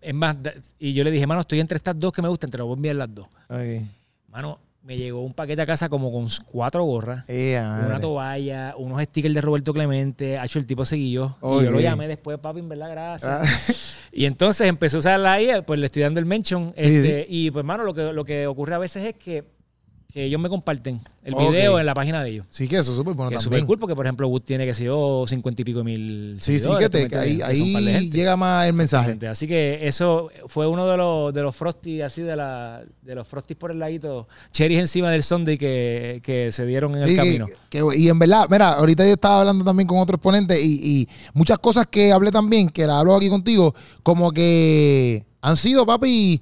Es 0.00 0.14
más, 0.14 0.36
y 0.78 0.92
yo 0.92 1.04
le 1.04 1.10
dije, 1.10 1.26
mano, 1.26 1.40
estoy 1.40 1.60
entre 1.60 1.76
estas 1.76 1.98
dos 1.98 2.12
que 2.12 2.20
me 2.22 2.28
gustan, 2.28 2.50
te 2.50 2.58
lo 2.58 2.66
voy 2.66 2.74
a 2.74 2.76
enviar 2.76 2.96
las 2.96 3.14
dos. 3.14 3.26
Ok. 3.48 3.82
Mano, 4.28 4.58
me 4.82 4.96
llegó 4.96 5.22
un 5.22 5.32
paquete 5.32 5.62
a 5.62 5.66
casa 5.66 5.88
como 5.88 6.12
con 6.12 6.28
cuatro 6.44 6.84
gorras, 6.84 7.24
una 7.86 7.98
toalla, 8.00 8.74
unos 8.76 9.02
stickers 9.02 9.34
de 9.34 9.40
Roberto 9.40 9.72
Clemente. 9.72 10.38
Ha 10.38 10.44
hecho 10.44 10.58
el 10.58 10.66
tipo 10.66 10.84
siguió. 10.84 11.36
Y 11.42 11.64
yo 11.64 11.70
lo 11.70 11.80
llamé 11.80 12.06
después, 12.08 12.38
papi, 12.38 12.60
en 12.60 12.68
verdad, 12.68 12.90
gracias. 12.90 13.32
Ah, 13.32 13.44
Y 14.12 14.24
entonces 14.24 14.66
empecé 14.68 14.96
a 14.96 14.98
usarla 15.00 15.32
ahí, 15.34 15.48
pues 15.66 15.78
le 15.80 15.86
estoy 15.86 16.02
dando 16.02 16.20
el 16.20 16.26
mention. 16.26 16.72
Sí, 16.76 16.82
este, 16.84 17.26
Y 17.28 17.50
pues, 17.50 17.64
mano, 17.64 17.84
lo 17.84 17.92
que, 17.92 18.12
lo 18.12 18.24
que 18.24 18.46
ocurre 18.46 18.74
a 18.74 18.78
veces 18.78 19.04
es 19.04 19.14
que, 19.16 19.44
que 20.12 20.24
ellos 20.24 20.40
me 20.40 20.48
comparten 20.48 21.00
el 21.24 21.34
Ok. 21.34 21.40
video 21.50 21.78
en 21.78 21.84
la 21.84 21.92
página 21.92 22.22
de 22.22 22.30
ellos. 22.30 22.46
Sí, 22.48 22.68
que 22.68 22.76
eso 22.78 22.92
es 22.92 22.96
súper 22.96 23.12
bueno 23.14 23.28
que 23.28 23.36
es 23.36 23.42
también. 23.44 23.60
súper 23.60 23.66
cool 23.66 23.78
porque, 23.78 23.94
por 23.94 24.06
ejemplo, 24.06 24.26
Wood 24.28 24.42
tiene, 24.42 24.64
que 24.64 24.72
yo, 24.84 25.24
cincuenta 25.26 25.60
y 25.60 25.64
pico 25.64 25.84
mil 25.84 26.36
Sí, 26.40 26.58
sí, 26.58 26.68
que, 26.78 26.88
te- 26.88 26.98
¿tú 27.00 27.04
me 27.04 27.10
que 27.10 27.18
ahí, 27.18 27.40
ahí 27.42 28.10
llega 28.10 28.34
más 28.36 28.66
el 28.66 28.72
mensaje. 28.72 29.18
Así 29.28 29.46
que 29.46 29.86
eso 29.86 30.30
fue 30.46 30.66
uno 30.66 30.86
de 30.88 30.96
los, 30.96 31.34
de 31.34 31.42
los 31.42 31.54
frosties, 31.54 32.02
así 32.02 32.22
de, 32.22 32.34
la, 32.34 32.82
de 33.02 33.14
los 33.14 33.28
frosties 33.28 33.58
por 33.58 33.70
el 33.72 33.78
ladito, 33.78 34.26
cherries 34.52 34.80
encima 34.80 35.10
del 35.10 35.22
Sunday 35.22 35.58
que, 35.58 36.20
que 36.22 36.50
se 36.50 36.64
dieron 36.64 36.94
en 36.96 37.02
el 37.02 37.10
Sí, 37.10 37.16
camino. 37.16 37.46
que- 37.68 37.82
y 37.96 38.08
en 38.08 38.18
verdad, 38.18 38.46
mira, 38.48 38.72
ahorita 38.74 39.04
yo 39.04 39.12
estaba 39.12 39.40
hablando 39.40 39.64
también 39.64 39.86
con 39.86 39.98
otro 39.98 40.16
exponente 40.16 40.58
y, 40.62 40.80
y 40.82 41.08
muchas 41.34 41.58
cosas 41.58 41.86
que 41.88 42.12
hablé 42.12 42.30
también, 42.30 42.70
que 42.70 42.86
la 42.86 43.00
hablo 43.00 43.14
aquí 43.14 43.28
contigo, 43.28 43.74
como 44.02 44.32
que 44.32 45.26
han 45.42 45.56
sido, 45.58 45.84
papi, 45.84 46.40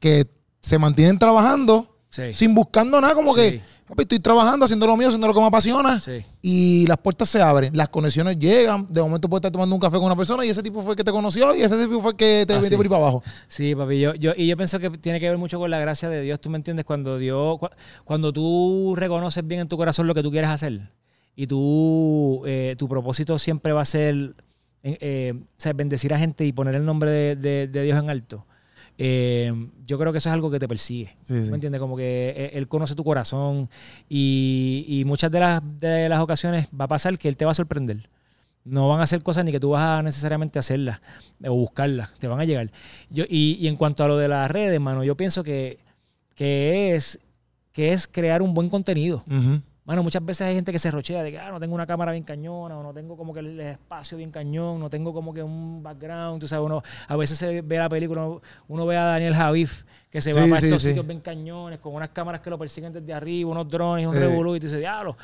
que 0.00 0.26
se 0.60 0.78
mantienen 0.78 1.18
trabajando 1.18 1.94
Sí. 2.10 2.32
sin 2.32 2.54
buscando 2.54 3.00
nada, 3.00 3.14
como 3.14 3.34
Sí. 3.34 3.40
que, 3.40 3.60
papi, 3.86 4.02
estoy 4.02 4.18
trabajando, 4.18 4.64
haciendo 4.64 4.86
lo 4.86 4.96
mío, 4.96 5.08
haciendo 5.08 5.26
lo 5.26 5.34
que 5.34 5.40
me 5.40 5.46
apasiona 5.46 6.00
Sí. 6.00 6.24
y 6.40 6.86
las 6.86 6.96
puertas 6.98 7.28
se 7.28 7.42
abren, 7.42 7.76
las 7.76 7.88
conexiones 7.90 8.38
llegan, 8.38 8.86
de 8.88 9.02
momento 9.02 9.28
puedes 9.28 9.40
estar 9.40 9.52
tomando 9.52 9.74
un 9.76 9.80
café 9.80 9.96
con 9.98 10.06
una 10.06 10.16
persona 10.16 10.44
y 10.44 10.48
ese 10.48 10.62
tipo 10.62 10.80
fue 10.80 10.92
el 10.92 10.96
que 10.96 11.04
te 11.04 11.10
conoció 11.12 11.54
y 11.54 11.60
ese 11.60 11.76
tipo 11.82 12.00
fue 12.00 12.12
el 12.12 12.16
que 12.16 12.44
te 12.46 12.54
Ah, 12.54 12.60
metió 12.60 12.78
por 12.78 12.86
ahí 12.86 12.90
para 12.90 13.02
abajo. 13.02 13.22
Sí, 13.46 13.74
papi, 13.74 14.00
yo, 14.00 14.14
yo, 14.14 14.32
y 14.36 14.46
yo 14.46 14.56
pienso 14.56 14.78
que 14.78 14.88
tiene 14.90 15.20
que 15.20 15.28
ver 15.28 15.36
mucho 15.38 15.58
con 15.58 15.70
la 15.70 15.78
gracia 15.78 16.08
de 16.08 16.22
Dios, 16.22 16.40
tú 16.40 16.48
me 16.48 16.56
entiendes, 16.56 16.86
cuando 16.86 17.18
Dios, 17.18 17.58
cu- 17.58 17.68
cuando 18.04 18.32
tú 18.32 18.94
reconoces 18.96 19.46
bien 19.46 19.60
en 19.60 19.68
tu 19.68 19.76
corazón 19.76 20.06
lo 20.06 20.14
que 20.14 20.22
tú 20.22 20.30
quieres 20.30 20.48
hacer 20.50 20.90
y 21.36 21.46
tú, 21.46 22.42
eh, 22.46 22.74
tu 22.78 22.88
propósito 22.88 23.38
siempre 23.38 23.72
va 23.72 23.82
a 23.82 23.84
ser 23.84 24.34
eh, 24.84 24.96
eh, 25.00 25.32
o 25.34 25.60
sea, 25.60 25.72
bendecir 25.72 26.14
a 26.14 26.18
gente 26.18 26.44
y 26.46 26.52
poner 26.52 26.74
el 26.76 26.84
nombre 26.84 27.10
de, 27.10 27.36
de- 27.36 27.66
de 27.66 27.82
Dios 27.82 27.98
en 27.98 28.08
alto. 28.10 28.46
Eh, 28.98 29.52
yo 29.86 29.98
creo 29.98 30.12
que 30.12 30.18
eso 30.18 30.28
es 30.28 30.32
algo 30.34 30.50
que 30.50 30.58
te 30.58 30.68
persigue. 30.68 31.16
Sí, 31.22 31.34
¿tú 31.34 31.44
sí. 31.44 31.48
¿Me 31.50 31.54
entiendes? 31.54 31.80
Como 31.80 31.96
que 31.96 32.34
eh, 32.36 32.50
Él 32.54 32.68
conoce 32.68 32.94
tu 32.94 33.04
corazón 33.04 33.70
y, 34.08 34.84
y 34.86 35.04
muchas 35.04 35.30
de 35.30 35.40
las, 35.40 35.62
de 35.78 36.08
las 36.08 36.20
ocasiones 36.20 36.66
va 36.78 36.84
a 36.86 36.88
pasar 36.88 37.16
que 37.16 37.28
Él 37.28 37.36
te 37.36 37.44
va 37.44 37.52
a 37.52 37.54
sorprender. 37.54 38.10
No 38.64 38.88
van 38.88 39.00
a 39.00 39.04
hacer 39.04 39.22
cosas 39.22 39.44
ni 39.44 39.52
que 39.52 39.60
tú 39.60 39.70
vas 39.70 40.00
a 40.00 40.02
necesariamente 40.02 40.58
hacerlas 40.58 41.00
o 41.42 41.54
buscarlas, 41.54 42.14
te 42.18 42.26
van 42.26 42.40
a 42.40 42.44
llegar. 42.44 42.70
Yo, 43.08 43.24
y, 43.26 43.56
y 43.60 43.68
en 43.68 43.76
cuanto 43.76 44.04
a 44.04 44.08
lo 44.08 44.18
de 44.18 44.28
las 44.28 44.50
redes, 44.50 44.78
mano, 44.78 45.04
yo 45.04 45.16
pienso 45.16 45.42
que, 45.42 45.78
que, 46.34 46.94
es, 46.94 47.18
que 47.72 47.92
es 47.92 48.06
crear 48.06 48.42
un 48.42 48.52
buen 48.52 48.68
contenido. 48.68 49.24
Mano, 49.88 50.02
muchas 50.02 50.22
veces 50.22 50.42
hay 50.42 50.54
gente 50.54 50.70
que 50.70 50.78
se 50.78 50.90
rochea 50.90 51.22
de 51.22 51.30
que, 51.30 51.38
ah, 51.38 51.50
no 51.50 51.58
tengo 51.58 51.74
una 51.74 51.86
cámara 51.86 52.12
bien 52.12 52.22
cañona, 52.22 52.76
o 52.76 52.82
no 52.82 52.92
tengo 52.92 53.16
como 53.16 53.32
que 53.32 53.40
el 53.40 53.58
espacio 53.58 54.18
bien 54.18 54.30
cañón, 54.30 54.78
no 54.78 54.90
tengo 54.90 55.14
como 55.14 55.32
que 55.32 55.42
un 55.42 55.82
background. 55.82 56.38
Tú 56.40 56.46
sabes, 56.46 56.66
uno, 56.66 56.82
a 57.06 57.16
veces 57.16 57.38
se 57.38 57.62
ve 57.62 57.78
la 57.78 57.88
película, 57.88 58.28
uno, 58.68 58.84
ve 58.84 58.98
a 58.98 59.04
Daniel 59.04 59.34
Javif, 59.34 59.84
que 60.10 60.20
se 60.20 60.34
va 60.34 60.42
para 60.42 60.58
estos 60.58 60.82
sitios 60.82 61.06
bien 61.06 61.20
cañones, 61.20 61.78
con 61.78 61.94
unas 61.94 62.10
cámaras 62.10 62.42
que 62.42 62.50
lo 62.50 62.58
persiguen 62.58 62.92
desde 62.92 63.14
arriba, 63.14 63.50
unos 63.50 63.66
drones, 63.66 64.06
un 64.06 64.14
eh. 64.14 64.28
y 64.28 64.60
tú 64.60 64.66
dices, 64.66 64.78
diablo. 64.78 65.16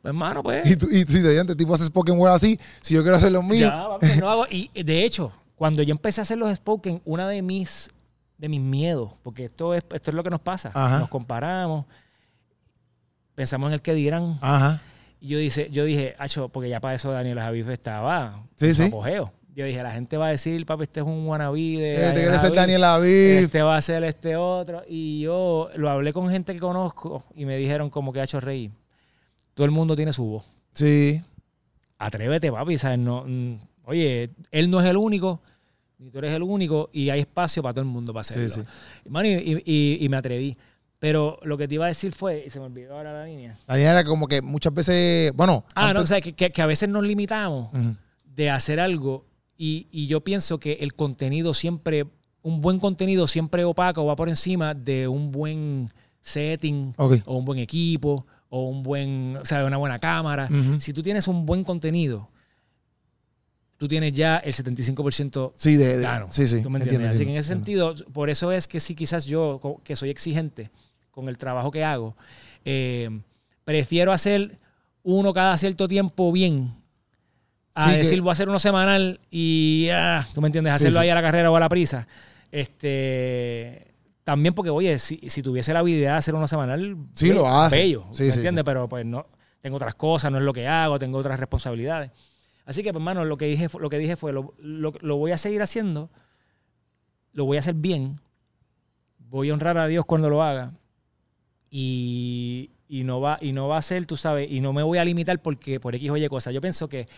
Pues, 0.00 0.14
mano, 0.14 0.42
pues. 0.42 0.64
Y, 0.64 0.76
tú, 0.76 0.88
y 0.90 1.00
si 1.00 1.22
te 1.22 1.54
tipo 1.54 1.74
haces 1.74 1.88
Spoken 1.88 2.18
Word 2.18 2.32
así, 2.32 2.58
si 2.80 2.94
yo 2.94 3.02
quiero 3.02 3.18
hacer 3.18 3.30
lo 3.30 3.42
mío. 3.42 3.68
Ya, 3.68 4.16
no 4.20 4.30
hago. 4.30 4.46
Y 4.48 4.70
de 4.82 5.04
hecho, 5.04 5.32
cuando 5.54 5.82
yo 5.82 5.92
empecé 5.92 6.20
a 6.20 6.22
hacer 6.22 6.38
los 6.38 6.50
Spoken, 6.56 7.02
una 7.04 7.28
de 7.28 7.42
mis, 7.42 7.90
de 8.38 8.48
mis 8.48 8.62
miedos, 8.62 9.12
porque 9.22 9.44
esto 9.44 9.74
es, 9.74 9.84
esto 9.92 10.10
es 10.10 10.14
lo 10.14 10.24
que 10.24 10.30
nos 10.30 10.40
pasa, 10.40 10.72
nos 10.98 11.10
comparamos 11.10 11.84
pensamos 13.38 13.68
en 13.68 13.74
el 13.74 13.82
que 13.82 13.94
dirán. 13.94 14.36
Ajá. 14.40 14.82
Y 15.20 15.28
yo, 15.28 15.38
dice, 15.38 15.68
yo 15.70 15.84
dije, 15.84 16.16
Acho, 16.18 16.48
porque 16.48 16.68
ya 16.68 16.80
para 16.80 16.96
eso 16.96 17.12
Daniel 17.12 17.38
Javier 17.38 17.70
estaba 17.70 18.44
sí, 18.56 18.74
sí. 18.74 18.82
apogeo. 18.82 19.32
Yo 19.54 19.64
dije, 19.64 19.80
la 19.80 19.92
gente 19.92 20.16
va 20.16 20.26
a 20.26 20.30
decir, 20.30 20.66
papi, 20.66 20.82
este 20.82 21.00
es 21.00 21.06
un 21.06 21.24
wannabe 21.24 21.56
de. 21.60 22.08
Este 22.08 22.20
quiere 22.20 22.38
ser 22.38 22.52
Daniel. 22.52 22.82
Este 23.44 23.62
va 23.62 23.76
a 23.76 23.82
ser 23.82 24.02
este 24.02 24.34
otro. 24.34 24.82
Y 24.88 25.20
yo 25.20 25.70
lo 25.76 25.88
hablé 25.88 26.12
con 26.12 26.28
gente 26.28 26.52
que 26.52 26.58
conozco 26.58 27.22
y 27.36 27.44
me 27.44 27.56
dijeron, 27.56 27.90
como 27.90 28.12
que 28.12 28.20
hecho 28.20 28.40
reír. 28.40 28.72
Todo 29.54 29.64
el 29.64 29.70
mundo 29.70 29.94
tiene 29.94 30.12
su 30.12 30.24
voz. 30.24 30.52
Sí. 30.72 31.22
Atrévete, 31.96 32.50
papi. 32.50 32.76
¿sabes? 32.76 32.98
No, 32.98 33.22
mm, 33.24 33.54
oye, 33.84 34.30
él 34.50 34.68
no 34.68 34.80
es 34.80 34.86
el 34.86 34.96
único, 34.96 35.40
ni 35.98 36.10
tú 36.10 36.18
eres 36.18 36.34
el 36.34 36.42
único, 36.42 36.90
y 36.92 37.10
hay 37.10 37.20
espacio 37.20 37.62
para 37.62 37.74
todo 37.74 37.82
el 37.82 37.88
mundo 37.90 38.12
para 38.12 38.22
hacerlo. 38.22 38.48
Sí, 38.48 38.62
sí. 38.62 39.62
y, 39.64 40.04
y 40.04 40.08
me 40.08 40.16
atreví. 40.16 40.56
Pero 40.98 41.38
lo 41.42 41.56
que 41.56 41.68
te 41.68 41.74
iba 41.74 41.84
a 41.84 41.88
decir 41.88 42.12
fue, 42.12 42.44
y 42.46 42.50
se 42.50 42.58
me 42.58 42.66
olvidó 42.66 42.96
ahora 42.96 43.12
la 43.12 43.24
línea. 43.24 43.56
La 43.66 43.76
línea 43.76 43.92
era 43.92 44.04
como 44.04 44.26
que 44.26 44.42
muchas 44.42 44.74
veces, 44.74 45.32
bueno. 45.32 45.64
Ah, 45.74 45.92
no, 45.94 46.00
o 46.00 46.06
sea, 46.06 46.20
que, 46.20 46.62
a 46.62 46.66
veces 46.66 46.88
nos 46.88 47.06
limitamos 47.06 47.70
de 48.24 48.50
hacer 48.50 48.80
algo 48.80 49.26
y, 49.56 50.06
yo 50.06 50.22
pienso 50.22 50.58
que 50.58 50.74
el 50.80 50.94
contenido 50.94 51.54
siempre, 51.54 52.06
un 52.42 52.60
buen 52.60 52.78
contenido 52.78 53.26
siempre 53.26 53.64
opaca 53.64 54.00
o 54.00 54.06
va 54.06 54.16
por 54.16 54.28
encima 54.28 54.74
de 54.74 55.08
un 55.08 55.30
buen 55.30 55.88
setting 56.20 56.94
o 56.96 57.36
un 57.36 57.44
buen 57.44 57.58
equipo 57.58 58.26
o 58.48 58.68
un 58.68 58.82
buen, 58.82 59.36
o 59.36 59.44
sea, 59.44 59.64
una 59.64 59.76
buena 59.76 59.98
cámara. 59.98 60.48
Si 60.78 60.92
tú 60.92 61.02
tienes 61.02 61.28
un 61.28 61.46
buen 61.46 61.62
contenido, 61.64 62.30
tú 63.76 63.86
tienes 63.88 64.12
ya 64.12 64.38
el 64.38 64.52
75% 64.52 65.52
sí, 65.54 65.76
de, 65.76 66.06
Sí, 66.30 66.48
sí. 66.48 66.62
¿Tú 66.62 66.70
me 66.70 66.80
entiendes? 66.80 67.10
Así 67.10 67.24
que 67.24 67.30
en 67.30 67.36
ese 67.36 67.48
sentido, 67.48 67.94
por 68.12 68.30
eso 68.30 68.52
es 68.52 68.68
que 68.68 68.80
sí, 68.80 68.94
quizás 68.94 69.24
yo, 69.24 69.60
que 69.84 69.96
soy 69.96 70.10
exigente, 70.10 70.70
con 71.18 71.28
el 71.28 71.36
trabajo 71.36 71.72
que 71.72 71.82
hago, 71.82 72.14
eh, 72.64 73.10
prefiero 73.64 74.12
hacer 74.12 74.60
uno 75.02 75.34
cada 75.34 75.56
cierto 75.56 75.88
tiempo 75.88 76.30
bien. 76.30 76.76
A 77.74 77.90
decir, 77.90 78.20
voy 78.20 78.28
a 78.28 78.32
hacer 78.32 78.48
uno 78.48 78.60
semanal 78.60 79.18
y, 79.32 79.88
ah, 79.92 80.28
tú 80.32 80.40
me 80.40 80.46
entiendes, 80.46 80.72
hacerlo 80.72 81.00
ahí 81.00 81.10
a 81.10 81.16
la 81.16 81.22
carrera 81.22 81.50
o 81.50 81.56
a 81.56 81.60
la 81.60 81.68
prisa. 81.68 82.06
Este, 82.52 83.94
también 84.22 84.54
porque, 84.54 84.70
oye, 84.70 84.96
si, 84.98 85.42
tuviese 85.42 85.72
la 85.72 85.80
habilidad 85.80 86.12
de 86.12 86.18
hacer 86.18 86.36
uno 86.36 86.46
semanal, 86.46 86.96
sí, 87.14 87.32
lo 87.32 87.48
hace. 87.48 87.78
bello, 87.78 88.04
¿me 88.16 88.26
entiendes? 88.26 88.64
Pero 88.64 88.88
pues 88.88 89.04
no, 89.04 89.26
tengo 89.60 89.74
otras 89.74 89.96
cosas, 89.96 90.30
no 90.30 90.38
es 90.38 90.44
lo 90.44 90.52
que 90.52 90.68
hago, 90.68 91.00
tengo 91.00 91.18
otras 91.18 91.40
responsabilidades. 91.40 92.12
Así 92.64 92.84
que, 92.84 92.92
pues, 92.92 93.00
hermano, 93.00 93.24
lo 93.24 93.36
que 93.36 93.46
dije, 93.46 93.66
lo 93.76 93.90
que 93.90 93.98
dije 93.98 94.14
fue, 94.14 94.32
lo, 94.32 94.54
lo 94.56 95.16
voy 95.16 95.32
a 95.32 95.36
seguir 95.36 95.62
haciendo, 95.62 96.10
lo 97.32 97.44
voy 97.44 97.56
a 97.56 97.60
hacer 97.60 97.74
bien, 97.74 98.20
voy 99.18 99.50
a 99.50 99.54
honrar 99.54 99.78
a 99.78 99.88
Dios 99.88 100.04
cuando 100.04 100.30
lo 100.30 100.44
haga 100.44 100.74
y, 101.70 102.70
no 102.88 103.20
va, 103.20 103.38
y 103.40 103.52
no 103.52 103.68
va 103.68 103.78
a 103.78 103.82
ser, 103.82 104.06
tú 104.06 104.16
sabes, 104.16 104.50
y 104.50 104.60
no 104.60 104.72
me 104.72 104.82
voy 104.82 104.98
a 104.98 105.04
limitar 105.04 105.40
porque 105.40 105.80
por 105.80 105.94
X 105.94 106.10
o 106.10 106.16
Y 106.16 106.28
cosas. 106.28 106.54
Yo 106.54 106.60
pienso 106.60 106.88
que 106.88 107.08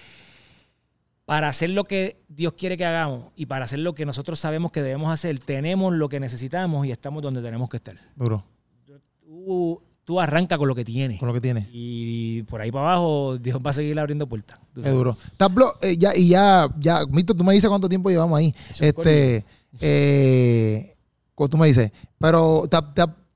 para 1.25 1.49
hacer 1.49 1.71
lo 1.71 1.85
que 1.85 2.23
Dios 2.29 2.55
quiere 2.55 2.77
que 2.77 2.85
hagamos 2.85 3.27
y 3.37 3.47
para 3.47 3.65
hacer 3.65 3.79
lo 3.79 3.95
que 3.95 4.05
nosotros 4.05 4.41
sabemos 4.41 4.73
que 4.73 4.83
debemos 4.83 5.13
hacer, 5.13 5.39
tenemos 5.39 5.93
lo 5.93 6.09
que 6.09 6.19
necesitamos 6.19 6.87
y 6.87 6.91
estamos 6.91 7.23
donde 7.23 7.41
tenemos 7.41 7.69
que 7.69 7.77
estar. 7.77 7.97
Duro. 8.17 8.45
Tú, 9.25 9.81
tú 10.05 10.21
arranca 10.21 10.59
con 10.59 10.67
lo 10.67 10.75
que 10.75 10.85
tienes. 10.85 11.21
Con 11.21 11.29
lo 11.29 11.35
que 11.35 11.41
tienes. 11.41 11.69
Y 11.71 12.43
por 12.45 12.61
ahí 12.61 12.73
para 12.73 12.93
abajo 12.93 13.39
Dios 13.39 13.61
va 13.65 13.71
a 13.71 13.75
seguir 13.75 13.97
abriendo 14.01 14.27
puertas. 14.27 14.59
Es 14.77 14.93
duro. 14.93 15.17
Eh, 15.83 15.97
ya, 15.97 16.17
y 16.17 16.31
ya, 16.31 16.69
ya, 16.81 17.07
Mito, 17.07 17.33
tú 17.33 17.45
me 17.45 17.55
dices 17.55 17.71
cuánto 17.71 17.89
tiempo 17.89 18.11
llevamos 18.11 18.37
ahí. 18.37 18.53
este, 18.81 19.45
eh, 19.81 20.97
tú 21.49 21.57
me 21.57 21.69
dices, 21.69 21.93
pero 22.19 22.65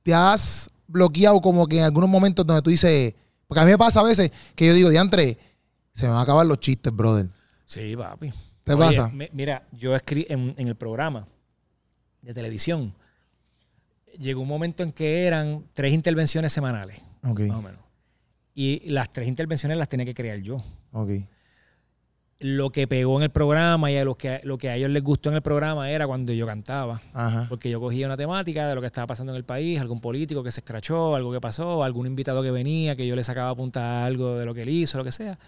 te 0.03 0.13
has 0.13 0.69
bloqueado 0.95 1.41
como 1.41 1.67
que 1.67 1.79
en 1.79 1.85
algunos 1.85 2.09
momentos 2.09 2.47
donde 2.47 2.63
tú 2.63 2.71
dices, 2.71 3.15
porque 3.47 3.61
a 3.61 3.65
mí 3.65 3.73
me 3.73 3.79
pasa 3.79 4.01
a 4.01 4.05
veces 4.05 4.31
que 4.55 4.67
yo 4.67 4.73
digo, 4.73 4.89
diantre, 4.89 5.37
se 5.93 6.05
me 6.05 6.11
van 6.11 6.21
a 6.21 6.23
acabar 6.23 6.47
los 6.47 6.61
chistes, 6.61 6.95
brother. 6.95 7.29
Sí, 7.67 7.95
papi. 7.97 8.33
¿Qué 8.65 8.77
pasa? 8.77 9.11
mira, 9.33 9.67
yo 9.73 9.95
escribí 9.95 10.27
en, 10.31 10.55
el 10.57 10.77
programa 10.77 11.27
de 12.23 12.33
televisión, 12.33 12.95
llegó 14.19 14.41
un 14.41 14.49
momento 14.49 14.83
en 14.83 14.93
que 14.93 15.27
eran 15.27 15.65
tres 15.75 15.93
intervenciones 15.93 16.53
semanales. 16.53 17.01
Ok. 17.23 17.41
Más 17.41 17.59
o 17.59 17.63
menos. 17.63 17.81
Y 18.55 18.89
las 18.91 19.11
tres 19.11 19.29
intervenciones 19.29 19.77
las 19.77 19.89
tenía 19.89 20.07
que 20.07 20.15
crear 20.15 20.39
yo. 20.39 20.59
Ok 20.93 21.11
lo 22.41 22.71
que 22.71 22.87
pegó 22.87 23.17
en 23.19 23.25
el 23.25 23.31
programa 23.31 23.91
y 23.91 23.97
a 23.97 24.05
lo 24.05 24.17
que, 24.17 24.41
lo 24.45 24.59
que 24.59 24.69
a 24.69 24.77
ellos 24.77 24.91
les 24.91 25.03
gustó 25.03 25.31
en 25.31 25.37
el 25.37 25.43
programa 25.43 25.91
era 25.91 26.07
cuando 26.07 26.33
yo 26.33 26.47
cantaba. 26.47 27.01
Porque 27.49 27.71
yo 27.71 27.81
cogía 27.81 28.07
una 28.07 28.17
temática 28.17 28.69
de 28.69 28.75
lo 28.75 28.81
que 28.81 28.87
estaba 28.87 29.07
pasando 29.07 29.33
en 29.33 29.37
el 29.37 29.45
país, 29.45 29.81
algún 29.81 30.01
político 30.01 30.43
que 30.43 30.51
se 30.51 30.61
escrachó, 30.61 31.15
algo 31.15 31.33
que 31.33 31.41
pasó, 31.41 31.85
algún 31.85 32.07
invitado 32.07 32.43
que 32.43 32.51
venía, 32.51 32.97
que 32.97 33.07
yo 33.07 33.17
le 33.17 33.25
sacaba 33.25 33.55
punta 33.55 34.03
a 34.03 34.05
algo 34.05 34.37
de 34.37 34.47
lo 34.47 34.55
que 34.55 34.63
él 34.63 34.69
hizo, 34.69 34.99
lo 34.99 35.05
que 35.05 35.13
sea. 35.13 35.39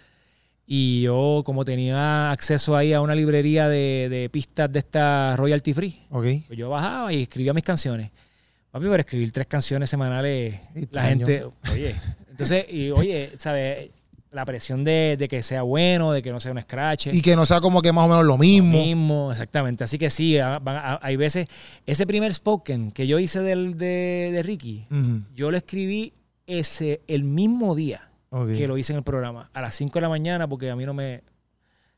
Y 0.65 1.01
yo, 1.01 1.43
como 1.45 1.63
tenía 1.63 2.31
acceso 2.31 2.75
ahí 2.75 2.91
a 2.91 2.99
una 3.01 3.15
librería 3.15 3.69
de, 3.69 4.29
pistas 4.31 4.71
de 4.71 4.79
esta 4.79 5.35
royalty 5.37 5.73
free, 5.73 6.01
pues 6.09 6.57
yo 6.57 6.69
bajaba 6.69 7.13
y 7.13 7.21
escribía 7.23 7.53
mis 7.53 7.63
canciones. 7.63 8.11
Papi, 8.71 8.85
para 8.87 8.99
escribir 8.99 9.31
tres 9.31 9.47
canciones 9.47 9.89
semanales, 9.89 10.59
la 10.91 11.03
gente, 11.03 11.45
oye, 11.71 11.95
entonces, 12.29 12.65
y 12.69 12.91
oye, 12.91 13.31
¿sabes? 13.37 13.89
La 14.37 14.45
presión 14.45 14.83
de, 14.83 15.27
que 15.27 15.41
sea 15.41 15.63
bueno, 15.63 16.11
de 16.11 16.21
que 16.21 16.31
no 16.31 16.39
sea 16.39 16.51
un 16.51 16.61
scratch. 16.61 17.07
Y 17.07 17.21
que 17.23 17.35
no 17.35 17.43
sea 17.45 17.59
como 17.59 17.81
que 17.81 17.91
más 17.91 18.05
o 18.05 18.07
menos 18.07 18.23
lo 18.23 18.37
mismo. 18.37 18.77
Lo 18.77 18.83
mismo, 18.83 19.31
exactamente. 19.31 19.83
Así 19.83 19.97
que 19.97 20.11
sí, 20.11 20.37
hay 20.39 21.15
veces. 21.15 21.47
Ese 21.87 22.05
primer 22.05 22.31
spoken 22.33 22.91
que 22.91 23.07
yo 23.07 23.17
hice 23.17 23.41
del, 23.41 23.77
de, 23.77 24.39
Ricky, 24.45 24.85
yo 25.33 25.49
lo 25.49 25.57
escribí 25.57 26.13
ese 26.45 27.01
el 27.07 27.23
mismo 27.23 27.75
día 27.75 28.09
que 28.55 28.67
lo 28.67 28.77
hice 28.77 28.93
en 28.93 28.97
el 28.97 29.03
programa, 29.03 29.49
a 29.53 29.61
las 29.61 29.73
5 29.73 29.91
de 29.95 30.01
la 30.01 30.09
mañana, 30.09 30.47
porque 30.47 30.69
a 30.69 30.75
mí 30.75 30.85
no 30.85 30.93
me. 30.93 31.23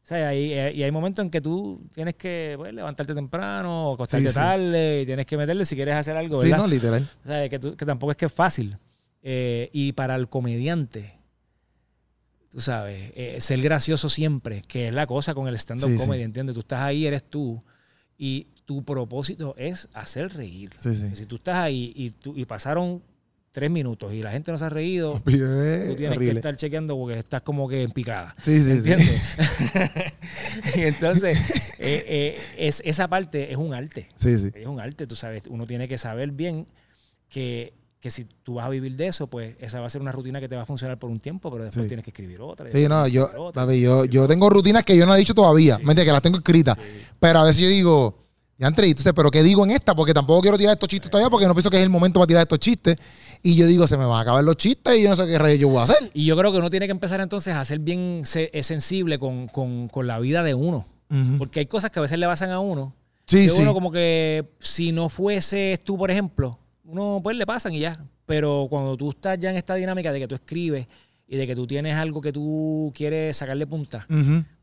O 0.01 0.07
sea, 0.09 0.33
y 0.33 0.81
hay 0.81 0.91
momentos 0.91 1.23
en 1.23 1.29
que 1.29 1.41
tú 1.41 1.81
tienes 1.93 2.15
que 2.15 2.55
pues, 2.57 2.73
levantarte 2.73 3.13
temprano 3.13 3.89
o 3.89 3.93
acostarte 3.95 4.31
tarde 4.31 5.01
y 5.01 5.05
tienes 5.05 5.25
que 5.25 5.35
meterle 5.35 5.65
si 5.65 5.75
quieres 5.75 5.95
hacer 5.95 6.15
algo. 6.15 6.41
Sí, 6.41 6.51
no, 6.51 6.65
literal. 6.65 7.05
O 7.25 7.27
sea, 7.27 7.49
que, 7.49 7.59
tampoco 7.59 8.11
es 8.11 8.17
que 8.17 8.27
es 8.27 8.33
fácil. 8.33 8.77
Eh, 9.21 9.69
y 9.73 9.91
para 9.91 10.15
el 10.15 10.29
comediante, 10.29 11.18
tú 12.49 12.59
sabes, 12.59 13.11
eh, 13.15 13.37
ser 13.39 13.61
gracioso 13.61 14.09
siempre, 14.09 14.63
que 14.67 14.87
es 14.87 14.93
la 14.93 15.05
cosa 15.07 15.33
con 15.33 15.47
el 15.47 15.55
stand-up 15.55 15.95
comedy, 15.97 16.23
¿entiendes? 16.23 16.55
Tú 16.55 16.61
estás 16.61 16.81
ahí, 16.81 17.05
eres 17.05 17.23
tú, 17.23 17.63
y 18.17 18.47
tu 18.65 18.83
propósito 18.83 19.55
es 19.57 19.89
hacer 19.93 20.31
reír. 20.33 20.71
si 20.77 21.25
tú 21.25 21.37
estás 21.37 21.55
ahí 21.55 21.93
y, 21.95 22.09
tú, 22.09 22.33
y 22.35 22.45
pasaron 22.45 23.01
tres 23.51 23.71
minutos 23.71 24.13
y 24.13 24.21
la 24.21 24.31
gente 24.31 24.51
no 24.51 24.57
se 24.57 24.65
ha 24.65 24.69
reído, 24.69 25.21
tú 25.25 25.95
tienes 25.95 26.19
que 26.19 26.31
estar 26.31 26.55
chequeando 26.55 26.95
porque 26.97 27.19
estás 27.19 27.41
como 27.41 27.67
que 27.67 27.81
en 27.81 27.91
picada. 27.91 28.35
Sí, 28.41 28.61
sí, 28.61 28.71
¿Entiendes? 28.71 29.37
y 30.75 30.81
entonces, 30.81 31.75
eh, 31.79 32.03
eh, 32.07 32.39
es, 32.57 32.81
esa 32.85 33.07
parte 33.07 33.51
es 33.51 33.57
un 33.57 33.73
arte. 33.73 34.09
Sí, 34.15 34.37
sí. 34.37 34.51
Es 34.53 34.67
un 34.67 34.79
arte, 34.79 35.07
tú 35.07 35.15
sabes. 35.15 35.47
Uno 35.47 35.65
tiene 35.65 35.87
que 35.87 35.97
saber 35.97 36.31
bien 36.31 36.67
que 37.29 37.73
que 37.99 38.09
si 38.09 38.25
tú 38.25 38.55
vas 38.55 38.65
a 38.65 38.69
vivir 38.69 38.95
de 38.95 39.07
eso, 39.07 39.27
pues 39.27 39.55
esa 39.59 39.81
va 39.81 39.87
a 39.87 39.89
ser 39.89 40.01
una 40.01 40.11
rutina 40.11 40.39
que 40.39 40.47
te 40.47 40.55
va 40.55 40.61
a 40.61 40.65
funcionar 40.65 40.97
por 40.97 41.09
un 41.09 41.19
tiempo, 41.19 41.51
pero 41.51 41.65
después 41.65 41.87
tienes 41.87 42.03
que 42.03 42.11
escribir 42.11 42.39
otra. 42.41 42.69
Sí, 42.69 42.87
no, 42.87 43.07
yo, 43.07 43.29
yo, 43.73 44.05
yo 44.05 44.27
tengo 44.27 44.49
rutinas 44.49 44.83
que 44.83 44.95
yo 44.95 45.05
no 45.05 45.13
he 45.15 45.19
dicho 45.19 45.33
todavía, 45.33 45.77
sí. 45.77 45.95
que 45.95 46.05
las 46.05 46.21
tengo 46.21 46.37
escritas, 46.37 46.77
pero 47.19 47.39
a 47.39 47.43
veces 47.43 47.61
yo 47.61 47.67
digo, 47.67 48.15
ya 48.59 48.67
entonces, 48.67 49.13
pero 49.15 49.31
¿qué 49.31 49.41
digo 49.41 49.63
en 49.63 49.71
esta? 49.71 49.95
Porque 49.95 50.13
tampoco 50.13 50.41
quiero 50.41 50.57
tirar 50.57 50.73
estos 50.73 50.89
chistes 50.89 51.09
todavía 51.09 51.29
porque 51.29 51.47
no 51.47 51.53
pienso 51.53 51.69
que 51.69 51.77
es 51.77 51.83
el 51.83 51.89
momento 51.89 52.19
para 52.19 52.27
tirar 52.27 52.41
estos 52.41 52.59
chistes. 52.59 52.97
Y 53.41 53.55
yo 53.55 53.65
digo, 53.65 53.87
se 53.87 53.95
me 53.95 54.03
van 54.03 54.17
a 54.17 54.19
acabar 54.19 54.43
los 54.43 54.57
chistes 54.57 54.97
y 54.97 55.03
yo 55.03 55.09
no 55.09 55.15
sé 55.15 55.25
qué 55.27 55.37
rayos 55.37 55.59
yo 55.59 55.69
voy 55.69 55.79
a 55.79 55.83
hacer. 55.83 56.11
Y 56.13 56.25
yo 56.25 56.35
creo 56.35 56.51
que 56.51 56.57
uno 56.57 56.69
tiene 56.69 56.85
que 56.85 56.91
empezar 56.91 57.21
entonces 57.21 57.55
a 57.55 57.63
ser 57.63 57.79
bien 57.79 58.23
sensible 58.25 59.17
con, 59.17 59.89
la 60.03 60.19
vida 60.19 60.43
de 60.43 60.53
uno. 60.53 60.85
Porque 61.37 61.61
hay 61.61 61.65
cosas 61.67 61.89
que 61.89 61.99
a 61.99 62.01
veces 62.01 62.19
le 62.19 62.27
pasan 62.27 62.51
a 62.51 62.59
uno. 62.59 62.93
Sí, 63.25 63.47
que 63.47 63.53
uno 63.53 63.73
como 63.73 63.91
que 63.91 64.49
si 64.59 64.91
no 64.91 65.07
fueses 65.07 65.81
tú, 65.83 65.97
por 65.97 66.11
ejemplo, 66.11 66.59
uno 66.89 67.19
pues 67.23 67.37
le 67.37 67.45
pasan 67.45 67.73
y 67.73 67.79
ya. 67.79 68.03
Pero 68.25 68.67
cuando 68.69 68.95
tú 68.97 69.09
estás 69.09 69.39
ya 69.39 69.51
en 69.51 69.57
esta 69.57 69.75
dinámica 69.75 70.11
de 70.11 70.19
que 70.19 70.27
tú 70.27 70.35
escribes 70.35 70.87
y 71.31 71.37
de 71.37 71.45
que 71.45 71.55
tú 71.55 71.67
tienes 71.67 71.95
algo 71.95 72.21
que 72.21 72.33
tú 72.33 72.91
quieres 72.95 73.37
sacarle 73.37 73.67
punta, 73.67 74.07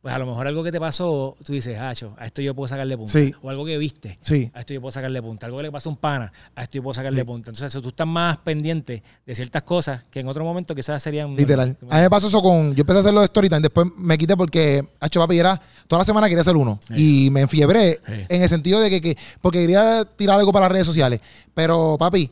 pues 0.03 0.13
a 0.15 0.19
lo 0.19 0.27
mejor 0.27 0.47
algo 0.49 0.65
que 0.65 0.73
te 0.73 0.81
pasó, 0.81 1.37
tú 1.45 1.53
dices, 1.53 1.79
hacho, 1.79 2.15
a 2.19 2.27
esto 2.27 2.43
yo 2.43 2.55
puedo 2.57 2.67
sacarle 2.67 2.97
punta. 2.97 3.13
Sí. 3.13 3.33
O 3.41 3.51
algo 3.51 3.65
que 3.65 3.79
viste, 3.79 4.19
Sí. 4.21 4.51
a 4.53 4.61
esto 4.61 4.75
yo 4.75 4.81
puedo 4.81 4.91
sacarle 4.91 5.23
punta. 5.23 5.47
Algo 5.47 5.59
que 5.59 5.63
le 5.65 5.71
pasó 5.73 5.89
a 5.89 5.93
un 5.93 5.97
pana, 5.99 6.33
a 6.57 6.63
esto 6.65 6.75
yo 6.75 6.83
puedo 6.83 6.95
sacarle 6.95 7.25
punta. 7.25 7.51
Entonces, 7.51 7.73
si 7.73 7.81
tú 7.81 7.89
estás 7.91 8.07
más 8.07 8.37
pendiente 8.39 9.03
de 9.25 9.35
ciertas 9.37 9.63
cosas 9.63 10.03
que 10.11 10.19
en 10.21 10.29
otro 10.29 10.45
momento 10.45 10.75
quizás 10.75 11.01
serían... 11.03 11.37
Literal. 11.37 11.77
A 11.89 11.97
mí 11.97 12.03
me 12.03 12.11
pasó 12.11 12.27
eso 12.27 12.43
con. 12.43 12.75
Yo 12.75 12.81
empecé 12.81 12.97
a 12.97 13.01
hacerlo 13.01 13.21
de 13.21 13.27
Storytime. 13.29 13.61
Después 13.61 13.87
me 13.97 14.19
quité 14.19 14.37
porque, 14.37 14.85
hecho 15.01 15.21
papi, 15.21 15.39
era. 15.39 15.61
Toda 15.87 16.01
la 16.01 16.05
semana 16.05 16.27
quería 16.29 16.41
hacer 16.43 16.57
uno. 16.57 16.81
Y 16.97 17.29
me 17.31 17.43
enfiebré 17.43 18.01
en 18.29 18.43
el 18.43 18.49
sentido 18.49 18.81
de 18.81 18.91
que, 18.91 19.01
que- 19.01 19.17
Porque 19.41 19.61
quería 19.61 20.05
tirar 20.05 20.39
algo 20.41 20.53
para 20.53 20.65
las 20.67 20.73
redes 20.73 20.87
sociales. 20.87 21.21
Pero, 21.55 21.97
papi, 21.99 22.29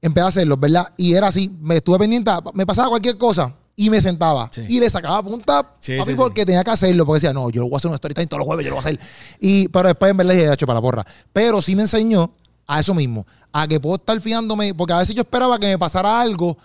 empecé 0.00 0.24
a 0.24 0.28
hacerlo, 0.28 0.56
¿verdad? 0.56 0.92
Y 0.96 1.14
era 1.14 1.28
así. 1.28 1.50
Me 1.60 1.76
estuve 1.76 1.98
pendiente. 1.98 2.30
Me 2.54 2.66
pasaba 2.66 2.88
cualquier 2.88 3.16
cosa. 3.16 3.54
Y 3.76 3.88
me 3.88 4.00
sentaba. 4.00 4.50
Sí. 4.52 4.62
Y 4.68 4.80
le 4.80 4.90
sacaba 4.90 5.22
punta. 5.22 5.72
Sí, 5.80 5.96
sí. 6.04 6.14
porque 6.14 6.44
tenía 6.44 6.62
que 6.62 6.70
hacerlo. 6.70 7.06
Porque 7.06 7.18
decía, 7.18 7.32
no, 7.32 7.48
yo 7.50 7.62
voy 7.62 7.74
a 7.74 7.76
hacer 7.78 7.90
un 7.90 7.96
Storytime 7.96 8.26
todos 8.26 8.40
los 8.40 8.46
jueves, 8.46 8.64
yo 8.64 8.70
lo 8.70 8.76
voy 8.76 8.84
a 8.84 8.88
hacer. 8.88 9.00
Y, 9.40 9.68
pero 9.68 9.88
después 9.88 10.10
en 10.10 10.16
verdad 10.16 10.34
dije, 10.34 10.52
hecho 10.52 10.66
para 10.66 10.78
la 10.78 10.82
porra. 10.82 11.04
Pero 11.32 11.62
sí 11.62 11.74
me 11.74 11.82
enseñó 11.82 12.32
a 12.66 12.80
eso 12.80 12.94
mismo. 12.94 13.26
A 13.52 13.66
que 13.66 13.80
puedo 13.80 13.96
estar 13.96 14.20
fiándome. 14.20 14.74
Porque 14.74 14.92
a 14.92 14.98
veces 14.98 15.14
yo 15.14 15.22
esperaba 15.22 15.58
que 15.58 15.66
me 15.66 15.78
pasara 15.78 16.20
algo. 16.20 16.56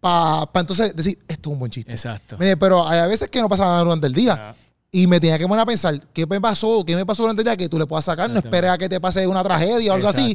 Para 0.00 0.48
entonces 0.54 0.96
decir, 0.96 1.18
esto 1.28 1.50
es 1.50 1.52
un 1.52 1.58
buen 1.58 1.70
chiste. 1.70 1.92
Exacto. 1.92 2.36
Pero 2.38 2.88
hay 2.88 3.00
a 3.00 3.06
veces 3.06 3.28
que 3.28 3.40
no 3.40 3.48
pasa 3.48 3.64
nada 3.64 3.84
durante 3.84 4.06
el 4.06 4.14
día. 4.14 4.36
Ah. 4.50 4.54
Y 4.94 5.06
me 5.06 5.18
tenía 5.18 5.38
que 5.38 5.48
poner 5.48 5.62
a 5.62 5.64
pensar, 5.64 5.98
¿qué 6.12 6.26
me 6.26 6.38
pasó? 6.38 6.84
¿Qué 6.84 6.94
me 6.94 7.06
pasó 7.06 7.22
durante 7.22 7.40
el 7.40 7.44
día 7.46 7.56
que 7.56 7.66
tú 7.66 7.78
le 7.78 7.86
puedas 7.86 8.04
sacar? 8.04 8.28
No 8.28 8.34
esperes 8.44 8.70
a 8.70 8.76
que 8.76 8.90
te 8.90 9.00
pase 9.00 9.26
una 9.26 9.42
tragedia 9.42 9.90
o 9.90 9.94
algo 9.94 10.08
así 10.08 10.34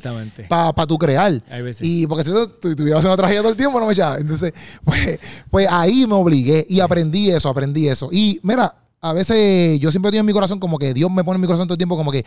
para 0.49 0.87
tú 0.87 0.97
crear. 0.97 1.43
Hay 1.51 1.61
veces. 1.61 1.85
Y 1.87 2.07
porque 2.07 2.23
si 2.23 2.31
eso 2.31 2.49
tu- 2.49 2.75
tuviera 2.75 2.97
una 2.99 3.15
tragedia 3.15 3.41
todo 3.41 3.51
el 3.51 3.57
tiempo, 3.57 3.79
no 3.79 3.85
me 3.85 3.93
echaba. 3.93 4.17
Entonces, 4.17 4.53
pues, 4.83 5.19
pues 5.51 5.67
ahí 5.69 6.07
me 6.07 6.15
obligué 6.15 6.65
y 6.67 6.79
aprendí 6.79 7.29
eso, 7.29 7.49
aprendí 7.49 7.87
eso. 7.87 8.09
Y 8.11 8.39
mira, 8.41 8.73
a 8.99 9.13
veces 9.13 9.79
yo 9.79 9.91
siempre 9.91 10.09
tengo 10.09 10.21
en 10.21 10.25
mi 10.25 10.33
corazón 10.33 10.59
como 10.59 10.79
que 10.79 10.91
Dios 10.91 11.11
me 11.11 11.23
pone 11.23 11.35
en 11.35 11.41
mi 11.41 11.47
corazón 11.47 11.67
todo 11.67 11.75
el 11.75 11.77
tiempo 11.77 11.95
como 11.95 12.11
que, 12.11 12.25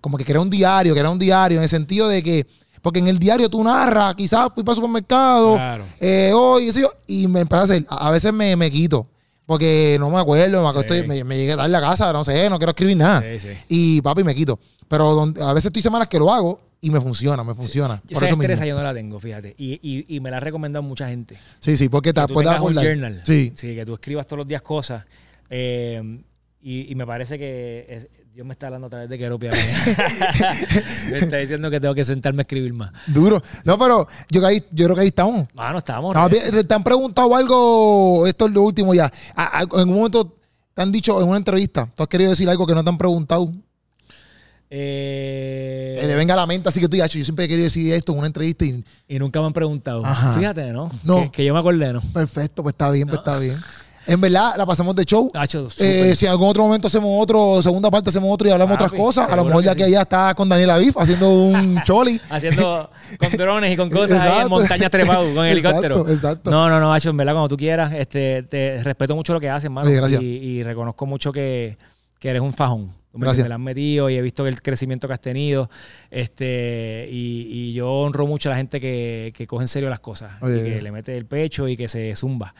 como 0.00 0.16
que 0.16 0.24
crea 0.24 0.40
un 0.40 0.50
diario, 0.50 0.94
crea 0.94 1.10
un 1.10 1.18
diario, 1.18 1.56
en 1.58 1.64
el 1.64 1.68
sentido 1.68 2.06
de 2.06 2.22
que, 2.22 2.46
porque 2.82 3.00
en 3.00 3.08
el 3.08 3.18
diario 3.18 3.48
tú 3.50 3.64
narras, 3.64 4.14
quizás 4.14 4.48
fui 4.54 4.62
para 4.62 4.74
el 4.74 4.76
supermercado, 4.76 5.54
Claro. 5.56 5.84
eh, 5.98 6.30
hoy, 6.32 6.70
y 7.08 7.26
me 7.26 7.40
empecé 7.40 7.60
a 7.60 7.64
hacer, 7.64 7.86
a 7.88 8.06
a 8.06 8.10
veces 8.12 8.32
me, 8.32 8.54
me 8.54 8.70
quito. 8.70 9.08
Porque 9.46 9.96
no 10.00 10.10
me 10.10 10.18
acuerdo, 10.18 10.62
me, 10.62 10.68
acuesto 10.68 10.94
Sí. 10.94 11.06
me, 11.06 11.22
me 11.24 11.36
llegué 11.36 11.52
a 11.52 11.56
dar 11.56 11.70
la 11.70 11.80
casa, 11.80 12.12
no 12.12 12.24
sé, 12.24 12.48
no 12.48 12.58
quiero 12.58 12.70
escribir 12.70 12.96
nada. 12.96 13.22
Sí, 13.22 13.38
sí. 13.40 13.48
Y 13.68 14.00
papi, 14.02 14.24
me 14.24 14.34
quito. 14.34 14.58
Pero 14.88 15.12
donde- 15.12 15.42
a 15.42 15.52
veces 15.52 15.66
estoy 15.66 15.82
semanas 15.82 16.08
que 16.08 16.18
lo 16.18 16.32
hago 16.32 16.60
y 16.80 16.90
me 16.90 17.00
funciona, 17.00 17.42
me 17.44 17.54
funciona. 17.54 18.00
Por 18.00 18.12
Esa 18.12 18.26
eso 18.26 18.36
mismo. 18.36 18.64
yo 18.64 18.74
no 18.76 18.82
la 18.82 18.94
tengo, 18.94 19.18
fíjate. 19.20 19.54
Y, 19.58 19.78
y, 19.82 20.16
y 20.16 20.20
me 20.20 20.30
la 20.30 20.38
ha 20.38 20.40
recomendado 20.40 20.82
mucha 20.82 21.08
gente. 21.08 21.36
Sí, 21.60 21.76
sí, 21.76 21.88
porque 21.88 22.12
te 22.12 22.20
que 22.22 22.26
tú 22.26 22.34
puedes 22.34 22.50
un 22.60 22.74
journal. 22.74 23.22
Sí. 23.24 23.52
que 23.56 23.84
tú 23.86 23.94
escribas 23.94 24.26
todos 24.26 24.38
los 24.38 24.48
días 24.48 24.62
cosas. 24.62 25.04
eh, 25.50 26.20
y, 26.62 26.90
y 26.90 26.94
me 26.94 27.06
parece 27.06 27.38
que 27.38 27.86
es- 27.88 28.23
Dios 28.34 28.44
me 28.44 28.52
está 28.52 28.66
hablando 28.66 28.88
a 28.88 28.90
través 28.90 29.08
de 29.08 29.16
Keropia. 29.16 29.52
me 31.12 31.18
está 31.18 31.36
diciendo 31.36 31.70
que 31.70 31.78
tengo 31.78 31.94
que 31.94 32.02
sentarme 32.02 32.40
a 32.40 32.42
escribir 32.42 32.74
más. 32.74 32.90
Duro. 33.06 33.40
No, 33.64 33.78
pero 33.78 34.08
yo, 34.28 34.42
caí, 34.42 34.60
yo 34.72 34.86
creo 34.86 34.96
que 34.96 35.02
ahí 35.02 35.06
estamos. 35.06 35.46
Ah, 35.56 35.70
no 35.70 35.78
estamos. 35.78 36.12
No, 36.16 36.28
te 36.28 36.74
han 36.74 36.82
preguntado 36.82 37.36
algo, 37.36 38.26
esto 38.26 38.46
es 38.46 38.52
lo 38.52 38.62
último 38.62 38.92
ya. 38.92 39.08
En 39.72 39.88
un 39.88 39.94
momento 39.94 40.36
te 40.74 40.82
han 40.82 40.90
dicho 40.90 41.22
en 41.22 41.28
una 41.28 41.36
entrevista, 41.36 41.88
tú 41.94 42.02
has 42.02 42.08
querido 42.08 42.30
decir 42.30 42.50
algo 42.50 42.66
que 42.66 42.74
no 42.74 42.82
te 42.82 42.90
han 42.90 42.98
preguntado, 42.98 43.52
Eh, 44.68 45.98
que 46.00 46.06
le 46.08 46.16
venga 46.16 46.34
a 46.34 46.38
la 46.38 46.46
mente, 46.46 46.68
así 46.68 46.80
que 46.80 46.88
tú 46.88 46.94
digas, 46.94 47.10
yo 47.10 47.22
siempre 47.22 47.44
he 47.44 47.48
querido 47.48 47.62
decir 47.62 47.92
esto 47.92 48.10
en 48.10 48.18
una 48.18 48.26
entrevista 48.26 48.64
y 48.64 48.84
y 49.06 49.18
nunca 49.20 49.40
me 49.40 49.46
han 49.46 49.52
preguntado. 49.52 50.04
Ajá. 50.04 50.36
Fíjate, 50.36 50.72
¿no? 50.72 50.90
No. 51.04 51.20
Que, 51.22 51.30
que 51.30 51.44
yo 51.44 51.54
me 51.54 51.60
acordé, 51.60 51.92
¿no? 51.92 52.00
perfecto, 52.00 52.64
pues 52.64 52.72
está 52.72 52.90
bien, 52.90 53.06
pues 53.06 53.18
está 53.18 53.38
bien. 53.38 53.56
En 54.06 54.20
verdad, 54.20 54.54
la 54.56 54.66
pasamos 54.66 54.94
de 54.94 55.04
show. 55.04 55.28
Tacho, 55.32 55.68
Eh, 55.78 56.14
si 56.14 56.26
en 56.26 56.32
algún 56.32 56.48
otro 56.48 56.62
momento 56.64 56.88
hacemos 56.88 57.10
otro, 57.22 57.62
segunda 57.62 57.90
parte 57.90 58.10
hacemos 58.10 58.32
otro 58.32 58.48
y 58.48 58.50
hablamos 58.50 58.76
Papi, 58.76 58.84
otras 58.84 59.00
cosas, 59.00 59.28
a 59.28 59.36
lo 59.36 59.44
mejor 59.44 59.62
que 59.62 59.66
de 59.66 59.72
aquí 59.72 59.82
a 59.82 59.86
sí. 59.86 59.90
allá 59.92 60.02
está 60.02 60.34
con 60.34 60.48
Daniel 60.48 60.70
Aviv 60.70 60.94
haciendo 60.98 61.30
un 61.32 61.82
choli. 61.84 62.20
Haciendo 62.30 62.90
con 63.18 63.32
drones 63.32 63.72
y 63.72 63.76
con 63.76 63.90
cosas 63.90 64.22
ahí 64.22 64.42
en 64.42 64.48
montañas 64.48 64.90
trepados 64.90 65.34
con 65.34 65.44
helicóptero. 65.46 65.96
Exacto, 66.00 66.12
exacto. 66.14 66.50
No, 66.50 66.68
no, 66.68 66.80
no, 66.80 66.92
Hacho, 66.92 67.10
en 67.10 67.16
verdad, 67.16 67.32
cuando 67.32 67.48
tú 67.48 67.56
quieras, 67.56 67.92
este, 67.92 68.42
te 68.44 68.82
respeto 68.82 69.14
mucho 69.14 69.32
lo 69.32 69.40
que 69.40 69.48
haces, 69.50 69.70
mano. 69.70 69.88
Oye, 69.88 69.96
gracias. 69.96 70.22
Y, 70.22 70.26
y 70.26 70.62
reconozco 70.62 71.06
mucho 71.06 71.32
que, 71.32 71.76
que 72.18 72.28
eres 72.30 72.42
un 72.42 72.52
fajón. 72.52 72.92
Gracias. 73.16 73.44
entiendes, 73.44 73.48
Le 73.48 73.54
has 73.54 73.60
metido 73.60 74.10
y 74.10 74.16
he 74.16 74.22
visto 74.22 74.44
el 74.44 74.60
crecimiento 74.60 75.06
que 75.06 75.14
has 75.14 75.20
tenido. 75.20 75.70
Este, 76.10 77.08
y, 77.10 77.46
y 77.70 77.72
yo 77.72 77.88
honro 77.90 78.26
mucho 78.26 78.48
a 78.48 78.52
la 78.52 78.56
gente 78.56 78.80
que, 78.80 79.32
que 79.36 79.46
coge 79.46 79.62
en 79.64 79.68
serio 79.68 79.88
las 79.88 80.00
cosas. 80.00 80.32
Oye, 80.40 80.60
y 80.68 80.74
que 80.74 80.82
le 80.82 80.90
mete 80.90 81.16
el 81.16 81.24
pecho 81.24 81.68
y 81.68 81.76
que 81.76 81.88
se 81.88 82.14
zumba. 82.16 82.54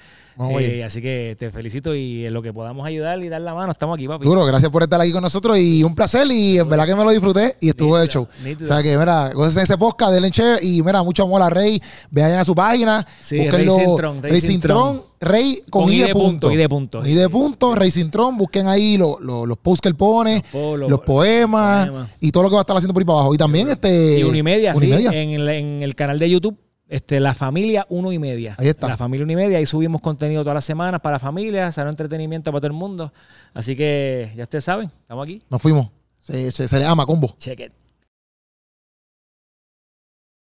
Eh, 0.58 0.82
así 0.84 1.00
que 1.00 1.36
te 1.38 1.50
felicito 1.50 1.94
y 1.94 2.26
en 2.26 2.34
lo 2.34 2.42
que 2.42 2.52
podamos 2.52 2.84
ayudar 2.86 3.22
y 3.22 3.28
dar 3.28 3.40
la 3.40 3.54
mano, 3.54 3.70
estamos 3.70 3.94
aquí, 3.94 4.08
papi. 4.08 4.24
Duro, 4.24 4.44
gracias 4.44 4.70
por 4.70 4.82
estar 4.82 5.00
aquí 5.00 5.12
con 5.12 5.22
nosotros 5.22 5.58
y 5.58 5.82
un 5.84 5.94
placer 5.94 6.26
y 6.30 6.58
en 6.58 6.68
verdad 6.68 6.86
que 6.86 6.94
me 6.96 7.04
lo 7.04 7.10
disfruté 7.10 7.56
y 7.60 7.68
estuvo 7.68 7.96
de 7.98 8.08
show. 8.08 8.26
O 8.60 8.64
sea 8.64 8.82
que, 8.82 8.96
mira, 8.98 9.30
en 9.32 9.58
ese 9.60 9.78
podcast, 9.78 10.12
denle 10.12 10.30
share 10.30 10.58
y 10.62 10.82
mira, 10.82 11.02
mucho 11.02 11.22
amor 11.22 11.42
a 11.42 11.50
Rey, 11.50 11.80
vayan 12.10 12.38
a 12.40 12.44
su 12.44 12.54
página, 12.54 13.06
Sí, 13.20 13.38
búsquenlo, 13.38 13.76
Rey 13.76 13.84
Sintron, 13.86 14.22
Rey 14.22 14.30
Rey 14.32 14.40
Sintron. 14.40 14.92
Sintron, 14.96 15.14
Rey 15.20 15.62
con, 15.70 15.84
Con 15.84 15.92
I 15.92 15.98
de 15.98 16.04
I 16.04 16.06
de 16.08 16.12
punto. 16.12 16.50
I 16.52 16.56
de 16.56 16.68
punto. 16.68 17.06
I 17.06 17.14
de 17.14 17.28
punto, 17.28 17.74
Rey 17.74 17.90
Sintron, 17.90 18.36
busquen 18.36 18.66
ahí 18.66 18.96
lo- 18.98 19.18
lo- 19.20 19.46
los 19.46 19.56
posts 19.58 19.80
que 19.82 19.88
él 19.88 19.94
pone, 19.96 20.42
Los 20.52 20.78
los, 20.80 20.90
los- 20.90 21.00
poemas, 21.00 21.88
poemas. 21.88 22.10
y 22.20 22.30
todo 22.30 22.42
lo 22.42 22.48
que 22.50 22.54
va 22.54 22.60
a 22.60 22.62
estar 22.62 22.76
haciendo 22.76 22.92
por 22.92 23.00
ahí 23.02 23.06
para 23.06 23.18
abajo. 23.20 23.34
Y 23.34 23.38
también 23.38 23.68
este... 23.68 24.18
Y 24.18 24.22
Unimedia, 24.24 24.72
sí, 24.72 24.78
Unimedia. 24.78 25.10
En, 25.12 25.30
el, 25.30 25.48
en 25.48 25.82
el 25.82 25.94
canal 25.94 26.18
de 26.18 26.28
YouTube, 26.28 26.58
este, 26.88 27.20
La 27.20 27.34
Familia 27.34 27.86
Uno 27.88 28.12
y 28.12 28.18
Media. 28.18 28.54
Ahí 28.58 28.68
está. 28.68 28.88
La 28.88 28.96
Familia 28.96 29.24
Uno 29.24 29.32
y 29.32 29.36
Media, 29.36 29.58
ahí 29.58 29.66
subimos 29.66 30.00
contenido 30.00 30.42
todas 30.42 30.54
las 30.54 30.64
semanas 30.64 31.00
para 31.00 31.14
la 31.14 31.18
familia, 31.20 31.70
sano 31.72 31.90
entretenimiento 31.90 32.50
para 32.50 32.60
todo 32.60 32.68
el 32.68 32.72
mundo. 32.72 33.12
Así 33.52 33.76
que 33.76 34.32
ya 34.36 34.42
ustedes 34.44 34.64
saben, 34.64 34.90
estamos 35.00 35.24
aquí. 35.24 35.42
Nos 35.50 35.60
fuimos. 35.60 35.88
Se, 36.20 36.50
se, 36.50 36.68
se 36.68 36.78
le 36.78 36.86
ama 36.86 37.04
combo. 37.04 37.34
Check 37.38 37.60
it. 37.60 37.83